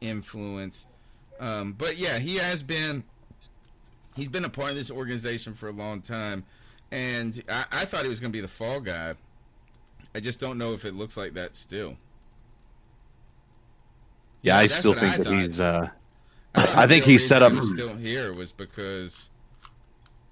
influence. 0.00 0.86
Um, 1.38 1.72
but 1.72 1.96
yeah, 1.96 2.18
he 2.18 2.36
has 2.36 2.62
been 2.62 3.04
he's 4.16 4.28
been 4.28 4.44
a 4.44 4.48
part 4.50 4.70
of 4.70 4.76
this 4.76 4.90
organization 4.90 5.54
for 5.54 5.68
a 5.68 5.72
long 5.72 6.00
time. 6.00 6.44
And 6.90 7.42
I, 7.48 7.64
I 7.70 7.84
thought 7.84 8.02
he 8.02 8.08
was 8.08 8.18
going 8.18 8.32
to 8.32 8.36
be 8.36 8.40
the 8.40 8.48
fall 8.48 8.80
guy. 8.80 9.14
I 10.14 10.18
just 10.20 10.40
don't 10.40 10.58
know 10.58 10.72
if 10.74 10.84
it 10.84 10.92
looks 10.94 11.16
like 11.16 11.34
that 11.34 11.54
still. 11.54 11.96
Yeah, 14.42 14.56
I 14.56 14.66
still 14.68 14.94
think 14.94 15.14
I 15.14 15.16
that 15.18 15.24
thought. 15.24 15.32
he's. 15.34 15.60
Uh, 15.60 15.88
I, 16.54 16.84
I 16.84 16.86
think 16.86 17.04
he's 17.04 17.26
set 17.26 17.42
up- 17.42 17.52
He 17.52 17.56
was 17.58 17.70
still 17.70 17.94
here 17.96 18.32
was 18.32 18.52
because, 18.52 19.30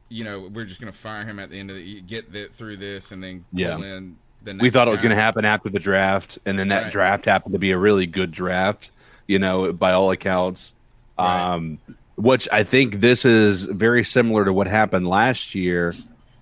you 0.08 0.24
know, 0.24 0.48
we're 0.52 0.64
just 0.64 0.80
going 0.80 0.92
to 0.92 0.98
fire 0.98 1.24
him 1.24 1.38
at 1.38 1.50
the 1.50 1.58
end 1.60 1.70
of 1.70 1.76
the 1.76 2.00
get 2.00 2.32
the, 2.32 2.46
through 2.46 2.78
this 2.78 3.12
and 3.12 3.22
then 3.22 3.44
Yeah. 3.52 3.74
pull 3.76 3.84
in 3.84 4.16
the. 4.42 4.54
we 4.60 4.70
thought 4.70 4.88
it 4.88 4.90
was 4.90 5.00
going 5.00 5.14
to 5.14 5.20
happen 5.20 5.44
after 5.44 5.68
the 5.68 5.78
draft, 5.78 6.38
and 6.46 6.58
then 6.58 6.68
that 6.68 6.84
Right. 6.84 6.92
draft 6.92 7.24
happened 7.26 7.52
to 7.52 7.58
be 7.58 7.70
a 7.72 7.78
really 7.78 8.06
good 8.06 8.32
draft. 8.32 8.90
You 9.26 9.38
know, 9.38 9.72
by 9.72 9.92
all 9.92 10.10
accounts. 10.10 10.72
Right. 11.18 11.52
Um, 11.54 11.78
which 12.16 12.48
I 12.50 12.64
think 12.64 13.00
this 13.00 13.24
is 13.24 13.64
very 13.64 14.02
similar 14.02 14.44
to 14.44 14.52
what 14.52 14.66
happened 14.66 15.06
last 15.06 15.54
year. 15.54 15.94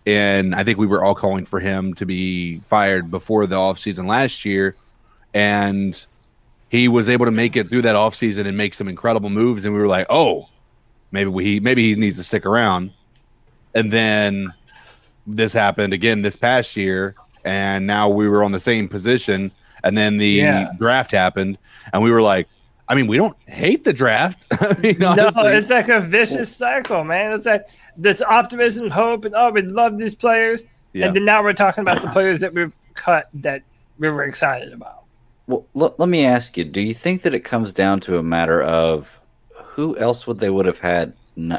And 0.06 0.54
I 0.54 0.62
think 0.64 0.78
we 0.78 0.86
were 0.86 1.02
all 1.04 1.14
calling 1.16 1.44
for 1.44 1.58
him 1.60 1.92
to 1.94 2.06
be 2.06 2.60
fired 2.60 3.10
before 3.10 3.46
the 3.46 3.56
offseason 3.56 4.06
last 4.06 4.44
year. 4.44 4.76
And 5.34 6.02
he 6.68 6.88
was 6.88 7.08
able 7.08 7.26
to 7.26 7.30
make 7.32 7.56
it 7.56 7.68
through 7.68 7.82
that 7.82 7.96
offseason 7.96 8.46
and 8.46 8.56
make 8.56 8.74
some 8.74 8.88
incredible 8.88 9.30
moves. 9.30 9.64
And 9.64 9.74
we 9.74 9.80
were 9.80 9.86
like, 9.86 10.06
oh, 10.10 10.48
maybe 11.12 11.30
we 11.30 11.60
maybe 11.60 11.88
he 11.94 11.94
needs 12.00 12.16
to 12.16 12.24
stick 12.24 12.44
around. 12.46 12.90
And 13.74 13.92
then 13.92 14.52
this 15.26 15.52
happened 15.52 15.92
again 15.92 16.22
this 16.22 16.36
past 16.36 16.76
year. 16.76 17.14
And 17.44 17.86
now 17.86 18.08
we 18.08 18.28
were 18.28 18.42
on 18.42 18.52
the 18.52 18.60
same 18.60 18.88
position. 18.88 19.52
And 19.84 19.96
then 19.96 20.16
the 20.16 20.28
Yeah. 20.28 20.70
draft 20.78 21.12
happened. 21.12 21.58
And 21.92 22.02
we 22.02 22.10
were 22.10 22.22
like, 22.22 22.48
I 22.88 22.94
mean, 22.94 23.06
we 23.06 23.16
don't 23.16 23.36
hate 23.46 23.84
the 23.84 23.92
draft. 23.92 24.46
I 24.60 24.76
mean, 24.80 24.98
No, 24.98 25.14
it's 25.18 25.70
like 25.70 25.88
a 25.88 26.00
vicious 26.00 26.54
cycle, 26.54 27.04
man. 27.04 27.32
It's 27.32 27.46
like 27.46 27.64
this 27.96 28.22
optimism, 28.22 28.90
hope, 28.90 29.24
and 29.24 29.34
oh, 29.34 29.50
we 29.50 29.62
love 29.62 29.98
these 29.98 30.14
players, 30.14 30.64
Yeah. 30.92 31.06
and 31.06 31.16
then 31.16 31.24
now 31.24 31.42
we're 31.42 31.52
talking 31.52 31.82
about 31.82 32.02
the 32.02 32.08
players 32.08 32.40
that 32.40 32.52
we've 32.54 32.72
cut 32.94 33.28
that 33.34 33.62
we 33.98 34.08
were 34.08 34.24
excited 34.24 34.72
about. 34.72 35.04
Well, 35.46 35.66
let, 35.74 35.98
let 35.98 36.08
me 36.08 36.24
ask 36.24 36.56
you: 36.56 36.64
Do 36.64 36.80
you 36.80 36.94
think 36.94 37.22
that 37.22 37.34
it 37.34 37.40
comes 37.40 37.72
down 37.72 38.00
to 38.00 38.18
a 38.18 38.22
matter 38.22 38.62
of 38.62 39.20
who 39.64 39.96
else 39.98 40.26
would 40.26 40.38
they 40.38 40.50
would 40.50 40.66
have 40.66 40.80
had 40.80 41.12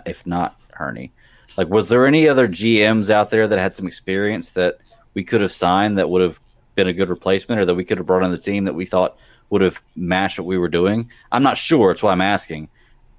if 0.05 0.25
not 0.25 0.59
Hurney? 0.73 1.11
Like, 1.55 1.69
was 1.69 1.89
there 1.89 2.05
any 2.05 2.27
other 2.27 2.47
GMs 2.47 3.09
out 3.09 3.29
there 3.29 3.47
that 3.47 3.57
had 3.59 3.73
some 3.73 3.87
experience 3.87 4.51
that 4.51 4.77
we 5.13 5.23
could 5.23 5.41
have 5.41 5.51
signed 5.51 5.97
that 5.97 6.09
would 6.09 6.21
have 6.21 6.39
been 6.75 6.87
a 6.87 6.93
good 6.93 7.09
replacement, 7.09 7.59
or 7.59 7.65
that 7.65 7.75
we 7.75 7.83
could 7.83 7.97
have 7.97 8.05
brought 8.05 8.21
on 8.23 8.31
the 8.31 8.37
team 8.37 8.65
that 8.65 8.75
we 8.75 8.85
thought 8.85 9.17
would 9.49 9.61
have 9.61 9.81
matched 9.95 10.37
what 10.37 10.45
we 10.45 10.57
were 10.57 10.67
doing? 10.67 11.09
I'm 11.31 11.41
not 11.41 11.57
sure. 11.57 11.91
That's 11.91 12.03
why 12.03 12.11
I'm 12.11 12.21
asking. 12.21 12.69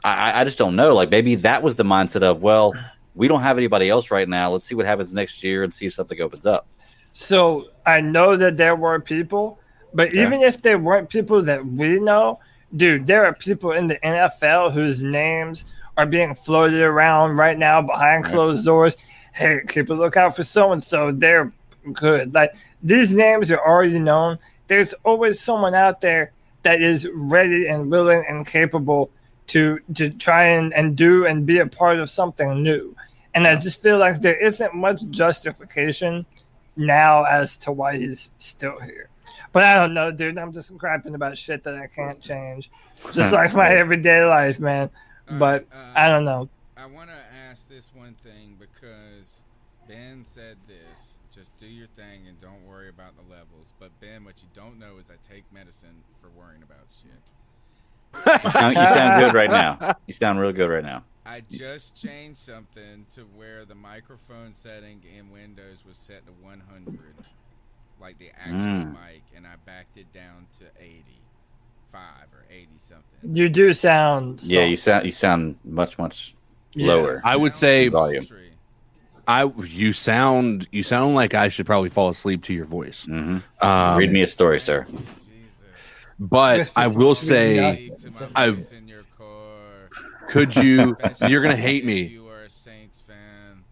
I- 0.04 0.40
I 0.42 0.44
just 0.44 0.58
don't 0.58 0.76
know. 0.76 0.94
Like, 0.94 1.10
maybe 1.10 1.34
that 1.36 1.62
was 1.62 1.74
the 1.74 1.82
mindset 1.84 2.22
of, 2.22 2.42
well, 2.42 2.72
we 3.16 3.26
don't 3.26 3.40
have 3.40 3.56
anybody 3.58 3.88
else 3.88 4.12
right 4.12 4.28
now. 4.28 4.52
Let's 4.52 4.68
see 4.68 4.76
what 4.76 4.86
happens 4.86 5.12
next 5.12 5.42
year 5.42 5.64
and 5.64 5.74
see 5.74 5.86
if 5.86 5.94
something 5.94 6.20
opens 6.20 6.46
up. 6.46 6.68
So 7.12 7.70
I 7.84 8.00
know 8.00 8.36
that 8.36 8.56
there 8.56 8.76
were 8.76 9.00
people, 9.00 9.58
but 9.94 10.08
Okay. 10.08 10.22
even 10.22 10.42
if 10.42 10.62
there 10.62 10.78
weren't 10.78 11.08
people 11.08 11.42
that 11.42 11.64
we 11.64 11.98
know, 12.00 12.38
dude, 12.76 13.06
there 13.06 13.24
are 13.24 13.32
people 13.32 13.72
in 13.72 13.86
the 13.86 13.96
NFL 13.98 14.72
whose 14.72 15.02
names 15.02 15.64
are 15.96 16.06
being 16.06 16.34
floated 16.34 16.80
around 16.80 17.36
right 17.36 17.58
now 17.58 17.82
behind 17.82 18.24
closed 18.24 18.64
doors. 18.64 18.96
Hey, 19.32 19.60
keep 19.68 19.90
a 19.90 19.94
lookout 19.94 20.36
for 20.36 20.42
so 20.44 20.72
and 20.72 20.82
so. 20.82 21.10
They're 21.12 21.52
good. 21.92 22.34
Like 22.34 22.54
these 22.82 23.12
names 23.12 23.50
are 23.50 23.60
already 23.64 23.98
known. 23.98 24.38
There's 24.66 24.92
always 25.04 25.40
someone 25.40 25.74
out 25.74 26.00
there 26.00 26.32
that 26.62 26.82
is 26.82 27.08
ready 27.14 27.66
and 27.68 27.90
willing 27.90 28.24
and 28.28 28.46
capable 28.46 29.10
to 29.48 29.80
to 29.94 30.10
try 30.10 30.44
and, 30.44 30.74
and 30.74 30.96
do 30.96 31.24
and 31.26 31.46
be 31.46 31.58
a 31.58 31.66
part 31.66 31.98
of 31.98 32.10
something 32.10 32.62
new. 32.62 32.94
And 33.34 33.46
I 33.46 33.56
just 33.56 33.80
feel 33.80 33.98
like 33.98 34.20
there 34.20 34.36
isn't 34.36 34.74
much 34.74 35.02
justification 35.10 36.26
now 36.76 37.24
as 37.24 37.56
to 37.58 37.72
why 37.72 37.96
he's 37.96 38.30
still 38.38 38.78
here. 38.80 39.08
But 39.52 39.64
I 39.64 39.74
don't 39.74 39.94
know, 39.94 40.10
dude. 40.10 40.38
I'm 40.38 40.52
just 40.52 40.76
griping 40.76 41.14
about 41.14 41.38
shit 41.38 41.62
that 41.64 41.74
I 41.74 41.86
can't 41.86 42.20
change. 42.20 42.70
Just 43.12 43.32
like 43.32 43.54
my 43.54 43.70
everyday 43.70 44.24
life, 44.24 44.60
man. 44.60 44.90
But 45.30 45.66
Uh, 45.72 45.76
uh, 45.76 45.92
I 45.96 46.08
don't 46.08 46.24
know. 46.24 46.48
I 46.76 46.86
want 46.86 47.10
to 47.10 47.16
ask 47.50 47.68
this 47.68 47.90
one 47.94 48.14
thing 48.14 48.56
because 48.58 49.40
Ben 49.88 50.24
said 50.24 50.56
this: 50.66 51.18
just 51.32 51.56
do 51.58 51.66
your 51.66 51.86
thing 51.88 52.26
and 52.28 52.40
don't 52.40 52.66
worry 52.66 52.88
about 52.88 53.12
the 53.16 53.22
levels. 53.30 53.72
But 53.80 53.90
Ben, 54.00 54.24
what 54.24 54.34
you 54.42 54.48
don't 54.54 54.78
know 54.78 54.96
is 54.98 55.10
I 55.10 55.14
take 55.32 55.44
medicine 55.52 56.02
for 56.20 56.28
worrying 56.30 56.62
about 56.62 56.86
shit. 57.02 58.42
You 58.44 58.50
sound, 58.50 58.76
you 58.76 58.84
sound 58.84 59.20
good 59.20 59.34
right 59.34 59.50
now. 59.50 59.96
You 60.06 60.14
sound 60.14 60.40
real 60.40 60.52
good 60.52 60.68
right 60.70 60.84
now. 60.84 61.04
I 61.26 61.42
just 61.50 61.94
changed 61.94 62.38
something 62.38 63.04
to 63.14 63.22
where 63.36 63.66
the 63.66 63.74
microphone 63.74 64.54
setting 64.54 65.02
in 65.16 65.30
Windows 65.30 65.84
was 65.86 65.98
set 65.98 66.24
to 66.24 66.32
100, 66.32 66.96
like 68.00 68.18
the 68.18 68.30
actual 68.38 68.54
Mm. 68.60 68.92
mic, 68.92 69.22
and 69.36 69.46
I 69.46 69.54
backed 69.66 69.96
it 69.96 70.12
down 70.12 70.46
to 70.58 70.64
85 70.80 72.32
or 72.32 72.44
80 72.50 72.68
something. 72.78 73.34
You 73.36 73.48
do 73.48 73.72
sound. 73.72 74.42
Yeah, 74.42 74.64
you 74.64 74.76
sound 74.76 75.04
you 75.06 75.12
sound 75.12 75.56
much 75.64 75.98
much 75.98 76.34
Yeah. 76.74 76.88
lower. 76.88 77.20
I 77.24 77.36
would 77.36 77.54
say 77.54 77.88
Volume. 77.88 78.24
I 79.26 79.44
you 79.64 79.92
sound 79.92 80.68
you 80.72 80.82
sound 80.82 81.14
like 81.14 81.34
I 81.34 81.48
should 81.48 81.66
probably 81.66 81.90
fall 81.90 82.08
asleep 82.08 82.42
to 82.44 82.54
your 82.54 82.64
voice. 82.66 83.04
hmm 83.04 83.38
Um, 83.60 83.96
Read 83.98 84.10
me 84.12 84.22
a 84.22 84.26
story, 84.26 84.60
sir. 84.60 84.86
But 86.20 86.72
I 86.74 86.88
will 86.88 87.14
say, 87.14 87.90
Speak 87.96 88.12
to 88.14 88.22
my 88.22 88.28
I- 88.34 88.50
voice 88.50 88.72
in 88.72 88.88
your 88.88 89.02
core. 89.16 89.88
could 90.28 90.56
you? 90.56 90.96
You're 91.28 91.42
gonna 91.42 91.56
hate 91.56 91.82
if 91.82 91.86
me. 91.86 92.02
You 92.04 92.26
are 92.28 92.42
a 92.44 92.50
Saints 92.50 93.00
fan. 93.00 93.62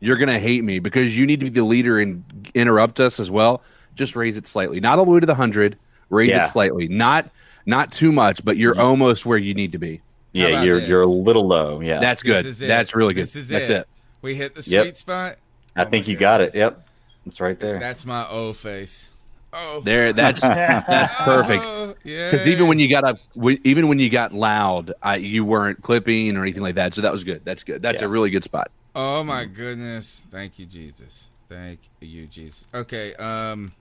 You're 0.00 0.16
gonna 0.16 0.38
hate 0.38 0.64
me 0.64 0.78
because 0.78 1.16
you 1.16 1.26
need 1.26 1.40
to 1.40 1.46
be 1.46 1.50
the 1.50 1.64
leader 1.64 1.98
and 2.00 2.24
interrupt 2.54 3.00
us 3.00 3.20
as 3.20 3.30
well. 3.30 3.62
Just 3.94 4.16
raise 4.16 4.36
it 4.36 4.46
slightly, 4.46 4.80
not 4.80 4.98
all 4.98 5.04
the 5.04 5.10
way 5.10 5.20
to 5.20 5.26
the 5.26 5.34
hundred. 5.34 5.76
Raise 6.08 6.30
Yeah. 6.30 6.44
it 6.46 6.48
slightly, 6.48 6.88
not 6.88 7.30
not 7.66 7.92
too 7.92 8.10
much, 8.10 8.44
but 8.44 8.56
you're 8.56 8.72
mm-hmm. 8.74 8.82
almost 8.82 9.26
where 9.26 9.38
you 9.38 9.54
need 9.54 9.72
to 9.72 9.78
be. 9.78 10.00
Yeah, 10.32 10.62
you're 10.62 10.80
this? 10.80 10.88
you're 10.88 11.02
a 11.02 11.06
little 11.06 11.46
low. 11.46 11.80
Yeah, 11.80 11.98
That's 12.00 12.22
good. 12.22 12.44
This 12.44 12.56
is 12.56 12.62
it. 12.62 12.68
That's 12.68 12.94
really 12.94 13.14
good. 13.14 13.22
This 13.22 13.36
is 13.36 13.48
That's 13.48 13.64
it. 13.64 13.70
it. 13.70 13.88
We 14.22 14.34
hit 14.34 14.54
the 14.54 14.62
Yep. 14.68 14.84
sweet 14.84 14.96
spot. 14.96 15.36
I 15.76 15.82
Oh 15.82 15.88
think 15.90 16.06
my 16.06 16.12
you 16.12 16.16
got 16.18 16.40
it. 16.40 16.54
Yep, 16.54 16.86
it's 17.26 17.40
right 17.40 17.58
there. 17.58 17.78
That's 17.78 18.04
my 18.06 18.26
O 18.28 18.52
face. 18.52 19.10
Oh, 19.52 19.80
There. 19.80 20.12
That's 20.12 20.40
that's 20.40 21.14
perfect. 21.24 21.62
Oh, 21.64 21.94
yeah. 22.04 22.30
Because 22.30 22.46
even 22.46 22.68
when 22.68 22.78
you 22.78 22.88
got 22.88 23.04
up, 23.04 23.18
even 23.64 23.88
when 23.88 23.98
you 23.98 24.08
got 24.08 24.32
loud, 24.32 24.92
I, 25.02 25.16
you 25.16 25.44
weren't 25.44 25.82
clipping 25.82 26.36
or 26.36 26.42
anything 26.42 26.62
like 26.62 26.76
that. 26.76 26.94
So 26.94 27.02
that 27.02 27.10
was 27.12 27.24
good. 27.24 27.42
That's 27.44 27.64
good. 27.64 27.82
That's 27.82 28.00
Yeah. 28.00 28.06
a 28.06 28.10
really 28.10 28.30
good 28.30 28.44
spot. 28.44 28.70
Oh 28.94 29.22
my 29.22 29.44
goodness. 29.44 30.24
Thank 30.30 30.58
you, 30.58 30.66
Jesus. 30.66 31.30
Thank 31.48 31.90
you, 32.00 32.26
Jesus. 32.26 32.66
Okay, 32.74 33.14
um, 33.14 33.72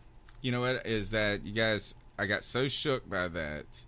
you 0.42 0.52
know 0.52 0.62
what 0.62 0.86
is 0.86 1.12
that 1.12 1.46
you 1.46 1.54
guys 1.54 1.96
I 2.20 2.26
got 2.26 2.44
so 2.44 2.68
shook 2.68 3.10
by 3.10 3.30
that. 3.30 3.86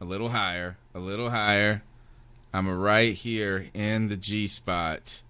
A 0.00 0.04
little 0.04 0.30
higher, 0.30 0.78
a 0.94 0.98
little 0.98 1.30
higher. 1.30 1.82
I'm 2.52 2.68
right 2.68 3.14
here 3.14 3.68
in 3.72 4.08
the 4.08 4.16
G 4.16 4.48
spot. 4.48 5.22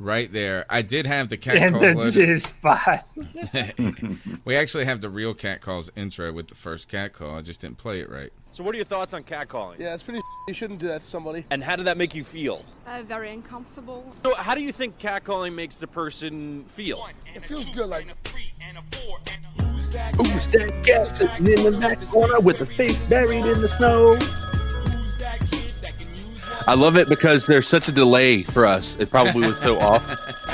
Right 0.00 0.32
there. 0.32 0.64
I 0.70 0.82
did 0.82 1.06
have 1.06 1.28
the 1.28 1.36
cat 1.36 1.56
in 1.56 1.72
calls 1.72 1.82
the 1.82 1.94
loaded. 1.94 2.12
G 2.12 2.38
spot. 2.38 3.04
we 4.44 4.54
actually 4.54 4.84
have 4.84 5.00
the 5.00 5.10
real 5.10 5.34
cat 5.34 5.60
calls 5.60 5.90
intro 5.96 6.32
with 6.32 6.46
the 6.46 6.54
first 6.54 6.86
cat 6.88 7.12
call. 7.12 7.34
I 7.34 7.42
just 7.42 7.60
didn't 7.60 7.78
play 7.78 7.98
it 8.00 8.08
right. 8.08 8.32
So, 8.52 8.62
what 8.62 8.74
are 8.74 8.78
your 8.78 8.84
thoughts 8.84 9.12
on 9.12 9.24
catcalling? 9.24 9.80
Yeah, 9.80 9.94
it's 9.94 10.02
pretty. 10.02 10.20
You 10.48 10.54
shouldn't 10.54 10.80
do 10.80 10.88
that 10.88 11.02
to 11.02 11.06
somebody. 11.06 11.44
And 11.50 11.62
how 11.62 11.76
did 11.76 11.84
that 11.88 11.98
make 11.98 12.14
you 12.14 12.24
feel? 12.24 12.64
Uh, 12.86 13.02
very 13.02 13.30
uncomfortable. 13.30 14.10
So, 14.24 14.34
how 14.34 14.54
do 14.54 14.62
you 14.62 14.72
think 14.72 14.98
catcalling 14.98 15.54
makes 15.54 15.76
the 15.76 15.86
person 15.86 16.64
feel? 16.68 17.06
It 17.34 17.44
feels 17.44 17.68
good. 17.68 17.86
Like 17.90 18.06
Who's 20.16 20.48
that 20.52 20.84
cat 20.86 21.16
sitting 21.16 21.46
in 21.48 21.72
the 21.72 21.78
back 21.78 22.00
corner 22.06 22.40
with 22.40 22.62
a 22.62 22.66
face 22.66 22.98
buried 23.10 23.44
in 23.44 23.60
the 23.60 23.68
snow? 23.68 24.47
I 26.68 26.74
love 26.74 26.98
it 26.98 27.08
because 27.08 27.46
there's 27.46 27.66
such 27.66 27.88
a 27.88 27.92
delay 27.92 28.42
for 28.42 28.66
us. 28.66 28.94
It 29.00 29.08
probably 29.08 29.46
was 29.46 29.58
so 29.58 29.80
off. 29.80 30.04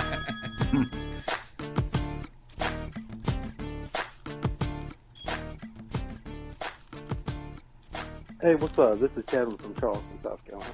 Hey, 8.41 8.55
what's 8.57 8.79
up? 8.79 9.01
This 9.01 9.11
is 9.17 9.25
Kevin 9.25 9.57
from 9.57 9.75
Charleston, 9.77 10.19
South 10.23 10.45
Carolina. 10.45 10.71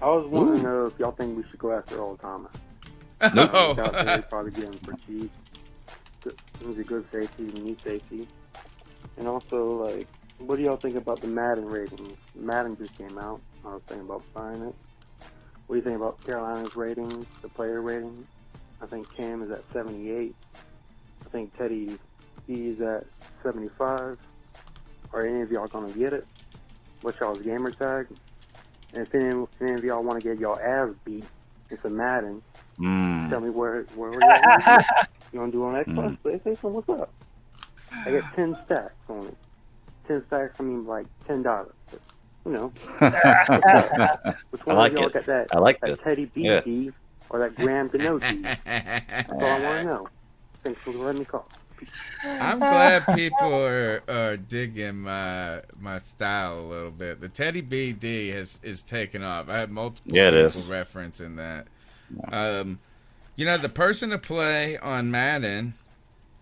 I 0.00 0.06
was 0.06 0.26
wanting 0.26 0.54
to 0.54 0.62
know 0.62 0.86
if 0.86 0.98
y'all 0.98 1.12
think 1.12 1.36
we 1.36 1.44
should 1.50 1.58
go 1.58 1.70
after 1.70 1.96
Earl 1.96 2.16
Thomas. 2.16 2.52
No, 3.34 3.42
Out 3.42 3.76
there, 3.76 4.22
probably 4.22 4.52
get 4.52 4.64
him 4.64 4.72
for 4.78 4.94
cheap. 5.06 5.30
He's 6.64 6.78
a 6.78 6.82
good 6.82 7.04
safety, 7.12 7.42
new 7.60 7.76
safety. 7.84 8.26
And 9.18 9.28
also, 9.28 9.84
like, 9.84 10.08
what 10.38 10.56
do 10.56 10.62
y'all 10.62 10.78
think 10.78 10.96
about 10.96 11.20
the 11.20 11.26
Madden 11.26 11.66
ratings? 11.66 12.16
Madden 12.34 12.74
just 12.78 12.96
came 12.96 13.18
out. 13.18 13.42
I 13.66 13.74
was 13.74 13.82
thinking 13.86 14.06
about 14.06 14.22
buying 14.34 14.62
it. 14.62 14.74
What 15.66 15.76
do 15.76 15.76
you 15.76 15.82
think 15.82 15.96
about 15.96 16.22
Carolina's 16.24 16.76
ratings, 16.76 17.26
the 17.42 17.48
player 17.48 17.80
ratings? 17.80 18.26
I 18.82 18.86
think 18.86 19.12
Cam 19.16 19.42
is 19.42 19.50
at 19.50 19.62
78. 19.72 20.34
I 21.24 21.28
think 21.30 21.56
Teddy 21.56 21.96
B 22.46 22.52
is 22.68 22.80
at 22.80 23.04
75. 23.42 24.18
Are 25.12 25.26
any 25.26 25.40
of 25.40 25.50
y'all 25.50 25.66
going 25.68 25.90
to 25.92 25.98
get 25.98 26.12
it? 26.12 26.26
What's 27.00 27.18
y'all's 27.20 27.38
gamer 27.40 27.70
tag? 27.70 28.08
And 28.92 29.06
if 29.06 29.14
any, 29.14 29.44
any 29.60 29.72
of 29.74 29.84
y'all 29.84 30.02
want 30.02 30.22
to 30.22 30.28
get 30.28 30.38
y'all 30.38 30.58
ass 30.58 30.90
beat 31.04 31.24
it's 31.70 31.84
a 31.84 31.88
Madden, 31.90 32.42
Mm. 32.78 33.30
tell 33.30 33.38
me 33.40 33.50
where 33.50 33.82
where 33.94 34.10
to 34.10 34.18
do. 34.18 35.06
You 35.32 35.38
want 35.40 35.52
to 35.52 35.58
do 35.58 35.64
on 35.64 35.74
Xbox? 35.84 36.18
PlayStation? 36.24 36.70
What's 36.72 36.88
up? 36.88 37.08
I 38.04 38.10
got 38.10 38.34
10 38.34 38.56
stacks 38.64 38.94
on 39.08 39.28
it. 39.28 39.36
ten 40.08 40.24
stacks. 40.26 40.58
I 40.58 40.64
mean, 40.64 40.84
like 40.84 41.06
ten 41.24 41.42
dollars. 41.44 41.72
You 42.46 42.52
know. 42.52 42.72
Which 44.50 44.66
I 44.68 44.74
one 44.74 44.76
like 44.76 44.92
of 44.92 44.98
y'all 44.98 45.08
it. 45.08 45.12
got 45.12 45.26
that? 45.26 45.48
I 45.52 45.58
like 45.58 45.80
that 45.80 45.96
this. 45.96 45.98
Teddy 46.02 46.26
B 46.26 46.42
Yeah. 46.42 46.60
Or 47.30 47.38
that 47.40 47.56
Graham 47.56 47.88
Gano 47.88 48.18
That's 49.28 49.42
all 49.42 49.52
I 49.52 49.58
want 49.60 49.78
to 49.78 49.82
know. 49.84 50.08
Thanks 50.64 50.80
for 50.82 50.92
letting 50.92 51.20
me 51.20 51.24
call. 51.26 51.50
I'm 52.38 52.64
glad 52.64 53.08
people 53.08 53.52
are, 53.54 54.02
are 54.08 54.36
digging 54.36 55.02
my 55.02 55.62
my 55.78 55.98
style 55.98 56.58
a 56.60 56.66
little 56.66 56.90
bit. 56.90 57.20
The 57.20 57.28
Teddy 57.28 57.62
BD 57.62 58.32
has 58.32 58.60
is 58.62 58.82
taken 58.82 59.22
off. 59.22 59.48
I 59.48 59.58
had 59.58 59.70
multiple 59.70 60.16
Yeah, 60.16 60.28
it 60.28 60.34
people 60.34 60.62
is. 60.62 60.64
referencing 60.64 61.36
that. 61.36 61.66
Um, 62.32 62.80
you 63.36 63.44
know, 63.46 63.58
the 63.58 63.68
person 63.68 64.10
to 64.10 64.18
play 64.18 64.78
on 64.78 65.10
Madden 65.10 65.74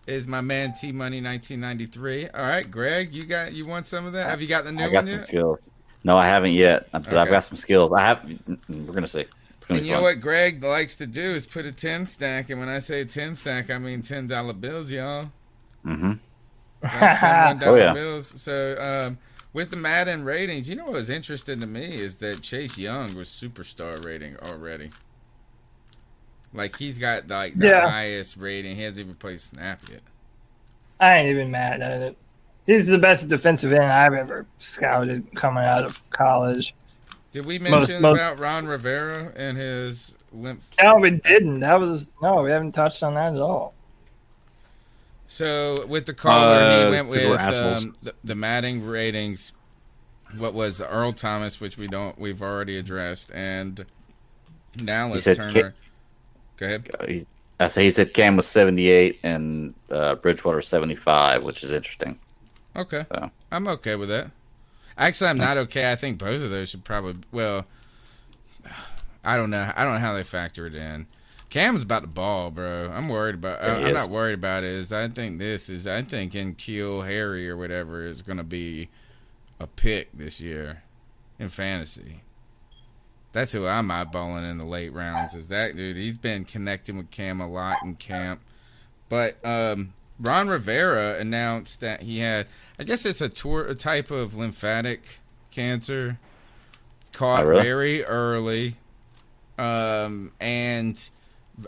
is 0.07 0.27
my 0.27 0.41
man 0.41 0.74
T 0.74 0.93
Money 0.93 1.23
1993. 1.23 2.29
All 2.29 2.43
right, 2.43 2.70
Greg, 2.70 3.15
you 3.15 3.24
got 3.24 3.53
you 3.53 3.66
want 3.66 3.87
some 3.87 4.07
of 4.07 4.12
that? 4.15 4.29
Have 4.29 4.43
you 4.43 4.49
got 4.49 4.65
the 4.65 4.73
new 4.73 4.87
I 4.87 4.91
got 4.91 5.05
one 5.05 5.09
some 5.09 5.20
yet? 5.20 5.27
skills. 5.27 5.61
No, 6.05 6.16
I 6.16 6.27
haven't 6.27 6.53
yet, 6.53 6.89
but 6.93 7.15
I've 7.16 7.31
got 7.31 7.45
some 7.45 7.57
skills. 7.57 7.93
I 7.93 8.01
have. 8.03 8.24
We're 8.69 8.93
gonna 8.95 9.07
see. 9.07 9.27
It's 9.59 9.66
gonna 9.66 9.79
And 9.79 9.85
be 9.85 9.87
you 9.87 9.93
fun. 9.93 9.99
know 9.99 10.03
what 10.03 10.20
Greg 10.20 10.62
likes 10.62 10.97
to 10.97 11.07
do 11.07 11.20
is 11.23 11.47
put 11.47 11.65
a 11.66 11.73
10 11.73 12.07
stack, 12.07 12.51
and 12.51 12.59
when 12.61 12.69
I 12.69 12.79
say 12.79 13.05
10 13.05 13.35
stack, 13.35 13.70
I 13.70 13.79
mean 13.79 14.03
$10 14.03 14.53
bills, 14.53 14.91
y'all. 14.91 15.31
Mm-hmm. 15.87 16.12
Like 16.93 17.15
10 17.15 17.39
$1 17.41 17.59
Oh, 17.65 17.77
yeah. 17.77 17.95
bills. 17.95 18.41
So 18.41 18.77
um, 18.81 19.19
with 19.53 19.70
the 19.70 19.77
Madden 19.77 20.24
ratings, 20.24 20.69
you 20.69 20.77
know 20.77 20.85
what 20.87 20.95
was 20.95 21.11
interesting 21.11 21.61
to 21.61 21.66
me 21.66 21.97
is 22.01 22.16
that 22.16 22.43
Chase 22.43 22.79
Young 22.79 23.15
was 23.15 23.29
superstar 23.29 24.03
rating 24.03 24.37
already. 24.39 24.93
Like 26.53 26.77
he's 26.77 26.99
got 26.99 27.29
like 27.29 27.59
the 27.59 27.69
Yeah. 27.69 27.81
highest 27.81 28.37
rating. 28.37 28.77
He 28.77 28.83
hasn't 28.83 29.05
even 29.07 29.16
played 29.16 29.41
snap 29.41 29.83
yet. 29.89 30.03
I 31.01 31.16
ain't 31.19 31.29
even 31.29 31.51
mad 31.51 31.83
at 31.83 32.03
it. 32.03 32.22
He's 32.66 32.86
the 32.86 32.98
best 32.98 33.28
defensive 33.28 33.72
end 33.72 33.84
I've 33.84 34.14
ever 34.14 34.47
scouted 34.59 35.26
coming 35.34 35.64
out 35.64 35.84
of 35.84 36.09
college. 36.10 36.74
Did 37.32 37.44
we 37.47 37.59
mention 37.59 38.02
most- 38.02 38.16
about 38.18 38.39
Ron 38.39 38.66
Rivera 38.66 39.32
and 39.34 39.56
his 39.56 40.14
lymph? 40.32 40.68
No, 40.80 40.97
we 40.97 41.10
didn't. 41.10 41.60
That 41.60 41.80
was 41.80 42.10
no, 42.22 42.43
we 42.43 42.51
haven't 42.51 42.72
touched 42.72 43.02
on 43.02 43.14
that 43.14 43.34
at 43.34 43.40
all. 43.40 43.74
So 45.26 45.86
with 45.86 46.06
the 46.06 46.14
caller, 46.14 46.59
he 46.70 46.82
Uh, 46.84 46.90
went 46.90 47.09
with 47.09 47.24
um, 47.40 47.97
the, 48.02 48.14
the 48.22 48.34
Madden 48.34 48.86
ratings. 48.86 49.52
What 50.36 50.55
was 50.55 50.80
Earl 50.80 51.12
Thomas, 51.12 51.60
which 51.60 51.76
we 51.76 51.86
don't, 51.89 52.18
we've 52.18 52.40
already 52.43 52.78
addressed, 52.78 53.30
and 53.34 53.84
Dallas 54.76 55.24
said 55.24 55.36
Turner. 55.36 55.70
Ki- 55.70 55.76
Go 56.59 56.66
ahead. 56.66 56.90
He- 57.09 57.26
I 57.60 57.66
say 57.68 57.84
he 57.84 57.90
said 57.93 58.12
Cam 58.12 58.36
was 58.36 58.47
78 58.48 59.20
and 59.22 59.74
uh, 59.90 60.16
Bridgewater 60.16 60.62
75, 60.62 61.44
which 61.44 61.62
is 61.62 61.70
interesting. 61.72 62.18
Okay, 62.74 63.05
So 63.12 63.31
I'm 63.51 63.69
okay 63.69 63.97
with 63.97 64.09
that. 64.09 64.31
Actually, 64.97 65.31
I'm 65.31 65.39
not 65.39 65.57
okay. 65.57 65.90
I 65.90 65.97
think 65.97 66.19
both 66.19 66.43
of 66.43 66.51
those 66.51 66.70
should 66.70 66.85
probably. 66.85 67.23
Well, 67.31 67.66
I 69.24 69.36
don't 69.36 69.51
know. 69.51 69.73
I 69.74 69.85
don't 69.85 69.94
know 69.94 70.01
how 70.01 70.15
they 70.15 70.23
factor 70.23 70.66
it 70.66 70.74
in. 70.74 71.07
Cam's 71.49 71.82
about 71.82 72.03
the 72.03 72.09
ball, 72.09 72.51
bro. 72.51 72.90
I'm 72.90 73.09
worried 73.09 73.35
about. 73.35 73.62
I, 73.62 73.86
I'm 73.86 73.94
not 73.94 74.11
worried 74.11 74.35
about 74.35 74.65
it. 74.65 74.70
Is 74.73 74.93
I 74.93 75.09
think 75.09 75.39
this 75.39 75.69
is. 75.69 75.86
I 75.86 76.03
think 76.03 76.32
N'Keal 76.32 77.07
Harry 77.07 77.49
or 77.49 77.57
whatever 77.57 78.07
is 78.07 78.23
going 78.23 78.39
to 78.39 78.44
be 78.44 78.89
a 79.61 79.66
pick 79.66 80.09
this 80.12 80.40
year 80.40 80.82
in 81.39 81.49
fantasy. 81.49 82.23
That's 83.32 83.53
who 83.53 83.66
I'm 83.66 83.89
eyeballing 83.89 84.51
in 84.51 84.59
the 84.59 84.66
late 84.66 84.93
rounds. 84.93 85.35
Is 85.35 85.49
that 85.49 85.77
dude? 85.77 85.97
He's 85.97 86.19
been 86.19 86.44
connecting 86.44 86.97
with 86.99 87.11
Cam 87.11 87.40
a 87.40 87.49
lot 87.49 87.78
in 87.82 87.97
camp. 87.97 88.40
But 89.09 89.36
um, 89.44 89.94
Ron 90.23 90.49
Rivera 90.49 91.16
announced 91.19 91.81
that 91.81 92.03
he 92.03 92.20
had, 92.20 92.47
I 92.78 92.85
guess 92.85 93.05
it's 93.05 93.20
a, 93.20 93.28
tour, 93.28 93.66
a 93.66 93.74
type 93.74 94.11
of 94.12 94.35
lymphatic 94.36 95.19
cancer, 95.51 96.19
caught 97.12 97.44
Oh, 97.44 97.49
really? 97.49 97.62
very 97.62 98.05
early, 98.05 98.77
um, 99.59 100.31
and 100.40 101.11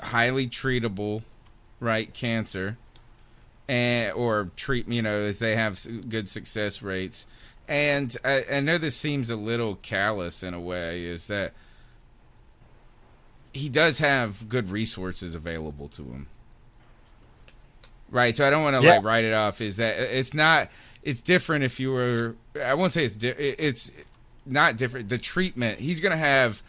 highly 0.01 0.47
treatable, 0.47 1.22
right? 1.81 2.14
Cancer, 2.14 2.78
and 3.68 4.12
or 4.14 4.51
treat 4.56 4.86
you 4.89 5.02
know 5.02 5.22
as 5.24 5.39
they 5.40 5.56
have 5.56 5.85
good 6.09 6.28
success 6.28 6.81
rates. 6.81 7.26
And 7.66 8.16
I, 8.24 8.44
I 8.52 8.60
know 8.60 8.78
this 8.78 8.97
seems 8.97 9.31
a 9.31 9.36
little 9.36 9.76
callous 9.76 10.43
in 10.43 10.55
a 10.55 10.60
way, 10.60 11.05
is 11.05 11.26
that 11.26 11.52
he 13.52 13.68
does 13.68 13.98
have 13.98 14.48
good 14.48 14.70
resources 14.70 15.35
available 15.35 15.89
to 15.89 16.02
him. 16.05 16.26
Right, 18.15 18.32
so 18.32 18.47
I 18.47 18.51
don't 18.51 18.62
want 18.62 18.77
to 18.77 18.82
Yeah. 18.82 18.95
like 18.95 19.03
write 19.05 19.24
it 19.24 19.35
off. 19.35 19.61
Is 19.61 19.77
that 19.78 19.99
it's 19.99 20.32
not? 20.35 20.70
It's 21.03 21.20
different 21.20 21.65
if 21.65 21.81
you 21.81 21.91
were. 21.91 22.36
I 22.65 22.74
won't 22.74 22.93
say 22.93 23.05
it's. 23.05 23.16
Di- 23.16 23.31
it's 23.31 23.91
not 24.47 24.77
different. 24.77 25.09
The 25.09 25.19
treatment 25.19 25.81
he's 25.81 25.99
going 25.99 26.12
to 26.12 26.16
have 26.16 26.62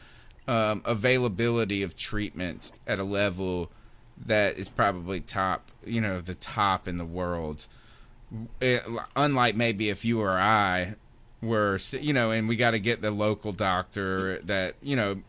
um, 0.47 0.81
availability 0.85 1.83
of 1.83 1.95
treatment 1.95 2.71
at 2.87 2.97
a 2.97 3.03
level 3.03 3.69
that 4.25 4.57
is 4.57 4.69
probably 4.69 5.19
top. 5.19 5.71
You 5.85 6.01
know, 6.01 6.19
the 6.19 6.33
top 6.33 6.87
in 6.87 6.97
the 6.97 7.05
world. 7.05 7.67
It, 8.59 8.83
unlike 9.15 9.55
maybe 9.55 9.89
if 9.89 10.03
you 10.03 10.21
or 10.21 10.31
I 10.31 10.95
were, 11.43 11.77
you 11.91 12.11
know, 12.11 12.31
and 12.31 12.47
we 12.47 12.55
got 12.55 12.71
to 12.71 12.79
get 12.79 13.03
the 13.03 13.11
local 13.11 13.53
doctor 13.53 14.39
that 14.39 14.77
you 14.81 14.95
know 14.95 15.21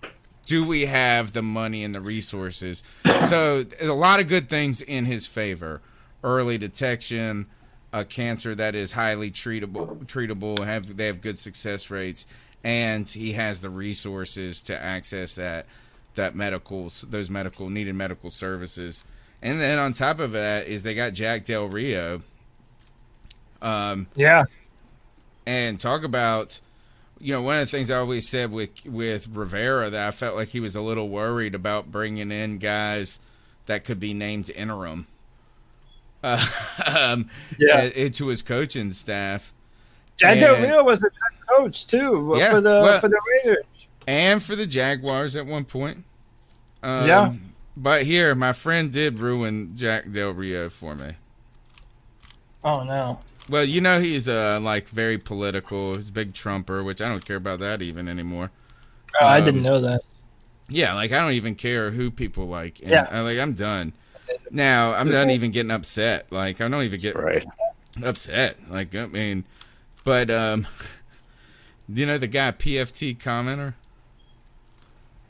do 0.46 0.64
we 0.66 0.86
have 0.86 1.32
the 1.34 1.42
money 1.42 1.84
and 1.84 1.94
the 1.94 2.00
resources? 2.00 2.82
So 3.28 3.66
a 3.80 3.88
lot 3.88 4.18
of 4.20 4.28
good 4.28 4.48
things 4.48 4.80
in 4.80 5.04
his 5.04 5.26
favor. 5.26 5.82
Early 6.24 6.58
detection, 6.58 7.46
a 7.92 8.04
cancer 8.04 8.54
that 8.54 8.74
is 8.74 8.92
highly 8.92 9.30
treatable, 9.30 10.04
treatable, 10.06 10.64
have 10.64 10.96
they 10.96 11.06
have 11.06 11.20
good 11.20 11.38
success 11.38 11.90
rates, 11.90 12.26
and 12.64 13.08
he 13.08 13.32
has 13.32 13.60
the 13.60 13.70
resources 13.70 14.62
to 14.62 14.82
access 14.82 15.34
that 15.36 15.66
that 16.14 16.34
medical 16.34 16.90
those 17.08 17.30
medical 17.30 17.70
needed 17.70 17.94
medical 17.94 18.30
services. 18.30 19.04
And 19.42 19.60
then 19.60 19.78
on 19.78 19.92
top 19.92 20.18
of 20.20 20.32
that 20.32 20.66
is 20.66 20.82
they 20.82 20.94
got 20.94 21.12
Jack 21.12 21.44
Del 21.44 21.68
Rio. 21.68 22.22
Um, 23.62 24.08
Yeah. 24.14 24.44
and 25.46 25.78
talk 25.78 26.02
about 26.02 26.60
you 27.18 27.32
know 27.32 27.42
one 27.42 27.56
of 27.56 27.60
the 27.60 27.66
things 27.70 27.90
I 27.90 27.98
always 27.98 28.28
said 28.28 28.52
with 28.52 28.84
with 28.84 29.28
Rivera 29.28 29.90
that 29.90 30.08
I 30.08 30.10
felt 30.10 30.36
like 30.36 30.48
he 30.48 30.60
was 30.60 30.76
a 30.76 30.82
little 30.82 31.08
worried 31.08 31.54
about 31.54 31.90
bringing 31.90 32.30
in 32.30 32.58
guys 32.58 33.20
that 33.66 33.84
could 33.84 34.00
be 34.00 34.14
named 34.14 34.50
interim 34.50 35.06
uh, 36.26 36.46
um, 36.98 37.30
Yeah. 37.58 37.76
uh, 37.76 37.90
into 37.94 38.26
his 38.28 38.42
coaching 38.42 38.92
staff 38.92 39.52
Jack 40.16 40.40
Del 40.40 40.60
Rio 40.62 40.82
was 40.82 41.00
a 41.00 41.02
good 41.10 41.46
coach 41.48 41.86
too 41.86 42.34
Yeah, 42.38 42.50
for 42.50 42.60
the 42.60 42.80
well- 42.82 43.00
for 43.00 43.08
the 43.08 43.20
Raiders. 43.44 43.64
and 44.06 44.42
for 44.42 44.56
the 44.56 44.66
Jaguars 44.66 45.36
at 45.36 45.46
one 45.46 45.64
point. 45.64 46.04
Um, 46.82 47.06
Yeah. 47.06 47.32
But 47.78 48.04
here, 48.04 48.34
my 48.34 48.54
friend 48.54 48.90
did 48.90 49.18
ruin 49.18 49.72
Jack 49.76 50.10
Del 50.10 50.30
Rio 50.30 50.70
for 50.70 50.94
me. 50.94 51.12
Oh 52.64 52.82
no. 52.82 53.20
Well, 53.48 53.64
you 53.64 53.80
know 53.80 54.00
he's 54.00 54.28
uh 54.28 54.58
like 54.62 54.88
very 54.88 55.18
political. 55.18 55.94
He's 55.96 56.08
a 56.08 56.12
big 56.12 56.32
Trumper, 56.34 56.82
which 56.82 57.00
I 57.00 57.08
don't 57.08 57.24
care 57.24 57.36
about 57.36 57.58
that 57.60 57.82
even 57.82 58.08
anymore. 58.08 58.50
Oh, 59.20 59.26
I 59.26 59.38
Um, 59.38 59.44
didn't 59.44 59.62
know 59.62 59.80
that. 59.82 60.00
Yeah, 60.68 60.94
like 60.94 61.12
I 61.12 61.18
don't 61.20 61.32
even 61.32 61.54
care 61.54 61.90
who 61.90 62.10
people 62.10 62.46
like. 62.48 62.80
And 62.80 62.90
Yeah. 62.90 63.06
I, 63.10 63.20
like 63.20 63.38
I'm 63.38 63.52
done. 63.52 63.92
Now 64.50 64.94
I'm 64.94 65.10
not 65.10 65.30
even 65.30 65.50
getting 65.50 65.70
upset. 65.70 66.30
Like 66.30 66.60
I 66.60 66.68
don't 66.68 66.82
even 66.82 67.00
get 67.00 67.16
right. 67.16 67.44
upset. 68.02 68.56
Like 68.70 68.94
I 68.94 69.06
mean, 69.06 69.44
but 70.04 70.30
um, 70.30 70.66
you 71.88 72.06
know 72.06 72.18
the 72.18 72.26
guy 72.26 72.52
PFT 72.52 73.16
commenter. 73.18 73.74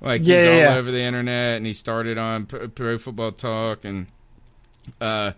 Like 0.01 0.23
Yeah, 0.25 0.37
he's 0.39 0.47
yeah, 0.47 0.69
all 0.69 0.79
over 0.79 0.91
the 0.91 1.01
internet, 1.01 1.57
and 1.57 1.67
he 1.67 1.73
started 1.73 2.19
on 2.19 2.47
Pro 2.47 2.99
Football 2.99 3.33
Talk, 3.33 3.85
and 3.85 4.07
uh, 5.01 5.33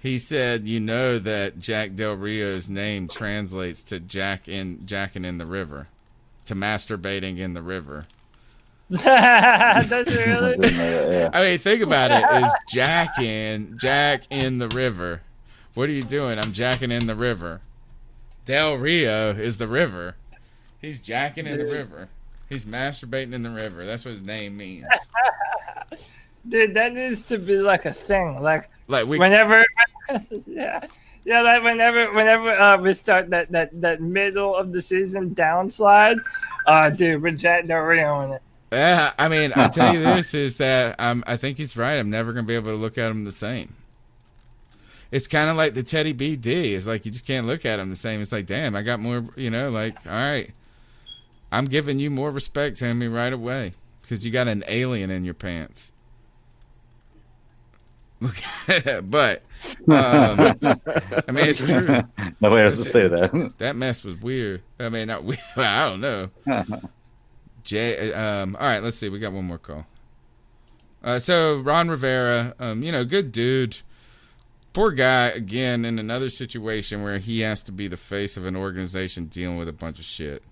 he 0.00 0.18
said, 0.18 0.68
"You 0.68 0.80
know 0.80 1.18
that 1.18 1.58
Jack 1.58 1.94
Del 1.94 2.14
Rio's 2.14 2.68
name 2.68 3.08
translates 3.08 3.82
to 3.84 4.00
Jack 4.00 4.48
in 4.48 4.84
Jacking 4.86 5.24
in 5.24 5.38
the 5.38 5.46
river, 5.46 5.88
to 6.44 6.54
masturbating 6.54 7.38
in 7.38 7.54
the 7.54 7.62
river." 7.62 8.06
Does 8.92 10.06
it 10.06 10.26
really? 10.26 10.56
yeah. 11.16 11.30
I 11.32 11.40
mean, 11.42 11.58
think 11.58 11.82
about 11.82 12.10
it. 12.10 12.44
Is 12.44 12.52
jacking 12.68 13.78
Jack 13.80 14.24
in 14.30 14.58
the 14.58 14.68
river? 14.68 15.22
What 15.74 15.88
are 15.88 15.92
you 15.92 16.02
doing? 16.02 16.38
I'm 16.38 16.52
jacking 16.52 16.90
in 16.90 17.06
the 17.06 17.14
river. 17.14 17.60
Del 18.44 18.74
Rio 18.74 19.30
is 19.30 19.56
the 19.56 19.68
river. 19.68 20.16
He's 20.80 21.00
jacking 21.00 21.46
in 21.46 21.56
the 21.56 21.64
river. 21.66 22.08
He's 22.48 22.64
masturbating 22.64 23.32
in 23.32 23.42
the 23.42 23.50
river. 23.50 23.86
That's 23.86 24.04
what 24.04 24.10
his 24.10 24.22
name 24.22 24.56
means. 24.56 24.86
Dude, 26.48 26.74
that 26.74 26.92
needs 26.92 27.22
to 27.28 27.38
be 27.38 27.58
like 27.58 27.84
a 27.86 27.92
thing. 27.92 28.42
Like 28.42 28.68
Like 28.88 29.06
we, 29.06 29.18
whenever 29.18 29.64
yeah. 30.46 30.84
Yeah, 31.24 31.40
like 31.42 31.62
whenever 31.62 32.12
whenever 32.12 32.50
uh, 32.50 32.78
we 32.78 32.92
start 32.94 33.30
that, 33.30 33.52
that, 33.52 33.80
that 33.80 34.00
middle 34.02 34.56
of 34.56 34.72
the 34.72 34.82
season 34.82 35.34
downslide, 35.36 36.18
uh 36.66 36.90
dude, 36.90 37.22
with 37.22 37.38
Jack 37.38 37.66
Del 37.66 37.80
Rio 37.80 38.20
in 38.22 38.32
it. 38.32 38.42
Yeah. 38.72 39.12
I 39.18 39.28
mean, 39.28 39.52
I'll 39.54 39.70
tell 39.70 39.94
you 39.94 40.00
this 40.00 40.34
is 40.34 40.56
that 40.56 40.98
um, 40.98 41.22
I 41.26 41.36
think 41.36 41.58
he's 41.58 41.76
right. 41.76 41.94
I'm 41.94 42.10
never 42.10 42.32
gonna 42.32 42.46
be 42.46 42.54
able 42.54 42.72
to 42.72 42.76
look 42.76 42.98
at 42.98 43.10
him 43.10 43.24
the 43.24 43.32
same. 43.32 43.74
it's 45.10 45.28
kind 45.28 45.50
of 45.50 45.56
like 45.56 45.74
the 45.74 45.82
Teddy 45.82 46.14
BD. 46.14 46.72
It's 46.72 46.86
like 46.86 47.04
you 47.04 47.12
just 47.12 47.26
can't 47.26 47.46
look 47.46 47.64
at 47.64 47.78
him 47.78 47.90
the 47.90 47.96
same. 47.96 48.20
It's 48.20 48.32
like, 48.32 48.46
damn, 48.46 48.74
I 48.74 48.82
got 48.82 49.00
more. 49.00 49.24
You 49.36 49.50
know, 49.50 49.70
like 49.70 49.96
all 50.06 50.12
right, 50.12 50.50
I'm 51.50 51.66
giving 51.66 51.98
you 51.98 52.10
more 52.10 52.30
respect, 52.30 52.78
Tammy, 52.78 53.08
right 53.08 53.32
away 53.32 53.74
because 54.02 54.24
you 54.24 54.30
got 54.30 54.48
an 54.48 54.62
alien 54.68 55.10
in 55.10 55.24
your 55.24 55.34
pants. 55.34 55.92
Look, 58.20 58.36
but 59.10 59.42
um, 59.88 60.56
I 60.60 61.32
mean, 61.32 61.46
it's 61.46 61.58
true. 61.58 62.02
Nobody 62.40 62.62
has 62.62 62.76
to 62.76 62.84
say 62.84 63.08
that. 63.08 63.54
That 63.58 63.74
mess 63.74 64.04
was 64.04 64.20
weird. 64.20 64.62
I 64.78 64.90
mean, 64.90 65.08
not 65.08 65.24
weird. 65.24 65.40
I 65.56 65.88
don't 65.88 66.00
know. 66.00 66.28
Jay, 67.64 68.12
um, 68.12 68.56
all 68.56 68.66
right, 68.66 68.82
let's 68.82 68.96
see. 68.96 69.08
We 69.08 69.18
got 69.18 69.32
one 69.32 69.44
more 69.44 69.58
call. 69.58 69.86
Uh, 71.02 71.18
so 71.18 71.58
Ron 71.58 71.88
Rivera, 71.88 72.54
um, 72.58 72.82
you 72.82 72.92
know, 72.92 73.04
good 73.04 73.32
dude. 73.32 73.78
Poor 74.72 74.90
guy 74.90 75.26
again 75.26 75.84
in 75.84 75.98
another 75.98 76.30
situation 76.30 77.02
where 77.02 77.18
he 77.18 77.40
has 77.40 77.62
to 77.64 77.72
be 77.72 77.88
the 77.88 77.96
face 77.96 78.36
of 78.36 78.46
an 78.46 78.56
organization 78.56 79.26
dealing 79.26 79.58
with 79.58 79.68
a 79.68 79.72
bunch 79.72 79.98
of 79.98 80.04
shit. 80.04 80.42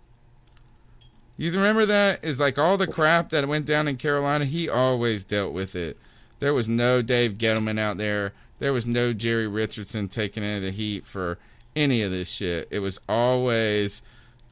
You 1.37 1.51
remember 1.53 1.87
that? 1.87 2.23
Is 2.23 2.39
like 2.39 2.59
all 2.59 2.77
the 2.77 2.87
crap 2.87 3.31
that 3.31 3.49
went 3.49 3.65
down 3.65 3.89
in 3.89 3.97
Carolina. 3.97 4.45
He 4.45 4.69
always 4.69 5.25
dealt 5.25 5.55
with 5.55 5.75
it. 5.75 5.97
There 6.39 6.53
was 6.53 6.69
no 6.69 7.01
Dave 7.01 7.39
Gettleman 7.39 7.79
out 7.79 7.97
there. 7.97 8.33
There 8.59 8.75
was 8.75 8.85
no 8.85 9.15
Jerry 9.15 9.49
Richardson 9.49 10.09
taking 10.09 10.43
any 10.43 10.59
of 10.59 10.63
the 10.63 10.71
heat 10.71 11.07
for 11.07 11.39
any 11.75 12.03
of 12.03 12.11
this 12.11 12.31
shit. 12.31 12.69
It 12.71 12.81
was 12.81 13.01
always 13.09 14.03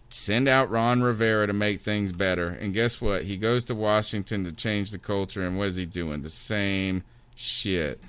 send 0.09 0.49
out 0.49 0.71
Ron 0.71 1.03
Rivera 1.03 1.47
to 1.47 1.53
make 1.53 1.81
things 1.81 2.13
better. 2.13 2.49
And 2.49 2.75
guess 2.75 3.01
what? 3.01 3.25
He 3.25 3.37
goes 3.37 3.65
to 3.67 3.75
Washington 3.75 4.45
to 4.45 4.53
change 4.53 4.91
the 4.91 4.99
culture. 4.99 5.43
And 5.47 5.59
what 5.59 5.69
is 5.69 5.77
he 5.77 5.87
doing? 5.87 6.23
The 6.23 6.31
same 6.31 7.05
shit. 7.35 8.01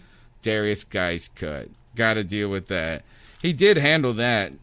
Derrius 0.41 0.89
Guice 0.89 1.27
cut. 1.27 1.69
Got 1.95 2.15
to 2.15 2.23
deal 2.23 2.49
with 2.49 2.67
that. 2.67 3.03
He 3.41 3.53
did 3.53 3.77
handle 3.77 4.13
that. 4.13 4.53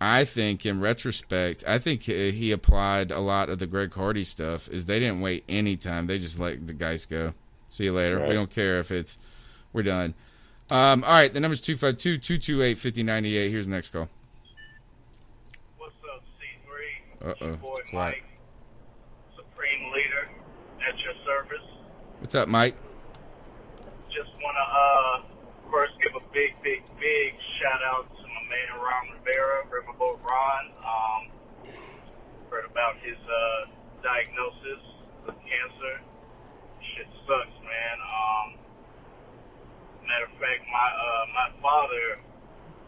I 0.00 0.24
think 0.24 0.66
in 0.66 0.80
retrospect, 0.80 1.64
I 1.66 1.78
think 1.78 2.02
he 2.02 2.52
applied 2.52 3.10
a 3.10 3.20
lot 3.20 3.48
of 3.48 3.58
the 3.58 3.66
Greg 3.66 3.94
Hardy 3.94 4.24
stuff. 4.24 4.68
Is 4.68 4.84
they 4.84 5.00
didn't 5.00 5.22
wait 5.22 5.44
any 5.48 5.76
time; 5.76 6.06
they 6.06 6.18
just 6.18 6.38
let 6.38 6.66
the 6.66 6.74
guys 6.74 7.06
go. 7.06 7.32
See 7.70 7.84
you 7.84 7.92
later. 7.92 8.18
Right. 8.18 8.28
We 8.28 8.34
don't 8.34 8.50
care 8.50 8.78
if 8.78 8.90
it's 8.90 9.18
we're 9.72 9.82
done. 9.82 10.14
Um, 10.68 11.04
all 11.04 11.10
right, 11.10 11.32
the 11.32 11.40
number's 11.40 11.60
252 11.60 12.18
228 12.18 12.74
5098. 12.74 13.50
Here's 13.50 13.66
the 13.66 13.70
next 13.70 13.90
call. 13.90 14.08
What's 15.78 15.94
up, 16.12 16.22
C3? 16.40 17.04
Uh 17.24 17.34
oh. 17.40 17.56
Boy 17.56 17.80
Quiet. 17.90 18.20
Mike, 18.20 18.24
Supreme 19.36 19.92
Leader, 19.92 20.28
at 20.86 20.98
your 21.00 21.14
service. 21.24 21.64
What's 22.20 22.34
up, 22.34 22.48
Mike? 22.48 22.76
Just 24.12 24.30
want 24.40 24.56
to 24.56 24.66
uh, 24.66 25.16
first 25.72 25.92
give 26.02 26.14
a 26.16 26.24
big, 26.32 26.56
big, 26.62 26.82
big 27.00 27.30
shout 27.60 27.80
out 27.84 28.08
to 28.16 28.22
my 28.22 28.42
man 28.48 28.68
Ron 28.80 29.04
Rivera, 29.16 29.64
Riverboat 29.68 30.20
Ron. 30.22 30.64
Um, 30.84 31.22
heard 32.50 32.64
about 32.68 32.96
his 33.00 33.18
uh, 33.18 33.72
diagnosis 34.02 34.82
of 35.28 35.34
cancer. 35.40 35.94
Shit 36.94 37.08
sucks, 37.26 37.56
man. 37.64 37.96
Um, 38.00 38.46
matter 40.06 40.28
of 40.28 40.36
fact, 40.38 40.62
my 40.70 40.88
uh, 40.94 41.24
my 41.34 41.48
father 41.60 42.20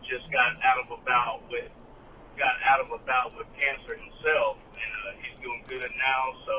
just 0.05 0.31
got 0.33 0.57
out 0.65 0.79
of 0.85 0.89
a 0.95 1.01
bout 1.05 1.43
with 1.51 1.69
got 2.39 2.55
out 2.63 2.79
of 2.79 2.89
a 2.95 3.03
bout 3.03 3.35
with 3.35 3.51
cancer 3.59 3.99
himself, 3.99 4.63
and 4.63 4.91
uh, 4.95 5.19
he's 5.19 5.35
doing 5.43 5.61
good 5.67 5.91
now. 5.99 6.23
So 6.47 6.55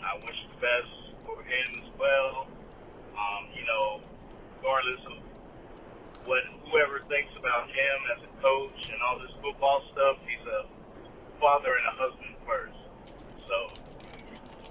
I 0.00 0.16
wish 0.24 0.38
the 0.48 0.58
best 0.64 0.92
for 1.28 1.36
him 1.44 1.68
as 1.84 1.88
well. 2.00 2.48
Um, 3.12 3.42
you 3.52 3.68
know, 3.68 4.00
regardless 4.58 5.04
of 5.12 5.16
what 6.24 6.40
whoever 6.72 7.04
thinks 7.12 7.36
about 7.36 7.68
him 7.68 7.96
as 8.16 8.24
a 8.24 8.32
coach 8.40 8.80
and 8.88 8.98
all 9.04 9.20
this 9.20 9.36
football 9.44 9.84
stuff, 9.92 10.16
he's 10.24 10.44
a 10.48 10.60
father 11.36 11.76
and 11.76 11.86
a 11.92 11.94
husband 12.00 12.34
first. 12.48 12.80
So 13.44 13.56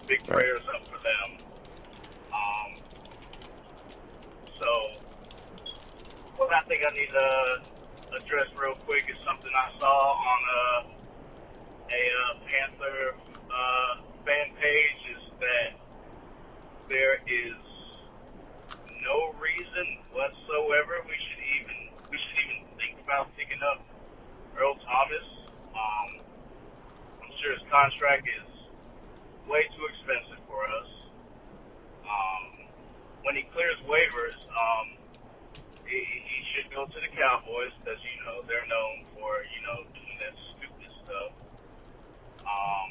big 0.10 0.26
prayers 0.26 0.66
up 0.74 0.82
for 0.90 0.98
them. 0.98 1.30
Um, 2.34 2.70
so 4.58 4.70
what 6.42 6.50
I 6.50 6.66
think 6.66 6.82
I 6.82 6.92
need 6.98 7.14
to 7.14 7.30
address 8.14 8.46
real 8.54 8.78
quick 8.86 9.10
is 9.10 9.18
something 9.26 9.50
I 9.50 9.70
saw 9.82 9.98
on 10.14 10.42
uh, 10.46 10.82
a 11.90 12.02
uh, 12.02 12.34
Panther 12.46 13.02
uh, 13.50 13.94
fan 14.22 14.54
page 14.62 15.02
is 15.18 15.24
that 15.42 15.70
there 16.90 17.18
is 17.26 17.58
no 19.02 19.34
reason 19.42 19.86
whatsoever 20.14 21.02
we 21.10 21.18
should 21.18 21.44
even 21.58 21.78
we 22.14 22.18
should 22.22 22.40
even 22.46 22.60
think 22.78 23.02
about 23.02 23.34
picking 23.34 23.60
up 23.66 23.82
Earl 24.54 24.78
Thomas. 24.78 25.28
Um, 25.74 26.10
I'm 27.18 27.34
sure 27.42 27.58
his 27.58 27.66
contract 27.74 28.30
is 28.30 28.50
way 29.50 29.66
too 29.74 29.86
expensive 29.90 30.42
for 30.46 30.62
us. 30.70 30.90
Um, 32.06 32.70
when 33.26 33.34
he 33.36 33.50
clears 33.50 33.80
waivers, 33.90 34.38
um, 34.54 35.03
he, 35.94 36.18
he 36.26 36.40
should 36.54 36.68
go 36.74 36.90
to 36.90 36.98
the 36.98 37.12
Cowboys 37.14 37.74
because 37.82 38.02
you 38.02 38.18
know 38.26 38.42
they're 38.50 38.66
known 38.66 39.06
for 39.14 39.46
you 39.46 39.62
know 39.62 39.78
doing 39.94 40.18
that 40.26 40.34
stupid 40.58 40.90
stuff. 41.06 41.32
Um, 42.42 42.90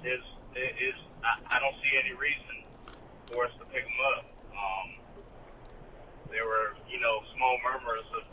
is 0.00 0.24
is 0.56 0.98
I, 1.20 1.36
I 1.52 1.56
don't 1.60 1.76
see 1.84 1.92
any 2.00 2.16
reason 2.16 2.56
for 3.28 3.44
us 3.44 3.54
to 3.60 3.64
pick 3.68 3.84
him 3.84 4.00
up. 4.16 4.24
Um, 4.56 4.88
there 6.32 6.48
were 6.48 6.80
you 6.88 6.96
know 7.00 7.20
small 7.36 7.56
murmurs 7.60 8.08
of 8.16 8.24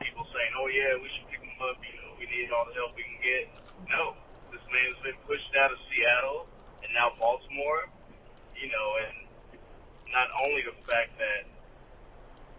people 0.00 0.24
saying, 0.32 0.52
"Oh 0.56 0.68
yeah, 0.72 0.96
we 0.96 1.08
should 1.12 1.28
pick 1.28 1.44
him 1.44 1.58
up. 1.60 1.76
You 1.84 1.94
know, 2.00 2.10
we 2.16 2.24
need 2.32 2.48
all 2.56 2.64
the 2.64 2.74
help 2.76 2.96
we 2.96 3.04
can 3.04 3.20
get." 3.20 3.44
No, 3.84 4.16
this 4.48 4.64
man's 4.72 5.00
been 5.04 5.18
pushed 5.28 5.52
out 5.60 5.68
of 5.68 5.78
Seattle 5.92 6.48
and 6.80 6.90
now 6.96 7.12
Baltimore. 7.20 7.84
You 8.56 8.70
know, 8.70 8.88
and 9.02 9.14
not 10.14 10.30
only 10.46 10.62
the 10.62 10.78
fact 10.86 11.18
that 11.18 11.53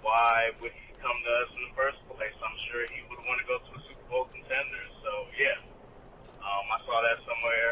why 0.06 0.54
would 0.62 0.72
he 0.72 0.88
come 1.02 1.18
to 1.18 1.32
us 1.42 1.50
in 1.58 1.62
the 1.70 1.74
first 1.74 1.98
place? 2.14 2.36
I'm 2.46 2.58
sure 2.70 2.86
he 2.94 3.02
would 3.10 3.22
want 3.26 3.42
to 3.42 3.48
go 3.50 3.58
to 3.58 3.72
a 3.74 3.82
Super 3.90 4.06
Bowl 4.14 4.30
contender. 4.30 4.84
So 5.02 5.12
yeah, 5.42 5.58
um, 6.46 6.66
I 6.70 6.78
saw 6.86 6.98
that 7.02 7.18
somewhere. 7.26 7.72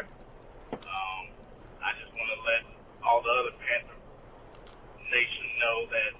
Um, 0.74 1.22
I 1.80 1.94
just 2.02 2.10
want 2.12 2.28
to 2.34 2.38
let 2.42 2.62
all 3.06 3.22
the 3.22 3.32
other 3.46 3.54
Panther 3.62 3.98
Nation 5.10 5.46
know 5.62 5.76
that 5.94 6.12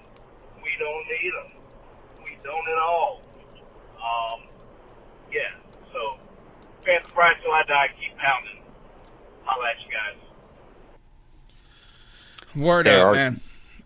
we 0.62 0.70
don't 0.78 1.04
need 1.10 1.32
them. 1.34 1.50
We 2.24 2.32
don't 2.46 2.66
at 2.70 2.80
all. 2.80 3.22
Um, 3.98 4.38
yeah. 5.32 5.58
So 5.92 6.18
Panther 6.86 7.10
Pride 7.14 7.36
till 7.42 7.52
I 7.52 7.64
die. 7.66 7.88
Keep 7.98 8.14
pounding. 8.18 8.62
Holla 9.44 9.70
at 9.70 9.78
you 9.84 9.90
guys. 9.92 10.20
Word 12.56 12.86
Fair 12.86 13.00
up, 13.02 13.08
arg- 13.08 13.14
man. 13.14 13.40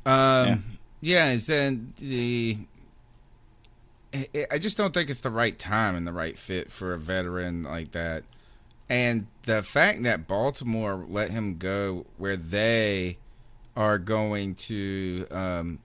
Um, 0.06 0.48
yeah. 0.48 0.59
Is 1.02 1.46
then 1.46 1.92
the. 1.98 2.58
I- 4.14 4.46
I 4.52 4.58
just 4.58 4.76
don't 4.78 4.94
think 4.94 5.10
it's 5.10 5.20
the 5.20 5.30
right 5.30 5.58
time 5.58 5.94
and 5.94 6.06
the 6.06 6.12
right 6.12 6.38
fit 6.38 6.70
for 6.72 6.94
a 6.94 6.98
veteran 6.98 7.62
like 7.64 7.92
that. 7.92 8.24
And 8.88 9.26
the 9.42 9.62
fact 9.62 10.02
that 10.04 10.26
Baltimore 10.26 11.04
let 11.08 11.30
him 11.30 11.58
go 11.58 12.06
where 12.16 12.36
they 12.36 13.18
are 13.76 13.98
going 13.98 14.54
to. 14.54 15.26
Um, 15.30 15.78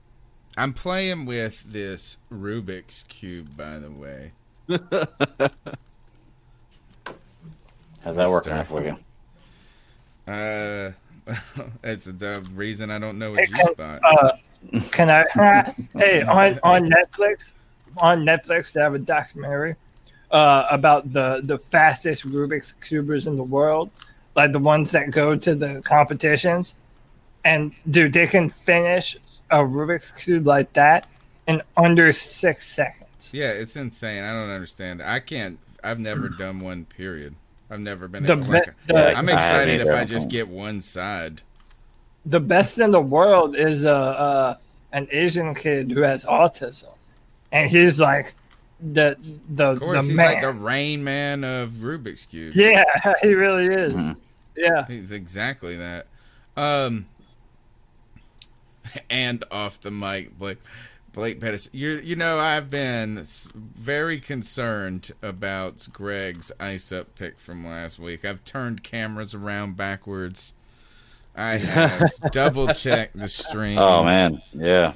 I'm 0.56 0.72
playing 0.72 1.26
with 1.26 1.64
this 1.70 2.18
Rubik's 2.32 3.02
Cube, 3.08 3.56
by 3.56 3.78
the 3.78 3.90
way. 3.90 4.32
How's 8.02 8.16
that 8.16 8.28
working 8.28 8.52
out 8.52 8.66
for 8.66 8.82
you? 8.82 8.96
Uh, 10.26 10.92
it's 11.82 12.04
the 12.06 12.46
reason 12.54 12.90
I 12.90 12.98
don't 12.98 13.18
know 13.18 13.34
a 13.34 13.38
Hey, 13.38 13.46
G 13.46 13.54
spot. 13.72 14.00
uh, 14.04 14.32
can 14.90 15.10
I? 15.10 15.74
hey, 15.94 16.22
on 16.22 16.58
on 16.62 16.90
Netflix, 16.90 17.52
on 17.98 18.24
Netflix, 18.24 18.72
they 18.72 18.80
have 18.80 18.94
a 18.94 18.98
documentary 18.98 19.76
uh, 20.30 20.66
about 20.70 21.12
the 21.12 21.40
the 21.44 21.58
fastest 21.58 22.26
Rubik's 22.26 22.72
cubers 22.74 23.26
in 23.26 23.36
the 23.36 23.44
world, 23.44 23.90
like 24.34 24.52
the 24.52 24.58
ones 24.58 24.90
that 24.92 25.10
go 25.10 25.36
to 25.36 25.54
the 25.54 25.80
competitions. 25.82 26.76
And 27.44 27.72
dude, 27.90 28.12
they 28.12 28.26
can 28.26 28.48
finish 28.48 29.16
a 29.50 29.58
Rubik's 29.58 30.10
cube 30.10 30.46
like 30.46 30.72
that 30.72 31.06
in 31.46 31.62
under 31.76 32.12
six 32.12 32.66
seconds. 32.66 33.30
Yeah, 33.32 33.50
it's 33.50 33.76
insane. 33.76 34.24
I 34.24 34.32
don't 34.32 34.50
understand. 34.50 35.02
I 35.02 35.20
can't. 35.20 35.58
I've 35.82 35.98
never 35.98 36.28
done 36.28 36.60
one. 36.60 36.86
Period. 36.86 37.34
I've 37.70 37.80
never 37.80 38.08
been. 38.08 38.24
The 38.24 38.34
able, 38.34 38.44
like, 38.44 38.74
the- 38.86 39.16
I'm 39.16 39.28
I 39.28 39.32
excited 39.32 39.80
if. 39.80 39.88
I 39.88 40.04
just 40.04 40.30
get 40.30 40.48
one 40.48 40.80
side. 40.80 41.42
The 42.26 42.40
best 42.40 42.78
in 42.78 42.90
the 42.90 43.00
world 43.00 43.54
is 43.56 43.84
uh, 43.84 43.90
uh, 43.92 44.56
an 44.92 45.08
Asian 45.10 45.54
kid 45.54 45.90
who 45.90 46.00
has 46.02 46.24
autism, 46.24 46.88
and 47.52 47.70
he's 47.70 48.00
like 48.00 48.34
the 48.80 49.16
the 49.48 49.72
Of 49.72 49.80
course, 49.80 50.02
the 50.02 50.08
he's 50.08 50.16
man. 50.16 50.32
like 50.34 50.42
the 50.42 50.52
Rain 50.52 51.04
Man 51.04 51.44
of 51.44 51.70
Rubik's 51.70 52.26
cube. 52.26 52.54
Yeah, 52.54 52.84
he 53.22 53.34
really 53.34 53.66
is. 53.66 53.92
Mm-hmm. 53.94 54.12
Yeah. 54.56 54.86
he's 54.86 55.12
exactly 55.12 55.76
that. 55.76 56.06
Um, 56.56 57.06
and 59.10 59.44
off 59.50 59.80
the 59.80 59.90
mic, 59.90 60.38
but 60.38 60.58
Blake 61.12 61.40
Pettis, 61.40 61.68
you 61.72 62.00
you 62.02 62.16
know 62.16 62.38
I've 62.38 62.70
been 62.70 63.24
very 63.54 64.18
concerned 64.18 65.12
about 65.22 65.86
Greg's 65.92 66.52
ice 66.58 66.90
up 66.92 67.14
pick 67.16 67.38
from 67.38 67.66
last 67.66 67.98
week. 67.98 68.24
I've 68.24 68.44
turned 68.44 68.82
cameras 68.82 69.34
around 69.34 69.76
backwards. 69.76 70.52
I 71.36 71.56
have 71.56 72.12
double 72.30 72.68
checked 72.68 73.18
the 73.18 73.28
stream. 73.28 73.78
Oh 73.84 74.04
man, 74.04 74.40
yeah. 74.52 74.94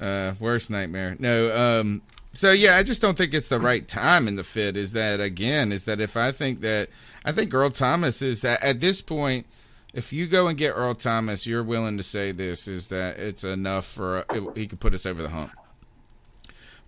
Uh, 0.00 0.34
worst 0.38 0.70
nightmare. 0.70 1.16
No. 1.18 1.54
Um. 1.80 2.02
So 2.32 2.50
yeah, 2.50 2.76
I 2.76 2.82
just 2.82 3.02
don't 3.02 3.16
think 3.16 3.34
it's 3.34 3.48
the 3.48 3.60
right 3.60 3.86
time 3.86 4.26
in 4.26 4.36
the 4.36 4.44
fit. 4.44 4.76
Is 4.76 4.92
that 4.92 5.20
again? 5.20 5.70
Is 5.70 5.84
that 5.84 6.00
if 6.00 6.16
I 6.16 6.32
think 6.32 6.60
that 6.60 6.88
I 7.24 7.32
think 7.32 7.52
Earl 7.52 7.70
Thomas 7.70 8.22
is 8.22 8.42
that 8.42 8.62
at 8.62 8.80
this 8.80 9.02
point, 9.02 9.46
if 9.92 10.12
you 10.12 10.26
go 10.26 10.46
and 10.48 10.56
get 10.56 10.70
Earl 10.70 10.94
Thomas, 10.94 11.46
you're 11.46 11.62
willing 11.62 11.96
to 11.98 12.02
say 12.02 12.32
this 12.32 12.66
is 12.66 12.88
that 12.88 13.18
it's 13.18 13.44
enough 13.44 13.86
for 13.86 14.24
it, 14.30 14.42
he 14.56 14.66
could 14.66 14.80
put 14.80 14.94
us 14.94 15.04
over 15.04 15.22
the 15.22 15.28
hump. 15.30 15.52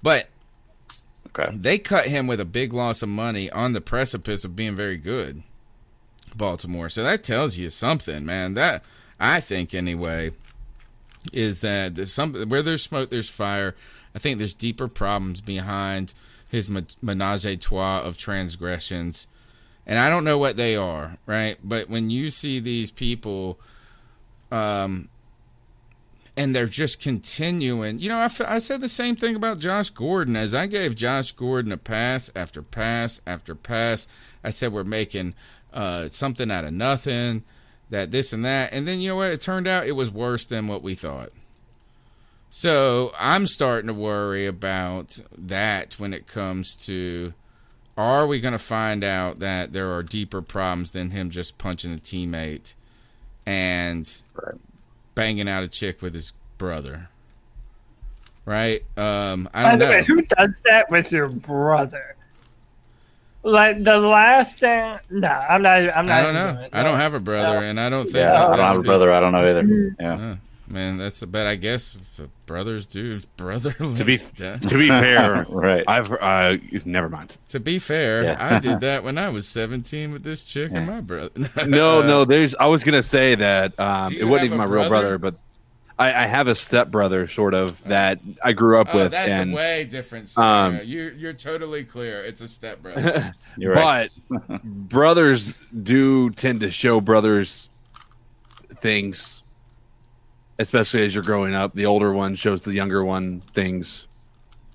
But 0.02 0.28
they 1.52 1.78
cut 1.78 2.06
him 2.06 2.26
with 2.26 2.40
a 2.40 2.44
big 2.44 2.72
loss 2.72 3.02
of 3.02 3.08
money 3.08 3.50
on 3.50 3.72
the 3.72 3.80
precipice 3.80 4.44
of 4.44 4.56
being 4.56 4.74
very 4.74 4.96
good, 4.96 5.42
Baltimore. 6.36 6.88
So 6.88 7.02
that 7.02 7.24
tells 7.24 7.58
you 7.58 7.70
something, 7.70 8.24
man. 8.24 8.54
That 8.54 8.84
I 9.18 9.40
think 9.40 9.74
anyway 9.74 10.32
is 11.32 11.60
that 11.62 11.94
there's 11.94 12.12
some 12.12 12.34
where 12.48 12.62
there's 12.62 12.82
smoke, 12.82 13.10
there's 13.10 13.30
fire. 13.30 13.74
I 14.14 14.18
think 14.18 14.38
there's 14.38 14.54
deeper 14.54 14.88
problems 14.88 15.40
behind 15.40 16.14
his 16.48 16.68
menage 17.02 17.46
a 17.46 17.56
trois 17.56 18.00
of 18.00 18.16
transgressions, 18.16 19.26
and 19.86 19.98
I 19.98 20.08
don't 20.08 20.24
know 20.24 20.38
what 20.38 20.56
they 20.56 20.76
are, 20.76 21.16
right? 21.26 21.58
But 21.64 21.88
when 21.88 22.10
you 22.10 22.30
see 22.30 22.60
these 22.60 22.90
people, 22.90 23.58
um, 24.52 25.08
and 26.36 26.54
they're 26.54 26.66
just 26.66 27.00
continuing. 27.00 27.98
You 27.98 28.08
know, 28.08 28.18
I, 28.18 28.24
f- 28.24 28.40
I 28.40 28.58
said 28.58 28.80
the 28.80 28.88
same 28.88 29.16
thing 29.16 29.36
about 29.36 29.60
Josh 29.60 29.90
Gordon 29.90 30.36
as 30.36 30.52
I 30.52 30.66
gave 30.66 30.96
Josh 30.96 31.32
Gordon 31.32 31.72
a 31.72 31.76
pass 31.76 32.30
after 32.34 32.62
pass 32.62 33.20
after 33.26 33.54
pass. 33.54 34.08
I 34.42 34.50
said 34.50 34.72
we're 34.72 34.84
making 34.84 35.34
uh, 35.74 36.08
something 36.08 36.50
out 36.50 36.64
of 36.64 36.72
nothing, 36.72 37.42
that 37.90 38.10
this 38.12 38.32
and 38.32 38.44
that. 38.44 38.72
And 38.72 38.88
then, 38.88 39.00
you 39.00 39.10
know 39.10 39.16
what? 39.16 39.32
It 39.32 39.42
turned 39.42 39.68
out 39.68 39.86
it 39.86 39.92
was 39.92 40.10
worse 40.10 40.46
than 40.46 40.68
what 40.68 40.82
we 40.82 40.94
thought. 40.94 41.32
So 42.48 43.12
I'm 43.18 43.48
starting 43.48 43.88
to 43.88 43.94
worry 43.94 44.46
about 44.46 45.18
that 45.36 45.94
when 45.98 46.14
it 46.14 46.28
comes 46.28 46.76
to 46.86 47.34
are 47.96 48.26
we 48.26 48.40
going 48.40 48.52
to 48.52 48.58
find 48.58 49.04
out 49.04 49.38
that 49.40 49.72
there 49.72 49.92
are 49.92 50.02
deeper 50.02 50.42
problems 50.42 50.92
than 50.92 51.10
him 51.10 51.30
just 51.30 51.58
punching 51.58 51.92
a 51.92 51.96
teammate 51.96 52.74
and 53.46 54.22
banging 55.14 55.48
out 55.48 55.62
a 55.62 55.68
chick 55.68 56.00
with 56.00 56.14
his 56.14 56.32
brother? 56.58 57.08
Right? 58.46 58.82
Um, 58.96 59.48
I 59.54 59.62
don't 59.62 59.78
the 59.78 59.84
know. 59.86 59.90
way, 59.90 60.04
who 60.04 60.22
does 60.22 60.60
that 60.64 60.90
with 60.90 61.10
your 61.12 61.28
brother? 61.28 62.13
Like 63.46 63.84
the 63.84 63.98
last 63.98 64.58
thing, 64.60 64.98
no, 65.10 65.28
I'm 65.28 65.60
not. 65.60 65.94
I'm 65.96 66.06
not. 66.06 66.20
I 66.20 66.22
don't 66.22 66.34
know. 66.34 66.62
it. 66.62 66.70
I 66.72 66.82
don't 66.82 66.96
have 66.96 67.12
a 67.12 67.20
brother, 67.20 67.58
and 67.58 67.78
I 67.78 67.90
don't 67.90 68.04
think. 68.04 68.16
Yeah, 68.16 68.46
I 68.46 68.48
don't 68.48 68.58
have 68.58 68.74
a 68.74 68.78
would 68.78 68.82
be- 68.84 68.86
brother. 68.88 69.12
I 69.12 69.20
don't 69.20 69.32
know 69.32 69.46
either. 69.50 69.94
Yeah. 70.00 70.14
Uh, 70.14 70.36
man, 70.66 70.96
that's. 70.96 71.20
a 71.20 71.26
bet. 71.26 71.46
I 71.46 71.56
guess 71.56 71.94
if 72.18 72.28
brothers 72.46 72.86
do 72.86 73.20
brotherly 73.36 73.96
To 73.96 74.04
be 74.04 74.16
stuff. 74.16 74.60
to 74.62 74.78
be 74.78 74.88
fair, 74.88 75.44
right? 75.50 75.84
I've 75.86 76.10
uh, 76.10 76.56
never 76.86 77.10
mind. 77.10 77.36
To 77.50 77.60
be 77.60 77.78
fair, 77.78 78.22
Yeah. 78.24 78.36
I 78.38 78.58
did 78.60 78.80
that 78.80 79.04
when 79.04 79.18
I 79.18 79.28
was 79.28 79.46
17 79.46 80.12
with 80.12 80.22
this 80.22 80.44
chick 80.44 80.72
and 80.72 80.86
my 80.86 81.02
brother. 81.02 81.30
no, 81.66 82.00
no. 82.00 82.24
There's. 82.24 82.54
I 82.54 82.66
was 82.66 82.82
gonna 82.82 83.02
say 83.02 83.34
that 83.34 83.78
um, 83.78 84.10
it 84.12 84.24
wasn't 84.24 84.46
even 84.46 84.60
a 84.60 84.66
my 84.66 84.72
real 84.72 84.88
brother? 84.88 85.18
brother, 85.18 85.18
but 85.18 85.34
I, 85.98 86.24
I 86.24 86.26
have 86.26 86.48
a 86.48 86.54
stepbrother 86.56 87.28
sort 87.28 87.54
of 87.54 87.82
that 87.84 88.18
I 88.42 88.52
grew 88.52 88.80
up 88.80 88.88
Oh, 88.92 88.98
with, 89.04 89.12
that's 89.12 89.28
and 89.28 89.52
a 89.52 89.54
way 89.56 89.84
different 89.84 90.36
um, 90.36 90.80
you're 90.84 91.12
you're 91.12 91.32
totally 91.32 91.84
clear. 91.84 92.24
It's 92.24 92.40
a 92.40 92.48
step 92.48 92.82
brother. 92.82 93.34
but 93.58 94.10
brothers 94.64 95.54
do 95.82 96.30
tend 96.30 96.60
to 96.62 96.70
show 96.70 97.00
brothers 97.00 97.68
things, 98.80 99.42
especially 100.58 101.04
as 101.04 101.14
you're 101.14 101.24
growing 101.24 101.54
up. 101.54 101.74
The 101.74 101.86
older 101.86 102.12
one 102.12 102.34
shows 102.34 102.62
the 102.62 102.72
younger 102.74 103.04
one 103.04 103.42
things, 103.54 104.08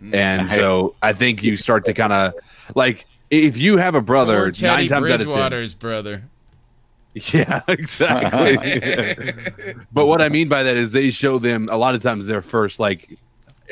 Mm. 0.02 0.14
and 0.16 0.50
so 0.50 0.96
I 1.02 1.12
think 1.12 1.44
you 1.44 1.58
start 1.58 1.84
to 1.86 1.94
kind 1.94 2.14
of 2.14 2.34
like 2.74 3.06
if 3.30 3.58
you 3.58 3.76
have 3.76 3.96
a 3.96 4.02
brother, 4.02 4.50
Teddy 4.52 4.88
nine 4.88 4.90
times 4.90 5.12
out 5.12 5.12
of 5.12 5.20
ten, 5.20 5.26
Bridgewater's 5.28 5.76
brother. 5.76 6.24
yeah, 7.34 7.62
exactly. 7.68 9.34
but 9.92 10.06
what 10.06 10.22
I 10.22 10.30
mean 10.30 10.48
by 10.48 10.64
that 10.64 10.78
is 10.78 10.92
they 10.92 11.10
show 11.10 11.40
them 11.40 11.68
a 11.72 11.78
lot 11.78 11.96
of 11.96 12.04
times 12.04 12.28
their 12.28 12.42
first 12.42 12.80
like 12.80 13.18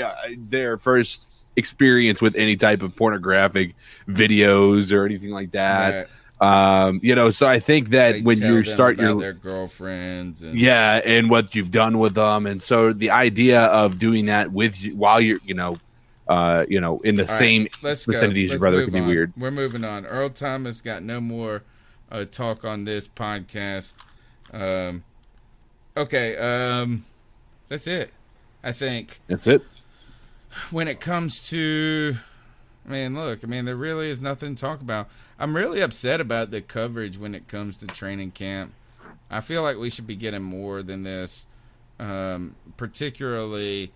uh, 0.01 0.13
their 0.37 0.77
first 0.77 1.45
experience 1.55 2.21
with 2.21 2.35
any 2.35 2.55
type 2.55 2.81
of 2.81 2.95
pornographic 2.95 3.75
videos 4.07 4.91
or 4.91 5.05
anything 5.05 5.31
like 5.31 5.51
that. 5.51 6.09
Um, 6.39 6.99
you 7.01 7.15
know, 7.15 7.31
so 7.31 7.47
I 7.47 7.59
think 7.59 7.89
that 7.89 8.13
They 8.13 8.21
when 8.21 8.39
you 8.39 8.63
start 8.63 8.97
your 8.99 9.19
their 9.19 9.33
girlfriends 9.33 10.43
and 10.43 10.57
yeah, 10.59 11.01
and 11.03 11.29
what 11.31 11.55
you've 11.55 11.71
done 11.71 11.97
with 11.97 12.13
them, 12.13 12.45
and 12.45 12.61
so 12.61 12.93
the 12.93 13.09
idea 13.09 13.61
of 13.61 13.97
doing 13.97 14.27
that 14.27 14.51
with 14.51 14.79
you 14.79 14.95
while 14.95 15.19
you're, 15.19 15.39
you 15.43 15.55
know, 15.55 15.77
uh, 16.27 16.65
you 16.69 16.79
know, 16.79 16.99
in 16.99 17.15
the 17.15 17.23
All 17.23 17.27
right, 17.29 17.37
same 17.39 17.67
let's 17.81 18.05
go. 18.05 18.11
vicinity 18.13 18.45
as 18.45 18.51
your 18.51 18.59
Let's 18.59 18.61
brother 18.61 18.83
could 18.83 18.93
be 18.93 18.99
on. 18.99 19.07
weird. 19.07 19.33
We're 19.35 19.49
moving 19.49 19.83
on. 19.83 20.05
Earl 20.05 20.29
Thomas 20.29 20.81
got 20.81 21.01
no 21.01 21.19
more 21.19 21.63
uh, 22.11 22.25
talk 22.25 22.63
on 22.65 22.85
this 22.85 23.07
podcast. 23.07 23.95
Um, 24.53 25.03
okay, 25.95 26.37
um, 26.37 27.05
that's 27.69 27.87
it. 27.87 28.11
I 28.63 28.71
think 28.71 29.21
That's 29.27 29.47
it. 29.47 29.61
when 30.71 30.87
it 30.87 30.99
comes 30.99 31.47
to, 31.49 32.15
I 32.85 32.91
mean, 32.91 33.15
look, 33.15 33.43
I 33.43 33.47
mean, 33.47 33.65
there 33.65 33.75
really 33.75 34.09
is 34.09 34.19
nothing 34.19 34.55
to 34.55 34.61
talk 34.61 34.81
about. 34.81 35.09
I'm 35.39 35.55
really 35.55 35.81
upset 35.81 36.19
about 36.19 36.51
the 36.51 36.61
coverage 36.61 37.17
when 37.17 37.35
it 37.35 37.47
comes 37.47 37.77
to 37.77 37.87
training 37.87 38.31
camp. 38.31 38.73
I 39.29 39.41
feel 39.41 39.61
like 39.61 39.77
we 39.77 39.89
should 39.89 40.07
be 40.07 40.15
getting 40.15 40.41
more 40.43 40.81
than 40.83 41.03
this, 41.03 41.45
um, 41.99 42.55
particularly. 42.77 43.91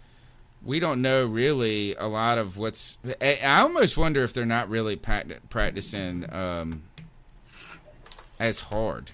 We 0.63 0.79
don't 0.79 1.01
know 1.01 1.25
really 1.25 1.95
a 1.95 2.07
lot 2.07 2.37
of 2.37 2.57
what's. 2.57 2.97
I 3.19 3.39
I 3.43 3.61
almost 3.61 3.97
wonder 3.97 4.23
if 4.23 4.33
they're 4.33 4.45
not 4.45 4.69
really 4.69 4.95
practicing 4.95 6.31
um, 6.33 6.83
as 8.41 8.59
hard. 8.59 9.11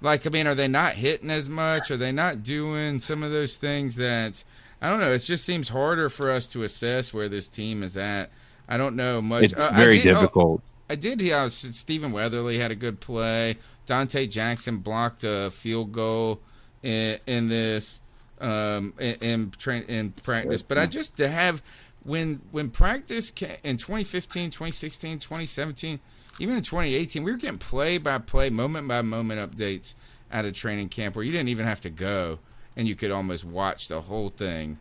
Like, 0.00 0.26
I 0.26 0.30
mean, 0.30 0.46
are 0.46 0.54
they 0.54 0.68
not 0.68 0.94
hitting 0.94 1.30
as 1.30 1.48
much? 1.48 1.90
Are 1.90 1.96
they 1.96 2.12
not 2.12 2.42
doing 2.42 2.98
some 2.98 3.22
of 3.22 3.30
those 3.30 3.56
things 3.56 3.96
that 3.96 4.44
I 4.80 4.88
don't 4.88 4.98
know? 5.00 5.12
It 5.12 5.20
just 5.20 5.44
seems 5.44 5.70
harder 5.70 6.08
for 6.08 6.30
us 6.30 6.46
to 6.48 6.62
assess 6.62 7.14
where 7.14 7.28
this 7.28 7.48
team 7.48 7.82
is 7.82 7.96
at. 7.96 8.30
I 8.68 8.76
don't 8.76 8.96
know 8.96 9.22
much. 9.22 9.44
It's 9.44 9.54
Uh, 9.54 9.70
I 9.72 9.76
very 9.76 9.98
did- 10.00 10.12
oh, 10.12 10.20
difficult. 10.20 10.62
I 10.90 10.94
did 10.94 11.20
hear 11.20 11.36
uh, 11.36 11.48
Stephen 11.48 12.12
Weatherly 12.12 12.58
had 12.58 12.70
a 12.70 12.74
good 12.74 13.00
play. 13.00 13.56
Donte 13.86 14.28
Jackson 14.28 14.78
blocked 14.78 15.24
a 15.24 15.50
field 15.50 15.92
goal 15.92 16.40
in, 16.82 17.18
in 17.26 17.48
this 17.48 18.02
um, 18.42 18.92
in 18.98 19.14
in, 19.22 19.50
train, 19.52 19.84
in 19.84 20.10
practice. 20.12 20.62
But 20.62 20.76
I 20.76 20.84
just 20.86 21.16
to 21.16 21.28
have 21.28 21.62
when 22.02 22.42
when 22.50 22.68
practice 22.70 23.30
in 23.62 23.78
2015, 23.78 24.50
2016, 24.50 25.18
2017, 25.20 26.00
even 26.38 26.56
in 26.56 26.62
2018, 26.62 27.22
we 27.22 27.30
were 27.30 27.38
getting 27.38 27.58
play 27.58 27.98
by 27.98 28.18
play, 28.18 28.50
moment 28.50 28.88
by 28.88 29.02
moment 29.02 29.40
updates 29.40 29.94
at 30.30 30.44
a 30.44 30.52
training 30.52 30.88
camp 30.88 31.14
where 31.14 31.24
you 31.24 31.32
didn't 31.32 31.48
even 31.48 31.66
have 31.66 31.80
to 31.82 31.90
go 31.90 32.38
and 32.76 32.88
you 32.88 32.94
could 32.94 33.10
almost 33.10 33.44
watch 33.44 33.88
the 33.88 34.02
whole 34.02 34.30
thing. 34.30 34.78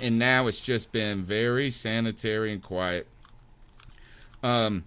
And 0.00 0.18
now 0.18 0.48
it's 0.48 0.60
just 0.60 0.92
been 0.92 1.22
very 1.22 1.70
sanitary 1.70 2.52
and 2.52 2.62
quiet. 2.62 3.06
Um, 4.42 4.84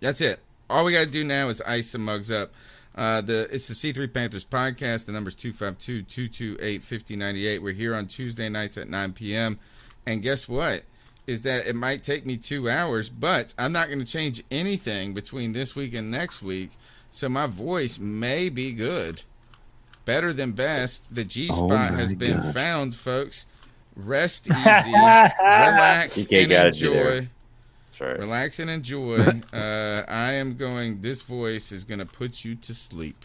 that's 0.00 0.20
it. 0.20 0.40
All 0.68 0.84
we 0.84 0.92
got 0.92 1.04
to 1.04 1.10
do 1.10 1.24
now 1.24 1.48
is 1.48 1.62
ice 1.62 1.88
some 1.90 2.04
mugs 2.04 2.30
up. 2.30 2.52
Uh, 2.94 3.22
the 3.22 3.48
it's 3.50 3.68
the 3.68 3.74
C3 3.74 4.12
Panthers 4.12 4.44
podcast. 4.44 5.06
The 5.06 5.12
number's 5.12 5.34
252-228-5098. 5.36 7.60
We're 7.60 7.72
here 7.72 7.94
on 7.94 8.06
Tuesday 8.06 8.50
nights 8.50 8.76
at 8.76 8.88
9 8.88 9.14
p.m. 9.14 9.58
And 10.04 10.20
guess 10.22 10.48
what? 10.48 10.82
Is 11.26 11.42
that 11.42 11.66
it 11.68 11.76
might 11.76 12.02
take 12.02 12.26
me 12.26 12.36
two 12.36 12.68
hours, 12.68 13.08
but 13.08 13.54
I'm 13.56 13.70
not 13.72 13.86
going 13.86 14.00
to 14.00 14.04
change 14.04 14.42
anything 14.50 15.14
between 15.14 15.52
this 15.52 15.76
week 15.76 15.94
and 15.94 16.10
next 16.10 16.42
week. 16.42 16.70
So 17.12 17.28
my 17.28 17.46
voice 17.46 17.98
may 17.98 18.48
be 18.48 18.72
good. 18.72 19.22
Better 20.04 20.32
than 20.32 20.50
best. 20.52 21.14
The 21.14 21.22
G 21.22 21.48
Oh 21.52 21.68
spot 21.68 21.92
my 21.92 21.98
has 21.98 22.12
been 22.14 22.40
gosh. 22.40 22.54
found, 22.54 22.94
folks. 22.96 23.46
Rest 23.94 24.48
easy, 24.50 24.92
relax, 24.92 26.16
and 26.30 26.50
got 26.50 26.66
it, 26.66 26.80
you 26.80 26.92
enjoy. 26.92 27.28
right. 28.00 28.18
Relax 28.18 28.58
and 28.58 28.68
enjoy. 28.70 29.18
uh, 29.52 30.02
I 30.08 30.32
am 30.32 30.56
going. 30.56 31.02
This 31.02 31.22
voice 31.22 31.70
is 31.70 31.84
going 31.84 32.00
to 32.00 32.06
put 32.06 32.44
you 32.44 32.54
to 32.56 32.74
sleep. 32.74 33.24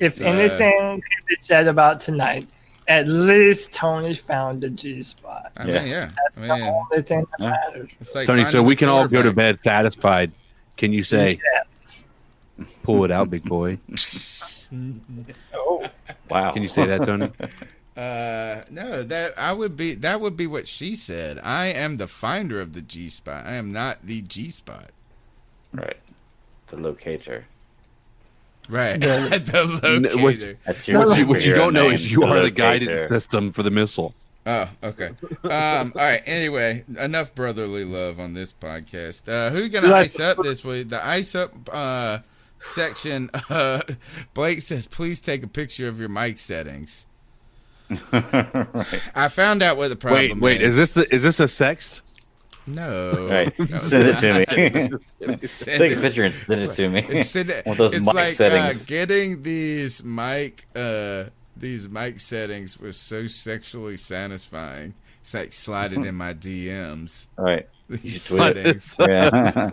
If 0.00 0.20
Uh, 0.20 0.24
anything 0.24 1.00
can 1.00 1.24
be 1.28 1.36
said 1.36 1.68
about 1.68 2.00
tonight, 2.00 2.48
at 2.88 3.08
least 3.08 3.72
Tony 3.72 4.14
found 4.14 4.62
the 4.62 4.70
G 4.70 5.02
spot. 5.02 5.52
I 5.56 5.64
mean, 5.64 5.86
yeah. 5.86 6.10
That's 6.22 6.38
I 6.40 6.46
the 6.46 6.54
mean, 6.54 6.62
only 6.90 7.02
thing 7.02 7.26
that 7.38 7.40
matters. 7.50 7.90
It's 8.00 8.14
like 8.14 8.26
Tony, 8.26 8.44
so 8.44 8.62
we 8.62 8.76
can 8.76 8.88
all 8.88 9.08
go 9.08 9.22
to 9.22 9.32
bed 9.32 9.60
satisfied. 9.60 10.32
Can 10.76 10.92
you 10.92 11.02
say, 11.02 11.40
Yes. 11.78 12.04
pull 12.82 13.04
it 13.04 13.10
out, 13.10 13.30
big 13.30 13.44
boy? 13.44 13.78
Oh. 15.54 15.84
Wow. 16.30 16.50
Can 16.50 16.62
you 16.62 16.68
say 16.68 16.84
that, 16.86 17.04
Tony? 17.04 17.30
Uh, 17.96 18.64
no, 18.72 19.04
that 19.04 19.38
I 19.38 19.52
would 19.52 19.76
be. 19.76 19.94
That 19.94 20.20
would 20.20 20.36
be 20.36 20.48
what 20.48 20.66
she 20.66 20.96
said. 20.96 21.38
I 21.38 21.66
am 21.66 21.94
the 21.94 22.08
finder 22.08 22.60
of 22.60 22.72
the 22.72 22.82
G 22.82 23.08
spot. 23.08 23.46
I 23.46 23.52
am 23.52 23.72
not 23.72 24.04
the 24.04 24.20
G 24.20 24.50
spot. 24.50 24.90
Right. 25.72 25.98
The 26.66 26.76
locator. 26.76 27.46
Right. 28.68 29.02
Yeah. 29.02 29.28
the 29.38 29.80
N- 29.84 30.02
locator. 30.02 30.46
What, 30.46 30.64
That's 30.64 30.88
what 30.88 31.18
you, 31.18 31.26
what 31.26 31.44
you 31.44 31.54
don't 31.54 31.74
know 31.74 31.90
is 31.90 32.10
you 32.10 32.20
the 32.20 32.26
are 32.26 32.40
the 32.40 32.50
guidance 32.50 33.08
system 33.10 33.52
for 33.52 33.62
the 33.62 33.70
missile. 33.70 34.14
Oh, 34.46 34.68
okay. 34.82 35.10
Um, 35.44 35.92
all 35.96 36.02
right. 36.02 36.22
Anyway, 36.26 36.84
enough 36.98 37.34
brotherly 37.34 37.84
love 37.84 38.20
on 38.20 38.34
this 38.34 38.52
podcast. 38.52 39.28
Uh, 39.28 39.50
who 39.50 39.68
gonna 39.68 39.92
ice 39.92 40.20
up 40.20 40.38
this 40.42 40.64
week? 40.64 40.88
The 40.88 41.04
ice 41.04 41.34
up 41.34 41.52
uh, 41.72 42.18
section. 42.58 43.30
Uh, 43.48 43.80
Blake 44.34 44.60
says, 44.60 44.86
"Please 44.86 45.20
take 45.20 45.42
a 45.42 45.48
picture 45.48 45.88
of 45.88 45.98
your 45.98 46.10
mic 46.10 46.38
settings." 46.38 47.06
right. 47.90 48.00
I 49.14 49.28
found 49.28 49.62
out 49.62 49.76
what 49.78 49.88
the 49.88 49.96
problem. 49.96 50.40
Wait, 50.40 50.58
wait, 50.58 50.62
is 50.62 50.76
this 50.76 50.94
the, 50.94 51.14
is 51.14 51.22
this 51.22 51.40
a 51.40 51.48
sex? 51.48 52.02
No. 52.66 53.28
Right. 53.28 53.58
No, 53.70 53.78
Send 53.78 54.08
it 54.24 54.48
to 54.48 54.90
me. 55.28 55.36
Send 55.38 55.78
Take 55.78 55.92
a 55.92 55.98
it- 55.98 56.00
picture 56.00 56.24
and 56.24 56.34
send 56.34 56.60
it 56.62 56.70
to 56.72 56.88
me. 56.88 57.00
It's, 57.08 57.30
send 57.30 57.50
it- 57.50 57.66
With 57.66 57.78
those 57.78 57.94
it's 57.94 58.04
mic 58.06 58.14
like 58.14 58.28
uh, 58.32 58.34
settings. 58.34 58.84
getting 58.86 59.42
these 59.42 60.02
mic 60.04 60.66
uh, 60.74 61.24
these 61.56 61.88
mic 61.88 62.20
settings 62.20 62.78
was 62.80 62.96
so 62.96 63.26
sexually 63.26 63.96
satisfying. 63.96 64.94
It's 65.20 65.34
like 65.34 65.52
slide 65.52 65.92
it 65.92 66.04
in 66.04 66.14
my 66.14 66.34
DMs. 66.34 67.28
Right. 67.36 67.68
These 67.88 68.02
You 68.04 68.10
settings. 68.38 68.96
Yeah. 68.98 69.70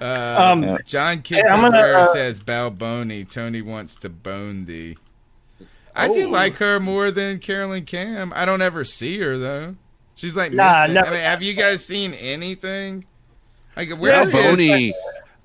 Uh, 0.00 0.36
Um, 0.52 0.78
John 0.84 1.16
hey, 1.18 1.22
Kid 1.22 1.46
I'm 1.46 1.60
gonna, 1.70 1.78
uh, 1.78 2.04
says 2.06 2.40
Balboni. 2.40 3.30
Tony 3.32 3.62
wants 3.62 3.94
to 3.96 4.08
bone 4.08 4.64
thee. 4.64 4.96
I 5.94 6.08
do 6.08 6.26
Oh. 6.26 6.30
like 6.30 6.56
her 6.56 6.80
more 6.80 7.10
than 7.12 7.38
Carolyn 7.38 7.84
Cam. 7.84 8.32
I 8.34 8.44
don't 8.44 8.60
ever 8.62 8.82
see 8.84 9.18
her 9.20 9.38
though. 9.38 9.76
She's 10.14 10.36
like 10.36 10.52
Nah, 10.52 10.82
missing. 10.82 10.94
never- 10.94 11.08
I 11.08 11.10
mean, 11.12 11.20
have 11.20 11.42
you 11.42 11.54
guys 11.54 11.84
seen 11.84 12.14
anything? 12.14 13.04
Like 13.76 13.90
where 13.98 14.22
is 14.22 14.32
Balboni, 14.32 14.92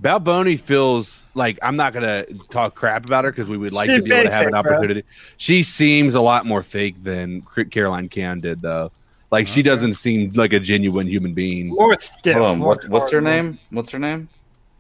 Balboni 0.02 0.60
feels 0.60 1.24
like 1.34 1.58
I'm 1.64 1.76
not 1.76 1.94
gonna 1.94 2.26
talk 2.50 2.76
crap 2.76 3.06
about 3.06 3.26
her 3.26 3.32
because 3.32 3.50
we 3.50 3.58
would 3.58 3.72
like 3.74 3.90
She's 3.90 4.04
to 4.04 4.04
be 4.04 4.12
able 4.14 4.30
to 4.30 4.36
have 4.36 4.46
an 4.48 4.52
basic, 4.52 4.64
bro. 4.64 4.74
opportunity. 4.76 5.04
She 5.38 5.64
seems 5.64 6.14
a 6.14 6.22
lot 6.22 6.46
more 6.46 6.62
fake 6.64 7.04
than 7.04 7.42
Caroline 7.72 8.08
Can 8.10 8.40
did, 8.40 8.62
though. 8.62 8.92
Like 9.32 9.48
she 9.48 9.62
doesn't 9.62 9.94
seem 9.94 10.32
like 10.34 10.54
a 10.54 10.60
genuine 10.60 11.08
human 11.08 11.34
being. 11.34 11.68
More 11.70 11.98
stiff. 12.00 12.36
Hold 12.38 12.50
on. 12.50 12.60
more 12.60 12.68
What's, 12.70 12.88
what's 12.88 13.12
her 13.12 13.22
name? 13.22 13.58
What's 13.72 13.90
her 13.92 14.00
name? 14.00 14.30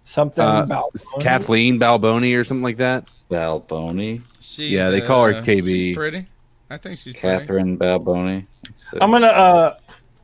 Something 0.03 0.43
Uh, 0.43 0.63
about 0.63 0.95
Kathleen 1.19 1.79
Balboni 1.79 2.35
or 2.39 2.43
something 2.43 2.63
like 2.63 2.77
that. 2.77 3.07
Balboni. 3.29 4.21
She's, 4.39 4.71
Yeah, 4.71 4.89
they 4.89 5.01
call 5.01 5.25
her 5.25 5.33
uh, 5.33 5.41
KB. 5.43 5.63
She's 5.65 5.95
pretty. 5.95 6.25
I 6.69 6.77
think 6.77 6.97
she's 6.97 7.13
pretty. 7.19 7.39
Catherine 7.39 7.77
Balboni. 7.77 8.45
Let's. 8.69 8.93
I'm 9.01 9.11
gonna 9.11 9.27
uh, 9.27 9.77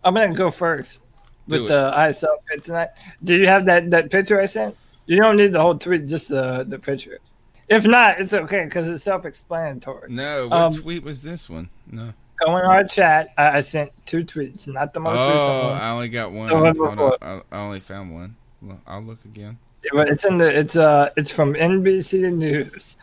I'm 0.04 0.14
gonna 0.14 0.34
go 0.34 0.50
first 0.52 1.02
Do 1.48 1.54
with 1.62 1.64
it. 1.64 1.68
the 1.74 1.92
ISL 1.96 2.36
pit 2.48 2.64
tonight. 2.64 2.90
Do 3.24 3.36
you 3.38 3.48
have 3.48 3.66
that 3.66 3.90
that 3.92 4.12
picture 4.12 4.40
I 4.42 4.46
sent? 4.46 4.76
You 5.08 5.20
don't 5.22 5.38
need 5.38 5.54
the 5.54 5.62
whole 5.62 5.78
tweet, 5.78 6.08
just 6.08 6.30
the 6.30 6.64
the 6.68 6.80
picture. 6.80 7.20
If 7.68 7.86
not, 7.86 8.20
it's 8.20 8.34
okay 8.34 8.66
because 8.66 8.88
it's 8.88 9.04
self-explanatory. 9.04 10.12
No, 10.12 10.48
what 10.50 10.58
Um, 10.58 10.74
tweet 10.74 11.04
was 11.04 11.22
this 11.24 11.50
one? 11.50 11.70
No. 11.90 12.14
Go 12.46 12.58
in 12.58 12.64
our 12.66 12.84
chat. 12.84 13.30
I, 13.38 13.58
I 13.58 13.60
sent 13.62 13.90
two 14.06 14.24
tweets, 14.24 14.68
not 14.68 14.94
the 14.94 15.00
most 15.00 15.14
recent 15.20 15.40
Oh, 15.40 15.70
one. 15.70 15.82
I 15.82 15.90
only 15.92 16.10
got 16.10 16.32
one. 16.32 16.48
The 16.50 16.56
one 16.56 16.76
Hold 16.98 17.18
on. 17.22 17.42
I, 17.52 17.56
I 17.56 17.60
only 17.62 17.80
found 17.80 18.14
one. 18.14 18.36
I'll 18.86 19.02
look 19.02 19.24
again. 19.26 19.58
Yeah, 19.84 19.92
but 19.94 20.10
it's 20.10 20.26
in 20.26 20.38
the 20.38 20.48
it's 20.60 20.76
uh 20.76 21.10
it's 21.18 21.32
from 21.32 21.54
NBC 21.54 22.32
News, 22.34 22.98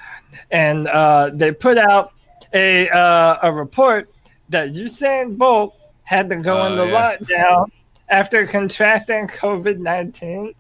and 0.51 0.87
uh, 0.89 1.31
they 1.33 1.51
put 1.53 1.79
out 1.79 2.13
a 2.53 2.89
uh, 2.91 3.39
a 3.43 3.53
report 3.53 4.13
that 4.49 4.73
Usain 4.75 5.37
Bolt 5.37 5.75
had 6.05 6.29
to 6.31 6.37
go 6.37 6.61
Oh, 6.63 6.67
into 6.67 6.87
yeah. 6.93 7.17
lockdown 7.21 7.67
after 8.09 8.47
contracting 8.47 9.27
COVID 9.29 9.79
nineteen, 9.79 10.55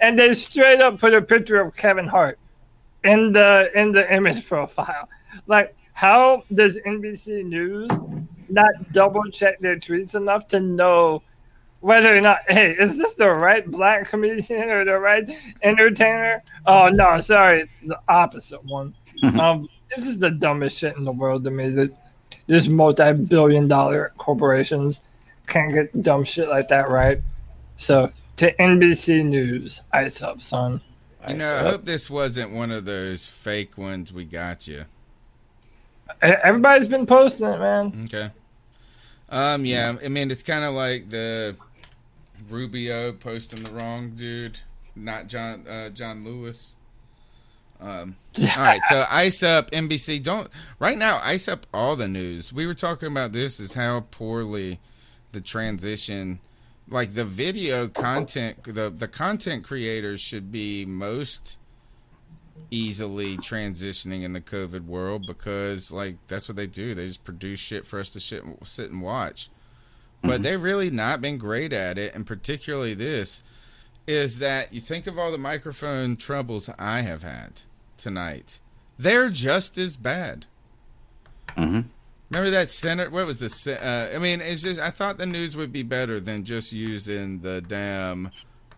and 0.00 0.18
they 0.18 0.32
straight 0.34 0.80
up 0.80 0.98
put 0.98 1.14
a 1.14 1.22
picture 1.22 1.60
of 1.60 1.74
Kevin 1.76 2.06
Hart 2.06 2.38
in 3.04 3.32
the 3.32 3.70
in 3.74 3.92
the 3.92 4.12
image 4.14 4.46
profile. 4.46 5.08
Like, 5.46 5.76
how 5.92 6.44
does 6.54 6.78
NBC 6.86 7.44
News 7.44 7.90
not 8.48 8.92
double 8.92 9.24
check 9.30 9.58
their 9.60 9.76
tweets 9.76 10.14
enough 10.14 10.46
to 10.48 10.60
know? 10.60 11.22
whether 11.80 12.16
or 12.16 12.20
not 12.22 12.38
hey 12.48 12.72
is 12.72 12.96
this 12.96 13.14
the 13.14 13.28
right 13.28 13.70
black 13.70 14.08
comedian 14.08 14.70
or 14.70 14.82
the 14.84 14.98
right 14.98 15.28
entertainer 15.62 16.42
oh 16.64 16.88
no 16.88 17.20
sorry 17.20 17.60
it's 17.60 17.80
the 17.80 18.00
opposite 18.08 18.64
one 18.64 18.94
um 19.38 19.68
this 19.94 20.06
is 20.06 20.18
the 20.18 20.30
dumbest 20.30 20.78
shit 20.78 20.96
in 20.96 21.04
the 21.04 21.12
world 21.12 21.44
to 21.44 21.50
me 21.50 21.68
that 21.68 21.90
this 22.46 22.68
multi-billion 22.68 23.68
dollar 23.68 24.12
corporations 24.18 25.00
can't 25.46 25.72
get 25.72 26.02
dumb 26.02 26.24
shit 26.24 26.48
like 26.48 26.68
that 26.68 26.88
right 26.90 27.20
so 27.76 28.08
to 28.36 28.52
nbc 28.56 29.24
news 29.24 29.82
ice 29.92 30.22
up 30.22 30.40
son 30.42 30.80
You 31.28 31.34
know, 31.34 31.56
I 31.56 31.62
hope 31.62 31.84
this 31.84 32.08
wasn't 32.08 32.52
one 32.52 32.70
of 32.70 32.84
those 32.84 33.26
fake 33.26 33.76
ones. 33.76 34.12
We 34.12 34.24
got 34.24 34.68
you. 34.68 34.84
Everybody's 36.22 36.86
been 36.86 37.04
posting 37.04 37.48
it 37.48 37.58
man 37.58 38.04
Okay. 38.04 38.30
Um. 39.28 39.64
Yeah. 39.64 39.96
I 40.04 40.06
mean, 40.06 40.30
it's 40.30 40.44
kind 40.44 40.64
of 40.64 40.74
like 40.74 41.10
the 41.10 41.56
Rubio 42.48 43.12
posting 43.12 43.64
the 43.64 43.70
wrong 43.72 44.10
dude, 44.10 44.60
not 44.94 45.26
John. 45.26 45.66
Uh, 45.68 45.90
John 45.90 46.22
Lewis. 46.22 46.75
Um. 47.80 48.16
all 48.38 48.46
right. 48.58 48.80
So 48.88 49.06
ice 49.10 49.42
up 49.42 49.70
NBC. 49.70 50.22
Don't 50.22 50.48
right 50.78 50.98
now. 50.98 51.20
Ice 51.22 51.48
up 51.48 51.66
all 51.72 51.96
the 51.96 52.08
news. 52.08 52.52
We 52.52 52.66
were 52.66 52.74
talking 52.74 53.08
about 53.08 53.32
this. 53.32 53.60
Is 53.60 53.74
how 53.74 54.06
poorly 54.10 54.80
the 55.32 55.40
transition. 55.40 56.40
Like 56.88 57.14
the 57.14 57.24
video 57.24 57.88
content, 57.88 58.62
the 58.64 58.90
the 58.90 59.08
content 59.08 59.64
creators 59.64 60.20
should 60.20 60.52
be 60.52 60.86
most 60.86 61.58
easily 62.70 63.36
transitioning 63.36 64.22
in 64.22 64.32
the 64.32 64.40
COVID 64.40 64.86
world 64.86 65.24
because 65.26 65.90
like 65.92 66.16
that's 66.28 66.48
what 66.48 66.56
they 66.56 66.66
do. 66.66 66.94
They 66.94 67.08
just 67.08 67.24
produce 67.24 67.58
shit 67.58 67.86
for 67.86 67.98
us 67.98 68.10
to 68.10 68.20
sit, 68.20 68.42
sit 68.64 68.90
and 68.90 69.02
watch. 69.02 69.50
But 70.22 70.42
they've 70.42 70.62
really 70.62 70.90
not 70.90 71.20
been 71.20 71.38
great 71.38 71.72
at 71.72 71.98
it, 71.98 72.14
and 72.14 72.26
particularly 72.26 72.94
this 72.94 73.44
is 74.06 74.38
that 74.38 74.72
you 74.72 74.80
think 74.80 75.06
of 75.06 75.18
all 75.18 75.32
the 75.32 75.38
microphone 75.38 76.16
troubles 76.16 76.70
I 76.78 77.00
have 77.02 77.22
had 77.22 77.62
tonight. 77.96 78.60
They're 78.98 79.30
just 79.30 79.76
as 79.78 79.96
bad. 79.96 80.46
Mhm. 81.56 81.86
Remember 82.30 82.50
that 82.50 82.70
center? 82.70 83.08
What 83.10 83.26
was 83.26 83.38
the? 83.38 83.78
Uh, 83.84 84.14
I 84.14 84.18
mean, 84.18 84.40
it's 84.40 84.62
just 84.62 84.80
I 84.80 84.90
thought 84.90 85.16
the 85.18 85.26
news 85.26 85.56
would 85.56 85.72
be 85.72 85.82
better 85.82 86.18
than 86.18 86.44
just 86.44 86.72
using 86.72 87.40
the 87.40 87.60
damn 87.60 88.30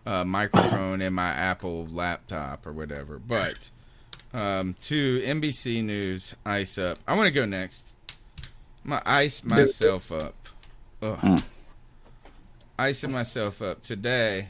uh, 0.05 0.23
microphone 0.23 1.01
in 1.01 1.13
my 1.13 1.29
Apple 1.29 1.87
laptop 1.87 2.65
or 2.67 2.71
whatever. 2.73 3.17
But 3.19 3.71
um, 4.33 4.75
to 4.81 5.19
NBC 5.21 5.83
News, 5.83 6.35
ice 6.45 6.77
up. 6.77 6.99
I 7.07 7.15
want 7.15 7.25
to 7.27 7.33
go 7.33 7.45
next. 7.45 7.95
My 8.83 9.01
ice 9.05 9.43
myself 9.43 10.11
up. 10.11 10.35
Ugh. 11.01 11.41
Icing 12.77 13.11
myself 13.11 13.61
up 13.61 13.81
today. 13.81 14.49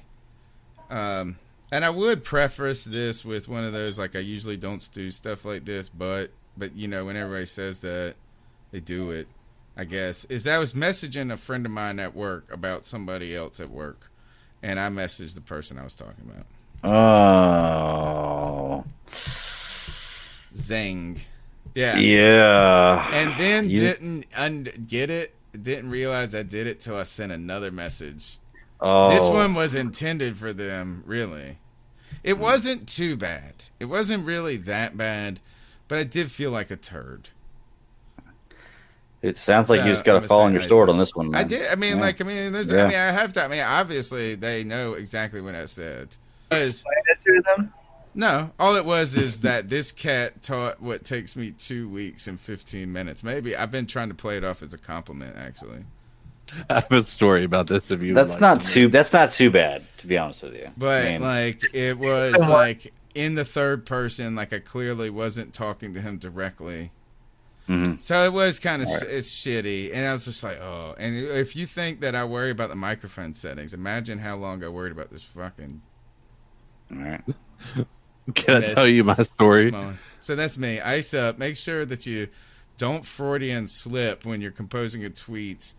Um, 0.89 1.37
and 1.71 1.85
I 1.85 1.89
would 1.91 2.23
preface 2.23 2.83
this 2.83 3.23
with 3.23 3.47
one 3.47 3.63
of 3.63 3.73
those 3.73 3.99
like 3.99 4.15
I 4.15 4.19
usually 4.19 4.57
don't 4.57 4.87
do 4.91 5.11
stuff 5.11 5.45
like 5.45 5.65
this, 5.65 5.87
but 5.89 6.31
but 6.57 6.75
you 6.75 6.87
know 6.87 7.05
when 7.05 7.15
everybody 7.15 7.45
says 7.45 7.79
that 7.81 8.15
they 8.71 8.79
do 8.79 9.11
it, 9.11 9.27
I 9.77 9.83
guess 9.85 10.25
is 10.25 10.47
I 10.47 10.57
was 10.57 10.73
messaging 10.73 11.31
a 11.31 11.37
friend 11.37 11.65
of 11.65 11.71
mine 11.71 11.99
at 11.99 12.15
work 12.15 12.51
about 12.51 12.85
somebody 12.85 13.35
else 13.35 13.59
at 13.59 13.69
work, 13.69 14.09
and 14.63 14.79
I 14.79 14.89
messaged 14.89 15.35
the 15.35 15.41
person 15.41 15.77
I 15.77 15.83
was 15.83 15.93
talking 15.95 16.27
about. 16.27 16.45
Oh. 16.83 18.83
Zing. 20.55 21.19
Yeah. 21.75 21.97
Yeah. 21.97 23.11
And 23.13 23.39
then 23.39 23.69
You- 23.69 23.79
didn't 23.79 24.25
un- 24.35 24.85
get 24.87 25.09
it. 25.11 25.35
Didn't 25.59 25.89
realize 25.91 26.33
I 26.35 26.43
did 26.43 26.65
it 26.67 26.79
till 26.79 26.95
I 26.97 27.03
sent 27.03 27.31
another 27.31 27.71
message. 27.71 28.38
Oh. 28.81 29.09
This 29.09 29.27
one 29.27 29.53
was 29.53 29.75
intended 29.75 30.37
for 30.37 30.53
them, 30.53 31.03
really. 31.05 31.57
It 32.23 32.35
hmm. 32.35 32.41
wasn't 32.41 32.87
too 32.87 33.15
bad. 33.17 33.65
It 33.79 33.85
wasn't 33.85 34.25
really 34.25 34.57
that 34.57 34.97
bad, 34.97 35.39
but 35.87 35.99
I 35.99 36.03
did 36.03 36.31
feel 36.31 36.51
like 36.51 36.71
a 36.71 36.77
turd. 36.77 37.29
It 39.21 39.35
sounds 39.35 39.69
like 39.69 39.81
So, 39.81 39.85
you 39.85 39.91
just 39.91 40.05
got 40.05 40.15
I'm 40.15 40.21
to 40.21 40.27
fall 40.29 40.41
on 40.41 40.53
your 40.53 40.61
sword 40.61 40.89
on 40.89 40.97
this 40.97 41.13
one. 41.13 41.35
I 41.35 41.43
did. 41.43 41.67
I 41.69 41.75
mean, 41.75 41.97
Yeah. 41.97 42.01
like, 42.01 42.21
I 42.21 42.23
mean, 42.23 42.53
there's. 42.53 42.71
Yeah. 42.71 42.85
I 42.85 42.87
mean, 42.87 42.97
I 42.97 43.11
have 43.11 43.33
to. 43.33 43.43
I 43.43 43.49
mean, 43.49 43.61
obviously, 43.61 44.35
they 44.35 44.63
know 44.63 44.93
exactly 44.93 45.41
what 45.41 45.55
I 45.55 45.65
said. 45.65 46.15
explain 46.51 47.03
it 47.07 47.17
to 47.25 47.41
them 47.41 47.73
no, 48.13 48.51
all 48.59 48.75
it 48.75 48.85
was 48.85 49.15
is 49.15 49.41
that 49.41 49.69
this 49.69 49.91
cat 49.91 50.41
taught 50.41 50.81
what 50.81 51.03
takes 51.03 51.35
me 51.35 51.51
two 51.51 51.87
weeks 51.87 52.27
and 52.27 52.39
15 52.39 52.91
minutes. 52.91 53.23
Maybe 53.23 53.55
I've 53.55 53.71
been 53.71 53.85
trying 53.85 54.09
to 54.09 54.15
play 54.15 54.37
it 54.37 54.43
off 54.43 54.63
as 54.63 54.73
a 54.73 54.77
compliment, 54.77 55.35
actually. 55.37 55.85
I 56.69 56.73
have 56.81 56.91
a 56.91 57.03
story 57.03 57.43
about 57.43 57.67
this. 57.67 57.91
If 57.91 58.01
you. 58.01 58.13
That's 58.13 58.33
like 58.33 58.41
not 58.41 58.61
to 58.61 58.67
too. 58.71 58.87
That's 58.87 59.13
not 59.13 59.31
too 59.31 59.49
bad, 59.51 59.83
to 59.97 60.07
be 60.07 60.17
honest 60.17 60.43
with 60.43 60.55
you. 60.55 60.69
But 60.77 61.05
I 61.05 61.09
mean, 61.11 61.21
like 61.21 61.63
it 61.73 61.97
was 61.97 62.33
like 62.37 62.93
in 63.15 63.35
the 63.35 63.45
third 63.45 63.85
person, 63.85 64.35
like 64.35 64.53
I 64.53 64.59
clearly 64.59 65.09
wasn't 65.09 65.53
talking 65.53 65.93
to 65.93 66.01
him 66.01 66.17
directly. 66.17 66.91
Mhm. 67.67 68.01
So 68.01 68.25
it 68.25 68.33
was 68.33 68.59
kind 68.59 68.81
of 68.81 68.87
All 68.87 68.95
right. 68.95 69.09
it's 69.09 69.29
shitty, 69.29 69.93
and 69.93 70.07
I 70.07 70.13
was 70.13 70.25
just 70.25 70.43
like, 70.43 70.59
oh. 70.59 70.95
And 70.97 71.15
if 71.15 71.55
you 71.55 71.67
think 71.67 72.01
that 72.01 72.15
I 72.15 72.23
worry 72.25 72.49
about 72.49 72.69
the 72.69 72.75
microphone 72.75 73.33
settings, 73.33 73.73
imagine 73.75 74.19
how 74.19 74.37
long 74.37 74.63
I 74.63 74.69
worried 74.69 74.91
about 74.91 75.11
this 75.11 75.23
fucking. 75.23 75.81
All 76.91 76.97
right. 76.97 77.21
Can 78.35 78.63
I 78.63 78.73
tell 78.73 78.87
you 78.87 79.03
my 79.03 79.15
story? 79.17 79.73
So 80.19 80.35
that's 80.35 80.57
me. 80.57 80.79
Ice 80.81 81.13
up. 81.13 81.37
Make 81.37 81.55
sure 81.57 81.85
that 81.85 82.05
you 82.05 82.27
don't 82.77 83.05
Freudian 83.05 83.67
slip 83.67 84.25
when 84.25 84.41
you're 84.41 84.51
composing 84.51 85.03
a 85.03 85.09
tweet, 85.09 85.73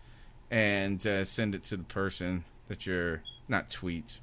and 0.51 1.05
uh, 1.07 1.23
send 1.23 1.55
it 1.55 1.63
to 1.63 1.77
the 1.77 1.83
person 1.83 2.43
that 2.67 2.85
you're 2.85 3.23
not 3.47 3.71
tweet, 3.71 4.19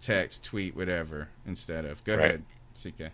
text, 0.00 0.42
tweet, 0.44 0.74
whatever 0.74 1.28
instead 1.46 1.84
of. 1.84 2.02
Go 2.04 2.16
Right. 2.16 2.24
ahead, 2.24 2.42
CK. 2.74 3.10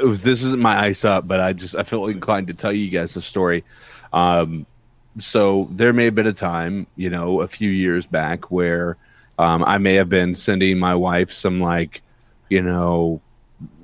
it 0.00 0.04
was 0.06 0.22
this 0.22 0.42
isn't 0.44 0.60
my 0.60 0.78
ice 0.78 1.04
up, 1.04 1.26
but 1.26 1.40
I 1.40 1.52
just 1.52 1.74
I 1.76 1.82
feel 1.82 2.06
inclined 2.06 2.46
to 2.46 2.54
tell 2.54 2.72
you 2.72 2.88
guys 2.88 3.14
the 3.14 3.22
story. 3.22 3.64
Um, 4.12 4.66
so 5.18 5.68
there 5.72 5.92
may 5.92 6.04
have 6.04 6.14
been 6.14 6.26
a 6.28 6.32
time, 6.32 6.86
you 6.96 7.10
know, 7.10 7.40
a 7.40 7.48
few 7.48 7.70
years 7.70 8.06
back 8.06 8.50
where 8.50 8.96
um, 9.38 9.64
I 9.64 9.78
may 9.78 9.94
have 9.94 10.08
been 10.08 10.34
sending 10.34 10.78
my 10.78 10.94
wife 10.94 11.32
some 11.32 11.60
like, 11.60 12.02
you 12.48 12.62
know, 12.62 13.20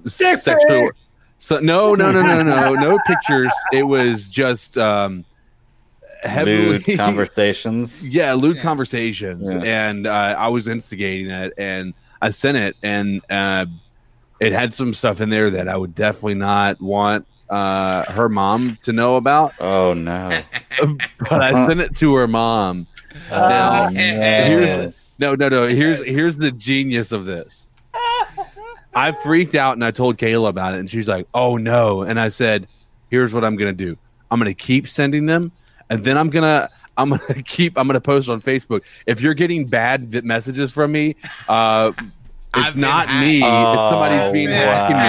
Dick 0.04 0.38
sexual. 0.38 0.86
pics! 0.86 0.98
So 1.38 1.58
no, 1.58 1.94
no, 1.94 2.12
no, 2.12 2.22
no, 2.22 2.42
no, 2.42 2.74
no 2.74 2.98
pictures. 3.06 3.52
It 3.72 3.82
was 3.82 4.28
just 4.28 4.78
um, 4.78 5.24
heavily 6.28 6.78
Lewd 6.78 6.96
conversations. 6.98 8.06
yeah, 8.08 8.34
lewd 8.34 8.60
conversations, 8.60 9.52
Yeah. 9.52 9.62
and 9.62 10.06
uh, 10.06 10.34
I 10.38 10.48
was 10.48 10.68
instigating 10.68 11.30
it, 11.30 11.52
and 11.58 11.94
I 12.22 12.30
sent 12.30 12.56
it, 12.56 12.76
and 12.82 13.20
uh, 13.30 13.66
it 14.40 14.52
had 14.52 14.74
some 14.74 14.94
stuff 14.94 15.20
in 15.20 15.30
there 15.30 15.50
that 15.50 15.68
I 15.68 15.76
would 15.76 15.94
definitely 15.94 16.34
not 16.34 16.80
want 16.80 17.26
uh, 17.48 18.04
her 18.12 18.28
mom 18.28 18.78
to 18.82 18.92
know 18.92 19.16
about. 19.16 19.52
Oh 19.60 19.94
no! 19.94 20.30
but 21.30 21.42
I 21.42 21.66
sent 21.66 21.80
it 21.80 21.94
to 21.96 22.14
her 22.16 22.26
mom. 22.26 22.86
Oh, 23.30 23.48
now, 23.48 23.88
no. 23.88 23.98
here's, 24.00 25.16
no, 25.18 25.34
no, 25.34 25.48
no. 25.48 25.66
Here's 25.66 26.04
here's 26.06 26.36
the 26.36 26.50
genius 26.52 27.12
of 27.12 27.24
this. 27.24 27.68
I 28.94 29.12
freaked 29.12 29.54
out 29.54 29.74
and 29.74 29.84
I 29.84 29.90
told 29.90 30.16
Kayla 30.16 30.48
about 30.48 30.74
it, 30.74 30.80
and 30.80 30.90
she's 30.90 31.08
like, 31.08 31.26
"Oh 31.34 31.56
no!" 31.56 32.02
And 32.02 32.18
I 32.18 32.28
said, 32.28 32.66
"Here's 33.10 33.32
what 33.32 33.44
I'm 33.44 33.56
gonna 33.56 33.72
do. 33.72 33.96
I'm 34.30 34.40
gonna 34.40 34.54
keep 34.54 34.88
sending 34.88 35.26
them, 35.26 35.52
and 35.90 36.04
then 36.04 36.16
I'm 36.18 36.30
gonna." 36.30 36.70
I'm 36.98 37.10
gonna 37.10 37.42
keep. 37.44 37.76
I'm 37.76 37.86
gonna 37.86 38.00
post 38.00 38.30
on 38.30 38.40
Facebook. 38.40 38.82
If 39.04 39.20
you're 39.20 39.34
getting 39.34 39.66
bad 39.66 40.24
messages 40.24 40.72
from 40.72 40.92
me, 40.92 41.16
uh, 41.46 41.92
it's 42.56 42.74
not 42.74 43.08
me. 43.20 43.42
it's 43.42 43.90
somebody's 43.90 44.32
being 44.32 44.48
hacking 44.48 44.96
me. 44.96 45.02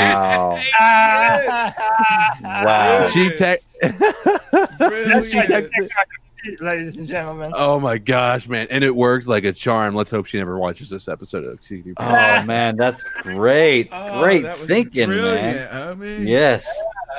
Wow. 2.66 3.08
She 3.08 3.30
text. 3.38 3.70
That's 3.82 5.34
right, 5.34 5.48
that's 5.48 5.70
right, 5.78 6.08
ladies 6.62 6.98
and 6.98 7.08
gentlemen. 7.08 7.52
Oh 7.56 7.80
my 7.80 7.98
gosh, 7.98 8.48
man! 8.48 8.68
And 8.70 8.84
it 8.84 8.96
worked 8.96 9.28
like 9.28 9.44
a 9.44 9.52
charm. 9.54 9.96
Let's 9.96 10.12
hope 10.12 10.26
she 10.26 10.38
never 10.38 10.58
watches 10.58 10.90
this 10.90 11.08
episode 11.08 11.44
of 11.46 11.60
CC. 11.62 11.94
Oh 11.98 12.04
man, 12.46 12.76
that's 12.78 13.04
great. 13.22 13.90
Oh, 13.92 14.22
great 14.24 14.44
that 14.44 14.58
thinking, 14.60 15.08
brilliant, 15.08 15.72
man. 15.72 15.98
homie. 15.98 16.26
Yes. 16.28 16.66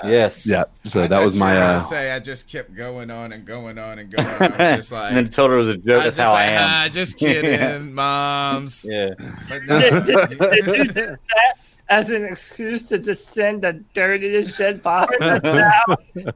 Yes. 0.04 0.46
Yeah. 0.46 0.64
So 0.84 1.02
I 1.02 1.06
that 1.08 1.24
was 1.24 1.30
thought 1.30 1.34
you 1.34 1.40
my. 1.40 1.54
gonna 1.54 1.72
Uh, 1.74 1.78
say 1.80 2.12
I 2.12 2.20
just 2.20 2.48
kept 2.48 2.74
going 2.74 3.10
on 3.10 3.32
and 3.32 3.44
going 3.44 3.78
on 3.78 3.98
and 3.98 4.08
going 4.10 4.26
on. 4.28 4.42
I 4.42 4.48
was 4.48 4.56
just 4.76 4.92
like, 4.92 5.08
and 5.08 5.16
then 5.16 5.28
told 5.28 5.50
her 5.50 5.56
it 5.56 5.60
was 5.60 5.68
a 5.70 5.76
joke. 5.76 6.02
I 6.02 6.04
was 6.06 6.16
That's 6.16 6.16
just 6.16 6.26
how 6.26 6.32
like, 6.32 6.48
I 6.48 6.52
am. 6.52 6.60
ah, 6.62 6.88
just 6.90 7.18
kidding, 7.18 7.94
moms. 7.94 8.86
Yeah. 8.88 9.10
But 9.48 9.66
Did, 9.66 10.04
did, 10.06 10.38
did 10.38 10.66
you 10.66 10.74
use 10.76 10.92
that 10.92 11.18
as 11.90 12.10
an 12.10 12.24
excuse 12.24 12.86
to 12.88 12.98
just 12.98 13.28
send 13.30 13.62
the 13.62 13.72
dirtiest 13.94 14.56
shit 14.56 14.82
possible? 14.82 15.18
now, 15.20 15.82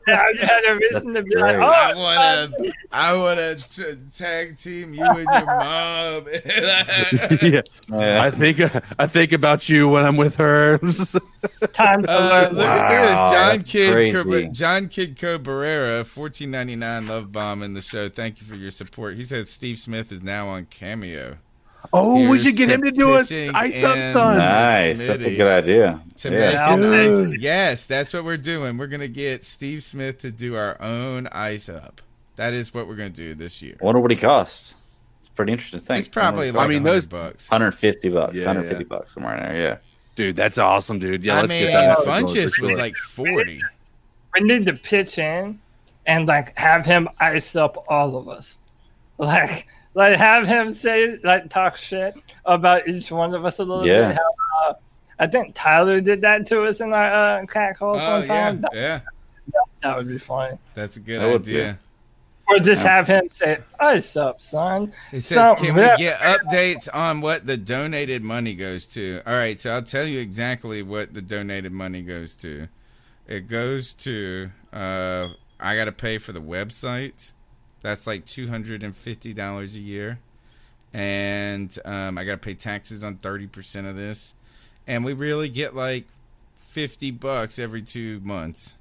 now 0.07 0.29
you 0.31 0.39
had 0.41 0.65
a 0.69 0.74
reason 0.77 1.12
to 1.12 1.23
be 1.23 1.37
like, 1.37 1.57
oh, 1.57 1.61
I 1.61 1.95
wanna, 1.95 2.73
I 2.91 3.16
wanna 3.16 3.57
tag 4.15 4.57
team 4.59 4.95
you 4.95 5.05
and 5.05 5.19
your 5.19 5.47
mom. 5.47 6.27
yeah. 7.43 8.23
I 8.23 8.31
think 8.31 8.61
I 8.99 9.07
think 9.07 9.33
about 9.33 9.69
you 9.69 9.89
when 9.89 10.05
I'm 10.05 10.16
with 10.16 10.37
her. 10.37 10.79
time 11.73 12.03
to 12.03 12.11
Uh, 12.11 12.49
learn. 12.49 12.55
look 12.55 12.66
at 12.66 12.91
Wow, 12.91 13.01
this, 13.01 13.33
John 13.33 13.59
that's 13.59 13.70
Kid, 13.70 13.93
crazy. 14.15 14.49
John 14.51 14.89
Kid 14.89 15.16
Cabrera, 15.19 16.05
fourteen 16.05 16.51
ninety 16.51 16.77
nine 16.77 17.07
love 17.07 17.31
bomb 17.33 17.62
in 17.62 17.74
the 17.74 17.81
show. 17.83 18.09
Thank 18.09 18.41
you 18.41 18.47
for 18.47 18.55
your 18.57 18.70
support. 18.70 19.16
He 19.16 19.24
said 19.24 19.49
Steve 19.49 19.79
Smith 19.79 20.11
is 20.12 20.23
now 20.23 20.49
on 20.49 20.66
Cameo. 20.66 21.37
Oh, 21.93 22.29
we 22.31 22.39
should 22.39 22.57
get 22.57 22.69
him 22.71 22.83
to 22.83 22.91
do 22.91 23.15
it. 23.17 23.23
pitching 23.29 23.55
Ice 23.55 23.85
up, 23.85 23.97
in 23.97 24.13
son. 24.13 24.39
Nice. 24.39 24.99
That's 25.07 25.25
a 25.27 25.37
good 25.37 25.47
idea. 25.47 26.01
To 26.19 26.31
Yeah. 26.31 26.39
make 26.39 26.53
Yeah. 26.53 26.75
an- 27.21 27.37
yes, 27.39 27.87
that's 27.87 28.13
what 28.15 28.25
we're 28.25 28.37
doing. 28.37 28.79
We're 28.79 28.87
gonna 28.87 29.09
get 29.09 29.45
Steve 29.45 29.83
Smith 29.83 30.19
to 30.19 30.31
do 30.31 30.55
our 30.57 30.81
own 30.81 31.27
ice 31.33 31.69
up. 31.69 32.01
That 32.37 32.53
is 32.55 32.73
what 32.73 32.89
we're 32.89 32.97
gonna 32.97 33.11
do 33.11 33.35
this 33.35 33.61
year. 33.63 33.77
I 33.81 33.85
wonder 33.85 34.01
what 34.01 34.11
he 34.11 34.17
costs. 34.17 34.75
It's 35.21 35.29
a 35.29 35.33
pretty 35.33 35.53
interesting 35.53 35.81
thing. 35.81 35.99
It's 35.99 36.09
probably 36.09 36.51
I 36.51 36.67
mean, 36.69 36.83
those- 36.83 37.07
bucks. 37.07 37.51
150 37.51 38.09
bucks. 38.09 38.35
Yeah, 38.35 38.47
150 38.47 38.85
yeah. 38.85 38.89
bucks 38.89 39.15
somewhere 39.15 39.37
in 39.37 39.43
there. 39.43 39.61
Yeah. 39.63 39.77
Dude, 40.15 40.37
that's 40.37 40.59
awesome, 40.59 40.99
dude. 40.99 41.25
Yeah, 41.25 41.37
I 41.37 41.41
let's 41.43 41.51
mean, 41.51 41.63
get 41.65 41.73
that. 41.73 41.99
Funchess 42.07 42.59
going 42.61 42.71
was 42.73 42.79
like 42.79 42.95
forty. 42.97 43.63
we 44.35 44.41
need 44.43 44.67
to 44.67 44.75
pitch 44.75 45.19
in 45.19 45.59
and 46.07 46.27
like 46.29 46.59
have 46.59 46.85
him 46.85 47.09
ice 47.19 47.57
up 47.57 47.85
all 47.89 48.17
of 48.17 48.29
us. 48.29 48.59
Like 49.19 49.67
like 49.94 50.16
have 50.16 50.47
him 50.47 50.73
say 50.73 51.19
like 51.23 51.48
talk 51.51 51.77
shit 51.77 52.14
about 52.44 52.89
each 52.89 53.10
one 53.10 53.35
of 53.35 53.44
us 53.44 53.59
a 53.59 53.64
little 53.64 53.86
Yeah. 53.86 54.09
bit. 54.09 54.16
How, 54.16 54.70
uh, 54.70 54.74
I 55.19 55.27
think 55.27 55.55
Tyler 55.55 56.01
did 56.01 56.20
that 56.23 56.47
to 56.47 56.64
us 56.64 56.81
in 56.81 56.93
our 56.93 57.40
uh, 57.43 57.47
cat 57.47 57.78
calls 57.78 57.98
Oh 58.01 58.12
one 58.20 58.23
yeah, 58.23 58.27
time. 58.27 58.60
That, 58.62 58.70
yeah. 58.74 59.01
that 59.82 59.97
would 59.97 60.09
be 60.09 60.19
funny. 60.19 60.59
That's 60.74 60.97
a 60.97 61.01
good 61.01 61.20
That 61.20 61.35
idea. 61.35 61.78
Or 62.48 62.59
just 62.59 62.82
have 62.82 63.06
him 63.06 63.28
say, 63.31 63.59
"Ice 63.78 64.16
up, 64.16 64.43
son." 64.43 64.93
It 65.12 65.20
says, 65.20 65.36
Something 65.36 65.66
"Can 65.66 65.74
we 65.77 65.82
real- 65.82 65.97
get 65.97 66.19
updates 66.19 66.89
on 66.93 67.20
what 67.20 67.47
the 67.47 67.56
donated 67.56 68.23
money 68.24 68.55
goes 68.55 68.86
to?" 68.94 69.23
All 69.24 69.32
right, 69.35 69.59
so 69.60 69.70
I'll 69.70 69.82
tell 69.82 70.05
you 70.05 70.19
exactly 70.19 70.82
what 70.82 71.14
the 71.14 71.23
donated 71.23 71.73
money 71.73 72.02
goes 72.02 72.35
to. 72.36 72.66
It 73.28 73.47
goes 73.48 73.94
to 73.94 74.51
uh, 74.73 75.28
I 75.60 75.77
got 75.77 75.85
to 75.85 75.93
pay 75.93 76.19
for 76.19 76.32
the 76.32 76.43
website. 76.43 77.32
That's 77.83 78.07
like 78.07 78.25
two 78.25 78.49
hundred 78.49 78.83
and 78.85 78.97
fifty 78.97 79.33
dollars 79.35 79.77
a 79.77 79.81
year, 79.81 80.19
and 80.93 81.77
um, 81.85 82.17
I 82.19 82.25
got 82.25 82.33
to 82.33 82.39
pay 82.39 82.55
taxes 82.55 83.03
on 83.05 83.17
thirty 83.17 83.47
percent 83.47 83.87
of 83.87 83.97
this, 83.97 84.35
and 84.87 85.05
we 85.05 85.13
really 85.13 85.49
get 85.49 85.75
like 85.75 86.07
fifty 86.57 87.11
bucks 87.11 87.59
every 87.59 87.83
two 87.83 88.21
months. 88.21 88.77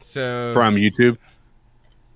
So 0.00 0.52
from 0.54 0.74
YouTube. 0.74 1.16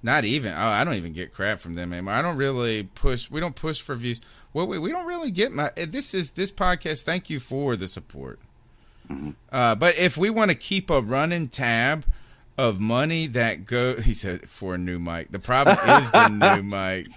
not 0.03 0.25
even. 0.25 0.53
Oh, 0.53 0.57
I 0.57 0.83
don't 0.85 0.95
even 0.95 1.13
get 1.13 1.33
crap 1.33 1.61
from 1.61 1.75
them 1.77 1.93
anymore. 1.93 2.15
I 2.15 2.23
don't 2.23 2.37
really 2.37 2.83
push. 2.83 3.31
We 3.31 3.41
don't 3.41 3.55
push 3.57 3.81
for 3.81 3.95
views. 3.95 4.21
Well, 4.53 4.67
we, 4.67 4.79
we 4.79 4.91
don't 4.91 5.07
really 5.07 5.31
get 5.31 5.53
my. 5.53 5.71
eh, 5.77 5.87
This 5.89 6.15
is 6.15 6.33
this 6.33 6.51
podcast. 6.51 7.03
Thank 7.05 7.31
you 7.31 7.39
for 7.41 7.77
the 7.77 7.87
support. 7.89 8.41
Uh, 9.53 9.77
but 9.77 9.97
if 9.97 10.17
we 10.17 10.31
want 10.31 10.51
to 10.51 10.57
keep 10.57 10.91
a 10.91 11.01
running 11.01 11.47
tab 11.47 12.05
of 12.59 12.81
money 12.81 13.27
that 13.27 13.67
go, 13.67 14.01
he 14.01 14.15
said 14.15 14.49
for 14.49 14.75
a 14.75 14.79
new 14.79 14.99
mic. 14.99 15.31
The 15.31 15.39
problem 15.39 15.79
is 16.01 16.11
the 16.11 16.29
new 16.29 16.63
mic. 16.63 17.09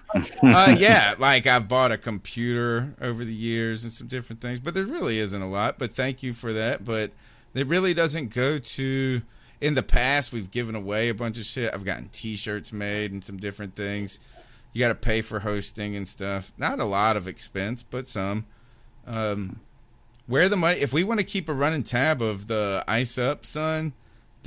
Uh, 0.43 0.75
yeah, 0.77 1.15
like 1.17 1.47
I've 1.47 1.67
bought 1.67 1.91
a 1.91 1.97
computer 1.97 2.93
over 3.01 3.23
the 3.23 3.33
years 3.33 3.83
and 3.83 3.93
some 3.93 4.07
different 4.07 4.41
things, 4.41 4.59
but 4.59 4.73
there 4.73 4.83
really 4.83 5.17
isn't 5.19 5.41
a 5.41 5.49
lot. 5.49 5.79
But 5.79 5.93
thank 5.93 6.21
you 6.23 6.33
for 6.33 6.51
that. 6.53 6.83
But 6.83 7.11
it 7.53 7.67
really 7.67 7.93
doesn't 7.93 8.33
go 8.33 8.59
to. 8.59 9.21
In 9.61 9.73
the 9.73 9.83
past, 9.83 10.31
we've 10.31 10.51
given 10.51 10.73
away 10.73 11.09
a 11.09 11.13
bunch 11.13 11.37
of 11.37 11.43
shit. 11.43 11.73
I've 11.73 11.83
gotten 11.83 12.07
T-shirts 12.13 12.71
made 12.71 13.11
and 13.11 13.21
some 13.21 13.35
different 13.35 13.75
things. 13.75 14.17
You 14.71 14.79
got 14.79 14.87
to 14.89 14.95
pay 14.95 15.21
for 15.21 15.41
hosting 15.41 15.97
and 15.97 16.07
stuff. 16.07 16.53
Not 16.57 16.79
a 16.79 16.85
lot 16.85 17.17
of 17.17 17.27
expense, 17.27 17.83
but 17.83 18.07
some. 18.07 18.45
Um, 19.05 19.59
where 20.27 20.47
the 20.47 20.55
money? 20.55 20.79
If 20.79 20.93
we 20.93 21.03
want 21.03 21.19
to 21.19 21.25
keep 21.25 21.49
a 21.49 21.53
running 21.53 21.83
tab 21.83 22.21
of 22.21 22.47
the 22.47 22.85
ice 22.87 23.17
up, 23.17 23.45
son, 23.45 23.91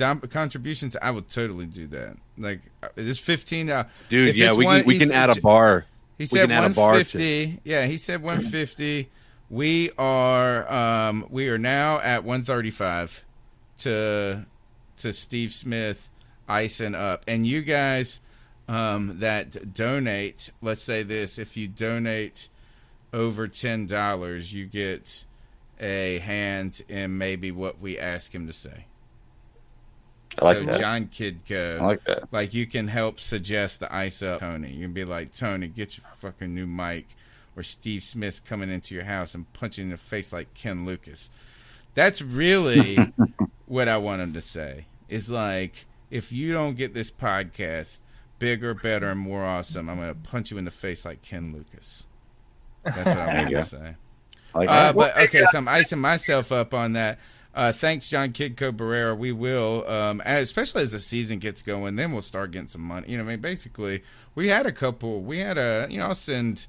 dom- 0.03 0.21
contributions, 0.21 0.95
I 1.01 1.11
would 1.11 1.29
totally 1.29 1.65
do 1.65 1.87
that. 1.87 2.17
Like 2.37 2.61
uh, 2.81 2.87
this 2.95 3.19
fifteen. 3.19 3.69
Uh, 3.69 3.85
Dude, 4.09 4.35
yeah, 4.35 4.49
it's 4.49 4.57
we 4.57 4.65
one- 4.65 4.79
can 4.81 4.87
we 4.87 4.99
can 4.99 5.11
add 5.11 5.29
a 5.35 5.39
bar. 5.41 5.85
He 6.17 6.25
said 6.25 6.49
can 6.49 6.51
add 6.51 6.71
a 6.71 6.73
bar 6.73 6.93
to- 6.93 6.97
150. 6.99 7.59
Yeah, 7.63 7.85
he 7.85 7.97
said 7.97 8.21
150. 8.21 9.09
We 9.49 9.91
are 9.97 10.71
um 10.71 11.25
we 11.29 11.49
are 11.49 11.57
now 11.57 11.99
at 11.99 12.23
135 12.23 13.23
to 13.79 14.45
to 14.97 15.13
Steve 15.13 15.53
Smith 15.53 16.09
icing 16.47 16.95
up. 16.95 17.23
And 17.27 17.45
you 17.45 17.61
guys 17.61 18.19
um 18.67 19.19
that 19.19 19.73
donate, 19.73 20.51
let's 20.61 20.81
say 20.81 21.03
this, 21.03 21.37
if 21.37 21.55
you 21.57 21.67
donate 21.67 22.49
over 23.11 23.47
$10, 23.47 24.53
you 24.53 24.65
get 24.65 25.25
a 25.79 26.17
hand 26.19 26.81
in 26.89 27.17
maybe 27.17 27.51
what 27.51 27.79
we 27.79 27.99
ask 27.99 28.33
him 28.33 28.47
to 28.47 28.53
say. 28.53 28.85
I 30.41 30.45
like 30.45 30.57
so 30.57 30.63
that. 30.65 30.79
John 30.79 31.07
Kidco. 31.07 31.79
I 31.79 31.85
like 31.85 32.03
that. 32.05 32.31
Like 32.31 32.53
you 32.53 32.65
can 32.65 32.87
help 32.87 33.19
suggest 33.19 33.79
the 33.79 33.93
ice 33.93 34.21
up 34.23 34.39
Tony. 34.39 34.71
You 34.71 34.85
can 34.85 34.93
be 34.93 35.05
like, 35.05 35.31
Tony, 35.31 35.67
get 35.67 35.97
your 35.97 36.07
fucking 36.17 36.53
new 36.53 36.67
mic. 36.67 37.07
Or 37.55 37.61
Steve 37.61 38.01
Smith's 38.01 38.39
coming 38.39 38.71
into 38.71 38.95
your 38.95 39.03
house 39.03 39.35
and 39.35 39.51
punching 39.53 39.85
in 39.85 39.91
the 39.91 39.97
face 39.97 40.33
like 40.33 40.53
Ken 40.55 40.85
Lucas. 40.85 41.29
That's 41.93 42.21
really 42.21 42.97
what 43.67 43.87
I 43.87 43.97
want 43.97 44.21
him 44.21 44.33
to 44.33 44.41
say. 44.41 44.87
Is 45.07 45.29
like 45.29 45.85
if 46.09 46.31
you 46.31 46.53
don't 46.53 46.75
get 46.75 46.93
this 46.93 47.11
podcast 47.11 47.99
bigger, 48.39 48.73
better, 48.73 49.11
and 49.11 49.19
more 49.19 49.43
awesome, 49.43 49.89
I'm 49.89 49.99
gonna 49.99 50.15
punch 50.15 50.51
you 50.51 50.57
in 50.57 50.65
the 50.65 50.71
face 50.71 51.05
like 51.05 51.21
Ken 51.21 51.53
Lucas. 51.53 52.07
That's 52.83 53.07
what 53.07 53.17
I'm 53.17 53.35
There 53.35 53.45
gonna 53.45 53.63
say. 53.63 53.95
Like 54.53 54.69
Uh, 54.69 54.93
but 54.93 55.17
okay, 55.17 55.45
so 55.51 55.57
I'm 55.57 55.67
icing 55.67 55.99
myself 55.99 56.51
up 56.51 56.73
on 56.73 56.93
that. 56.93 57.19
Uh, 57.55 57.71
thanks, 57.71 58.09
John 58.09 58.31
Kidco 58.31 58.71
Barrera. 58.71 59.15
We 59.15 59.31
will, 59.31 59.87
um, 59.87 60.21
especially 60.25 60.81
as 60.81 60.91
the 60.91 60.99
season 60.99 61.37
gets 61.37 61.61
going, 61.61 61.95
then 61.95 62.11
we'll 62.11 62.23
start 62.23 62.51
getting 62.51 62.67
some 62.67 62.81
money. 62.81 63.11
You 63.11 63.17
know, 63.17 63.23
I 63.23 63.27
mean, 63.27 63.41
basically, 63.41 64.03
we 64.33 64.47
had 64.47 64.65
a 64.65 64.71
couple. 64.71 65.21
We 65.21 65.37
had 65.39 65.57
a, 65.57 65.87
you 65.89 65.99
know, 65.99 66.07
I'll 66.07 66.15
send. 66.15 66.67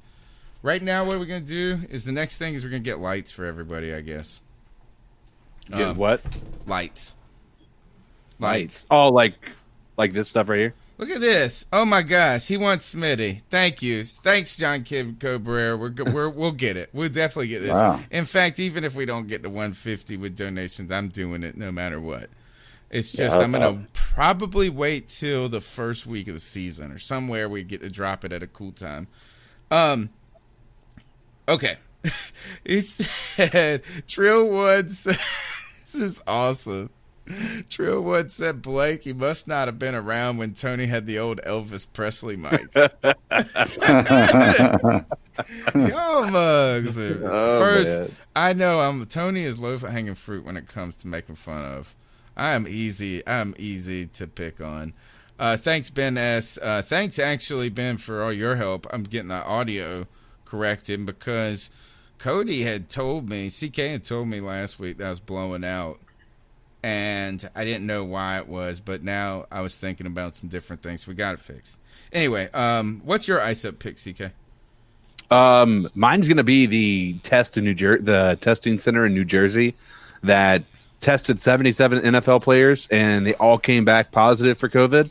Right 0.62 0.82
now, 0.82 1.05
what 1.05 1.19
we're 1.19 1.27
gonna 1.27 1.40
do 1.40 1.82
is 1.90 2.05
the 2.05 2.12
next 2.12 2.39
thing 2.39 2.55
is 2.55 2.65
we're 2.65 2.70
gonna 2.70 2.81
get 2.81 2.98
lights 2.98 3.31
for 3.31 3.44
everybody. 3.44 3.94
I 3.94 4.01
guess. 4.01 4.40
Get 5.70 5.81
Um, 5.82 5.97
what? 5.97 6.23
Lights. 6.66 7.16
Lights. 8.39 8.85
Oh, 8.90 9.09
like 9.11 9.35
like 9.97 10.12
this 10.12 10.28
stuff 10.28 10.48
right 10.48 10.59
here. 10.59 10.74
Look 10.99 11.11
at 11.11 11.21
this! 11.21 11.66
Oh 11.73 11.85
my 11.85 12.03
gosh, 12.03 12.49
he 12.49 12.57
wants 12.57 12.95
Smitty. 12.95 13.43
Thank 13.51 13.83
you, 13.83 14.05
thanks, 14.05 14.57
John 14.57 14.83
Kim 14.85 15.15
Barrera. 15.16 15.79
We're, 15.79 16.12
we're 16.12 16.29
we'll 16.29 16.53
get 16.53 16.77
it. 16.77 16.91
We'll 16.93 17.09
definitely 17.09 17.49
get 17.49 17.61
this. 17.62 17.73
Wow. 17.73 18.01
In 18.11 18.25
fact, 18.25 18.59
even 18.59 18.85
if 18.85 18.95
we 18.95 19.05
don't 19.07 19.27
get 19.27 19.43
to 19.43 19.49
150 19.51 20.16
with 20.16 20.37
donations, 20.37 20.91
I'm 20.93 21.09
doing 21.09 21.43
it 21.43 21.57
no 21.57 21.71
matter 21.73 22.01
what. 22.01 22.31
It's 22.91 23.12
just 23.12 23.37
Yeah, 23.37 23.43
I'm 23.45 23.55
I'll- 23.57 23.73
gonna 23.75 23.87
probably 23.93 24.69
wait 24.71 25.09
till 25.09 25.49
the 25.49 25.61
first 25.61 26.07
week 26.07 26.29
of 26.29 26.35
the 26.35 26.41
season 26.41 26.93
or 26.93 26.99
somewhere 26.99 27.49
we 27.49 27.62
get 27.65 27.81
to 27.81 27.89
drop 27.91 28.25
it 28.25 28.33
at 28.33 28.43
a 28.43 28.47
cool 28.47 28.73
time. 28.73 29.09
Um. 29.71 30.11
Okay. 31.49 31.77
he 32.65 32.81
said 32.81 33.83
Trill 34.07 34.47
Woods. 34.49 35.05
this 35.83 35.95
is 35.95 36.23
awesome. 36.27 36.91
Trill 37.71 38.03
Wood 38.03 38.31
said 38.31 38.63
Blake, 38.63 39.07
you 39.07 39.15
must 39.15 39.49
not 39.49 39.69
have 39.69 39.79
been 39.79 39.95
around 39.95 40.39
when 40.39 40.55
Tony 40.55 40.87
had 40.87 41.07
the 41.07 41.19
old 41.19 41.41
Elvis 41.43 41.87
Presley 41.91 42.37
mic. 42.37 42.75
Y'all 45.75 46.31
mugs. 46.31 46.99
Oh, 46.99 47.59
First, 47.59 47.99
man. 47.99 48.11
I 48.37 48.53
know 48.53 48.81
I'm 48.81 49.05
Tony 49.07 49.45
is 49.45 49.59
low 49.59 49.79
for 49.79 49.89
hanging 49.89 50.15
fruit 50.15 50.45
when 50.45 50.57
it 50.57 50.67
comes 50.67 50.97
to 50.99 51.09
making 51.09 51.37
fun 51.37 51.65
of. 51.65 51.95
I 52.37 52.55
am 52.55 52.67
easy. 52.69 53.27
I'm 53.27 53.55
easy 53.59 54.07
to 54.07 54.27
pick 54.27 54.61
on. 54.61 54.93
Uh, 55.39 55.57
thanks, 55.57 55.91
Ben 55.91 56.17
S. 56.17 56.59
Uh, 56.63 56.83
thanks, 56.83 57.19
actually, 57.19 57.69
Ben, 57.69 57.97
for 57.97 58.23
all 58.23 58.33
your 58.33 58.57
help. 58.57 58.87
I'm 58.93 59.03
getting 59.03 59.29
the 59.29 59.45
audio 59.45 60.07
corrected 60.45 61.05
because 61.05 61.71
Cody 62.19 62.63
had 62.63 62.89
told 62.89 63.29
me, 63.29 63.51
CK 63.51 63.77
had 63.77 64.05
told 64.05 64.29
me 64.29 64.41
last 64.41 64.79
week 64.79 64.99
that 64.99 65.07
I 65.07 65.11
was 65.11 65.21
blowing 65.21 65.65
out, 65.65 65.99
and 66.85 67.48
I 67.55 67.65
didn't 67.65 67.86
know 67.86 68.05
why 68.05 68.36
it 68.36 68.47
was. 68.47 68.78
But 68.78 69.02
now 69.02 69.47
I 69.51 69.62
was 69.62 69.74
thinking 69.74 70.06
about 70.06 70.35
some 70.35 70.51
different 70.51 70.82
things. 70.82 71.06
We 71.06 71.15
got 71.15 71.32
it 71.32 71.40
fixed. 71.40 71.78
Anyway, 72.12 72.51
um, 72.52 73.01
what's 73.05 73.27
your 73.27 73.40
ice 73.40 73.65
up 73.65 73.78
pick, 73.78 73.97
CK? 73.97 74.32
Um, 75.31 75.89
mine's 75.94 76.28
gonna 76.28 76.44
be 76.44 76.66
the 76.66 77.15
test 77.20 77.56
in 77.56 77.65
New 77.65 77.74
Jersey, 77.74 78.02
the 78.05 78.36
testing 78.43 78.78
center 78.78 79.06
in 79.06 79.15
New 79.15 79.24
Jersey 79.24 79.74
that 80.23 80.62
tested 81.01 81.40
77 81.40 82.01
NFL 82.02 82.43
players, 82.43 82.86
and 82.90 83.27
they 83.27 83.35
all 83.35 83.59
came 83.59 83.86
back 83.86 84.12
positive 84.12 84.59
for 84.59 84.69
COVID. 84.69 85.11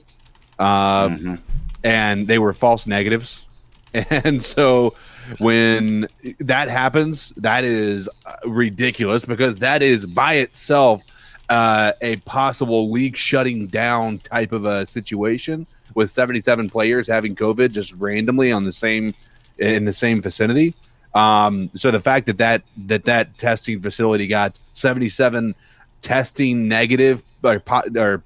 Um, 0.59 1.39
and 1.83 2.27
they 2.27 2.37
were 2.37 2.53
false 2.53 2.85
negatives, 2.85 3.47
and 3.93 4.43
so 4.43 4.93
when 5.39 6.07
that 6.39 6.69
happens, 6.69 7.33
that 7.37 7.63
is 7.63 8.07
ridiculous 8.45 9.25
because 9.25 9.59
that 9.59 9.81
is 9.81 10.05
by 10.05 10.35
itself 10.35 11.03
uh, 11.49 11.94
a 12.02 12.15
possible 12.18 12.91
league 12.91 13.18
shutting 13.18 13.68
down 13.68 14.20
type 14.20 14.52
of 14.52 14.65
a 14.65 14.86
situation 14.86 15.68
with 15.95 16.10
77 16.10 16.70
players 16.70 17.07
having 17.07 17.36
COVID 17.36 17.72
just 17.72 17.94
randomly 17.94 18.52
on 18.52 18.64
the 18.64 18.72
same 18.72 19.14
in 19.57 19.86
the 19.86 19.94
same 19.94 20.22
vicinity. 20.22 20.74
Um, 21.14 21.70
so 21.76 21.91
the 21.91 21.99
fact 21.99 22.26
that 22.26 22.38
that 22.40 22.64
that 22.86 23.06
that 23.06 23.38
testing 23.38 23.82
facility 23.82 24.26
got 24.28 24.60
77 24.74 25.53
testing 26.02 26.68
negative 26.68 27.24
or, 27.44 27.60
po- 27.60 27.84
or 27.95 28.24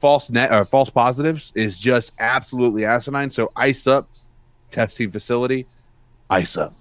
false 0.00 0.28
net 0.30 0.52
or 0.52 0.64
false 0.64 0.90
positives 0.90 1.52
is 1.54 1.78
just 1.78 2.12
absolutely 2.18 2.84
asinine. 2.84 3.30
So 3.30 3.52
ice 3.54 3.86
up 3.86 4.08
testing 4.70 5.10
facility, 5.10 5.66
ice 6.28 6.56
up. 6.56 6.74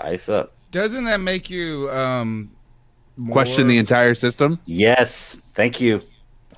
Ice 0.00 0.28
up. 0.28 0.52
Doesn't 0.70 1.04
that 1.04 1.20
make 1.20 1.50
you 1.50 1.90
um, 1.90 2.50
Question 3.28 3.66
the 3.66 3.78
entire 3.78 4.14
system. 4.14 4.60
Yes. 4.64 5.34
Thank 5.54 5.80
you. 5.80 6.00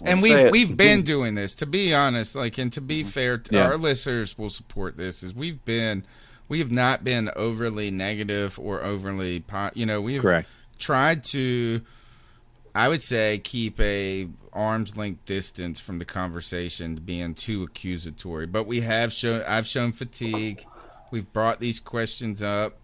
and 0.04 0.20
Say 0.22 0.44
we've 0.44 0.52
we've 0.52 0.76
been 0.88 1.02
doing 1.02 1.34
this 1.34 1.54
to 1.56 1.66
be 1.66 1.94
honest 1.94 2.34
like 2.34 2.58
and 2.58 2.72
to 2.72 2.80
be 2.80 3.00
mm-hmm. 3.00 3.08
fair 3.10 3.38
to 3.38 3.54
Yeah. 3.54 3.66
our 3.66 3.76
listeners 3.76 4.36
will 4.38 4.50
support 4.50 4.96
this 4.96 5.22
is 5.22 5.34
we've 5.34 5.64
been 5.64 6.04
we 6.48 6.58
have 6.58 6.70
not 6.70 7.04
been 7.04 7.30
overly 7.36 7.90
negative 7.90 8.58
or 8.58 8.82
overly 8.82 9.40
po- 9.40 9.70
you 9.74 9.86
know 9.86 10.00
we've 10.00 10.20
Correct. 10.22 10.48
tried 10.78 11.24
to 11.24 11.82
i 12.74 12.88
would 12.88 13.02
say 13.02 13.38
keep 13.38 13.78
a 13.80 14.28
arm's 14.52 14.96
length 14.96 15.24
distance 15.24 15.78
from 15.80 15.98
the 15.98 16.04
conversation 16.04 16.96
being 16.96 17.32
too 17.34 17.62
accusatory 17.62 18.46
but 18.46 18.66
we 18.66 18.80
have 18.80 19.12
shown 19.12 19.42
i've 19.46 19.66
shown 19.66 19.92
fatigue 19.92 20.64
we've 21.10 21.32
brought 21.32 21.60
these 21.60 21.78
questions 21.80 22.42
up 22.42 22.76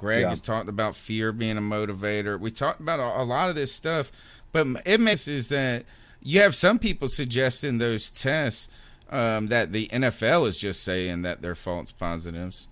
Greg 0.00 0.22
Yeah. 0.22 0.30
has 0.30 0.40
talked 0.40 0.68
about 0.70 0.96
fear 0.96 1.30
being 1.30 1.58
a 1.58 1.60
motivator. 1.60 2.40
We 2.40 2.50
talked 2.50 2.80
about 2.80 2.98
a, 3.00 3.20
a 3.20 3.24
lot 3.24 3.50
of 3.50 3.54
this 3.54 3.70
stuff, 3.70 4.10
but 4.50 4.66
it 4.86 4.98
makes 4.98 5.28
is 5.28 5.48
that 5.50 5.84
you 6.22 6.40
have 6.40 6.54
some 6.54 6.78
people 6.78 7.06
suggesting 7.08 7.76
those 7.78 8.10
tests 8.10 8.68
um, 9.10 9.48
that 9.48 9.72
the 9.72 9.88
NFL 9.88 10.48
is 10.48 10.56
just 10.56 10.82
saying 10.82 11.20
that 11.22 11.42
they're 11.42 11.54
false 11.54 11.92
positives, 11.92 12.66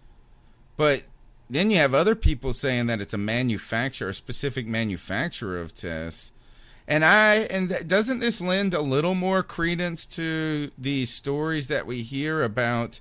but 0.78 1.02
then 1.50 1.70
you 1.70 1.76
have 1.76 1.94
other 1.94 2.14
people 2.14 2.52
saying 2.54 2.86
that 2.86 3.00
it's 3.00 3.14
a 3.14 3.18
manufacturer, 3.18 4.08
a 4.10 4.14
specific 4.14 4.66
manufacturer 4.66 5.58
of 5.60 5.74
tests. 5.74 6.32
And 6.86 7.04
I 7.04 7.40
and 7.50 7.68
th- 7.68 7.86
doesn't 7.86 8.20
this 8.20 8.40
lend 8.40 8.72
a 8.72 8.80
little 8.80 9.14
more 9.14 9.42
credence 9.42 10.06
to 10.06 10.70
the 10.78 11.04
stories 11.04 11.66
that 11.66 11.84
we 11.86 12.00
hear 12.02 12.42
about 12.42 13.00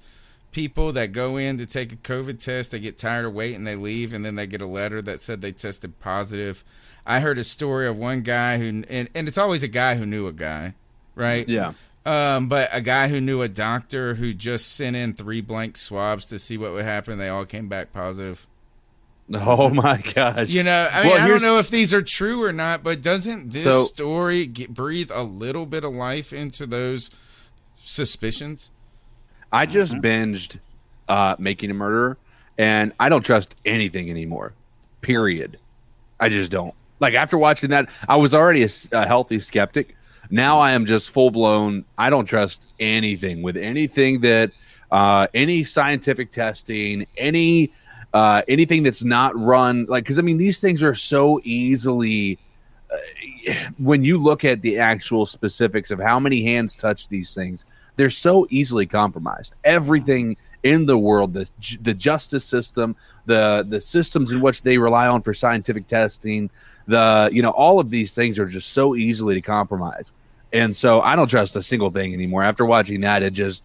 people 0.58 0.92
that 0.92 1.12
go 1.12 1.38
in 1.38 1.60
to 1.60 1.68
take 1.68 1.94
a 1.94 1.96
COVID 1.98 2.44
test, 2.44 2.72
they 2.72 2.80
get 2.80 2.98
tired 2.98 3.26
of 3.26 3.34
waiting, 3.36 3.64
they 3.64 3.76
leave, 3.76 4.12
and 4.12 4.26
then 4.26 4.34
they 4.34 4.48
get 4.48 4.60
a 4.60 4.66
letter 4.66 5.04
that 5.04 5.22
said 5.22 5.40
they 5.40 5.52
tested 5.52 6.00
positive. 6.00 6.64
I 7.06 7.20
heard 7.20 7.38
a 7.38 7.44
story 7.44 7.86
of 7.86 7.96
one 7.96 8.22
guy 8.22 8.58
who, 8.58 8.66
and, 8.90 9.08
and 9.14 9.28
it's 9.28 9.38
always 9.38 9.62
a 9.62 9.68
guy 9.68 9.94
who 9.98 10.06
knew 10.08 10.26
a 10.26 10.34
guy, 10.34 10.74
right? 11.14 11.48
Yeah. 11.48 11.74
Um, 12.08 12.48
but 12.48 12.70
a 12.74 12.82
guy 12.82 13.08
who 13.08 13.22
knew 13.22 13.44
a 13.44 13.48
doctor 13.48 14.16
who 14.16 14.34
just 14.34 14.74
sent 14.76 14.96
in 14.96 15.14
three 15.14 15.42
blank 15.42 15.78
swabs 15.78 16.26
to 16.26 16.40
see 16.40 16.58
what 16.58 16.72
would 16.74 16.86
happen. 16.86 17.20
They 17.20 17.30
all 17.30 17.46
came 17.46 17.70
back 17.70 17.94
positive. 17.94 18.48
Oh 19.32 19.70
my 19.70 19.98
gosh. 20.16 20.50
You 20.50 20.64
know, 20.64 20.90
I 20.92 21.04
mean, 21.04 21.12
Well, 21.12 21.22
I 21.22 21.28
don't 21.28 21.42
know 21.44 21.60
if 21.60 21.70
these 21.70 21.94
are 21.94 22.02
true 22.02 22.44
or 22.44 22.54
not, 22.54 22.82
but 22.82 23.02
doesn't 23.04 23.52
this 23.52 23.66
So- 23.66 23.84
story 23.84 24.48
get, 24.48 24.74
breathe 24.74 25.12
a 25.14 25.22
little 25.22 25.66
bit 25.68 25.84
of 25.84 25.92
life 25.94 26.32
into 26.34 26.66
those 26.66 27.12
suspicions? 27.84 28.72
I 29.52 29.66
just 29.66 29.94
Mm-hmm. 29.94 30.06
binged 30.06 30.60
uh, 31.08 31.36
Making 31.40 31.72
a 31.72 31.74
Murderer, 31.74 32.18
and 32.58 32.92
I 33.00 33.10
don't 33.10 33.24
trust 33.26 33.56
anything 33.66 34.10
anymore. 34.10 34.54
Period. 35.02 35.58
I 36.20 36.30
just 36.30 36.52
don't. 36.52 36.74
Like 37.00 37.14
after 37.14 37.38
watching 37.38 37.70
that, 37.70 37.88
I 38.10 38.16
was 38.18 38.34
already 38.34 38.68
a 38.92 39.08
healthy 39.08 39.40
skeptic. 39.40 39.96
Now 40.30 40.60
I 40.60 40.72
am 40.72 40.86
just 40.86 41.12
full 41.12 41.32
blown. 41.32 41.86
I 41.98 42.10
don't 42.10 42.26
trust 42.26 42.66
anything 42.80 43.42
with 43.44 43.56
anything 43.56 44.20
that 44.22 44.52
uh, 44.92 45.28
any 45.34 45.64
scientific 45.64 46.32
testing, 46.32 47.06
any 47.16 47.72
uh, 48.14 48.42
anything 48.48 48.84
that's 48.84 49.04
not 49.04 49.38
run 49.38 49.86
like 49.88 50.04
because 50.04 50.18
I 50.18 50.24
mean 50.24 50.38
these 50.38 50.60
things 50.60 50.82
are 50.82 50.96
so 50.96 51.40
easily 51.44 52.40
when 53.78 54.04
you 54.04 54.18
look 54.18 54.44
at 54.44 54.62
the 54.62 54.78
actual 54.78 55.26
specifics 55.26 55.92
of 55.92 56.00
how 56.00 56.20
many 56.20 56.44
hands 56.44 56.76
touch 56.76 57.08
these 57.08 57.34
things, 57.34 57.66
they're 57.96 58.10
so 58.10 58.48
easily 58.50 58.86
compromised. 58.86 59.54
Everything 59.64 60.38
in 60.64 60.86
the 60.86 60.98
world, 60.98 61.34
the 61.34 61.50
the 61.82 61.94
justice 61.94 62.46
system, 62.46 62.96
the 63.26 63.66
the 63.68 63.80
systems 63.80 64.32
in 64.32 64.42
which 64.42 64.62
they 64.62 64.78
rely 64.78 65.08
on 65.08 65.22
for 65.22 65.34
scientific 65.34 65.88
testing, 65.88 66.50
the 66.88 67.30
you 67.32 67.42
know 67.42 67.52
all 67.52 67.80
of 67.80 67.90
these 67.90 68.14
things 68.14 68.40
are 68.40 68.46
just 68.46 68.72
so 68.72 68.96
easily 68.96 69.36
to 69.36 69.42
compromise. 69.42 70.12
And 70.54 70.76
so 70.76 71.02
I 71.02 71.16
don't 71.16 71.28
trust 71.28 71.56
a 71.58 71.62
single 71.62 71.92
thing 71.92 72.14
anymore. 72.14 72.42
After 72.44 72.66
watching 72.66 73.02
that, 73.02 73.22
it 73.22 73.34
just 73.34 73.64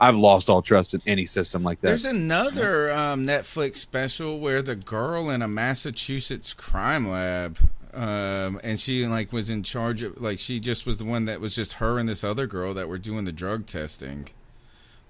I've 0.00 0.16
lost 0.16 0.50
all 0.50 0.60
trust 0.60 0.92
in 0.94 1.00
any 1.06 1.24
system 1.24 1.62
like 1.62 1.80
that. 1.80 1.88
There's 1.88 2.04
another 2.04 2.92
um, 2.92 3.24
Netflix 3.26 3.76
special 3.76 4.38
where 4.38 4.60
the 4.60 4.76
girl 4.76 5.30
in 5.30 5.40
a 5.40 5.48
Massachusetts 5.48 6.52
crime 6.52 7.08
lab, 7.08 7.58
um, 7.96 8.60
and 8.62 8.78
she 8.78 9.06
like 9.06 9.32
was 9.32 9.48
in 9.50 9.62
charge 9.62 10.02
of 10.02 10.20
like 10.20 10.38
she 10.38 10.60
just 10.60 10.86
was 10.86 10.98
the 10.98 11.04
one 11.04 11.24
that 11.24 11.40
was 11.40 11.54
just 11.54 11.74
her 11.74 11.98
and 11.98 12.08
this 12.08 12.22
other 12.22 12.46
girl 12.46 12.74
that 12.74 12.88
were 12.88 12.98
doing 12.98 13.24
the 13.24 13.32
drug 13.32 13.66
testing. 13.66 14.28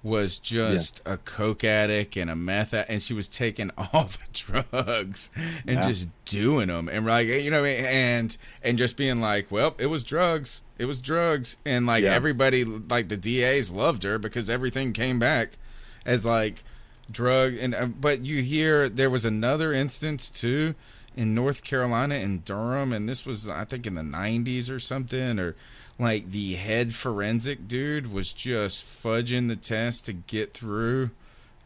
was 0.02 0.38
just 0.38 1.02
a 1.04 1.16
coke 1.16 1.64
addict 1.64 2.16
and 2.16 2.30
a 2.30 2.36
meth 2.36 2.72
addict, 2.72 2.90
and 2.90 3.02
she 3.02 3.12
was 3.12 3.26
taking 3.28 3.72
all 3.78 4.04
the 4.04 4.18
drugs 4.32 5.30
and 5.66 5.76
Yeah. 5.78 5.88
just 5.88 6.08
doing 6.24 6.68
them 6.68 6.88
and 6.88 7.04
like 7.06 7.26
you 7.26 7.50
know 7.50 7.64
and 7.64 8.36
and 8.62 8.78
just 8.78 8.96
being 8.96 9.20
like 9.20 9.50
well 9.50 9.74
it 9.78 9.86
was 9.86 10.04
drugs 10.04 10.62
it 10.78 10.84
was 10.84 11.00
drugs 11.00 11.56
and 11.64 11.86
like 11.86 12.04
Yeah. 12.04 12.14
everybody 12.14 12.62
like 12.64 13.08
the 13.08 13.16
DAs 13.16 13.72
loved 13.72 14.04
her 14.04 14.16
because 14.18 14.48
everything 14.48 14.92
came 14.92 15.18
back 15.18 15.58
as 16.04 16.24
like 16.24 16.62
drug 17.10 17.54
and 17.54 17.74
uh, 17.74 17.86
but 17.86 18.24
you 18.24 18.42
hear 18.42 18.88
there 18.88 19.10
was 19.10 19.24
another 19.24 19.72
instance 19.72 20.30
too 20.30 20.74
in 21.16 21.34
North 21.34 21.64
Carolina 21.64 22.16
in 22.16 22.40
Durham 22.40 22.92
and 22.92 23.08
this 23.08 23.24
was 23.24 23.48
I 23.48 23.64
think 23.64 23.86
in 23.86 23.94
the 23.94 24.02
90s 24.02 24.70
or 24.70 24.78
something 24.78 25.38
or 25.38 25.56
like 25.98 26.30
the 26.30 26.54
head 26.56 26.94
forensic 26.94 27.66
dude 27.66 28.12
was 28.12 28.32
just 28.34 28.84
fudging 28.84 29.48
the 29.48 29.56
test 29.56 30.04
to 30.06 30.12
get 30.12 30.52
through 30.52 31.10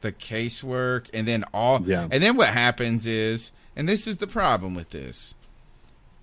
the 0.02 0.12
casework 0.12 1.10
and 1.12 1.26
then 1.26 1.44
all 1.52 1.82
Yeah. 1.84 2.06
and 2.10 2.22
then 2.22 2.36
what 2.36 2.48
happens 2.50 3.06
is 3.06 3.52
and 3.76 3.88
this 3.88 4.06
is 4.06 4.18
the 4.18 4.26
problem 4.28 4.74
with 4.74 4.90
this 4.90 5.34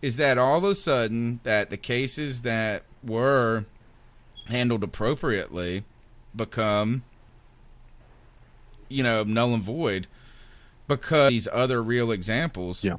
is 0.01 0.15
that 0.15 0.37
all 0.37 0.59
of 0.59 0.63
a 0.63 0.73
sudden 0.75 1.39
that 1.43 1.69
the 1.69 1.77
cases 1.77 2.41
that 2.41 2.83
were 3.03 3.65
handled 4.47 4.83
appropriately 4.83 5.83
become 6.35 7.03
you 8.89 9.03
know 9.03 9.23
null 9.23 9.53
and 9.53 9.63
void 9.63 10.07
because 10.87 11.29
these 11.29 11.47
other 11.51 11.83
real 11.83 12.11
examples 12.11 12.83
Yeah. 12.83 12.95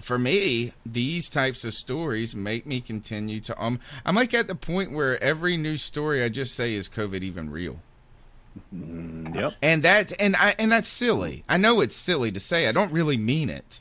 For 0.00 0.18
me 0.18 0.72
these 0.86 1.28
types 1.30 1.64
of 1.64 1.72
stories 1.74 2.34
make 2.34 2.66
me 2.66 2.80
continue 2.80 3.38
to 3.40 3.62
um 3.62 3.78
i'm 4.06 4.14
like 4.14 4.32
at 4.34 4.46
the 4.48 4.54
point 4.54 4.90
where 4.90 5.22
every 5.22 5.56
new 5.56 5.76
story 5.76 6.22
i 6.24 6.28
just 6.28 6.54
say 6.54 6.74
is 6.74 6.88
covid 6.88 7.22
even 7.22 7.50
real 7.50 7.78
Yep. 8.72 9.54
and 9.62 9.82
that 9.82 10.12
and 10.20 10.36
i 10.36 10.54
and 10.58 10.70
that's 10.72 10.88
silly 10.88 11.42
i 11.48 11.56
know 11.56 11.80
it's 11.80 11.96
silly 11.96 12.30
to 12.32 12.40
say 12.40 12.68
i 12.68 12.72
don't 12.72 12.92
really 12.92 13.16
mean 13.16 13.48
it 13.48 13.78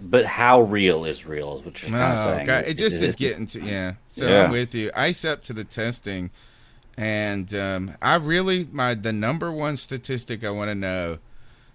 But 0.00 0.24
how 0.26 0.62
real 0.62 1.04
is 1.04 1.26
real 1.26 1.58
is 1.58 1.64
what 1.64 1.82
you're 1.82 1.90
Oh, 2.00 2.16
saying. 2.16 2.46
God, 2.46 2.64
it 2.66 2.74
just 2.74 3.02
is 3.02 3.16
getting 3.16 3.46
to 3.46 3.60
yeah. 3.60 3.94
So 4.10 4.26
Yeah. 4.28 4.44
I'm 4.44 4.50
with 4.52 4.72
you. 4.74 4.90
Ice 4.94 5.24
up 5.24 5.42
to 5.44 5.52
the 5.52 5.64
testing, 5.64 6.30
and 6.96 7.52
um, 7.54 7.94
I 8.00 8.14
really 8.16 8.68
my 8.70 8.94
the 8.94 9.12
number 9.12 9.50
one 9.50 9.76
statistic 9.76 10.44
I 10.44 10.50
want 10.50 10.68
to 10.68 10.74
know 10.76 11.18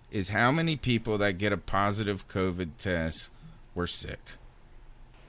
is 0.09 0.29
how 0.29 0.51
many 0.53 0.77
people 0.77 1.17
that 1.17 1.33
get 1.37 1.51
a 1.51 1.57
positive 1.57 2.27
COVID 2.29 2.77
test 2.77 3.29
were 3.75 3.87
sick. 3.87 4.19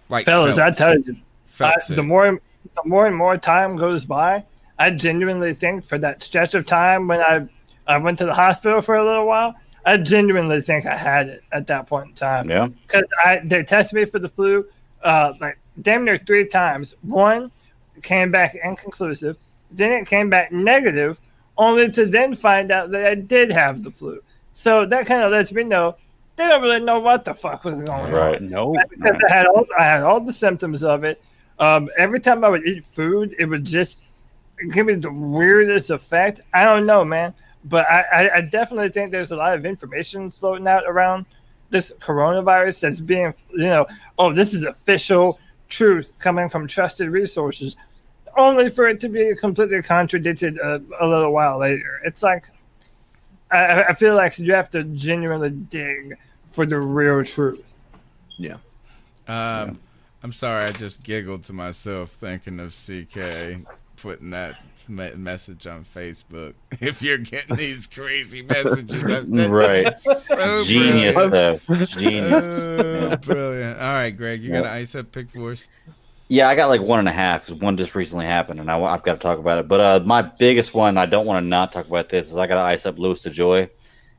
Like 0.09 0.27
fellas, 0.27 0.59
I 0.59 0.71
felt 0.71 0.77
tell 0.77 0.93
sick. 0.97 1.07
you, 1.07 1.17
Felt 1.47 1.75
I, 1.77 1.81
sick. 1.81 1.97
the 1.97 2.03
more 2.03 2.41
the 2.75 2.83
more 2.89 3.07
and 3.07 3.17
more 3.17 3.37
time 3.37 3.77
goes 3.77 4.05
by, 4.05 4.45
I 4.79 4.91
genuinely 4.91 5.55
think 5.55 5.85
for 5.85 5.99
that 5.99 6.23
stretch 6.23 6.55
of 6.55 6.67
time 6.67 7.09
when 7.09 7.21
I 7.21 7.47
I 7.87 7.99
went 7.99 8.19
to 8.19 8.27
the 8.27 8.35
hospital 8.35 8.81
for 8.81 8.97
a 8.97 9.05
little 9.05 9.27
while, 9.27 9.55
I 9.85 9.97
genuinely 9.99 10.63
think 10.63 10.87
I 10.87 10.97
had 10.97 11.29
it 11.29 11.45
at 11.53 11.67
that 11.69 11.87
point 11.87 12.09
in 12.09 12.15
time. 12.15 12.49
Yeah. 12.51 12.69
because 12.69 13.05
I 13.25 13.41
they 13.45 13.63
tested 13.63 13.97
me 13.97 14.05
for 14.07 14.19
the 14.19 14.29
flu 14.29 14.67
uh, 15.03 15.35
like 15.41 15.59
damn 15.83 16.05
near 16.05 16.19
three 16.19 16.47
times. 16.49 16.95
One 17.03 17.51
came 18.03 18.31
back 18.31 18.55
inconclusive, 18.63 19.37
then 19.71 19.93
it 19.93 20.07
came 20.07 20.29
back 20.31 20.53
negative, 20.53 21.21
only 21.57 21.91
to 21.93 22.07
then 22.07 22.35
find 22.35 22.71
out 22.73 22.91
that 22.91 23.07
I 23.07 23.15
did 23.15 23.51
have 23.53 23.83
the 23.83 23.91
flu. 23.91 24.21
So 24.53 24.87
that 24.87 25.07
kind 25.07 25.23
of 25.23 25.33
lets 25.33 25.53
me 25.53 25.65
know 25.65 25.97
they 26.37 26.49
don't 26.49 26.63
really 26.63 26.81
know 26.81 26.99
what 26.99 27.25
the 27.25 27.35
fuck 27.35 27.65
was 27.65 27.83
going 27.83 28.07
on 28.07 28.13
Right. 28.13 28.43
No. 28.43 28.75
because 28.91 29.17
I 29.29 29.33
had 29.33 29.47
all 29.47 29.67
I 29.79 29.85
had 29.85 30.03
all 30.03 30.21
the 30.21 30.33
symptoms 30.33 30.83
of 30.83 31.05
it. 31.05 31.23
Um, 31.59 31.89
every 31.97 32.19
time 32.21 32.45
I 32.45 32.49
would 32.49 32.67
eat 32.67 32.85
food, 32.85 33.35
it 33.39 33.47
would 33.47 33.65
just 33.65 34.03
give 34.71 34.87
me 34.87 34.95
the 34.95 35.13
weirdest 35.13 35.91
effect. 35.91 36.41
I 36.53 36.65
don't 36.65 36.87
know, 36.87 37.05
man, 37.05 37.33
but 37.65 37.87
I, 37.89 38.01
I, 38.03 38.37
I 38.37 38.41
definitely 38.41 38.89
think 38.91 39.13
there's 39.13 39.31
a 39.31 39.37
lot 39.37 39.55
of 39.55 39.65
information 39.65 40.31
floating 40.31 40.67
out 40.67 40.83
around 40.87 41.27
this 41.71 41.93
coronavirus 42.01 42.81
that's 42.81 43.01
being, 43.01 43.35
you 43.53 43.67
know, 43.67 43.87
oh, 44.19 44.33
this 44.33 44.53
is 44.55 44.65
official 44.65 45.39
truth 45.69 46.13
coming 46.19 46.49
from 46.49 46.67
trusted 46.67 47.11
resources, 47.11 47.77
only 48.37 48.69
for 48.69 48.89
it 48.89 49.01
to 49.01 49.09
be 49.09 49.35
completely 49.37 49.83
contradicted 49.83 50.59
a, 50.59 50.81
a 51.01 51.07
little 51.07 51.33
while 51.33 51.59
later. 51.59 52.01
It's 52.05 52.23
like 52.23 52.49
I, 53.55 53.85
I 53.91 53.95
feel 53.95 54.15
like 54.15 54.39
you 54.39 54.53
have 54.55 54.71
to 54.71 54.85
genuinely 54.85 55.51
dig 55.51 56.17
for 56.51 56.67
the 56.67 56.79
real 56.79 57.25
truth. 57.25 57.83
Yeah. 58.37 58.57
Um, 59.29 59.79
I'm 60.23 60.33
sorry, 60.33 60.65
I 60.67 60.73
just 60.73 61.03
giggled 61.03 61.45
to 61.45 61.53
myself 61.53 62.11
thinking 62.11 62.61
of 62.61 62.75
CK 62.75 63.67
putting 63.97 64.31
that 64.31 64.57
me- 64.89 65.15
message 65.15 65.67
on 65.67 65.85
Facebook. 65.85 66.55
If 66.81 67.01
you're 67.03 67.19
getting 67.19 67.57
these 67.57 67.87
crazy 67.87 68.43
messages, 68.43 69.03
that, 69.05 69.31
that- 69.31 69.51
Right. 69.51 69.99
So 69.99 70.65
Genius, 70.65 71.15
brilliant. 71.15 71.63
though. 71.67 71.85
Genius. 71.85 72.55
So 72.57 73.17
brilliant. 73.23 73.79
All 73.79 73.85
right, 73.93 74.11
Greg, 74.11 74.43
you 74.43 74.51
got 74.51 74.57
Yep. 74.59 74.65
an 74.65 74.71
ice 74.73 74.95
up 74.95 75.13
pick 75.13 75.31
for 75.31 75.53
us? 75.53 75.69
Yeah, 76.29 76.49
I 76.49 76.55
got 76.55 76.69
like 76.69 76.81
one 76.81 77.01
and 77.01 77.09
a 77.09 77.13
half 77.13 77.47
because 77.47 77.61
one 77.61 77.77
just 77.77 77.95
recently 77.95 78.25
happened, 78.25 78.59
and 78.59 78.71
I, 78.71 78.79
have 78.91 79.03
got 79.03 79.15
to 79.15 79.19
talk 79.19 79.39
about 79.39 79.59
it. 79.59 79.69
But 79.69 79.81
uh, 79.81 80.01
my 80.07 80.23
biggest 80.23 80.73
one, 80.73 80.97
I 80.97 81.05
don't 81.05 81.27
want 81.27 81.45
to 81.45 81.49
not 81.49 81.73
talk 81.73 81.87
about 81.87 82.09
this, 82.09 82.31
is 82.31 82.37
I 82.37 82.47
got 82.47 82.55
to 82.55 82.63
ice 82.63 82.87
up 82.87 82.99
Louis 82.99 83.23
DeJoy. 83.23 83.69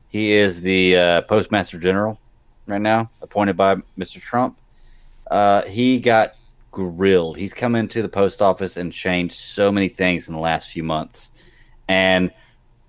He 0.08 0.32
is 0.32 0.60
the 0.60 0.96
uh, 0.96 1.22
Postmaster 1.22 1.78
General 1.78 2.18
right 2.66 2.80
now, 2.80 3.10
appointed 3.22 3.56
by 3.56 3.76
Mr. 3.98 4.20
Trump. 4.20 4.56
Uh, 5.28 5.62
he 5.62 5.98
got 5.98 6.34
grilled. 6.70 7.38
He's 7.38 7.52
come 7.52 7.74
into 7.74 8.02
the 8.02 8.08
post 8.08 8.40
office 8.40 8.76
and 8.76 8.92
changed 8.92 9.34
so 9.34 9.72
many 9.72 9.88
things 9.88 10.28
in 10.28 10.34
the 10.34 10.40
last 10.40 10.68
few 10.68 10.84
months, 10.84 11.32
and 11.88 12.30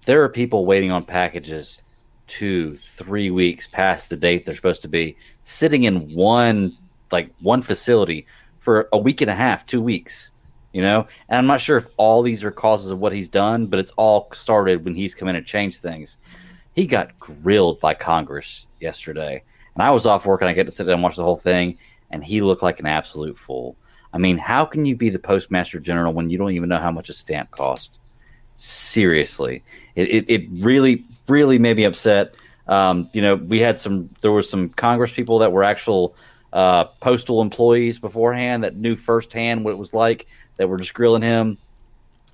there 0.06 0.24
are 0.24 0.30
people 0.30 0.66
waiting 0.68 0.92
on 0.92 1.04
packages 1.04 1.82
two, 2.28 2.78
three 2.78 3.32
weeks 3.32 3.66
past 3.66 4.10
the 4.10 4.18
date 4.18 4.46
they're 4.46 4.54
supposed 4.54 4.84
to 4.84 4.88
be, 4.88 5.18
sitting 5.42 5.86
in 5.86 6.14
one 6.14 6.78
like 7.12 7.34
one 7.40 7.62
facility 7.62 8.28
for 8.58 8.90
a 8.92 8.98
week 8.98 9.22
and 9.22 9.30
a 9.30 9.36
half, 9.36 9.66
two 9.66 9.82
weeks. 9.82 10.32
You 10.74 10.82
know, 10.84 11.08
and 11.30 11.40
I'm 11.40 11.48
not 11.48 11.62
sure 11.62 11.78
if 11.78 11.88
all 11.98 12.22
these 12.22 12.44
are 12.44 12.52
causes 12.52 12.92
of 12.92 13.00
what 13.00 13.14
he's 13.14 13.30
done, 13.30 13.66
but 13.66 13.80
it's 13.80 13.92
all 13.92 14.28
started 14.34 14.86
when 14.86 14.94
he's 14.94 15.16
come 15.16 15.28
in 15.28 15.36
and 15.36 15.46
changed 15.46 15.82
things. 15.82 16.20
He 16.76 16.86
got 16.86 17.18
grilled 17.18 17.80
by 17.80 17.96
Congress 17.96 18.68
yesterday, 18.80 19.42
and 19.74 19.82
I 19.82 19.90
was 19.90 20.06
off 20.06 20.28
work 20.28 20.42
and 20.42 20.50
I 20.50 20.54
get 20.54 20.68
to 20.68 20.72
sit 20.72 20.84
down 20.84 20.96
and 20.96 21.04
watch 21.04 21.16
the 21.16 21.24
whole 21.24 21.38
thing, 21.38 21.80
and 22.12 22.24
he 22.24 22.42
looked 22.42 22.62
like 22.62 22.80
an 22.80 22.86
absolute 22.86 23.38
fool. 23.40 23.76
I 24.14 24.20
mean, 24.20 24.38
how 24.38 24.66
can 24.66 24.86
you 24.86 24.96
be 24.96 25.10
the 25.10 25.18
postmaster 25.18 25.80
general 25.80 26.14
when 26.14 26.30
you 26.30 26.38
don't 26.38 26.52
even 26.52 26.70
know 26.70 26.78
how 26.78 26.92
much 26.92 27.10
a 27.10 27.14
stamp 27.14 27.50
costs? 27.50 28.00
Seriously, 28.58 29.64
it, 29.96 30.10
it, 30.10 30.26
it 30.30 30.48
really, 30.52 31.06
really 31.28 31.58
made 31.58 31.78
me 31.78 31.86
upset. 31.86 32.36
Um, 32.68 33.10
you 33.14 33.22
know, 33.22 33.36
we 33.36 33.60
had 33.60 33.80
some, 33.80 34.14
there 34.22 34.32
were 34.32 34.44
some 34.44 34.70
Congress 34.70 35.14
people 35.14 35.40
that 35.40 35.52
were 35.52 35.64
actual 35.64 36.16
uh, 36.58 36.86
postal 36.86 37.44
employees 37.44 38.00
beforehand 38.00 38.64
that 38.64 38.76
knew 38.76 38.96
firsthand 38.96 39.64
what 39.64 39.70
it 39.70 39.78
was 39.78 39.94
like 39.94 40.26
that 40.58 40.68
were 40.68 40.78
just 40.78 40.92
grilling 40.96 41.22
him. 41.22 41.60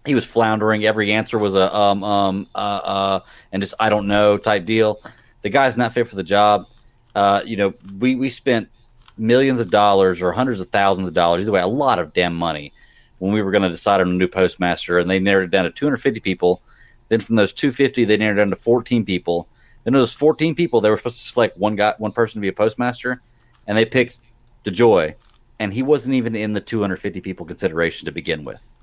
He 0.05 0.15
was 0.15 0.25
floundering. 0.25 0.85
Every 0.85 1.11
answer 1.11 1.37
was 1.37 1.55
a 1.55 1.75
um 1.75 2.05
um 2.05 2.47
uh 2.55 2.57
uh 2.57 3.19
and 3.51 3.61
just 3.61 3.73
I 3.81 3.89
don't 3.89 4.07
know 4.07 4.37
type 4.37 4.63
deal. 4.63 5.01
The 5.41 5.49
guy's 5.49 5.75
not 5.75 5.91
fit 5.91 6.07
for 6.07 6.15
the 6.15 6.23
job. 6.23 6.67
Uh, 7.13 7.41
you 7.43 7.57
know, 7.57 7.73
we 7.99 8.15
we 8.15 8.29
spent 8.29 8.69
millions 9.17 9.59
of 9.59 9.69
dollars 9.69 10.21
or 10.21 10.31
hundreds 10.31 10.61
of 10.61 10.69
thousands 10.69 11.09
of 11.09 11.13
dollars, 11.13 11.41
either 11.41 11.51
way, 11.51 11.59
a 11.59 11.67
lot 11.67 11.99
of 11.99 12.13
damn 12.13 12.33
money 12.33 12.71
when 13.19 13.33
we 13.33 13.41
were 13.41 13.51
going 13.51 13.63
to 13.63 13.69
decide 13.69 13.99
on 13.99 14.07
a 14.07 14.13
new 14.13 14.29
postmaster, 14.29 14.99
and 14.99 15.11
they 15.11 15.19
narrowed 15.19 15.43
it 15.43 15.51
down 15.51 15.65
to 15.65 15.69
250 15.69 16.21
people. 16.21 16.61
Then 17.09 17.19
from 17.19 17.35
those 17.35 17.51
250, 17.51 18.05
they 18.05 18.15
narrowed 18.15 18.37
it 18.37 18.41
down 18.41 18.49
to 18.51 18.55
14 18.55 19.03
people. 19.03 19.49
Then 19.83 19.93
those 19.93 20.13
14 20.13 20.55
people, 20.55 20.79
they 20.79 20.89
were 20.89 20.95
supposed 20.95 21.19
to 21.19 21.29
select 21.29 21.57
one 21.57 21.75
guy, 21.75 21.93
one 21.97 22.13
person 22.13 22.39
to 22.39 22.41
be 22.41 22.47
a 22.47 22.53
postmaster, 22.53 23.21
and 23.67 23.77
they 23.77 23.85
picked 23.85 24.19
DeJoy, 24.65 25.15
and 25.59 25.73
he 25.73 25.83
wasn't 25.83 26.15
even 26.15 26.35
in 26.35 26.53
the 26.53 26.61
250 26.61 27.21
people 27.21 27.45
consideration 27.45 28.05
to 28.05 28.11
begin 28.11 28.43
with. 28.43 28.75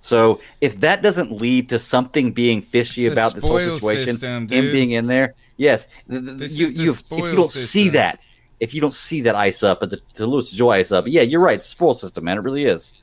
So 0.00 0.40
if 0.60 0.80
that 0.80 1.02
doesn't 1.02 1.32
lead 1.32 1.68
to 1.70 1.78
something 1.78 2.32
being 2.32 2.62
fishy 2.62 3.06
It's 3.06 3.12
about 3.12 3.34
this 3.34 3.44
whole 3.44 3.58
situation, 3.58 4.12
system, 4.14 4.48
him 4.48 4.72
being 4.72 4.92
in 4.92 5.06
there, 5.06 5.34
yes, 5.56 5.88
th- 6.08 6.24
th- 6.24 6.38
This 6.38 6.58
you, 6.58 6.68
you 6.68 6.92
if 6.92 7.10
you 7.10 7.34
don't 7.34 7.50
see 7.50 7.90
that, 7.90 8.20
if 8.60 8.74
you 8.74 8.80
don't 8.80 8.94
see 8.94 9.20
that 9.22 9.34
ice 9.34 9.62
up 9.62 9.82
at 9.82 9.90
the 9.90 10.00
to 10.14 10.26
Louis 10.26 10.50
Joy 10.50 10.70
ice 10.70 10.92
up, 10.92 11.04
yeah, 11.06 11.22
you're 11.22 11.40
right. 11.40 11.62
Spoil 11.62 11.94
system, 11.94 12.24
man. 12.24 12.38
It 12.38 12.42
really 12.42 12.64
is. 12.64 12.94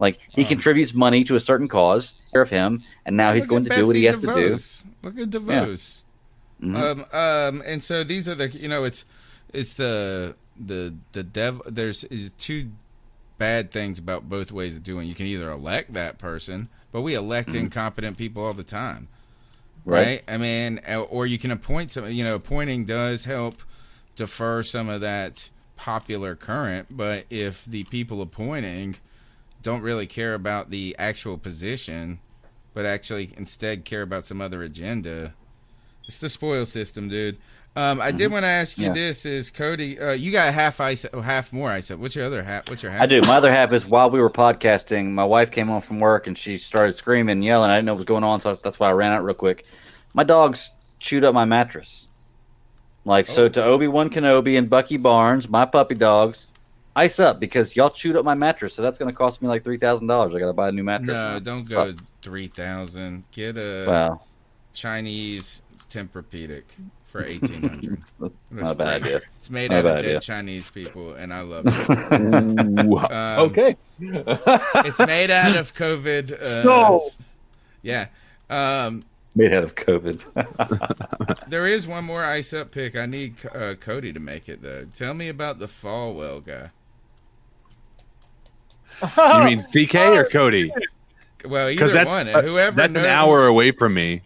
Like 0.00 0.20
he 0.34 0.44
contributes 0.44 0.92
money 0.92 1.24
to 1.24 1.36
a 1.36 1.40
certain 1.40 1.68
cause, 1.68 2.16
care 2.32 2.42
of 2.42 2.50
him, 2.50 2.82
and 3.06 3.16
now 3.16 3.32
he's 3.32 3.46
going 3.46 3.64
to 3.64 3.74
do 3.74 3.86
what 3.86 3.96
he 3.96 4.04
has 4.04 4.18
Betsy 4.18 4.34
to 4.34 4.48
do. 4.48 4.58
Look 5.02 5.18
at 5.18 5.30
DeVos. 5.30 6.04
Mhm. 6.62 6.76
Um, 6.76 7.04
um, 7.12 7.62
and 7.64 7.82
so 7.82 8.04
these 8.04 8.28
are 8.28 8.34
the 8.34 8.48
you 8.48 8.68
know 8.68 8.84
it's 8.84 9.04
it's 9.54 9.74
the 9.74 10.34
the 10.58 10.94
the 11.12 11.22
dev. 11.22 11.62
There's 11.66 12.04
is 12.04 12.30
two 12.38 12.70
bad 13.38 13.70
things 13.70 13.98
about 13.98 14.28
both 14.28 14.52
ways 14.52 14.76
of 14.76 14.82
doing. 14.82 15.08
You 15.08 15.14
can 15.14 15.26
either 15.26 15.50
elect 15.50 15.92
that 15.94 16.18
person, 16.18 16.68
but 16.92 17.02
we 17.02 17.14
elect 17.14 17.50
Mhm. 17.50 17.60
incompetent 17.60 18.16
people 18.16 18.44
all 18.44 18.54
the 18.54 18.62
time, 18.62 19.08
Right. 19.84 20.06
right? 20.06 20.24
I 20.28 20.38
mean, 20.38 20.80
uh, 20.88 21.00
or 21.02 21.26
you 21.26 21.38
can 21.38 21.50
appoint 21.50 21.92
some. 21.92 22.10
You 22.10 22.22
know, 22.24 22.36
appointing 22.36 22.84
does 22.84 23.24
help 23.24 23.62
defer 24.16 24.62
some 24.62 24.88
of 24.88 25.00
that 25.00 25.50
popular 25.76 26.36
current, 26.36 26.86
but 26.96 27.24
if 27.30 27.64
the 27.64 27.82
people 27.84 28.22
appointing 28.22 28.96
don't 29.62 29.82
really 29.82 30.06
care 30.06 30.34
about 30.34 30.70
the 30.70 30.94
actual 30.98 31.36
position, 31.38 32.20
but 32.74 32.84
actually 32.86 33.30
instead 33.36 33.84
care 33.84 34.02
about 34.02 34.24
some 34.24 34.40
other 34.40 34.62
agenda. 34.62 35.34
It's 36.06 36.18
the 36.18 36.28
spoil 36.28 36.66
system, 36.66 37.08
dude. 37.08 37.38
Um, 37.76 38.00
I 38.00 38.12
did 38.12 38.30
want 38.30 38.44
to 38.44 38.48
ask 38.48 38.78
you 38.78 38.86
Yeah. 38.86 38.92
this: 38.92 39.26
Is 39.26 39.50
Cody? 39.50 39.98
Uh, 39.98 40.12
you 40.12 40.30
got 40.30 40.54
half 40.54 40.80
ice, 40.80 41.04
oh, 41.12 41.20
half 41.20 41.52
more 41.52 41.70
ice. 41.70 41.90
What's 41.90 42.14
your 42.14 42.24
other 42.26 42.44
half? 42.44 42.68
What's 42.68 42.82
your 42.84 42.92
half? 42.92 43.02
I 43.02 43.06
do. 43.06 43.20
My 43.22 43.36
other 43.36 43.50
half 43.50 43.72
is 43.72 43.84
while 43.86 44.10
we 44.10 44.20
were 44.20 44.30
podcasting, 44.30 45.10
my 45.10 45.24
wife 45.24 45.50
came 45.50 45.66
home 45.66 45.80
from 45.80 45.98
work 45.98 46.28
and 46.28 46.38
she 46.38 46.56
started 46.56 46.94
screaming, 46.94 47.32
and 47.32 47.44
yelling. 47.44 47.70
I 47.70 47.76
didn't 47.76 47.86
know 47.86 47.94
what 47.94 47.98
was 47.98 48.04
going 48.06 48.22
on, 48.22 48.40
so 48.40 48.54
that's 48.54 48.78
why 48.78 48.88
I 48.90 48.92
ran 48.92 49.12
out 49.12 49.24
real 49.24 49.34
quick. 49.34 49.64
My 50.12 50.22
dogs 50.22 50.70
chewed 51.00 51.24
up 51.24 51.34
my 51.34 51.44
mattress. 51.44 52.08
Like 53.04 53.26
so, 53.26 53.48
to 53.48 53.62
Obi 53.64 53.88
Wan 53.88 54.08
Kenobi 54.08 54.56
and 54.56 54.70
Bucky 54.70 54.96
Barnes, 54.96 55.48
my 55.48 55.64
puppy 55.66 55.96
dogs, 55.96 56.46
ice 56.94 57.18
up 57.18 57.40
because 57.40 57.74
y'all 57.74 57.90
chewed 57.90 58.14
up 58.16 58.24
my 58.24 58.34
mattress. 58.34 58.72
So 58.72 58.82
that's 58.82 58.98
going 59.00 59.10
to 59.10 59.16
cost 59.16 59.42
me 59.42 59.48
like 59.48 59.64
three 59.64 59.78
thousand 59.78 60.06
dollars. 60.06 60.32
I 60.34 60.38
got 60.38 60.46
to 60.46 60.52
buy 60.52 60.68
a 60.68 60.72
new 60.72 60.84
mattress. 60.84 61.08
No, 61.08 61.40
don't 61.40 61.64
So- 61.64 61.92
go 61.92 61.98
three 62.22 62.46
thousand. 62.46 63.24
Get 63.32 63.56
a. 63.56 64.16
Chinese 64.72 65.62
Tempur-Pedic 65.88 66.64
for 67.14 67.24
eighteen 67.24 67.62
hundred. 67.62 68.02
Not 68.50 68.76
bad 68.76 69.04
idea. 69.04 69.20
It's 69.36 69.48
made 69.48 69.70
Not 69.70 69.86
out 69.86 69.86
of 69.86 70.02
dead 70.02 70.08
idea. 70.08 70.20
Chinese 70.20 70.68
people, 70.68 71.14
and 71.14 71.32
I 71.32 71.42
love 71.42 71.62
it. 71.64 71.74
Um, 73.14 73.38
okay. 73.50 73.76
it's 74.00 74.98
made 74.98 75.30
out 75.30 75.56
of 75.56 75.72
COVID. 75.74 76.32
Uh, 76.32 76.36
So- 76.64 77.00
yeah. 77.82 78.06
Um, 78.50 79.04
Made 79.36 79.52
out 79.52 79.62
of 79.62 79.74
COVID. 79.76 80.24
there 81.48 81.66
is 81.68 81.86
one 81.86 82.04
more 82.04 82.24
ice 82.24 82.52
up 82.52 82.72
pick. 82.72 82.96
I 82.96 83.06
need 83.06 83.36
uh, 83.54 83.74
Cody 83.74 84.12
to 84.12 84.18
make 84.20 84.48
it 84.48 84.62
though. 84.62 84.86
Tell 84.92 85.14
me 85.14 85.28
about 85.28 85.60
the 85.60 85.66
Falwell 85.66 86.44
guy. 86.44 86.70
You 89.38 89.44
mean 89.44 89.62
CK 89.64 89.94
or 90.16 90.24
Cody? 90.24 90.72
Well, 91.44 91.68
either 91.70 92.04
one. 92.06 92.28
uh, 92.28 92.42
Whoever 92.42 92.76
that's 92.76 92.92
knows, 92.92 93.04
an 93.04 93.10
hour 93.10 93.46
away 93.46 93.70
from 93.72 93.94
me. 93.94 94.22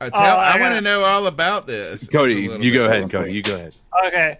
Uh, 0.00 0.10
tell, 0.10 0.20
Oh, 0.20 0.38
I 0.40 0.52
I, 0.56 0.60
want 0.60 0.72
gotta- 0.72 0.80
know 0.80 1.02
all 1.02 1.26
about 1.26 1.66
this. 1.66 2.08
Cody, 2.08 2.46
Just 2.48 2.60
a 2.60 2.64
you 2.64 2.72
go 2.72 2.86
ahead. 2.86 3.10
Cody, 3.10 3.32
you 3.32 3.42
go 3.42 3.54
ahead. 3.54 3.74
Okay, 4.06 4.38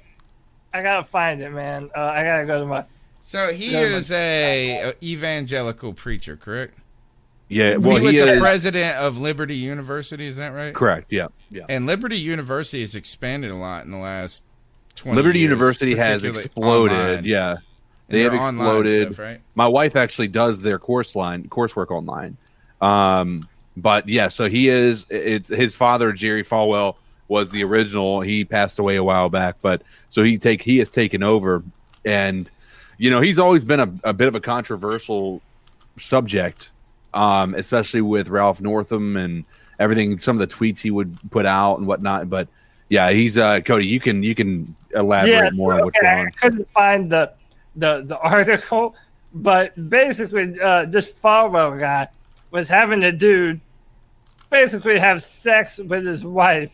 I 0.72 0.82
gotta 0.82 1.04
find 1.04 1.40
it, 1.40 1.50
man. 1.50 1.90
Uh, 1.96 2.00
I 2.00 2.24
gotta 2.24 2.44
go 2.46 2.60
to 2.60 2.66
my. 2.66 2.84
So 3.20 3.52
he 3.52 3.72
Never 3.72 3.86
mind. 3.86 3.94
is 3.98 4.12
a, 4.12 4.90
a 4.90 4.92
evangelical 5.02 5.94
preacher, 5.94 6.36
correct? 6.36 6.78
Yeah, 7.48 7.76
well, 7.76 7.96
he 7.96 8.02
was 8.02 8.14
he 8.14 8.20
the 8.20 8.32
is 8.34 8.40
president 8.40 8.96
of 8.96 9.18
Liberty 9.18 9.54
University. 9.56 10.26
Is 10.26 10.36
that 10.36 10.48
right? 10.52 10.74
correct. 10.74 11.12
Yeah, 11.12 11.28
yeah. 11.50 11.66
And 11.68 11.86
Liberty 11.86 12.18
University 12.18 12.80
has 12.80 12.94
expanded 12.94 13.50
a 13.50 13.54
lot 13.56 13.84
in 13.84 13.90
the 13.92 13.98
last 13.98 14.44
twenty. 14.96 15.16
Liberty 15.16 15.38
years, 15.38 15.50
University 15.50 15.94
has 15.94 16.24
exploded. 16.24 16.96
online. 16.96 17.24
Yeah, 17.24 17.58
they 18.08 18.22
have 18.22 18.34
exploded. 18.34 19.14
stuff, 19.14 19.18
right? 19.24 19.40
My 19.54 19.68
wife 19.68 19.94
actually 19.94 20.28
does 20.28 20.62
their 20.62 20.78
course 20.78 21.14
line 21.14 21.44
coursework 21.44 21.90
online. 21.90 22.36
Um, 22.80 23.48
but 23.76 24.08
yeah, 24.08 24.28
so 24.28 24.48
he 24.48 24.68
is. 24.68 25.06
It's 25.10 25.48
his 25.48 25.74
father, 25.74 26.12
Jerry 26.12 26.44
Falwell, 26.44 26.96
was 27.28 27.50
the 27.50 27.64
original. 27.64 28.20
He 28.20 28.44
passed 28.44 28.78
away 28.78 28.96
a 28.96 29.04
while 29.04 29.28
back, 29.28 29.56
but 29.62 29.82
so 30.10 30.22
he 30.22 30.38
take 30.38 30.62
he 30.62 30.78
has 30.78 30.90
taken 30.90 31.22
over, 31.22 31.62
and 32.04 32.50
you 32.98 33.10
know 33.10 33.20
he's 33.20 33.38
always 33.38 33.64
been 33.64 33.80
a, 33.80 33.92
a 34.04 34.12
bit 34.12 34.28
of 34.28 34.34
a 34.34 34.40
controversial 34.40 35.42
subject, 35.98 36.70
um, 37.14 37.54
especially 37.54 38.00
with 38.00 38.28
Ralph 38.28 38.60
Northam 38.60 39.16
and 39.16 39.44
everything. 39.80 40.18
Some 40.18 40.40
of 40.40 40.48
the 40.48 40.54
tweets 40.54 40.78
he 40.78 40.90
would 40.90 41.18
put 41.30 41.46
out 41.46 41.78
and 41.78 41.86
whatnot. 41.86 42.30
But 42.30 42.46
yeah, 42.88 43.10
he's 43.10 43.36
uh, 43.36 43.60
Cody. 43.60 43.86
You 43.86 43.98
can 43.98 44.22
you 44.22 44.36
can 44.36 44.74
elaborate 44.94 45.32
Yes, 45.32 45.56
more 45.56 45.74
on 45.74 45.84
what's 45.84 45.98
okay, 45.98 46.14
going 46.14 46.26
I 46.28 46.30
couldn't 46.30 46.70
find 46.70 47.10
the 47.10 47.32
the 47.74 48.02
the 48.06 48.18
article, 48.20 48.94
but 49.32 49.90
basically, 49.90 50.60
uh, 50.60 50.84
this 50.84 51.10
Falwell 51.10 51.78
guy 51.80 52.08
was 52.54 52.68
having 52.68 53.02
a 53.02 53.10
dude 53.10 53.60
basically 54.48 54.96
have 54.96 55.20
sex 55.20 55.80
with 55.80 56.06
his 56.06 56.24
wife 56.24 56.70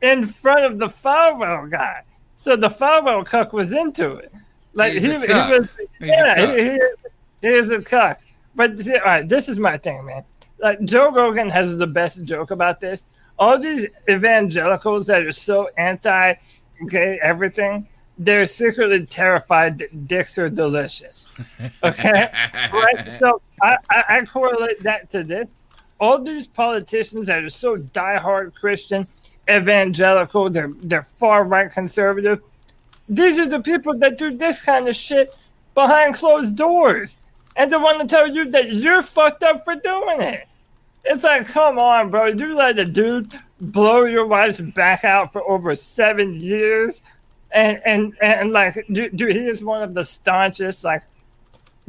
in 0.00 0.24
front 0.24 0.64
of 0.64 0.78
the 0.78 0.88
Falwell 0.88 1.70
guy. 1.70 2.02
So 2.34 2.56
the 2.56 2.70
Falwell 2.70 3.26
cuck 3.26 3.52
was 3.52 3.74
into 3.74 4.12
it. 4.12 4.32
Like 4.72 4.94
he, 4.94 5.00
he 5.00 5.18
was, 5.18 5.76
He's 5.98 6.08
yeah, 6.08 6.46
he, 6.46 6.62
he, 6.62 6.80
he 7.42 7.48
is 7.48 7.70
a 7.70 7.82
cuck. 7.82 8.18
But 8.54 8.80
see, 8.80 8.96
all 8.96 9.04
right, 9.04 9.28
this 9.28 9.50
is 9.50 9.58
my 9.58 9.76
thing, 9.76 10.06
man. 10.06 10.24
Like 10.60 10.82
Joe 10.84 11.12
Rogan 11.12 11.50
has 11.50 11.76
the 11.76 11.86
best 11.86 12.24
joke 12.24 12.50
about 12.50 12.80
this. 12.80 13.04
All 13.38 13.58
these 13.58 13.86
evangelicals 14.08 15.06
that 15.08 15.26
are 15.26 15.32
so 15.34 15.68
anti-gay 15.76 17.18
everything, 17.22 17.86
they're 18.18 18.46
secretly 18.46 19.06
terrified 19.06 19.78
that 19.78 20.08
dicks 20.08 20.36
are 20.38 20.48
delicious. 20.48 21.28
Okay, 21.84 22.28
right? 22.72 23.16
So 23.20 23.40
I, 23.62 23.76
I, 23.90 24.04
I 24.08 24.24
correlate 24.24 24.82
that 24.82 25.08
to 25.10 25.22
this. 25.22 25.54
All 26.00 26.20
these 26.22 26.46
politicians 26.46 27.28
that 27.28 27.44
are 27.44 27.50
so 27.50 27.76
diehard 27.76 28.54
Christian, 28.54 29.06
evangelical, 29.50 30.50
they're 30.50 30.72
they're 30.82 31.06
far 31.18 31.44
right 31.44 31.70
conservative. 31.70 32.42
These 33.08 33.38
are 33.38 33.48
the 33.48 33.60
people 33.60 33.96
that 33.98 34.18
do 34.18 34.36
this 34.36 34.60
kind 34.60 34.88
of 34.88 34.96
shit 34.96 35.30
behind 35.74 36.14
closed 36.14 36.56
doors, 36.56 37.18
and 37.56 37.70
they 37.70 37.76
want 37.76 38.00
to 38.00 38.06
tell 38.06 38.26
you 38.26 38.50
that 38.50 38.72
you're 38.72 39.02
fucked 39.02 39.42
up 39.42 39.64
for 39.64 39.76
doing 39.76 40.20
it. 40.20 40.46
It's 41.04 41.24
like, 41.24 41.46
come 41.46 41.78
on, 41.78 42.10
bro. 42.10 42.26
You 42.26 42.54
let 42.54 42.78
a 42.78 42.84
dude 42.84 43.32
blow 43.60 44.04
your 44.04 44.26
wife's 44.26 44.60
back 44.60 45.04
out 45.04 45.32
for 45.32 45.48
over 45.48 45.74
seven 45.74 46.34
years, 46.34 47.02
and 47.50 47.80
and 47.84 48.14
and 48.20 48.52
like, 48.52 48.74
dude, 48.92 49.16
dude 49.16 49.36
he 49.36 49.46
is 49.46 49.62
one 49.64 49.82
of 49.82 49.94
the 49.94 50.04
staunchest, 50.04 50.84
like, 50.84 51.02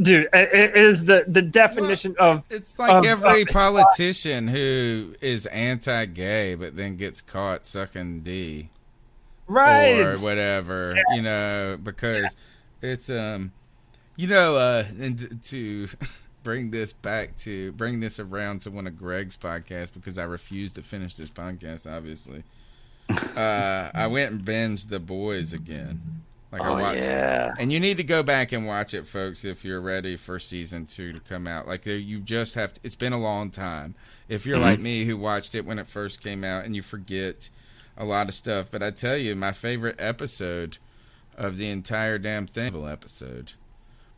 dude, 0.02 0.28
it, 0.34 0.76
is 0.76 1.04
the 1.06 1.26
the 1.28 1.42
definition 1.42 2.16
of. 2.20 2.44
It's 2.50 2.80
like 2.80 2.92
of- 2.92 3.06
every 3.06 3.42
of- 3.42 3.48
politician 3.50 4.48
who 4.48 5.16
is 5.22 5.46
anti-gay 5.48 6.56
but 6.56 6.76
then 6.78 6.96
gets 6.96 7.22
caught 7.22 7.66
sucking 7.66 8.22
D, 8.22 8.70
Right. 9.48 10.00
or 10.00 10.18
whatever, 10.20 10.96
you 11.14 11.22
know, 11.22 11.78
because 11.82 12.36
it's 12.82 13.10
um, 13.10 13.52
you 14.16 14.28
know, 14.28 14.56
uh, 14.58 14.84
and 15.00 15.42
to 15.46 15.88
bring 16.44 16.72
this 16.72 16.94
back 16.94 17.36
to 17.38 17.72
bring 17.74 18.00
this 18.00 18.20
around 18.20 18.62
to 18.62 18.72
one 18.72 18.88
of 18.88 18.96
Greg's 18.98 19.36
podcasts 19.36 19.94
because 19.94 20.18
I 20.18 20.24
refuse 20.24 20.72
to 20.74 20.82
finish 20.82 21.16
this 21.16 21.30
podcast. 21.30 21.90
Obviously, 21.92 22.44
uh, 23.10 23.90
I 23.94 24.08
went 24.08 24.32
and 24.32 24.42
binged 24.42 24.90
The 24.90 25.00
Boys 25.00 25.54
again. 25.54 26.02
Like 26.52 26.62
Oh, 26.62 26.74
I 26.74 26.82
watched, 26.82 27.02
yeah. 27.02 27.52
and 27.60 27.72
you 27.72 27.80
need 27.80 27.98
to 27.98 28.04
go 28.04 28.24
back 28.24 28.52
and 28.52 28.66
watch 28.66 28.96
it, 28.96 29.06
folks, 29.06 29.46
if 29.46 29.64
you're 29.64 29.82
ready 29.82 30.16
for 30.16 30.40
season 30.40 30.88
two 30.88 31.14
to 31.14 31.20
come 31.20 31.46
out. 31.48 31.68
Like 31.68 31.86
you 31.86 32.20
just 32.20 32.56
have. 32.56 32.74
To, 32.74 32.80
it's 32.84 32.96
been 32.96 33.14
a 33.14 33.20
long 33.20 33.52
time. 33.52 33.94
If 34.28 34.48
you're 34.48 34.58
Mhm. 34.58 34.62
like 34.64 34.80
me, 34.80 35.06
who 35.06 35.16
watched 35.16 35.54
it 35.54 35.64
when 35.64 35.78
it 35.78 35.86
first 35.86 36.22
came 36.24 36.44
out, 36.44 36.66
and 36.66 36.76
you 36.76 36.82
forget 36.82 37.50
a 37.96 38.04
lot 38.04 38.30
of 38.30 38.34
stuff, 38.34 38.70
but 38.72 38.82
I 38.82 38.90
tell 38.90 39.16
you, 39.18 39.36
my 39.36 39.52
favorite 39.52 39.98
episode 40.00 40.78
of 41.38 41.58
the 41.58 41.70
entire 41.70 42.18
damn 42.18 42.48
thing, 42.48 42.88
episode, 42.88 43.54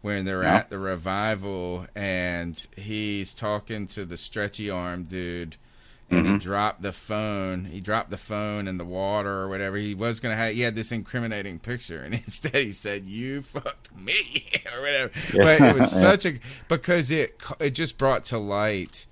when 0.02 0.24
they're 0.24 0.44
Yeah. 0.44 0.56
at 0.56 0.70
the 0.70 0.80
revival 0.80 1.86
and 1.96 2.66
he's 2.78 3.34
talking 3.34 3.88
to 3.88 4.06
the 4.06 4.16
stretchy 4.18 4.70
arm 4.70 5.04
dude 5.04 5.58
and 6.12 6.28
he 6.28 6.34
Mhm. 6.34 6.42
dropped 6.42 6.82
the 6.82 6.92
phone. 6.92 7.66
He 7.66 7.80
dropped 7.80 8.10
the 8.10 8.18
phone 8.18 8.68
in 8.68 8.78
the 8.78 8.86
water 8.86 9.30
or 9.32 9.48
whatever. 9.50 9.78
He 9.78 9.96
was 9.96 10.20
gonna 10.20 10.36
have. 10.36 10.54
He 10.54 10.62
had 10.62 10.76
this 10.76 10.92
incriminating 10.92 11.60
picture, 11.60 12.02
and 12.02 12.14
instead 12.26 12.54
he 12.56 12.72
said, 12.72 13.06
"You 13.06 13.42
fucked 13.42 13.96
me" 13.96 14.52
or 14.76 14.82
whatever. 14.82 15.12
Yeah. 15.34 15.44
But 15.44 15.62
it 15.62 15.76
was 15.80 15.92
such 16.00 16.26
a 16.26 16.34
because 16.68 17.10
it 17.12 17.42
it 17.60 17.72
just 17.72 17.98
brought 17.98 18.26
to 18.26 18.38
light 18.38 19.08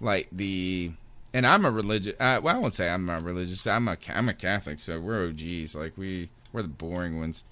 like 0.00 0.28
the. 0.30 0.92
And 1.34 1.46
I'm 1.46 1.64
a 1.64 1.70
religious. 1.70 2.12
Uh, 2.20 2.40
well, 2.42 2.54
I 2.54 2.58
won't 2.58 2.74
say 2.74 2.90
I'm 2.90 3.08
a 3.08 3.18
religious. 3.18 3.66
I'm 3.66 3.88
a 3.88 3.96
I'm 4.10 4.28
a 4.28 4.34
Catholic, 4.34 4.78
so 4.80 5.00
we're 5.00 5.26
OGs. 5.28 5.74
Like 5.74 5.96
we 5.96 6.28
we're 6.52 6.60
the 6.62 6.68
boring 6.68 7.18
ones. 7.18 7.44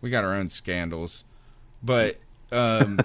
We 0.00 0.10
got 0.10 0.24
our 0.24 0.34
own 0.34 0.48
scandals, 0.48 1.22
but 1.82 2.16
um, 2.50 2.98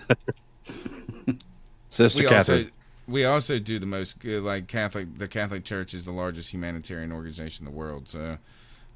Sister 1.90 2.24
Catherine. 2.24 2.58
also 2.66 2.72
we 3.08 3.24
also 3.26 3.60
do 3.60 3.78
the 3.80 3.86
most 3.86 4.20
good 4.20 4.44
like 4.44 4.68
catholic 4.68 5.16
the 5.16 5.28
catholic 5.28 5.64
church 5.64 5.94
is 5.94 6.06
the 6.06 6.12
largest 6.12 6.52
humanitarian 6.54 7.12
organization 7.12 7.66
in 7.66 7.72
the 7.72 7.78
world 7.78 8.08
so 8.08 8.38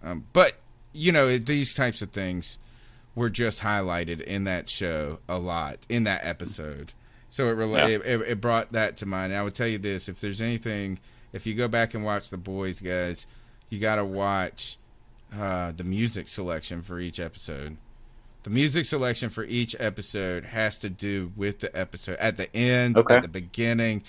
um, 0.04 0.26
but 0.34 0.56
you 0.94 1.12
know 1.12 1.38
these 1.38 1.74
types 1.76 2.02
of 2.02 2.10
things 2.12 2.58
were 3.16 3.30
just 3.30 3.62
highlighted 3.62 4.22
in 4.22 4.46
that 4.46 4.70
show 4.70 5.20
a 5.28 5.38
lot 5.38 5.78
in 5.90 6.04
that 6.04 6.22
episode. 6.24 6.94
So 7.30 7.50
it, 7.50 7.58
rela- 7.58 7.90
Yeah. 7.90 7.96
it, 7.96 8.02
it, 8.06 8.22
it 8.30 8.42
brought 8.42 8.72
that 8.72 8.96
to 8.98 9.06
mind. 9.06 9.34
And 9.34 9.40
i 9.40 9.44
would 9.44 9.56
tell 9.56 9.68
you 9.68 9.78
this 9.78 10.08
if 10.08 10.22
there's 10.22 10.40
anything 10.42 11.00
if 11.34 11.46
you 11.46 11.54
go 11.54 11.68
back 11.68 11.94
and 11.94 12.04
watch 12.06 12.30
the 12.30 12.38
boys 12.38 12.80
guys 12.80 13.28
you 13.70 13.80
got 13.80 13.96
to 13.98 14.06
watch 14.06 14.78
uh, 15.38 15.72
the 15.76 15.84
music 15.84 16.28
selection 16.28 16.82
for 16.82 17.00
each 17.00 17.20
episode 17.20 17.78
the 18.50 18.56
music 18.56 18.84
selection 18.86 19.30
for 19.30 19.44
each 19.44 19.76
episode 19.80 20.44
has 20.46 20.80
to 20.80 20.90
do 20.90 21.32
with 21.36 21.60
the 21.60 21.76
episode. 21.78 22.18
At 22.18 22.38
the 22.38 22.54
end, 22.56 22.98
Okay. 22.98 23.18
at 23.18 23.22
the 23.22 23.28
beginning, 23.28 24.02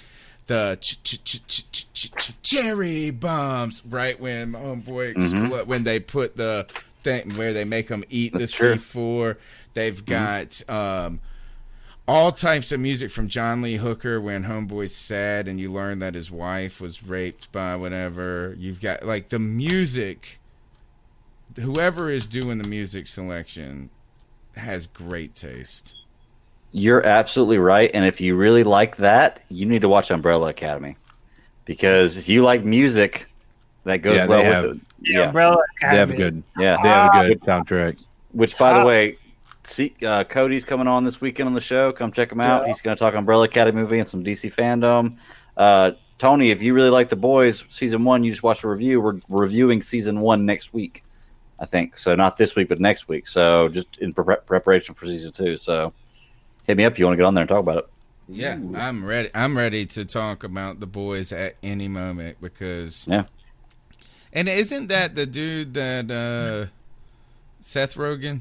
the 0.46 0.78
ch- 0.80 1.02
ch- 1.02 1.22
ch- 1.24 1.46
ch- 1.46 1.70
ch- 1.70 1.92
ch- 1.92 2.12
ch- 2.14 2.32
cherry 2.42 3.10
bombs, 3.10 3.82
right 3.86 4.18
when 4.18 4.52
homeboy 4.52 5.14
Mhm. 5.14 5.66
when 5.66 5.84
they 5.84 6.00
put 6.00 6.38
the 6.38 6.66
thing 7.04 7.36
where 7.36 7.52
they 7.52 7.64
make 7.64 7.88
them 7.88 8.02
eat 8.08 8.32
the 8.32 8.46
true. 8.46 8.76
C4. 8.76 9.36
They've 9.74 10.02
got 10.04 10.62
um, 10.70 11.20
all 12.08 12.32
types 12.32 12.72
of 12.72 12.80
music 12.80 13.10
from 13.10 13.28
John 13.28 13.60
Lee 13.60 13.76
Hooker 13.76 14.20
when 14.20 14.44
Homeboy's 14.44 14.96
sad 14.96 15.48
and 15.48 15.60
you 15.60 15.70
learn 15.70 15.98
that 15.98 16.14
his 16.14 16.30
wife 16.30 16.80
was 16.80 17.02
raped 17.02 17.52
by 17.52 17.76
whatever. 17.76 18.56
You've 18.58 18.80
got 18.80 19.04
like 19.04 19.28
the 19.28 19.38
music. 19.38 20.38
Whoever 21.56 22.08
is 22.08 22.26
doing 22.26 22.56
the 22.58 22.68
music 22.68 23.06
selection 23.06 23.90
has 24.60 24.86
great 24.86 25.34
taste. 25.34 25.96
You're 26.72 27.04
absolutely 27.04 27.58
right. 27.58 27.90
And 27.92 28.04
if 28.04 28.20
you 28.20 28.36
really 28.36 28.62
like 28.62 28.96
that, 28.98 29.42
you 29.48 29.66
need 29.66 29.82
to 29.82 29.88
watch 29.88 30.10
Umbrella 30.10 30.48
Academy. 30.48 30.96
Because 31.64 32.16
if 32.16 32.28
you 32.28 32.42
like 32.42 32.64
music 32.64 33.26
that 33.84 33.98
goes 33.98 34.16
Yeah, 34.16 34.26
well 34.26 34.42
have- 34.42 34.64
with 34.64 34.76
it. 34.76 34.80
Yeah, 35.02 35.20
Umbrella 35.28 35.56
They 35.80 35.86
have 35.86 36.10
a 36.10 36.12
Academy. 36.14 36.16
good. 36.30 36.42
Yeah. 36.58 36.76
They 36.82 36.88
have 36.88 37.14
a 37.14 37.28
good 37.28 37.40
soundtrack. 37.40 37.96
Which, 38.32 38.56
by 38.58 38.78
the 38.78 38.84
way, 38.84 39.16
see, 39.64 39.94
uh, 40.06 40.24
Cody's 40.24 40.64
coming 40.64 40.86
on 40.86 41.04
this 41.04 41.20
weekend 41.20 41.46
on 41.46 41.54
the 41.54 41.60
show. 41.60 41.90
Come 41.90 42.12
check 42.12 42.30
him 42.30 42.40
out. 42.40 42.62
Yeah. 42.62 42.68
He's 42.68 42.82
going 42.82 42.94
to 42.96 43.00
talk 43.00 43.14
Umbrella 43.14 43.44
Academy 43.44 43.80
movie 43.80 43.98
and 43.98 44.06
some 44.06 44.22
DC 44.22 44.54
fandom. 44.54 45.16
Uh, 45.56 45.92
Tony, 46.18 46.50
if 46.50 46.62
you 46.62 46.74
really 46.74 46.90
like 46.90 47.08
The 47.08 47.16
Boys 47.16 47.64
season 47.70 48.04
one, 48.04 48.22
you 48.24 48.30
just 48.30 48.42
watch 48.42 48.62
a 48.62 48.68
review. 48.68 49.00
We're 49.00 49.20
reviewing 49.28 49.82
season 49.82 50.20
one 50.20 50.44
next 50.44 50.74
week, 50.74 51.02
I 51.60 51.66
think. 51.66 51.98
So 51.98 52.14
not 52.14 52.36
this 52.36 52.56
week, 52.56 52.68
but 52.68 52.80
next 52.80 53.06
week. 53.08 53.26
So 53.26 53.68
just 53.68 53.98
in 53.98 54.14
pre- 54.14 54.36
preparation 54.46 54.94
for 54.94 55.06
season 55.06 55.32
two. 55.32 55.56
So 55.56 55.92
hit 56.66 56.76
me 56.76 56.84
up 56.84 56.94
if 56.94 56.98
you 56.98 57.04
want 57.04 57.14
to 57.14 57.16
get 57.18 57.26
on 57.26 57.34
there 57.34 57.42
and 57.42 57.48
talk 57.48 57.60
about 57.60 57.76
it. 57.78 57.88
Yeah, 58.28 58.56
I'm 58.74 59.04
ready. 59.04 59.28
I'm 59.34 59.56
ready 59.56 59.86
to 59.86 60.04
talk 60.04 60.44
about 60.44 60.80
the 60.80 60.86
boys 60.86 61.32
at 61.32 61.56
any 61.62 61.88
moment 61.88 62.38
because 62.40 63.06
Yeah. 63.08 63.24
And 64.32 64.48
isn't 64.48 64.86
that 64.86 65.16
the 65.16 65.26
dude 65.26 65.74
that 65.74 66.10
uh 66.10 66.70
Seth 67.60 67.96
Rogen? 67.96 68.40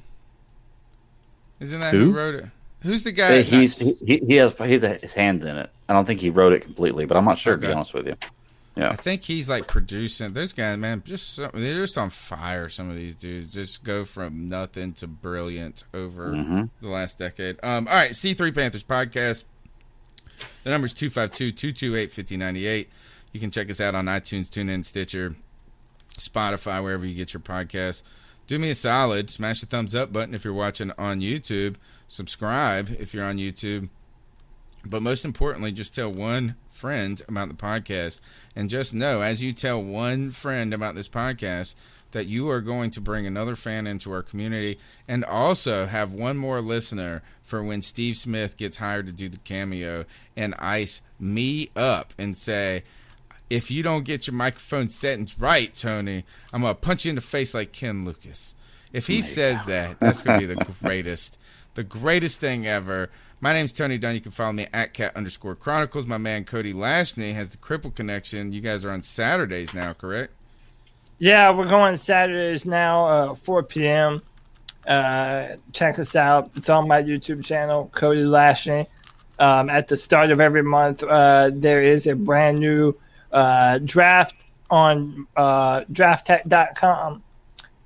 Isn't 1.59 1.79
that 1.81 1.93
who, 1.93 2.05
Who? 2.05 2.13
wrote 2.15 2.35
it? 2.35 2.45
Who's 2.81 3.03
the 3.03 3.11
guy? 3.11 3.41
He's 3.41 3.77
he, 3.79 3.93
he, 4.05 4.17
he 4.25 4.35
has 4.35 4.53
he 4.57 4.71
has 4.71 4.83
his 5.01 5.13
hands 5.13 5.43
in 5.43 5.57
it. 5.57 5.69
I 5.89 5.93
don't 5.93 6.05
think 6.05 6.21
he 6.21 6.29
wrote 6.29 6.53
it 6.53 6.61
completely, 6.61 7.05
but 7.05 7.17
I'm 7.17 7.25
not 7.25 7.37
sure 7.37 7.55
to 7.55 7.61
be 7.61 7.73
honest 7.73 7.93
with 7.93 8.07
you. 8.07 8.15
Yeah. 8.79 8.89
I 8.91 8.95
think 8.95 9.23
he's 9.23 9.49
like 9.49 9.67
producing. 9.67 10.33
Those 10.33 10.53
guys, 10.53 10.77
man, 10.77 11.03
just 11.05 11.33
so, 11.33 11.49
they're 11.53 11.77
just 11.81 11.97
on 11.97 12.09
fire. 12.09 12.69
Some 12.69 12.89
of 12.89 12.95
these 12.95 13.15
dudes 13.15 13.51
just 13.53 13.83
go 13.83 14.05
from 14.05 14.47
nothing 14.47 14.93
to 14.93 15.07
brilliant 15.07 15.83
over 15.93 16.31
Mhm. 16.31 16.69
the 16.81 16.87
last 16.89 17.17
decade. 17.17 17.57
Um, 17.63 17.87
all 17.87 17.93
right, 17.95 18.11
C3 18.15 18.51
Panthers 18.51 18.83
podcast. 18.83 19.43
The 20.63 20.69
number's 20.69 20.93
252-228-5098. 20.93 22.87
You 23.33 23.39
can 23.39 23.51
check 23.51 23.69
us 23.69 23.81
out 23.81 23.95
on 23.95 24.05
iTunes, 24.05 24.49
TuneIn, 24.49 24.83
Stitcher, 24.85 25.35
Spotify, 26.17 26.81
wherever 26.83 27.05
you 27.05 27.15
get 27.15 27.33
your 27.33 27.41
podcasts. 27.41 28.03
Do 28.47 28.57
me 28.57 28.71
a 28.71 28.75
solid, 28.75 29.29
smash 29.29 29.59
the 29.61 29.67
thumbs 29.67 29.93
up 29.93 30.11
button 30.11 30.33
if 30.33 30.43
you're 30.43 30.53
watching 30.53 30.91
on 30.97 31.19
YouTube. 31.21 31.75
Subscribe 32.07 32.95
if 32.99 33.13
you're 33.13 33.25
on 33.25 33.37
YouTube. 33.37 33.89
But 34.85 35.01
most 35.03 35.23
importantly, 35.25 35.71
just 35.71 35.93
tell 35.93 36.11
one 36.11 36.55
friend 36.79 37.21
about 37.27 37.49
the 37.49 37.53
podcast. 37.53 38.21
And 38.55 38.69
just 38.69 38.93
know, 38.93 39.21
as 39.21 39.43
you 39.43 39.53
tell 39.53 39.83
one 39.83 40.31
friend 40.31 40.73
about 40.73 40.95
this 40.95 41.09
podcast, 41.09 41.75
that 42.11 42.25
you 42.25 42.49
are 42.49 42.61
going 42.61 42.89
to 42.91 43.01
bring 43.01 43.27
another 43.27 43.55
fan 43.55 43.85
into 43.85 44.11
our 44.11 44.23
community 44.23 44.79
and 45.07 45.23
also 45.23 45.85
have 45.85 46.11
one 46.11 46.37
more 46.37 46.61
listener 46.61 47.21
for 47.43 47.63
when 47.63 47.81
Steve 47.81 48.17
Smith 48.17 48.57
gets 48.57 48.77
hired 48.77 49.05
to 49.05 49.11
do 49.11 49.29
the 49.29 49.37
cameo 49.39 50.05
and 50.35 50.55
ice 50.57 51.01
me 51.19 51.69
up 51.75 52.13
and 52.17 52.35
say, 52.35 52.83
if 53.49 53.69
you 53.69 53.83
don't 53.83 54.05
get 54.05 54.27
your 54.27 54.35
microphone 54.35 54.87
settings 54.87 55.39
right, 55.39 55.73
Tony, 55.73 56.23
I'm 56.53 56.61
going 56.61 56.73
to 56.73 56.81
punch 56.81 57.05
you 57.05 57.09
in 57.09 57.15
the 57.15 57.21
face 57.21 57.53
like 57.53 57.71
Ken 57.71 58.05
Lucas. 58.05 58.55
If 58.91 59.07
he 59.07 59.21
says 59.21 59.65
that, 59.65 59.99
that's 59.99 60.23
going 60.23 60.39
to 60.39 60.47
be 60.47 60.53
the 60.53 60.65
greatest, 60.81 61.37
the 61.75 61.83
greatest 61.83 62.39
thing 62.39 62.65
ever. 62.65 63.09
My 63.39 63.53
name's 63.53 63.71
Tony 63.71 63.97
Dunn. 63.97 64.15
You 64.15 64.21
can 64.21 64.31
follow 64.31 64.51
me 64.51 64.67
at 64.73 64.93
cat 64.93 65.15
underscore 65.15 65.55
chronicles. 65.55 66.05
My 66.05 66.17
man 66.17 66.43
Cody 66.43 66.73
Lashney 66.73 67.33
has 67.35 67.51
the 67.51 67.57
Cripple 67.57 67.93
Connection. 67.93 68.51
You 68.51 68.61
guys 68.61 68.83
are 68.83 68.91
on 68.91 69.01
Saturdays 69.01 69.73
now, 69.73 69.93
correct? 69.93 70.33
Yeah, 71.19 71.51
we're 71.51 71.67
going 71.67 71.97
Saturdays 71.97 72.65
now, 72.65 73.05
uh, 73.05 73.35
4 73.35 73.63
p.m. 73.63 74.21
Uh, 74.87 75.49
check 75.71 75.99
us 75.99 76.15
out. 76.15 76.49
It's 76.55 76.69
on 76.69 76.87
my 76.87 77.01
YouTube 77.03 77.45
channel, 77.45 77.91
Cody 77.93 78.23
Lashley. 78.23 78.87
Um, 79.37 79.69
at 79.69 79.87
the 79.87 79.95
start 79.95 80.31
of 80.31 80.39
every 80.39 80.63
month, 80.63 81.03
uh, 81.03 81.51
there 81.53 81.81
is 81.81 82.07
a 82.07 82.15
brand 82.15 82.57
new 82.57 82.97
uh, 83.31 83.77
draft 83.79 84.45
on 84.69 85.27
uh, 85.37 85.81
draftek.com 85.91 87.23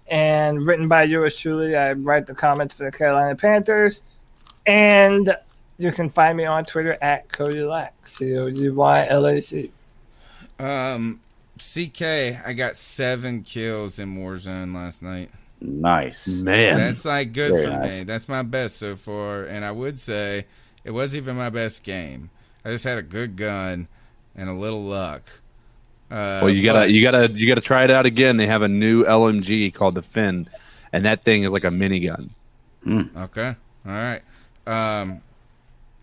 and 0.08 0.66
written 0.66 0.88
by 0.88 1.04
yours 1.04 1.36
truly. 1.36 1.76
I 1.76 1.94
write 1.94 2.26
the 2.26 2.36
comments 2.36 2.74
for 2.74 2.84
the 2.84 2.92
Carolina 2.92 3.36
Panthers. 3.36 4.02
And 4.66 5.36
you 5.78 5.92
can 5.92 6.10
find 6.10 6.38
me 6.38 6.46
on 6.46 6.66
Twitter 6.66 6.98
at 7.02 7.30
Cody 7.32 7.64
Lack, 7.64 8.08
C 8.08 8.38
O 8.38 8.50
D 8.50 8.70
Y 8.70 9.08
L 9.10 9.26
A 9.26 9.42
C. 9.42 9.72
Um, 10.60 11.20
CK, 11.58 12.02
I 12.46 12.54
got 12.56 12.78
seven 12.78 13.44
kills 13.44 14.00
in 14.00 14.16
Warzone 14.18 14.74
last 14.74 15.02
night. 15.02 15.32
Nice. 15.62 16.28
Man. 16.28 16.78
That's 16.78 17.06
like 17.06 17.34
good 17.34 17.52
Very 17.52 17.64
for 17.64 17.70
nice. 17.72 18.00
me. 18.00 18.06
That's 18.06 18.28
my 18.28 18.44
best 18.44 18.78
so 18.78 18.96
far. 18.96 19.44
And 19.44 19.64
I 19.64 19.72
would 19.72 20.00
say 20.00 20.46
it 20.84 20.92
wasn't 20.92 21.24
even 21.24 21.38
my 21.38 21.50
best 21.50 21.84
game. 21.84 22.30
I 22.66 22.72
just 22.72 22.84
had 22.84 22.98
a 22.98 23.04
good 23.04 23.36
gun 23.36 23.88
and 24.36 24.50
a 24.50 24.54
little 24.54 24.84
luck. 24.84 25.42
Uh, 26.14 26.40
Well, 26.44 26.50
you 26.50 26.64
gotta, 26.64 26.80
but- 26.82 26.92
you 26.92 27.02
gotta, 27.02 27.32
you 27.32 27.48
gotta 27.48 27.62
try 27.62 27.84
it 27.84 27.90
out 27.92 28.06
again. 28.06 28.38
They 28.38 28.46
have 28.48 28.62
a 28.62 28.68
new 28.68 29.04
LMG 29.04 29.74
called 29.74 29.96
the 29.96 30.02
Finn, 30.04 30.48
and 30.92 31.06
that 31.06 31.24
thing 31.24 31.44
is 31.44 31.52
like 31.52 31.64
a 31.64 31.70
minigun. 31.70 32.30
Okay. 32.88 33.56
All 33.86 33.92
right. 33.92 34.22
Um, 34.68 35.22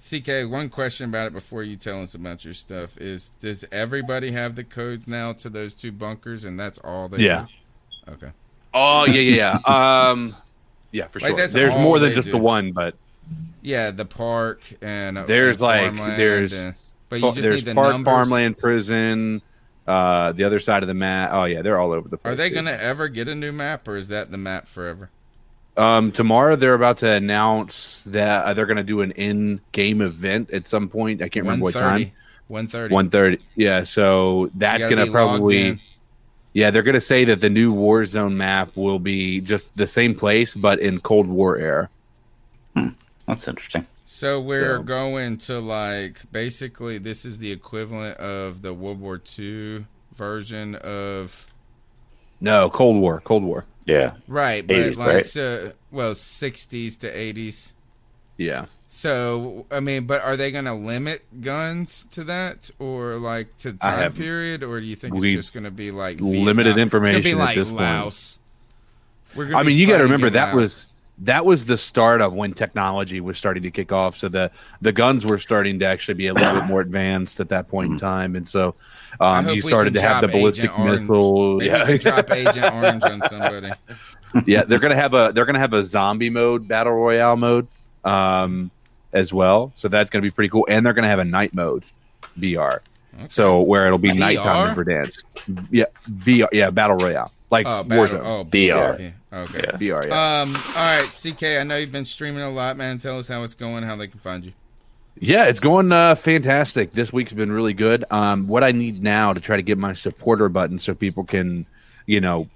CK, 0.01 0.51
one 0.51 0.69
question 0.70 1.11
about 1.11 1.27
it 1.27 1.32
before 1.32 1.62
you 1.62 1.77
tell 1.77 2.03
us 2.03 2.15
about 2.15 2.45
your 2.45 2.55
stuff 2.55 2.97
is: 2.99 3.32
Does 3.41 3.65
everybody 3.70 4.32
have 4.32 4.57
the 4.57 4.65
codes 4.65 5.07
now 5.07 5.32
to 5.35 5.49
those 5.51 5.74
two 5.74 5.93
bunkers, 5.93 6.45
and 6.45 6.59
that's 6.59 6.78
all 6.78 7.09
they? 7.09 7.19
Yeah. 7.23 7.47
do? 8.07 8.12
Okay. 8.15 8.31
Oh 8.74 9.05
yeah, 9.07 9.20
yeah, 9.20 9.59
yeah. 9.66 10.09
um, 10.11 10.35
yeah, 10.91 11.07
for 11.09 11.20
Like, 11.20 11.37
sure. 11.39 11.47
There's 11.49 11.74
more 11.77 11.99
than 11.99 12.12
just 12.15 12.27
do. 12.27 12.32
the 12.32 12.39
one, 12.39 12.73
but 12.73 12.95
Yeah, 13.62 13.91
the 13.91 14.07
park 14.07 14.62
and 14.82 15.19
uh, 15.19 15.24
there's 15.24 15.57
and 15.57 15.62
like 15.99 16.16
there's, 16.16 16.53
and- 16.53 16.74
but 17.11 17.16
you 17.20 17.28
just 17.31 17.43
there's 17.43 17.57
need 17.66 17.70
the 17.70 17.74
park, 17.74 17.93
numbers. 17.93 18.11
farmland, 18.12 18.59
prison, 18.59 19.43
uh, 19.86 20.32
the 20.32 20.44
other 20.44 20.61
side 20.61 20.82
of 20.82 20.86
the 20.86 20.94
map. 20.94 21.31
Oh 21.32 21.44
yeah, 21.44 21.62
they're 21.62 21.78
all 21.78 21.93
over 21.93 22.09
the 22.09 22.16
place. 22.16 22.32
Are 22.32 22.36
they 22.36 22.48
dude. 22.48 22.57
gonna 22.57 22.78
ever 22.81 23.09
get 23.09 23.28
a 23.28 23.35
new 23.35 23.52
map, 23.52 23.86
or 23.89 23.97
is 23.97 24.09
that 24.09 24.31
the 24.31 24.39
map 24.39 24.69
forever? 24.69 25.11
Um, 25.77 26.12
tomorrow 26.12 26.57
they're 26.57 26.74
about 26.74 26.98
to 26.98 27.11
announce 27.11 28.05
that 28.05 28.44
uh, 28.44 28.55
they're 28.55 28.66
going 28.66 28.77
to 28.77 28.82
do 28.82 29.01
an 29.01 29.12
in-game 29.12 30.02
event 30.02 30.51
at 30.51 30.66
some 30.66 30.89
point. 30.89 31.23
I 31.23 31.28
can't 31.28 31.47
remember 31.47 31.65
what 31.65 31.74
time. 31.74 32.12
130. 32.48 32.93
One 32.93 33.09
thirty. 33.11 33.39
Yeah, 33.55 33.85
so 33.85 34.51
that's 34.57 34.82
going 34.82 34.98
to 34.98 35.11
probably. 35.11 35.81
Yeah, 36.52 36.73
they're 36.73 36.82
going 36.82 36.94
to 36.94 37.01
say 37.01 37.24
that 37.27 37.40
the 37.40 37.48
new 37.48 37.73
Warzone 37.73 38.35
map 38.35 38.77
will 38.77 38.98
be 38.98 39.40
just 39.40 39.77
the 39.77 39.86
same 39.86 40.16
place, 40.16 40.52
but 40.52 40.81
in 40.81 41.01
Cold 41.01 41.28
War 41.28 41.57
era. 41.57 41.89
That's 43.27 43.47
interesting. 43.47 43.86
So 44.12 44.41
we're 44.41 44.78
So- 44.78 44.82
going 44.82 45.37
to 45.39 45.61
like 45.61 46.23
basically 46.32 46.99
this 46.99 47.24
is 47.24 47.39
the 47.39 47.53
equivalent 47.53 48.19
of 48.19 48.61
the 48.61 48.74
World 48.74 48.99
War 49.01 49.23
II 49.39 49.87
version 50.12 50.74
of 50.74 51.47
No, 52.41 52.69
Cold 52.70 53.01
War. 53.01 53.23
Cold 53.24 53.45
War. 53.45 53.66
Yeah. 53.87 54.15
right, 54.27 54.66
but 54.66 54.74
80s, 54.77 54.97
like 54.97 55.07
right? 55.15 55.27
so 55.27 55.73
well 55.93 56.12
60s 56.15 56.99
to 56.99 57.07
80s. 57.09 57.73
Yeah. 58.37 58.66
So 58.89 59.65
I 59.70 59.78
mean, 59.78 60.07
but 60.07 60.23
are 60.24 60.37
they 60.37 60.51
going 60.51 60.65
to 60.65 60.74
limit 60.74 61.23
guns 61.41 62.05
to 62.11 62.24
that, 62.24 62.69
or 62.81 63.15
like 63.15 63.57
to 63.59 63.74
time 63.74 64.12
period, 64.12 64.65
or 64.65 64.81
do 64.81 64.87
you 64.87 64.97
think 64.97 65.15
it's 65.15 65.24
just 65.35 65.53
going 65.55 65.62
to 65.65 65.70
be 65.70 65.93
like 65.93 66.20
limited 66.20 66.74
Vietnam? 66.74 66.78
It's 66.78 66.82
information 66.82 67.12
going 67.12 67.23
to 67.23 67.28
be 67.28 67.32
at 67.32 67.39
like 67.39 67.57
this 67.57 67.69
point. 67.69 67.81
Laos. 67.81 68.39
We're 69.37 69.55
I 69.55 69.62
mean, 69.62 69.78
you 69.78 69.87
got 69.87 69.99
to 69.99 70.03
remember 70.03 70.31
that 70.31 70.47
Laos. 70.53 70.57
was 70.57 70.87
that 71.23 71.45
was 71.45 71.65
the 71.67 71.77
start 71.77 72.21
of 72.23 72.33
when 72.33 72.55
technology 72.55 73.21
was 73.21 73.37
starting 73.39 73.63
to 73.63 73.71
kick 73.71 73.93
off. 73.93 74.17
So 74.17 74.29
the 74.29 74.51
the 74.81 74.93
guns 74.93 75.25
were 75.27 75.39
starting 75.39 75.79
to 75.81 75.87
actually 75.87 76.15
be 76.15 76.29
a 76.29 76.35
little 76.35 76.55
bit 76.55 76.65
more 76.67 76.81
advanced 76.81 77.41
at 77.41 77.49
that 77.51 77.69
point 77.69 77.93
in 77.93 77.99
time, 77.99 78.37
and 78.37 78.47
so 78.49 78.75
um, 79.21 79.49
you 79.49 79.61
started 79.63 79.95
to 79.95 80.01
have 80.01 80.23
the 80.23 80.29
ballistic 80.29 80.71
Agent 80.71 81.03
missile. 81.03 81.57
Maybe 81.59 81.67
Yeah. 81.71 81.97
drop 81.99 82.31
Agent 82.33 82.75
Orange 82.75 83.03
on 83.05 83.23
somebody. 83.29 83.71
yeah, 84.47 84.63
they're 84.65 84.79
gonna 84.79 84.95
have 84.97 85.13
a 85.15 85.33
they're 85.35 85.45
gonna 85.45 85.59
have 85.59 85.75
a 85.75 85.83
zombie 85.83 86.31
mode, 86.31 86.67
battle 86.69 86.93
royale 86.95 87.37
mode, 87.37 87.67
um, 88.05 88.71
as 89.13 89.33
well. 89.33 89.73
So 89.77 89.89
that's 89.89 90.09
gonna 90.11 90.23
be 90.23 90.31
pretty 90.31 90.49
cool. 90.49 90.67
And 90.71 90.85
they're 90.87 90.93
gonna 90.95 91.09
have 91.09 91.19
a 91.19 91.25
night 91.25 91.53
mode, 91.55 91.85
VR. 92.39 92.79
So 93.28 93.61
where 93.62 93.87
it'll 93.87 93.99
be 93.99 94.11
VR? 94.11 94.19
nighttime 94.19 94.77
Verdansk. 94.77 95.23
Yeah, 95.70 95.85
VR. 96.11 96.49
Yeah, 96.53 96.70
battle 96.70 96.97
royale, 96.97 97.32
like 97.51 97.66
Oh, 97.66 97.82
battle, 97.85 98.19
Warzone. 98.19 98.24
oh, 98.24 98.45
VR. 98.45 98.99
Yeah. 99.01 99.11
Okay. 99.43 99.61
VR. 99.78 100.07
Yeah. 100.09 100.41
Um. 100.43 100.55
All 100.57 100.74
right, 100.74 101.07
CK. 101.12 101.43
I 101.61 101.62
know 101.65 101.77
you've 101.77 101.93
been 101.93 102.05
streaming 102.05 102.43
a 102.43 102.51
lot, 102.51 102.77
man. 102.77 102.99
Tell 102.99 103.19
us 103.19 103.28
how 103.28 103.43
it's 103.45 103.55
going, 103.55 103.82
how 103.85 103.97
they 103.97 104.09
can 104.09 104.19
find 104.20 104.45
you. 104.45 104.53
Yeah, 105.23 105.45
it's 105.47 105.61
going 105.61 105.93
uh, 105.93 106.15
fantastic. 106.15 106.93
This 106.93 107.12
week's 107.12 107.32
been 107.32 107.53
really 107.53 107.74
good. 107.74 108.05
Um, 108.11 108.47
what 108.47 108.65
I 108.65 108.73
need 108.73 109.03
now 109.03 109.32
to 109.35 109.41
try 109.41 109.57
to 109.57 109.62
get 109.62 109.77
my 109.77 109.93
supporter 109.93 110.49
button 110.49 110.78
so 110.78 110.95
people 110.95 111.24
can, 111.24 111.66
you 112.07 112.20
know, 112.23 112.49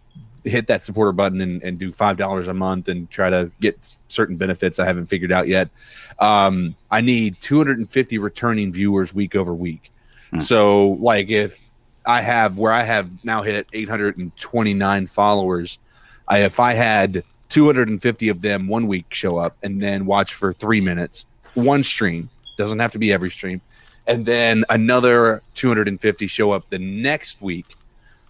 hit 0.44 0.66
that 0.68 0.82
supporter 0.82 1.12
button 1.12 1.40
and, 1.42 1.62
and 1.62 1.78
do 1.78 1.92
five 1.92 2.16
dollars 2.16 2.48
a 2.48 2.54
month 2.54 2.88
and 2.88 3.10
try 3.10 3.28
to 3.28 3.50
get 3.60 3.94
certain 4.08 4.36
benefits 4.36 4.78
I 4.78 4.86
haven't 4.86 5.06
figured 5.08 5.30
out 5.32 5.46
yet. 5.46 5.68
Um, 6.18 6.74
I 6.90 7.02
need 7.02 7.38
250 7.40 8.18
returning 8.18 8.72
viewers 8.72 9.12
week 9.12 9.36
over 9.36 9.52
week. 9.52 9.90
So 10.40 10.98
like 11.00 11.30
if 11.30 11.60
I 12.04 12.20
have 12.20 12.58
where 12.58 12.72
I 12.72 12.82
have 12.82 13.10
now 13.24 13.42
hit 13.42 13.66
829 13.72 15.06
followers, 15.06 15.78
I 16.28 16.40
if 16.40 16.60
I 16.60 16.72
had 16.74 17.24
250 17.50 18.28
of 18.28 18.40
them 18.40 18.68
one 18.68 18.86
week 18.86 19.06
show 19.10 19.38
up 19.38 19.56
and 19.62 19.82
then 19.82 20.06
watch 20.06 20.34
for 20.34 20.52
three 20.52 20.80
minutes, 20.80 21.26
one 21.54 21.82
stream 21.82 22.28
doesn't 22.56 22.78
have 22.78 22.92
to 22.92 22.98
be 22.98 23.12
every 23.12 23.30
stream, 23.30 23.60
and 24.06 24.24
then 24.24 24.64
another 24.68 25.42
250 25.54 26.26
show 26.26 26.52
up 26.52 26.68
the 26.70 26.78
next 26.78 27.42
week 27.42 27.76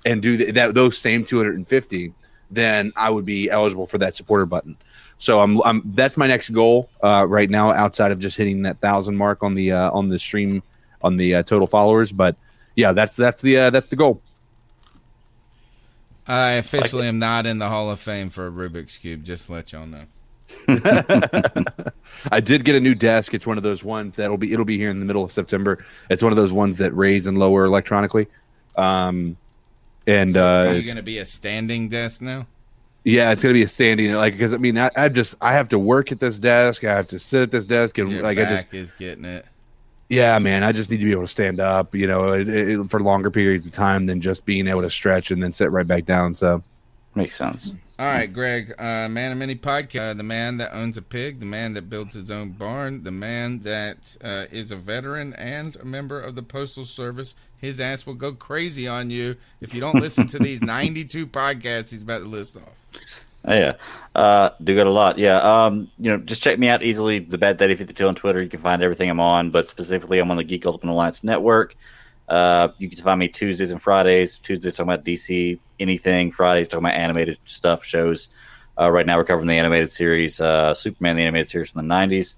and 0.04 0.22
do 0.22 0.36
th- 0.36 0.54
that 0.54 0.74
those 0.74 0.98
same 0.98 1.24
250 1.24 2.12
then 2.50 2.92
i 2.94 3.08
would 3.08 3.24
be 3.24 3.50
eligible 3.50 3.86
for 3.86 3.96
that 3.98 4.14
supporter 4.14 4.46
button. 4.46 4.76
So 5.16 5.40
i'm, 5.40 5.60
I'm 5.62 5.82
that's 5.94 6.16
my 6.16 6.26
next 6.26 6.50
goal 6.50 6.90
uh, 7.02 7.26
right 7.28 7.48
now 7.48 7.70
outside 7.72 8.12
of 8.12 8.18
just 8.18 8.36
hitting 8.36 8.62
that 8.62 8.80
thousand 8.80 9.16
mark 9.16 9.42
on 9.42 9.54
the 9.54 9.72
uh, 9.72 9.90
on 9.90 10.08
the 10.08 10.18
stream 10.18 10.62
on 11.04 11.16
the 11.16 11.36
uh, 11.36 11.42
total 11.42 11.68
followers 11.68 12.10
but 12.10 12.34
yeah 12.74 12.92
that's 12.92 13.14
that's 13.16 13.40
the 13.42 13.56
uh, 13.56 13.70
that's 13.70 13.88
the 13.88 13.96
goal 13.96 14.20
I 16.26 16.52
officially 16.52 17.06
am 17.06 17.18
not 17.18 17.44
in 17.46 17.58
the 17.58 17.68
Hall 17.68 17.90
of 17.90 18.00
Fame 18.00 18.30
for 18.30 18.46
a 18.46 18.50
Rubik's 18.50 18.96
Cube, 18.96 19.24
just 19.24 19.46
to 19.46 19.52
let 19.52 19.72
y'all 19.72 19.86
know. 19.86 20.04
I 22.30 22.40
did 22.40 22.64
get 22.64 22.74
a 22.74 22.80
new 22.80 22.94
desk. 22.94 23.34
It's 23.34 23.46
one 23.46 23.56
of 23.56 23.62
those 23.62 23.84
ones 23.84 24.16
that'll 24.16 24.36
be 24.36 24.52
it'll 24.52 24.64
be 24.64 24.78
here 24.78 24.90
in 24.90 25.00
the 25.00 25.04
middle 25.04 25.24
of 25.24 25.32
September. 25.32 25.84
It's 26.08 26.22
one 26.22 26.32
of 26.32 26.36
those 26.36 26.52
ones 26.52 26.78
that 26.78 26.94
raise 26.94 27.26
and 27.26 27.38
lower 27.38 27.64
electronically. 27.64 28.28
Um, 28.76 29.36
and 30.06 30.32
So, 30.32 30.42
uh, 30.42 30.70
are 30.70 30.74
you 30.74 30.84
going 30.84 30.96
to 30.96 31.02
be 31.02 31.18
a 31.18 31.24
standing 31.24 31.88
desk 31.88 32.22
now? 32.22 32.46
Yeah, 33.04 33.32
it's 33.32 33.42
gonna 33.42 33.52
be 33.52 33.62
a 33.62 33.68
standing 33.68 34.14
like 34.14 34.32
because 34.32 34.54
I 34.54 34.56
mean 34.56 34.78
I, 34.78 34.90
I 34.96 35.10
just 35.10 35.34
I 35.38 35.52
have 35.52 35.68
to 35.70 35.78
work 35.78 36.10
at 36.10 36.20
this 36.20 36.38
desk. 36.38 36.84
I 36.84 36.94
have 36.94 37.06
to 37.08 37.18
sit 37.18 37.42
at 37.42 37.50
this 37.50 37.66
desk 37.66 37.98
and 37.98 38.10
Your 38.10 38.22
like 38.22 38.38
I 38.38 38.44
just 38.44 38.72
is 38.72 38.92
getting 38.92 39.26
it. 39.26 39.44
Yeah 40.08 40.38
man 40.38 40.62
I 40.62 40.72
just 40.72 40.90
need 40.90 40.98
to 40.98 41.04
be 41.04 41.12
able 41.12 41.22
to 41.22 41.28
stand 41.28 41.60
up 41.60 41.94
you 41.94 42.06
know 42.06 42.32
it, 42.32 42.48
it, 42.48 42.90
for 42.90 43.00
longer 43.00 43.30
periods 43.30 43.66
of 43.66 43.72
time 43.72 44.06
than 44.06 44.20
just 44.20 44.44
being 44.44 44.68
able 44.68 44.82
to 44.82 44.90
stretch 44.90 45.30
and 45.30 45.42
then 45.42 45.52
sit 45.52 45.70
right 45.70 45.86
back 45.86 46.06
down. 46.06 46.34
So 46.34 46.62
makes 47.14 47.36
sense. 47.36 47.72
All 47.96 48.06
right, 48.06 48.32
Greg, 48.32 48.74
uh, 48.76 49.08
Man 49.08 49.30
of 49.30 49.38
Many 49.38 49.54
podcast, 49.54 50.10
uh, 50.10 50.14
the 50.14 50.24
man 50.24 50.56
that 50.56 50.74
owns 50.74 50.96
a 50.96 51.02
pig, 51.02 51.38
the 51.38 51.46
man 51.46 51.74
that 51.74 51.88
builds 51.88 52.14
his 52.14 52.28
own 52.28 52.50
barn, 52.50 53.04
the 53.04 53.12
man 53.12 53.60
that 53.60 54.16
uh, 54.20 54.46
is 54.50 54.72
a 54.72 54.76
veteran 54.76 55.32
and 55.34 55.76
a 55.76 55.84
member 55.84 56.20
of 56.20 56.34
the 56.34 56.42
Postal 56.42 56.84
Service. 56.84 57.36
His 57.56 57.80
ass 57.80 58.04
will 58.04 58.14
go 58.14 58.32
crazy 58.32 58.88
on 58.88 59.10
you 59.10 59.36
if 59.60 59.74
you 59.74 59.80
don't 59.80 60.00
listen 60.00 60.26
to 60.28 60.38
these 60.40 60.60
92 60.62 61.28
podcasts 61.28 61.90
he's 61.90 62.02
about 62.02 62.18
to 62.18 62.24
list 62.24 62.56
off. 62.56 62.84
Oh, 63.46 63.54
yeah, 63.54 63.74
uh, 64.14 64.50
do 64.62 64.74
got 64.74 64.86
a 64.86 64.90
lot. 64.90 65.18
Yeah, 65.18 65.36
um, 65.38 65.90
you 65.98 66.10
know, 66.10 66.16
just 66.18 66.42
check 66.42 66.58
me 66.58 66.68
out 66.68 66.82
easily. 66.82 67.18
The 67.18 67.36
Bad 67.36 67.58
Daddy 67.58 67.74
Fifty 67.74 67.92
Two 67.92 68.08
on 68.08 68.14
Twitter. 68.14 68.42
You 68.42 68.48
can 68.48 68.60
find 68.60 68.82
everything 68.82 69.10
I'm 69.10 69.20
on, 69.20 69.50
but 69.50 69.68
specifically, 69.68 70.18
I'm 70.18 70.30
on 70.30 70.38
the 70.38 70.44
Geek 70.44 70.64
Ultimate 70.64 70.92
Alliance 70.92 71.22
Network. 71.22 71.76
Uh, 72.26 72.68
you 72.78 72.88
can 72.88 72.98
find 72.98 73.20
me 73.20 73.28
Tuesdays 73.28 73.70
and 73.70 73.80
Fridays. 73.80 74.38
Tuesdays 74.38 74.76
talking 74.76 74.92
about 74.92 75.04
DC 75.04 75.58
anything. 75.78 76.30
Fridays 76.30 76.68
talking 76.68 76.86
about 76.86 76.94
animated 76.94 77.38
stuff, 77.44 77.84
shows. 77.84 78.30
Uh, 78.80 78.90
right 78.90 79.04
now, 79.04 79.18
we're 79.18 79.24
covering 79.24 79.46
the 79.46 79.54
animated 79.54 79.90
series, 79.90 80.40
uh, 80.40 80.72
Superman, 80.72 81.16
the 81.16 81.22
animated 81.22 81.48
series 81.48 81.70
from 81.70 81.86
the 81.86 81.94
'90s, 81.94 82.36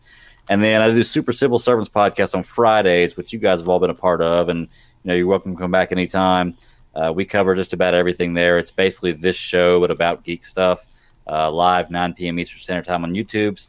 and 0.48 0.60
then 0.60 0.82
I 0.82 0.90
do 0.90 1.04
Super 1.04 1.32
Civil 1.32 1.60
Servants 1.60 1.90
podcast 1.90 2.34
on 2.34 2.42
Fridays, 2.42 3.16
which 3.16 3.32
you 3.32 3.38
guys 3.38 3.60
have 3.60 3.68
all 3.68 3.78
been 3.78 3.90
a 3.90 3.94
part 3.94 4.22
of, 4.22 4.48
and 4.48 4.62
you 4.62 4.68
know, 5.04 5.14
you're 5.14 5.28
welcome 5.28 5.54
to 5.54 5.58
come 5.58 5.70
back 5.70 5.92
anytime. 5.92 6.56
Uh, 6.96 7.12
we 7.14 7.24
cover 7.24 7.54
just 7.54 7.74
about 7.74 7.94
everything 7.94 8.34
there. 8.34 8.58
It's 8.58 8.70
basically 8.70 9.12
this 9.12 9.36
show, 9.36 9.78
but 9.80 9.90
about 9.90 10.24
geek 10.24 10.44
stuff. 10.44 10.86
Uh, 11.28 11.50
live 11.50 11.90
9 11.90 12.14
p.m. 12.14 12.38
Eastern 12.38 12.60
Standard 12.60 12.84
Time 12.84 13.04
on 13.04 13.12
YouTube's, 13.12 13.68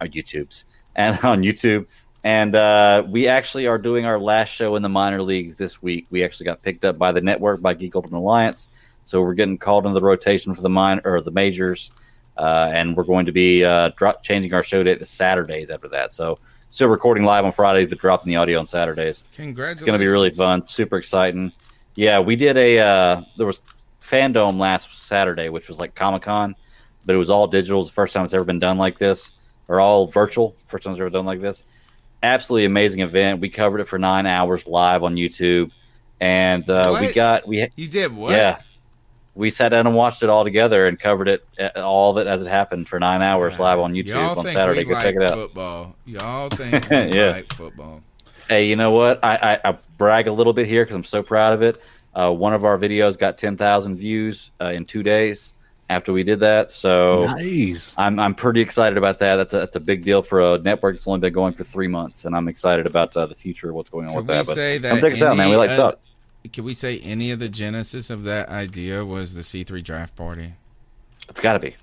or 0.00 0.06
YouTube's, 0.06 0.64
and 0.96 1.18
on 1.24 1.42
YouTube. 1.42 1.86
And 2.24 2.56
uh, 2.56 3.04
we 3.06 3.28
actually 3.28 3.68
are 3.68 3.78
doing 3.78 4.04
our 4.04 4.18
last 4.18 4.48
show 4.48 4.74
in 4.74 4.82
the 4.82 4.88
minor 4.88 5.22
leagues 5.22 5.54
this 5.54 5.80
week. 5.80 6.06
We 6.10 6.24
actually 6.24 6.46
got 6.46 6.62
picked 6.62 6.84
up 6.84 6.98
by 6.98 7.12
the 7.12 7.20
network 7.20 7.62
by 7.62 7.74
Geek 7.74 7.94
Ultimate 7.94 8.18
Alliance, 8.18 8.68
so 9.04 9.22
we're 9.22 9.34
getting 9.34 9.58
called 9.58 9.86
into 9.86 9.94
the 9.94 10.04
rotation 10.04 10.52
for 10.52 10.62
the 10.62 10.68
minor 10.68 11.02
or 11.04 11.20
the 11.20 11.30
majors, 11.30 11.92
uh, 12.36 12.70
and 12.74 12.96
we're 12.96 13.04
going 13.04 13.26
to 13.26 13.32
be 13.32 13.64
uh, 13.64 13.90
changing 14.22 14.52
our 14.52 14.64
show 14.64 14.82
date 14.82 14.98
to 14.98 15.04
Saturdays 15.04 15.70
after 15.70 15.86
that. 15.88 16.12
So 16.12 16.40
still 16.70 16.88
recording 16.88 17.24
live 17.24 17.44
on 17.44 17.52
Fridays, 17.52 17.88
but 17.88 17.98
dropping 17.98 18.30
the 18.30 18.36
audio 18.36 18.58
on 18.58 18.66
Saturdays. 18.66 19.22
Congratulations. 19.36 19.82
It's 19.82 19.86
going 19.86 19.98
to 19.98 20.04
be 20.04 20.10
really 20.10 20.30
fun, 20.30 20.66
super 20.66 20.96
exciting. 20.96 21.52
Yeah, 21.94 22.18
we 22.18 22.34
did 22.36 22.56
a 22.56 22.78
uh, 22.78 23.22
there 23.36 23.46
was 23.46 23.62
FanDome 24.02 24.58
last 24.58 24.92
Saturday, 24.94 25.48
which 25.48 25.68
was 25.68 25.78
like 25.78 25.94
Comic 25.94 26.22
Con, 26.22 26.54
but 27.06 27.14
it 27.14 27.18
was 27.18 27.30
all 27.30 27.46
digital. 27.46 27.80
It's 27.80 27.90
the 27.90 27.94
first 27.94 28.12
time 28.12 28.24
it's 28.24 28.34
ever 28.34 28.44
been 28.44 28.58
done 28.58 28.76
like 28.78 28.98
this, 28.98 29.32
or 29.68 29.80
all 29.80 30.06
virtual. 30.06 30.56
First 30.66 30.84
time 30.84 30.92
it's 30.92 31.00
ever 31.00 31.08
done 31.10 31.24
like 31.24 31.40
this. 31.40 31.64
Absolutely 32.22 32.64
amazing 32.66 33.00
event. 33.00 33.40
We 33.40 33.48
covered 33.48 33.80
it 33.80 33.88
for 33.88 33.98
nine 33.98 34.26
hours 34.26 34.66
live 34.66 35.04
on 35.04 35.14
YouTube, 35.16 35.70
and 36.20 36.68
uh, 36.68 36.96
we 37.00 37.12
got 37.12 37.46
we 37.46 37.68
You 37.76 37.88
did 37.88 38.14
what? 38.14 38.32
yeah. 38.32 38.58
We 39.34 39.50
sat 39.50 39.68
down 39.68 39.86
and 39.86 39.94
watched 39.94 40.22
it 40.22 40.30
all 40.30 40.44
together 40.44 40.88
and 40.88 40.98
covered 40.98 41.28
it 41.28 41.46
uh, 41.60 41.68
all 41.84 42.10
of 42.10 42.16
it 42.16 42.26
as 42.26 42.40
it 42.40 42.48
happened 42.48 42.88
for 42.88 42.98
nine 42.98 43.20
hours 43.20 43.58
live 43.58 43.78
on 43.78 43.92
YouTube 43.92 44.06
Y'all 44.08 44.38
on 44.38 44.46
Saturday. 44.46 44.82
Go 44.82 44.94
check 44.94 45.14
it 45.14 45.22
out. 45.22 45.34
Football. 45.34 45.94
Y'all 46.06 46.48
think 46.48 46.88
we 46.90 46.96
Yeah. 46.96 47.30
like 47.32 47.52
football. 47.52 48.02
Hey, 48.48 48.66
you 48.68 48.76
know 48.76 48.92
what? 48.92 49.22
I, 49.22 49.58
I, 49.62 49.70
I 49.72 49.78
brag 49.98 50.26
a 50.28 50.32
little 50.32 50.54
bit 50.54 50.66
here 50.66 50.84
because 50.84 50.96
I'm 50.96 51.04
so 51.04 51.22
proud 51.22 51.52
of 51.52 51.60
it. 51.62 51.82
Uh, 52.14 52.32
one 52.32 52.54
of 52.54 52.64
our 52.64 52.78
videos 52.78 53.18
got 53.18 53.36
10,000 53.36 53.96
views 53.96 54.52
uh, 54.58 54.68
in 54.68 54.86
two 54.86 55.02
days 55.02 55.52
after 55.88 56.12
we 56.12 56.22
did 56.22 56.40
that. 56.40 56.72
So 56.72 57.26
nice. 57.26 57.94
I'm, 57.96 58.18
I'm 58.18 58.34
pretty 58.34 58.60
excited 58.60 58.98
about 58.98 59.18
that. 59.18 59.36
That's 59.36 59.54
a, 59.54 59.58
that's 59.58 59.76
a 59.76 59.80
big 59.80 60.04
deal 60.04 60.22
for 60.22 60.40
a 60.54 60.58
network 60.58 60.96
that's 60.96 61.06
only 61.06 61.20
been 61.20 61.32
going 61.32 61.54
for 61.54 61.64
three 61.64 61.88
months. 61.88 62.24
And 62.24 62.34
I'm 62.34 62.48
excited 62.48 62.86
about 62.86 63.16
uh, 63.16 63.26
the 63.26 63.34
future 63.34 63.70
of 63.70 63.76
what's 63.76 63.90
going 63.90 64.06
on 64.06 64.12
Can 64.12 64.16
with 64.18 64.28
we 64.28 64.34
that. 64.34 64.46
But 64.46 64.54
say 64.54 64.78
come 64.78 64.82
that 64.82 65.00
check 65.00 65.12
us 65.14 65.22
out, 65.22 65.36
man. 65.36 65.50
We 65.50 65.56
like 65.56 65.70
to 65.70 65.86
uh. 65.86 65.92
Can 66.52 66.64
we 66.64 66.74
say 66.74 67.00
any 67.00 67.32
of 67.32 67.40
the 67.40 67.48
genesis 67.48 68.08
of 68.08 68.24
that 68.24 68.48
idea 68.48 69.04
was 69.04 69.34
the 69.34 69.42
C3 69.42 69.82
draft 69.82 70.14
party? 70.14 70.54
It's 71.28 71.40
got 71.40 71.54
to 71.54 71.58
be. 71.58 71.74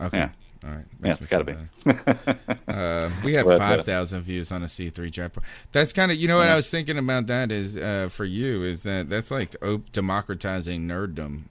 Okay. 0.00 0.18
Yeah. 0.18 0.28
All 0.64 0.70
right. 0.70 0.84
Yeah, 1.02 1.08
Makes 1.08 1.22
it's 1.22 1.24
me 1.24 1.28
got 1.28 1.38
to 1.38 1.44
be. 1.44 2.52
Uh, 2.68 3.10
we 3.24 3.34
have 3.34 3.46
But, 3.46 3.60
uh, 3.60 3.76
5,000 3.76 4.22
views 4.22 4.52
on 4.52 4.62
a 4.62 4.66
C3 4.66 5.10
draft 5.10 5.34
party. 5.34 5.48
That's 5.72 5.92
kind 5.92 6.12
of, 6.12 6.18
you 6.18 6.28
know 6.28 6.38
what 6.38 6.48
I 6.48 6.54
was 6.56 6.70
thinking 6.70 6.98
about 6.98 7.26
that 7.26 7.50
is 7.50 7.76
uh, 7.76 8.08
for 8.10 8.24
you 8.24 8.62
is 8.62 8.84
that 8.84 9.10
that's 9.10 9.30
like 9.30 9.56
op- 9.62 9.90
democratizing 9.90 10.86
nerddom. 10.86 11.42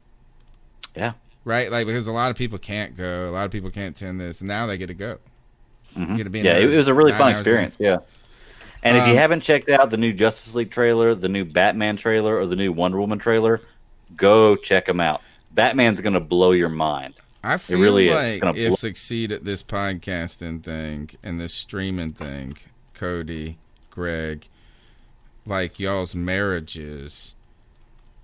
Yeah. 0.95 1.13
Right? 1.43 1.71
Like, 1.71 1.87
because 1.87 2.07
a 2.07 2.11
lot 2.11 2.29
of 2.31 2.37
people 2.37 2.59
can't 2.59 2.95
go, 2.95 3.29
a 3.29 3.31
lot 3.31 3.45
of 3.45 3.51
people 3.51 3.71
can't 3.71 3.95
attend 3.99 4.19
this, 4.21 4.41
and 4.41 4.47
now 4.47 4.67
they 4.67 4.77
get 4.77 4.87
to 4.87 4.93
go. 4.93 5.17
You 5.95 6.05
get 6.17 6.23
to 6.23 6.29
Mm-hmm. 6.29 6.45
Yeah, 6.45 6.57
it, 6.57 6.75
was 6.77 6.87
a 6.87 6.93
really 6.93 7.11
fun 7.11 7.31
in. 7.31 7.37
experience. 7.37 7.75
Yeah. 7.79 7.97
And 8.83 8.95
if 8.97 9.05
you 9.05 9.11
Um, 9.13 9.17
haven't 9.17 9.41
checked 9.41 9.69
out 9.69 9.89
the 9.89 9.97
new 9.97 10.13
Justice 10.13 10.55
League 10.55 10.71
trailer, 10.71 11.13
the 11.15 11.29
new 11.29 11.43
Batman 11.45 11.97
trailer, 11.97 12.37
or 12.37 12.45
the 12.45 12.55
new 12.55 12.71
Wonder 12.71 12.99
Woman 12.99 13.19
trailer, 13.19 13.59
go 14.15 14.55
check 14.55 14.85
them 14.85 14.99
out. 14.99 15.21
Batman's 15.51 15.99
going 16.01 16.13
to 16.13 16.19
blow 16.19 16.51
your 16.51 16.69
mind. 16.69 17.15
I 17.43 17.57
feel 17.57 17.79
it 17.79 17.81
really 17.81 18.09
like 18.09 18.43
if 18.55 18.67
blow- 18.67 18.75
succeed 18.75 19.31
at 19.31 19.43
this 19.45 19.63
podcasting 19.63 20.63
thing 20.63 21.09
and 21.23 21.39
this 21.41 21.53
streaming 21.53 22.13
thing, 22.13 22.55
Cody, 22.93 23.57
Greg, 23.89 24.47
like 25.45 25.79
y'all's 25.79 26.13
marriages, 26.15 27.33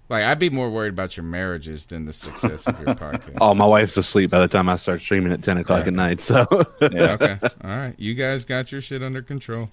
like 0.10 0.24
I'd 0.24 0.40
be 0.40 0.50
more 0.50 0.70
worried 0.70 0.94
about 0.94 1.18
your 1.18 1.26
marriages 1.26 1.86
than 1.86 2.06
the 2.06 2.14
success 2.14 2.68
of 2.68 2.80
your 2.80 2.96
podcast. 2.96 3.38
oh 3.42 3.54
my 3.54 3.66
wife's 3.66 3.98
asleep 3.98 4.32
by 4.32 4.40
the 4.40 4.48
time 4.48 4.70
I 4.70 4.76
start 4.76 5.02
streaming 5.02 5.34
at 5.34 5.44
10 5.44 5.58
o'clock 5.58 5.88
at 5.88 5.94
night. 5.94 6.22
So 6.22 6.46
okay. 6.82 7.38
All 7.42 7.50
right. 7.70 7.94
You 7.98 8.14
guys 8.14 8.46
got 8.46 8.72
your 8.72 8.82
shit 8.82 9.04
under 9.04 9.22
control. 9.22 9.70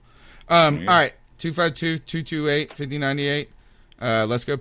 Um, 0.49 0.81
all 0.81 0.87
right. 0.95 1.15
252 1.39 1.99
228 2.01 2.71
5098. 2.71 3.51
Uh, 4.01 4.27
let's 4.29 4.45
go. 4.45 4.59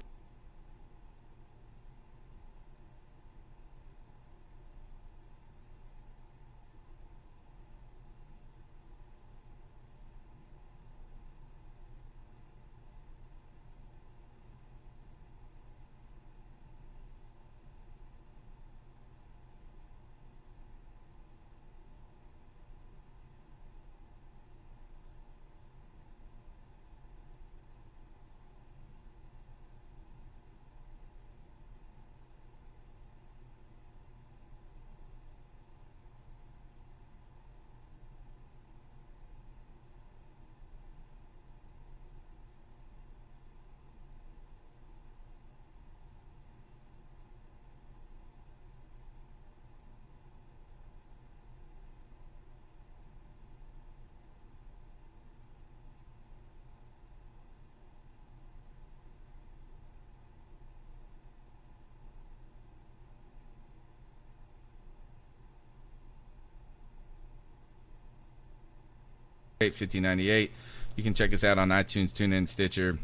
5098. 69.71 70.51
You 70.95 71.03
can 71.03 71.13
check 71.13 71.33
us 71.33 71.43
out 71.43 71.57
on 71.57 71.69
iTunes, 71.69 72.11
TuneIn, 72.11 72.47
Stitcher, 72.47 72.99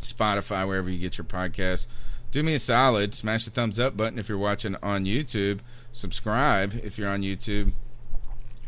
Spotify, 0.00 0.66
wherever 0.66 0.88
you 0.88 0.98
get 0.98 1.18
your 1.18 1.24
podcasts. 1.24 1.86
Do 2.30 2.42
me 2.42 2.54
a 2.54 2.58
solid, 2.58 3.14
smash 3.14 3.44
the 3.44 3.50
thumbs 3.50 3.78
up 3.78 3.96
button 3.96 4.18
if 4.18 4.28
you're 4.28 4.38
watching 4.38 4.76
on 4.82 5.04
YouTube. 5.04 5.60
Subscribe 5.92 6.80
if 6.82 6.98
you're 6.98 7.08
on 7.08 7.22
YouTube. 7.22 7.72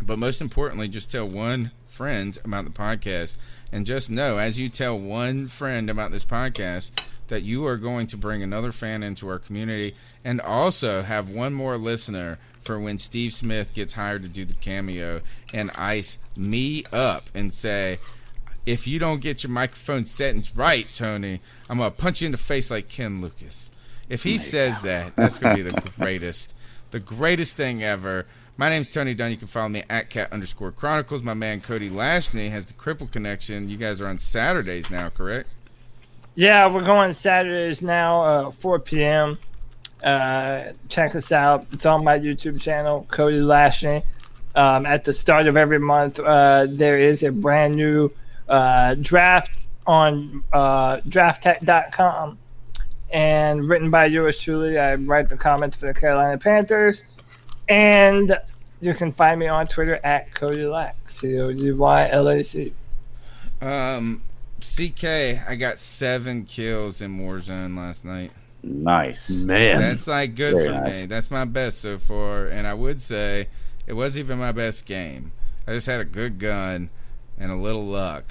But 0.01 0.19
most 0.19 0.41
importantly, 0.41 0.89
just 0.89 1.11
tell 1.11 1.27
one 1.27 1.73
friend 1.85 2.39
about 2.45 2.65
the 2.65 2.71
podcast. 2.71 3.39
And 3.73 3.87
just 3.87 4.11
know, 4.11 4.39
as 4.39 4.59
you 4.59 4.69
tell 4.69 4.99
one 4.99 5.49
friend 5.49 5.91
about 5.91 6.13
this 6.13 6.25
podcast, 6.25 6.93
that 7.29 7.43
you 7.43 7.67
are 7.67 7.77
going 7.77 8.07
to 8.07 8.17
bring 8.17 8.43
another 8.43 8.71
fan 8.71 9.03
into 9.03 9.29
our 9.29 9.39
community 9.39 9.97
and 10.25 10.41
also 10.41 11.03
have 11.03 11.29
one 11.29 11.53
more 11.53 11.77
listener 11.77 12.39
for 12.67 12.81
when 12.81 12.99
Steve 12.99 13.33
Smith 13.33 13.73
gets 13.73 13.95
hired 13.95 14.23
to 14.23 14.29
do 14.29 14.45
the 14.45 14.55
cameo 14.55 15.21
and 15.55 15.71
ice 15.77 16.19
me 16.37 16.85
up 16.93 17.31
and 17.33 17.53
say, 17.53 17.99
if 18.67 18.89
you 18.89 18.99
don't 18.99 19.21
get 19.21 19.45
your 19.45 19.53
microphone 19.53 20.05
settings 20.05 20.55
right, 20.57 20.91
Tony, 20.91 21.41
I'm 21.71 21.79
going 21.79 21.91
to 21.91 21.97
punch 21.97 22.21
you 22.21 22.27
in 22.27 22.33
the 22.33 22.39
face 22.39 22.71
like 22.71 22.89
Ken 22.89 23.21
Lucas. 23.21 23.71
If 24.09 24.25
he 24.25 24.37
says 24.37 24.83
that, 24.83 25.17
that's 25.17 25.39
going 25.39 25.57
to 25.57 25.65
be 25.65 25.71
the 25.71 25.91
greatest, 25.97 26.55
the 26.91 27.01
greatest 27.01 27.57
thing 27.57 27.83
ever. 27.83 28.27
My 28.57 28.69
name's 28.69 28.91
Tony 28.91 29.15
Dunn. 29.15 29.31
You 29.31 29.37
can 29.37 29.49
follow 29.49 29.69
me 29.69 29.85
at 29.89 30.11
cat 30.11 30.33
underscore 30.33 30.73
chronicles. 30.73 31.23
My 31.23 31.35
man 31.35 31.61
Cody 31.61 31.91
Lashney 31.91 32.51
has 32.51 32.67
the 32.67 32.75
cripple 32.75 33.11
connection. 33.11 33.69
You 33.69 33.77
guys 33.77 34.01
are 34.01 34.09
on 34.09 34.19
Saturdays 34.19 34.91
now, 34.91 35.09
correct? 35.11 35.49
Yeah, 36.35 36.67
we're 36.67 36.85
going 36.85 37.13
Saturdays 37.13 37.83
now, 37.83 38.23
uh, 38.23 38.51
4 38.51 38.81
p.m. 38.81 39.39
Uh, 40.03 40.73
check 40.89 41.15
us 41.15 41.33
out. 41.33 41.67
It's 41.73 41.87
on 41.87 42.05
my 42.05 42.19
YouTube 42.19 42.61
channel, 42.61 43.07
Cody 43.11 43.41
Lashley. 43.41 44.03
Um, 44.55 44.87
at 44.87 45.05
the 45.05 45.13
start 45.13 45.47
of 45.47 45.57
every 45.57 45.79
month, 45.79 46.19
uh, 46.19 46.67
there 46.69 46.99
is 46.99 47.23
a 47.23 47.31
brand 47.31 47.75
new 47.75 48.11
uh, 48.49 48.95
draft 48.95 49.63
on 49.87 50.43
uh, 50.53 50.99
draftek.com 51.09 52.39
and 53.11 53.69
written 53.69 53.91
by 53.91 54.07
yours 54.07 54.39
truly. 54.39 54.79
I 54.79 54.95
write 54.95 55.29
the 55.29 55.37
comments 55.37 55.77
for 55.77 55.87
the 55.87 55.95
Carolina 55.95 56.39
Panthers. 56.39 57.05
And 57.69 58.39
you 58.81 58.95
can 58.95 59.13
find 59.13 59.41
me 59.41 59.49
on 59.49 59.67
Twitter 59.67 60.01
at 60.05 60.33
Cody 60.35 60.67
Lack, 60.67 61.09
C 61.09 61.39
O 61.41 61.53
D 61.53 61.73
Y 61.73 62.09
L 62.11 62.29
A 62.29 62.43
C. 62.43 62.73
Um, 63.61 64.23
CK, 64.61 65.05
I 65.49 65.57
got 65.59 65.79
seven 65.79 66.45
kills 66.45 67.01
in 67.01 67.19
Warzone 67.19 67.77
last 67.77 68.05
night. 68.05 68.33
Nice. 68.69 69.31
Man. 69.31 69.81
That's 69.81 70.07
like 70.07 70.35
good 70.35 70.55
Very 70.55 70.67
for 70.67 70.73
nice. 70.73 71.03
me. 71.03 71.07
That's 71.07 71.31
my 71.31 71.45
best 71.45 71.81
so 71.81 71.99
far. 71.99 72.47
And 72.47 72.67
I 72.67 72.75
would 72.75 73.01
say 73.01 73.49
it 73.87 73.93
wasn't 73.93 74.25
even 74.27 74.39
my 74.39 74.53
best 74.53 74.85
game. 74.87 75.31
I 75.69 75.73
just 75.73 75.87
had 75.87 76.01
a 76.01 76.05
good 76.05 76.39
gun 76.39 76.91
and 77.39 77.53
a 77.53 77.57
little 77.57 77.85
luck. 77.85 78.25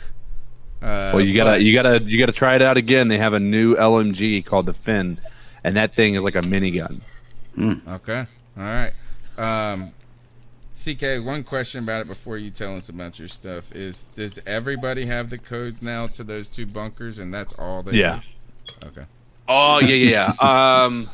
Uh, 0.81 1.11
Well, 1.13 1.21
you 1.21 1.33
gotta 1.33 1.51
but- 1.51 1.61
you 1.63 1.73
gotta 1.73 2.03
you 2.03 2.17
gotta 2.19 2.31
try 2.33 2.55
it 2.55 2.61
out 2.61 2.75
again. 2.77 3.07
They 3.07 3.17
have 3.17 3.33
a 3.33 3.39
new 3.39 3.75
LMG 3.75 4.43
called 4.45 4.65
the 4.65 4.73
Finn, 4.73 5.19
and 5.63 5.77
that 5.77 5.95
thing 5.95 6.15
is 6.15 6.23
like 6.23 6.35
a 6.35 6.41
minigun. 6.41 6.99
Okay. 7.87 8.25
All 8.57 8.63
right. 8.63 8.91
Um, 9.37 9.91
CK, 10.73 11.23
one 11.25 11.43
question 11.45 11.83
about 11.83 12.01
it 12.01 12.07
before 12.07 12.37
you 12.37 12.51
tell 12.51 12.75
us 12.75 12.89
about 12.89 13.17
your 13.19 13.29
stuff 13.29 13.73
is: 13.73 14.03
Does 14.15 14.39
everybody 14.45 15.05
have 15.05 15.29
the 15.29 15.37
codes 15.37 15.81
now 15.81 16.07
to 16.07 16.23
those 16.23 16.49
two 16.49 16.65
bunkers, 16.65 17.17
and 17.19 17.33
that's 17.33 17.53
all 17.53 17.81
they? 17.81 17.97
Yeah. 17.97 18.19
do? 18.81 18.87
Okay. 18.89 19.05
Oh 19.47 19.79
yeah 19.79 19.87
yeah 19.95 20.33
yeah. 20.41 20.83
um, 20.85 21.09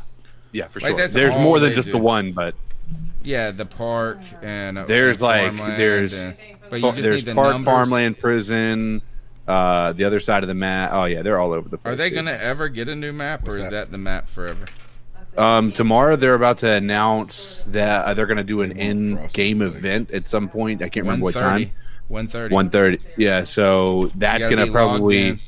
yeah 0.51 0.67
for 0.67 0.79
Like, 0.79 0.97
sure. 0.97 1.07
There's 1.07 1.35
more 1.35 1.59
than 1.59 1.73
just 1.73 1.87
do. 1.87 1.91
the 1.93 1.97
one, 1.97 2.31
but 2.31 2.55
Yeah, 3.23 3.51
the 3.51 3.65
park 3.65 4.19
and 4.41 4.77
uh, 4.77 4.85
there's 4.85 5.17
and 5.21 5.57
like 5.57 5.77
there's 5.77 6.13
and- 6.13 6.35
but 6.69 6.79
you 6.81 6.89
just 6.91 7.01
there's 7.01 7.25
need 7.25 7.31
the 7.31 7.35
park, 7.35 7.51
numbers. 7.51 7.65
farmland, 7.73 8.17
prison, 8.19 9.01
uh, 9.45 9.91
the 9.91 10.05
other 10.05 10.21
side 10.21 10.43
of 10.43 10.47
the 10.47 10.53
map. 10.53 10.91
Oh 10.93 11.03
yeah, 11.05 11.21
they're 11.21 11.37
all 11.37 11.51
over 11.51 11.67
the 11.67 11.77
place. 11.77 11.93
Are 11.93 11.95
they 11.97 12.09
gonna 12.09 12.31
ever 12.31 12.69
get 12.69 12.87
a 12.87 12.95
new 12.95 13.11
map, 13.11 13.45
or 13.47 13.57
is 13.57 13.69
that 13.69 13.91
the 13.91 13.97
map 13.97 14.29
forever? 14.29 14.65
Um, 15.37 15.71
tomorrow 15.71 16.15
they're 16.15 16.35
about 16.35 16.57
to 16.59 16.69
announce 16.71 17.63
that 17.65 18.05
uh, 18.05 18.13
they're 18.13 18.25
going 18.25 18.35
to 18.37 18.43
do 18.43 18.63
an 18.63 18.73
in-game 18.73 19.61
event 19.61 20.11
at 20.11 20.27
some 20.27 20.49
point. 20.49 20.81
I 20.81 20.89
can't 20.89 21.05
remember 21.05 21.23
what 21.23 21.35
time. 21.35 21.71
1:30. 22.09 22.49
1:30. 22.49 22.69
1:30. 22.69 22.99
Yeah, 23.15 23.43
so 23.45 24.11
that's 24.15 24.43
going 24.43 24.57
to 24.57 24.63
logged 24.63 24.73
probably. 24.73 25.39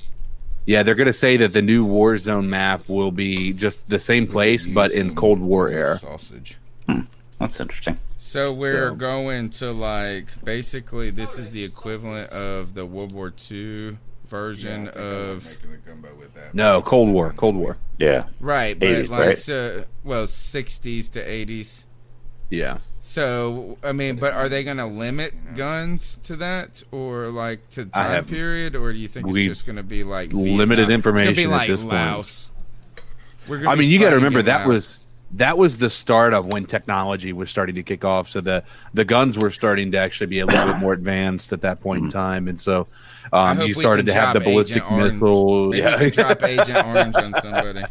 In. 0.65 0.71
Yeah, 0.73 0.83
they're 0.83 0.95
going 0.95 1.07
to 1.07 1.13
say 1.13 1.37
that 1.37 1.53
the 1.53 1.61
new 1.61 1.85
Warzone 1.85 2.47
map 2.47 2.87
will 2.89 3.11
be 3.11 3.53
just 3.53 3.89
the 3.89 3.99
same 3.99 4.27
place, 4.27 4.65
but 4.67 4.91
in 4.91 5.15
Cold 5.15 5.39
War 5.39 5.69
era. 5.69 5.97
Sausage. 5.99 6.57
Hmm, 6.87 7.01
that's 7.39 7.59
interesting. 7.59 7.97
So 8.17 8.51
we're 8.53 8.89
So- 8.89 8.95
going 8.95 9.49
to 9.51 9.71
like 9.71 10.43
basically 10.43 11.09
this 11.11 11.37
is 11.37 11.51
the 11.51 11.63
equivalent 11.63 12.31
of 12.31 12.73
the 12.73 12.85
World 12.85 13.11
War 13.11 13.31
II 13.51 13.97
version 14.25 14.87
of 14.87 15.45
No, 16.53 16.81
Cold 16.81 17.09
War. 17.09 17.33
Cold 17.37 17.55
War. 17.55 17.77
Yeah. 17.99 18.23
right, 18.39 18.79
but 18.79 18.87
80s, 18.87 19.09
like 19.09 19.19
right? 19.19 19.37
so 19.37 19.83
well 20.03 20.25
60s 20.25 21.11
to 21.11 21.19
80s. 21.23 21.85
Yeah. 22.49 22.77
So 23.05 23.77
I 23.83 23.91
mean, 23.91 24.15
but 24.15 24.33
are 24.33 24.47
they 24.47 24.63
going 24.63 24.77
to 24.77 24.85
limit 24.85 25.33
guns 25.55 26.15
to 26.23 26.37
that, 26.37 26.81
or 26.89 27.27
like 27.27 27.69
to 27.71 27.85
time 27.85 28.11
have- 28.11 28.27
period, 28.27 28.77
or 28.77 28.93
do 28.93 28.97
you 28.97 29.09
think 29.09 29.27
it's 29.27 29.35
just 29.45 29.65
going 29.65 29.75
to 29.75 29.83
be 29.83 30.05
like 30.05 30.31
limited 30.31 30.89
information 30.89 31.27
It's 31.31 31.39
at 31.39 31.43
going 31.49 31.59
to 31.59 31.65
be 31.67 31.71
this 31.73 31.81
like 31.83 31.89
point. 31.99 32.11
Laos. 32.15 32.51
We're 33.49 33.57
gonna 33.57 33.71
I 33.71 33.75
mean, 33.75 33.89
you 33.89 33.99
got 33.99 34.11
to 34.11 34.15
remember 34.15 34.41
that 34.43 34.59
Laos. 34.61 34.67
was 34.67 34.99
that 35.33 35.57
was 35.57 35.77
the 35.79 35.89
start 35.89 36.33
of 36.33 36.45
when 36.45 36.63
technology 36.65 37.33
was 37.33 37.49
starting 37.51 37.75
to 37.75 37.83
kick 37.83 38.05
off. 38.05 38.29
So 38.29 38.39
the 38.39 38.63
the 38.93 39.03
guns 39.03 39.37
were 39.37 39.51
starting 39.51 39.91
to 39.91 39.97
actually 39.97 40.27
be 40.27 40.39
a 40.39 40.45
little 40.45 40.67
bit 40.67 40.77
more 40.77 40.93
advanced 40.93 41.51
at 41.51 41.59
that 41.59 41.81
point 41.81 42.05
in 42.05 42.09
time, 42.09 42.47
and 42.47 42.57
so 42.57 42.87
um, 43.33 43.59
you 43.63 43.73
started 43.73 44.05
to 44.05 44.13
have 44.13 44.33
the 44.33 44.39
ballistic 44.39 44.77
Agent 44.77 44.91
Orange. 44.93 45.13
missile. 45.15 45.69
Maybe 45.71 45.83
Yeah. 45.83 45.97
can 45.97 46.09
drop 46.11 46.43
Agent 46.45 46.87
Orange 46.87 47.15
on 47.17 47.33
somebody. 47.41 47.83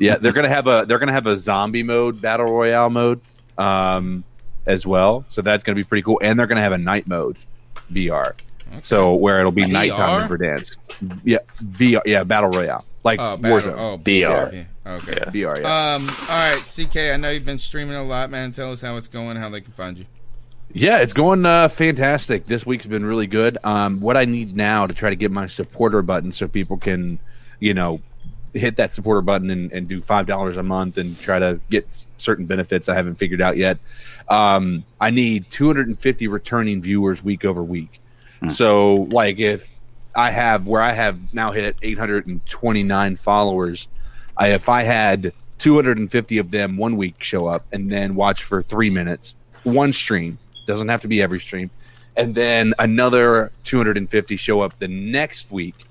yeah, 0.00 0.16
they're 0.16 0.32
gonna 0.32 0.50
have 0.50 0.66
a 0.66 0.84
they're 0.86 0.98
gonna 0.98 1.12
have 1.12 1.26
a 1.26 1.36
zombie 1.38 1.82
mode, 1.82 2.20
battle 2.20 2.52
royale 2.52 2.90
mode, 2.90 3.22
um, 3.56 4.22
as 4.66 4.86
well. 4.86 5.24
So 5.28 5.42
that's 5.42 5.62
gonna 5.64 5.76
be 5.76 5.84
pretty 5.84 6.02
cool. 6.02 6.20
And 6.22 6.38
they're 6.38 6.46
gonna 6.46 6.60
have 6.62 6.72
a 6.72 6.78
night 6.78 7.06
mode, 7.06 7.36
VR. 7.92 8.32
So 8.82 9.14
where 9.14 9.38
it'll 9.38 9.52
be 9.52 9.62
VR? 9.64 9.72
nighttime 9.72 10.22
in 10.22 10.28
Verdansk. 10.38 10.76
Yeah, 11.24 11.38
VR. 11.62 12.02
Yeah, 12.06 12.24
battle 12.24 12.50
royale, 12.50 12.84
like 13.04 13.20
Oh, 13.20 13.36
battle, 13.36 13.72
Warzone. 13.72 13.78
oh, 13.78 13.98
VR. 13.98 14.52
Yeah. 14.52 14.64
Okay. 14.86 15.12
VR. 15.30 15.60
Yeah. 15.60 15.94
Um. 15.94 16.08
All 16.08 16.54
right, 16.54 16.60
CK. 16.66 16.96
I 17.12 17.16
know 17.16 17.30
you've 17.30 17.44
been 17.44 17.58
streaming 17.58 17.94
a 17.96 18.02
lot, 18.02 18.30
man. 18.30 18.50
Tell 18.50 18.72
us 18.72 18.80
how 18.82 18.96
it's 18.96 19.08
going, 19.08 19.36
how 19.36 19.48
they 19.48 19.60
can 19.60 19.72
find 19.72 19.98
you. 19.98 20.06
Yeah, 20.72 20.98
it's 20.98 21.12
going 21.12 21.46
uh, 21.46 21.68
fantastic. 21.68 22.46
This 22.46 22.66
week's 22.66 22.86
been 22.86 23.04
really 23.04 23.28
good. 23.28 23.58
Um, 23.62 24.00
what 24.00 24.16
I 24.16 24.24
need 24.24 24.56
now 24.56 24.86
to 24.88 24.92
try 24.94 25.08
to 25.10 25.14
get 25.16 25.30
my 25.30 25.46
supporter 25.46 26.02
button 26.02 26.32
so 26.32 26.48
people 26.48 26.76
can, 26.78 27.20
you 27.60 27.74
know, 27.74 28.00
hit 28.54 28.76
that 28.76 28.92
supporter 28.92 29.20
button 29.20 29.50
and, 29.50 29.72
and 29.72 29.88
do 29.88 30.00
five 30.00 30.26
dollars 30.26 30.56
a 30.56 30.62
month 30.62 30.96
and 30.96 31.18
try 31.20 31.38
to 31.38 31.60
get 31.70 32.04
certain 32.18 32.46
benefits 32.46 32.88
I 32.88 32.94
haven't 32.94 33.16
figured 33.16 33.42
out 33.42 33.56
yet. 33.56 33.78
Um, 34.28 34.84
I 35.00 35.10
need 35.10 35.50
250 35.50 36.28
returning 36.28 36.80
viewers 36.80 37.22
week 37.22 37.44
over 37.44 37.62
week. 37.62 38.00
So, 38.48 39.08
like, 39.10 39.38
if 39.38 39.70
I 40.14 40.30
have 40.30 40.66
where 40.66 40.82
I 40.82 40.92
have 40.92 41.18
now 41.32 41.52
hit 41.52 41.76
829 41.82 43.16
followers, 43.16 43.88
I 44.36 44.48
if 44.48 44.68
I 44.68 44.82
had 44.82 45.32
250 45.58 46.38
of 46.38 46.50
them 46.50 46.76
one 46.76 46.96
week 46.96 47.22
show 47.22 47.46
up 47.46 47.64
and 47.72 47.90
then 47.90 48.14
watch 48.14 48.42
for 48.44 48.60
three 48.62 48.90
minutes, 48.90 49.34
one 49.62 49.92
stream 49.92 50.38
doesn't 50.66 50.88
have 50.88 51.00
to 51.02 51.08
be 51.08 51.22
every 51.22 51.40
stream, 51.40 51.70
and 52.16 52.34
then 52.34 52.74
another 52.78 53.50
250 53.64 54.36
show 54.36 54.60
up 54.60 54.78
the 54.78 54.88
next 54.88 55.50
week 55.50 55.86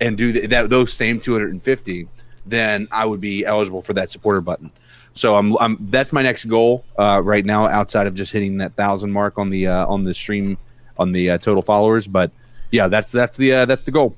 and 0.00 0.16
do 0.16 0.32
th- 0.32 0.50
that 0.50 0.70
those 0.70 0.92
same 0.92 1.20
250, 1.20 2.08
then 2.46 2.88
I 2.90 3.04
would 3.04 3.20
be 3.20 3.44
eligible 3.44 3.82
for 3.82 3.92
that 3.94 4.10
supporter 4.10 4.40
button. 4.40 4.70
So 5.12 5.36
I'm, 5.36 5.56
I'm 5.58 5.76
that's 5.90 6.12
my 6.12 6.22
next 6.22 6.44
goal 6.44 6.84
uh, 6.98 7.20
right 7.24 7.44
now, 7.44 7.66
outside 7.66 8.06
of 8.06 8.14
just 8.14 8.32
hitting 8.32 8.58
that 8.58 8.74
thousand 8.74 9.10
mark 9.10 9.38
on 9.38 9.50
the 9.50 9.66
uh, 9.66 9.86
on 9.86 10.04
the 10.04 10.14
stream 10.14 10.56
on 10.98 11.12
the 11.12 11.30
uh, 11.30 11.38
total 11.38 11.62
followers. 11.62 12.06
But 12.06 12.30
yeah, 12.70 12.88
that's 12.88 13.10
that's 13.10 13.36
the 13.36 13.52
uh, 13.52 13.64
that's 13.66 13.84
the 13.84 13.90
goal. 13.90 14.16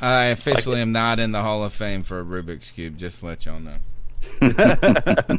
I 0.00 0.26
officially 0.26 0.80
am 0.80 0.92
not 0.92 1.18
in 1.18 1.32
the 1.32 1.42
Hall 1.42 1.64
of 1.64 1.72
Fame 1.72 2.02
for 2.02 2.20
a 2.20 2.24
Rubik's 2.24 2.70
cube. 2.70 2.96
Just 2.96 3.20
to 3.20 3.26
let 3.26 3.46
y'all 3.46 3.60
know. 3.60 3.78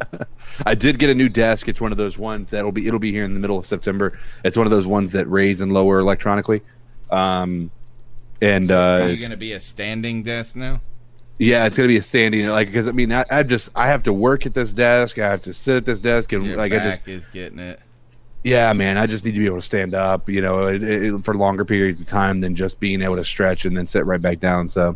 I 0.65 0.75
did 0.75 0.99
get 0.99 1.09
a 1.09 1.15
new 1.15 1.29
desk. 1.29 1.67
It's 1.67 1.81
one 1.81 1.91
of 1.91 1.97
those 1.97 2.17
ones 2.17 2.51
that'll 2.51 2.71
be 2.71 2.87
it'll 2.87 2.99
be 2.99 3.11
here 3.11 3.23
in 3.23 3.33
the 3.33 3.39
middle 3.39 3.57
of 3.57 3.65
September. 3.65 4.19
It's 4.43 4.57
one 4.57 4.67
of 4.67 4.71
those 4.71 4.87
ones 4.87 5.11
that 5.13 5.29
raise 5.29 5.61
and 5.61 5.73
lower 5.73 5.99
electronically. 5.99 6.61
Um, 7.09 7.71
and 8.41 8.67
So 8.67 8.77
uh, 8.77 8.81
are 8.81 8.99
you 8.99 9.03
it's- 9.05 9.19
going 9.19 9.31
to 9.31 9.37
be 9.37 9.53
a 9.53 9.59
standing 9.59 10.23
desk 10.23 10.55
now? 10.55 10.81
yeah, 11.41 11.65
it's 11.65 11.77
gonna 11.77 11.87
be 11.87 11.95
a 11.95 12.01
standing 12.01 12.47
like 12.47 12.67
because 12.67 12.87
I 12.89 12.91
mean 12.91 13.13
I, 13.13 13.23
I 13.31 13.43
just 13.43 13.69
I 13.73 13.87
have 13.87 14.03
to 14.03 14.11
work 14.13 14.45
at 14.45 14.53
this 14.53 14.73
desk. 14.73 15.17
I 15.19 15.29
have 15.29 15.41
to 15.43 15.53
sit 15.53 15.77
at 15.77 15.85
this 15.85 15.99
desk 15.99 16.33
and 16.33 16.45
Your 16.45 16.57
like 16.57 16.73
I 16.73 16.77
back 16.79 16.95
just 16.97 17.07
is 17.07 17.27
getting 17.27 17.59
it. 17.59 17.79
yeah 18.43 18.73
man 18.73 18.97
I 18.97 19.05
just 19.05 19.23
need 19.23 19.31
to 19.31 19.39
be 19.39 19.45
able 19.45 19.59
to 19.61 19.65
stand 19.65 19.93
up 19.93 20.27
you 20.29 20.41
know 20.41 20.67
it, 20.67 20.83
it, 20.83 21.23
for 21.23 21.33
longer 21.35 21.63
periods 21.63 22.01
of 22.01 22.07
time 22.07 22.41
than 22.41 22.55
just 22.55 22.81
being 22.81 23.01
able 23.01 23.15
to 23.15 23.23
stretch 23.23 23.63
and 23.63 23.75
then 23.77 23.87
sit 23.87 24.05
right 24.05 24.21
back 24.21 24.41
down. 24.41 24.67
So 24.67 24.95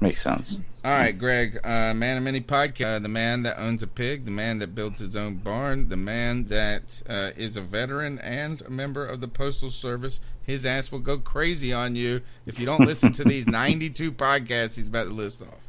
Makes 0.00 0.22
sense. 0.22 0.58
All 0.82 0.90
right, 0.92 1.16
Greg, 1.16 1.58
uh, 1.62 1.92
man 1.92 2.16
of 2.16 2.22
many 2.22 2.40
podcast, 2.40 2.96
uh, 2.96 2.98
the 3.00 3.08
man 3.08 3.42
that 3.42 3.60
owns 3.60 3.82
a 3.82 3.86
pig, 3.86 4.24
the 4.24 4.30
man 4.30 4.60
that 4.60 4.74
builds 4.74 4.98
his 4.98 5.14
own 5.14 5.34
barn, 5.36 5.90
the 5.90 5.96
man 5.98 6.44
that 6.44 7.02
uh, 7.06 7.32
is 7.36 7.58
a 7.58 7.60
veteran 7.60 8.18
and 8.20 8.62
a 8.62 8.70
member 8.70 9.04
of 9.04 9.20
the 9.20 9.28
Postal 9.28 9.68
Service. 9.68 10.22
His 10.42 10.64
ass 10.64 10.90
will 10.90 11.00
go 11.00 11.18
crazy 11.18 11.70
on 11.70 11.96
you 11.96 12.22
if 12.46 12.58
you 12.58 12.64
don't 12.64 12.86
listen 12.86 13.12
to 13.12 13.24
these 13.24 13.46
92 13.48 14.10
podcasts 14.12 14.76
he's 14.76 14.88
about 14.88 15.04
to 15.04 15.10
list 15.10 15.42
off. 15.42 15.68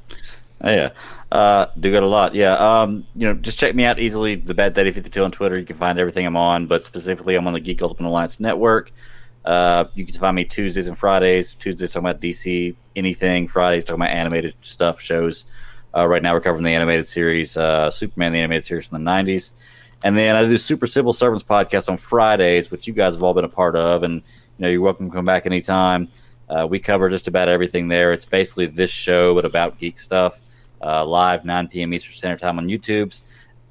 Oh, 0.61 0.71
yeah, 0.71 0.91
uh, 1.29 1.65
do 1.77 1.91
got 1.91 2.03
a 2.03 2.07
lot. 2.07 2.33
Yeah, 2.33 2.53
um, 2.53 3.05
you 3.13 3.27
know, 3.27 3.33
just 3.33 3.59
check 3.59 3.75
me 3.75 3.83
out 3.83 3.99
easily. 3.99 4.35
The 4.35 4.53
Bad 4.53 4.75
Daddy 4.75 4.91
Fifty 4.91 5.09
Two 5.09 5.23
on 5.23 5.31
Twitter. 5.31 5.59
You 5.59 5.65
can 5.65 5.75
find 5.75 5.97
everything 5.99 6.25
I'm 6.25 6.37
on, 6.37 6.67
but 6.67 6.85
specifically, 6.85 7.35
I'm 7.35 7.47
on 7.47 7.53
the 7.53 7.59
Geek 7.59 7.81
Ultimate 7.81 8.07
Alliance 8.07 8.39
Network. 8.39 8.91
Uh, 9.43 9.85
you 9.95 10.05
can 10.05 10.15
find 10.15 10.35
me 10.35 10.45
Tuesdays 10.45 10.87
and 10.87 10.95
Fridays. 10.95 11.55
Tuesdays 11.55 11.91
talking 11.91 12.07
about 12.07 12.21
DC 12.21 12.75
anything. 12.95 13.47
Fridays 13.47 13.83
talking 13.83 14.01
about 14.01 14.11
animated 14.11 14.55
stuff 14.61 14.99
shows. 14.99 15.45
Uh, 15.95 16.07
right 16.07 16.23
now 16.23 16.33
we're 16.33 16.41
covering 16.41 16.63
the 16.63 16.71
animated 16.71 17.05
series 17.05 17.57
uh, 17.57 17.91
Superman, 17.91 18.31
the 18.31 18.39
animated 18.39 18.63
series 18.63 18.87
from 18.87 19.03
the 19.03 19.09
'90s, 19.09 19.51
and 20.03 20.17
then 20.17 20.35
I 20.35 20.43
do 20.43 20.57
Super 20.57 20.87
Civil 20.87 21.13
Servants 21.13 21.43
podcast 21.43 21.89
on 21.89 21.97
Fridays, 21.97 22.71
which 22.71 22.87
you 22.87 22.93
guys 22.93 23.13
have 23.13 23.23
all 23.23 23.33
been 23.33 23.45
a 23.45 23.49
part 23.49 23.75
of, 23.75 24.03
and 24.03 24.15
you 24.15 24.21
know 24.59 24.69
you're 24.69 24.81
welcome 24.81 25.09
to 25.09 25.13
come 25.13 25.25
back 25.25 25.45
anytime. 25.45 26.07
Uh, 26.49 26.67
we 26.69 26.79
cover 26.79 27.09
just 27.09 27.27
about 27.27 27.47
everything 27.47 27.87
there. 27.87 28.11
It's 28.11 28.25
basically 28.25 28.65
this 28.65 28.91
show, 28.91 29.33
but 29.33 29.45
about 29.45 29.77
geek 29.79 29.97
stuff. 29.99 30.41
Uh, 30.83 31.05
live 31.05 31.45
9 31.45 31.67
p.m. 31.67 31.93
Eastern 31.93 32.13
Standard 32.13 32.39
Time 32.39 32.57
on 32.57 32.67
YouTube's, 32.67 33.23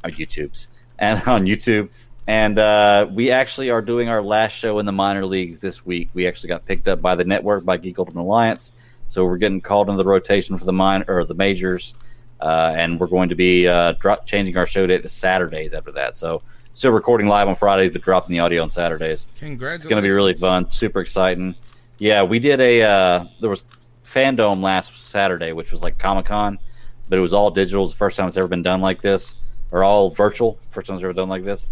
on 0.04 0.12
YouTube's, 0.12 0.68
and 0.98 1.20
on 1.26 1.44
YouTube. 1.44 1.90
And 2.26 2.58
uh, 2.58 3.08
we 3.10 3.30
actually 3.30 3.70
are 3.70 3.82
doing 3.82 4.08
our 4.08 4.22
last 4.22 4.52
show 4.52 4.78
in 4.78 4.86
the 4.86 4.92
minor 4.92 5.26
leagues 5.26 5.58
this 5.58 5.84
week. 5.84 6.10
We 6.14 6.28
actually 6.28 6.48
got 6.50 6.64
picked 6.64 6.86
up 6.86 7.02
by 7.02 7.16
the 7.16 7.24
network 7.24 7.64
by 7.64 7.76
Geek 7.76 7.98
Ultimate 7.98 8.22
Alliance, 8.22 8.72
so 9.10 9.24
we're 9.24 9.38
getting 9.38 9.60
called 9.60 9.88
into 9.90 10.00
the 10.02 10.08
rotation 10.08 10.56
for 10.56 10.64
the 10.64 10.72
minor 10.72 11.04
or 11.08 11.24
the 11.24 11.34
majors, 11.34 11.94
uh, 12.40 12.72
and 12.76 13.00
we're 13.00 13.08
going 13.08 13.28
to 13.28 13.34
be 13.34 13.66
uh, 13.66 13.92
drop, 13.92 14.24
changing 14.24 14.56
our 14.56 14.68
show 14.68 14.86
date 14.86 15.02
to 15.02 15.08
Saturdays 15.08 15.74
after 15.74 15.90
that. 15.92 16.14
So 16.14 16.42
still 16.74 16.92
recording 16.92 17.26
live 17.26 17.48
on 17.48 17.56
Fridays, 17.56 17.90
but 17.90 18.02
dropping 18.02 18.32
the 18.34 18.38
audio 18.38 18.62
on 18.62 18.68
Saturdays. 18.68 19.26
Congratulations! 19.40 19.84
It's 19.84 19.90
going 19.90 20.00
to 20.00 20.08
be 20.08 20.14
really 20.14 20.34
fun, 20.34 20.70
super 20.70 21.00
exciting. 21.00 21.56
Yeah, 21.98 22.22
we 22.22 22.38
did 22.38 22.60
a 22.60 22.82
uh, 22.82 23.24
there 23.40 23.50
was 23.50 23.64
FanDome 24.04 24.62
last 24.62 24.96
Saturday, 24.96 25.52
which 25.52 25.72
was 25.72 25.82
like 25.82 25.98
Comic 25.98 26.26
Con, 26.26 26.60
but 27.08 27.18
it 27.18 27.22
was 27.22 27.32
all 27.32 27.50
digital. 27.50 27.82
It 27.82 27.86
was 27.86 27.92
the 27.92 27.98
first 27.98 28.16
time 28.16 28.28
it's 28.28 28.36
ever 28.36 28.46
been 28.48 28.62
done 28.62 28.80
like 28.80 29.00
this, 29.02 29.34
or 29.72 29.82
all 29.82 30.10
virtual. 30.10 30.56
First 30.68 30.86
time 30.86 30.94
it's 30.94 31.04
ever 31.04 31.12
done 31.12 31.28
like 31.28 31.42
this. 31.42 31.66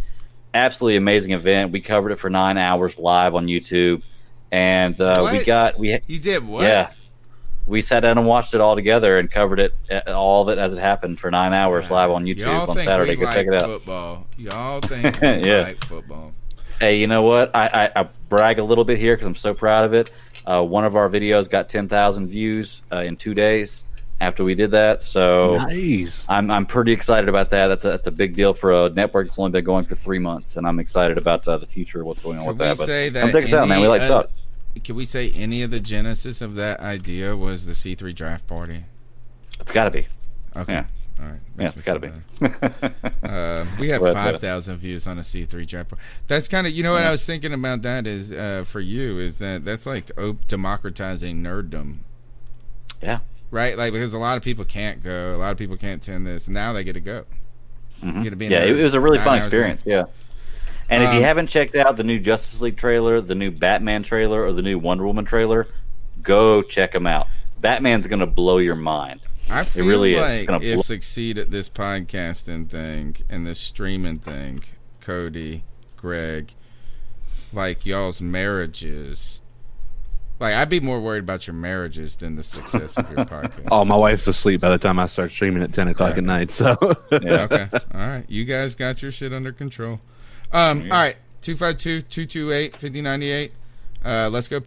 Absolutely 0.54 0.96
amazing 0.96 1.30
event. 1.32 1.70
We 1.70 1.80
covered 1.80 2.10
it 2.10 2.16
for 2.16 2.30
nine 2.30 2.58
hours 2.58 2.98
live 2.98 3.36
on 3.36 3.46
YouTube, 3.46 4.02
and 4.50 5.00
uh, 5.00 5.28
we 5.30 5.44
got 5.44 5.78
we 5.78 6.00
You 6.08 6.18
did 6.18 6.44
what? 6.44 6.64
yeah. 6.64 6.90
We 7.68 7.82
sat 7.82 8.00
down 8.00 8.16
and 8.18 8.26
watched 8.26 8.54
it 8.54 8.60
all 8.60 8.74
together 8.74 9.18
and 9.18 9.30
covered 9.30 9.60
it 9.60 9.74
uh, 9.90 10.00
all 10.14 10.42
of 10.42 10.48
it 10.48 10.58
as 10.58 10.72
it 10.72 10.78
happened 10.78 11.20
for 11.20 11.30
nine 11.30 11.52
hours 11.52 11.90
live 11.90 12.10
on 12.10 12.24
YouTube 12.24 12.40
Y'all 12.40 12.68
on 12.70 12.76
think 12.76 12.88
Saturday. 12.88 13.10
we 13.10 13.16
Go 13.16 13.24
like 13.26 13.34
check 13.34 13.46
it 13.46 13.54
out. 13.54 13.62
football. 13.62 14.26
Y'all 14.38 14.80
think 14.80 15.20
we 15.20 15.28
Yeah. 15.48 15.60
like 15.62 15.84
football. 15.84 16.32
Hey, 16.80 16.98
you 16.98 17.06
know 17.06 17.22
what? 17.22 17.54
I, 17.54 17.90
I, 17.94 18.00
I 18.02 18.08
brag 18.28 18.58
a 18.58 18.64
little 18.64 18.84
bit 18.84 18.98
here 18.98 19.16
because 19.16 19.26
I'm 19.26 19.34
so 19.34 19.52
proud 19.52 19.84
of 19.84 19.92
it. 19.94 20.10
Uh, 20.46 20.62
one 20.64 20.84
of 20.84 20.96
our 20.96 21.10
videos 21.10 21.50
got 21.50 21.68
10,000 21.68 22.26
views 22.28 22.82
uh, 22.90 22.98
in 23.00 23.16
two 23.16 23.34
days 23.34 23.84
after 24.20 24.44
we 24.44 24.54
did 24.54 24.70
that. 24.70 25.02
So 25.02 25.58
Nice. 25.58 26.24
I'm, 26.28 26.50
I'm 26.50 26.64
pretty 26.66 26.92
excited 26.92 27.28
about 27.28 27.50
that. 27.50 27.66
That's 27.68 27.84
a, 27.84 27.88
that's 27.90 28.06
a 28.06 28.12
big 28.12 28.34
deal 28.34 28.54
for 28.54 28.86
a 28.86 28.88
network 28.90 29.26
that's 29.26 29.38
only 29.38 29.50
been 29.50 29.64
going 29.64 29.84
for 29.84 29.94
three 29.94 30.18
months. 30.18 30.56
And 30.56 30.66
I'm 30.66 30.78
excited 30.80 31.18
about 31.18 31.46
uh, 31.46 31.58
the 31.58 31.66
future, 31.66 32.04
what's 32.04 32.22
going 32.22 32.38
on 32.38 32.44
Can 32.44 32.48
with 32.48 32.60
we 32.60 32.64
that. 32.66 32.78
But 32.78 32.86
say 32.86 33.08
that 33.10 33.20
come 33.20 33.30
check 33.32 33.44
us 33.44 33.52
out, 33.54 33.68
man. 33.68 33.80
We 33.82 33.88
like 33.88 34.00
to 34.02 34.06
of- 34.06 34.22
talk. 34.24 34.30
Can 34.84 34.94
we 34.94 35.04
say 35.04 35.30
any 35.32 35.62
of 35.62 35.70
the 35.70 35.80
genesis 35.80 36.40
of 36.40 36.54
that 36.54 36.80
idea 36.80 37.36
was 37.36 37.66
the 37.66 37.72
C3 37.72 38.14
draft 38.14 38.46
party? 38.46 38.84
It's 39.60 39.72
got 39.72 39.84
to 39.84 39.90
be. 39.90 40.06
Okay. 40.56 40.72
Yeah. 40.72 40.84
All 41.20 41.26
right. 41.26 41.40
Yeah, 41.58 41.66
it's 41.68 41.82
got 41.82 41.94
to 41.94 42.00
be. 42.00 42.10
Uh, 43.28 43.66
we 43.80 43.88
have 43.88 44.00
five 44.00 44.40
thousand 44.40 44.76
views 44.78 45.06
on 45.08 45.18
a 45.18 45.24
C 45.24 45.44
three 45.44 45.64
draft. 45.64 45.90
party. 45.90 46.02
That's 46.28 46.46
kind 46.46 46.64
of 46.66 46.72
you 46.72 46.84
know 46.84 46.92
what 46.92 47.02
I 47.02 47.10
was 47.10 47.26
thinking 47.26 47.52
about. 47.52 47.82
That 47.82 48.06
is 48.06 48.32
uh, 48.32 48.62
for 48.64 48.80
you 48.80 49.18
is 49.18 49.38
that 49.38 49.64
that's 49.64 49.84
like 49.84 50.12
op- 50.16 50.46
democratizing 50.46 51.42
nerddom, 51.42 51.96
Yeah. 53.02 53.18
right? 53.50 53.76
Like 53.76 53.92
because 53.92 54.14
a 54.14 54.18
lot 54.18 54.36
of 54.36 54.44
people 54.44 54.64
can't 54.64 55.02
go, 55.02 55.34
a 55.34 55.38
lot 55.38 55.50
of 55.50 55.58
people 55.58 55.76
can't 55.76 56.00
attend 56.06 56.24
this. 56.24 56.48
Now 56.48 56.72
they 56.72 56.84
get 56.84 56.92
to 56.92 57.00
go. 57.00 57.24
You 58.00 58.22
get 58.22 58.30
to 58.30 58.36
be 58.36 58.44
Mm-hmm. 58.46 58.52
Yeah, 58.52 58.62
it, 58.64 58.82
was 58.84 58.94
a 58.94 59.00
really 59.00 59.18
nine 59.18 59.24
fun 59.24 59.38
experience. 59.38 59.82
Yeah. 59.84 60.04
And 60.88 61.02
if 61.02 61.10
you 61.12 61.18
Um, 61.18 61.24
haven't 61.24 61.46
checked 61.48 61.76
out 61.76 61.96
the 61.96 62.04
new 62.04 62.18
Justice 62.18 62.60
League 62.60 62.78
trailer, 62.78 63.20
the 63.20 63.34
new 63.34 63.50
Batman 63.50 64.02
trailer, 64.02 64.42
or 64.42 64.52
the 64.52 64.62
new 64.62 64.78
Wonder 64.78 65.04
Woman 65.06 65.24
trailer, 65.26 65.66
go 66.22 66.62
check 66.62 66.92
them 66.92 67.06
out. 67.06 67.26
Batman's 67.60 68.06
going 68.06 68.20
to 68.20 68.26
blow 68.26 68.58
your 68.58 68.74
mind. 68.76 69.20
I 69.50 69.64
feel 69.64 69.84
it 69.84 69.88
really 69.88 70.14
like 70.16 70.48
It's 70.48 70.64
if 70.64 70.72
blow- 70.74 70.82
succeed 70.82 71.36
at 71.38 71.50
this 71.50 71.68
podcasting 71.68 72.68
thing 72.68 73.16
and 73.28 73.46
this 73.46 73.58
streaming 73.58 74.18
thing, 74.18 74.62
Cody, 75.00 75.64
Greg, 75.96 76.52
like 77.52 77.84
y'all's 77.86 78.20
marriages. 78.20 79.40
Like 80.40 80.54
I'd 80.54 80.68
be 80.68 80.78
more 80.80 81.00
worried 81.00 81.24
about 81.24 81.46
your 81.46 81.54
marriages 81.54 82.14
than 82.16 82.36
the 82.36 82.42
success 82.42 82.96
of 82.96 83.10
your 83.10 83.18
podcast. 83.26 83.68
Oh, 83.72 83.84
my 83.84 83.96
wife's 83.96 84.26
asleep 84.28 84.60
by 84.60 84.68
the 84.68 84.78
time 84.78 84.98
I 84.98 85.06
start 85.06 85.30
streaming 85.30 85.62
at 85.62 85.72
10 85.72 85.88
o'clock 85.88 86.16
at 86.16 86.24
night. 86.24 86.50
So, 86.50 86.76
Yeah. 87.10 87.44
okay. 87.50 87.68
All 87.72 87.80
right. 88.00 88.24
You 88.28 88.44
guys 88.44 88.74
got 88.74 89.02
your 89.02 89.10
shit 89.10 89.32
under 89.32 89.50
control. 89.52 90.00
Um, 90.52 90.82
all 90.84 90.98
right. 90.98 91.16
252-228-5098. 91.42 93.50
Uh, 94.04 94.28
let's 94.30 94.48
go. 94.48 94.60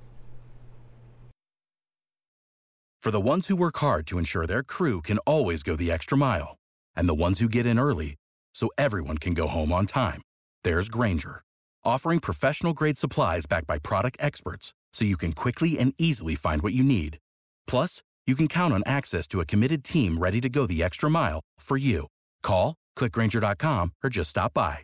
For 3.01 3.11
the 3.11 3.19
ones 3.19 3.47
who 3.47 3.55
work 3.55 3.77
hard 3.77 4.05
to 4.07 4.19
ensure 4.19 4.45
their 4.45 4.63
crew 4.63 5.01
can 5.01 5.17
always 5.19 5.63
go 5.63 5.75
the 5.75 5.91
extra 5.91 6.17
mile, 6.17 6.57
and 6.95 7.09
the 7.09 7.15
ones 7.15 7.39
who 7.39 7.49
get 7.49 7.65
in 7.65 7.79
early 7.79 8.15
so 8.53 8.69
everyone 8.77 9.17
can 9.17 9.33
go 9.33 9.47
home 9.47 9.71
on 9.71 9.87
time, 9.87 10.21
there's 10.63 10.87
Grainger, 10.87 11.41
offering 11.83 12.19
professional 12.19 12.73
grade 12.73 12.99
supplies 12.99 13.47
backed 13.47 13.65
by 13.65 13.79
product 13.79 14.17
experts 14.19 14.73
so 14.93 15.03
you 15.03 15.17
can 15.17 15.33
quickly 15.33 15.79
and 15.79 15.95
easily 15.97 16.35
find 16.35 16.61
what 16.61 16.73
you 16.73 16.83
need. 16.83 17.17
Plus, 17.65 18.03
you 18.27 18.35
can 18.35 18.47
count 18.47 18.73
on 18.73 18.83
access 18.85 19.25
to 19.27 19.41
a 19.41 19.45
committed 19.45 19.83
team 19.83 20.19
ready 20.19 20.39
to 20.39 20.49
go 20.49 20.67
the 20.67 20.83
extra 20.83 21.09
mile 21.09 21.39
for 21.59 21.77
you. 21.77 22.05
Call, 22.43 22.75
clickgrainger.com, 22.97 23.93
or 24.03 24.09
just 24.11 24.29
stop 24.29 24.53
by. 24.53 24.83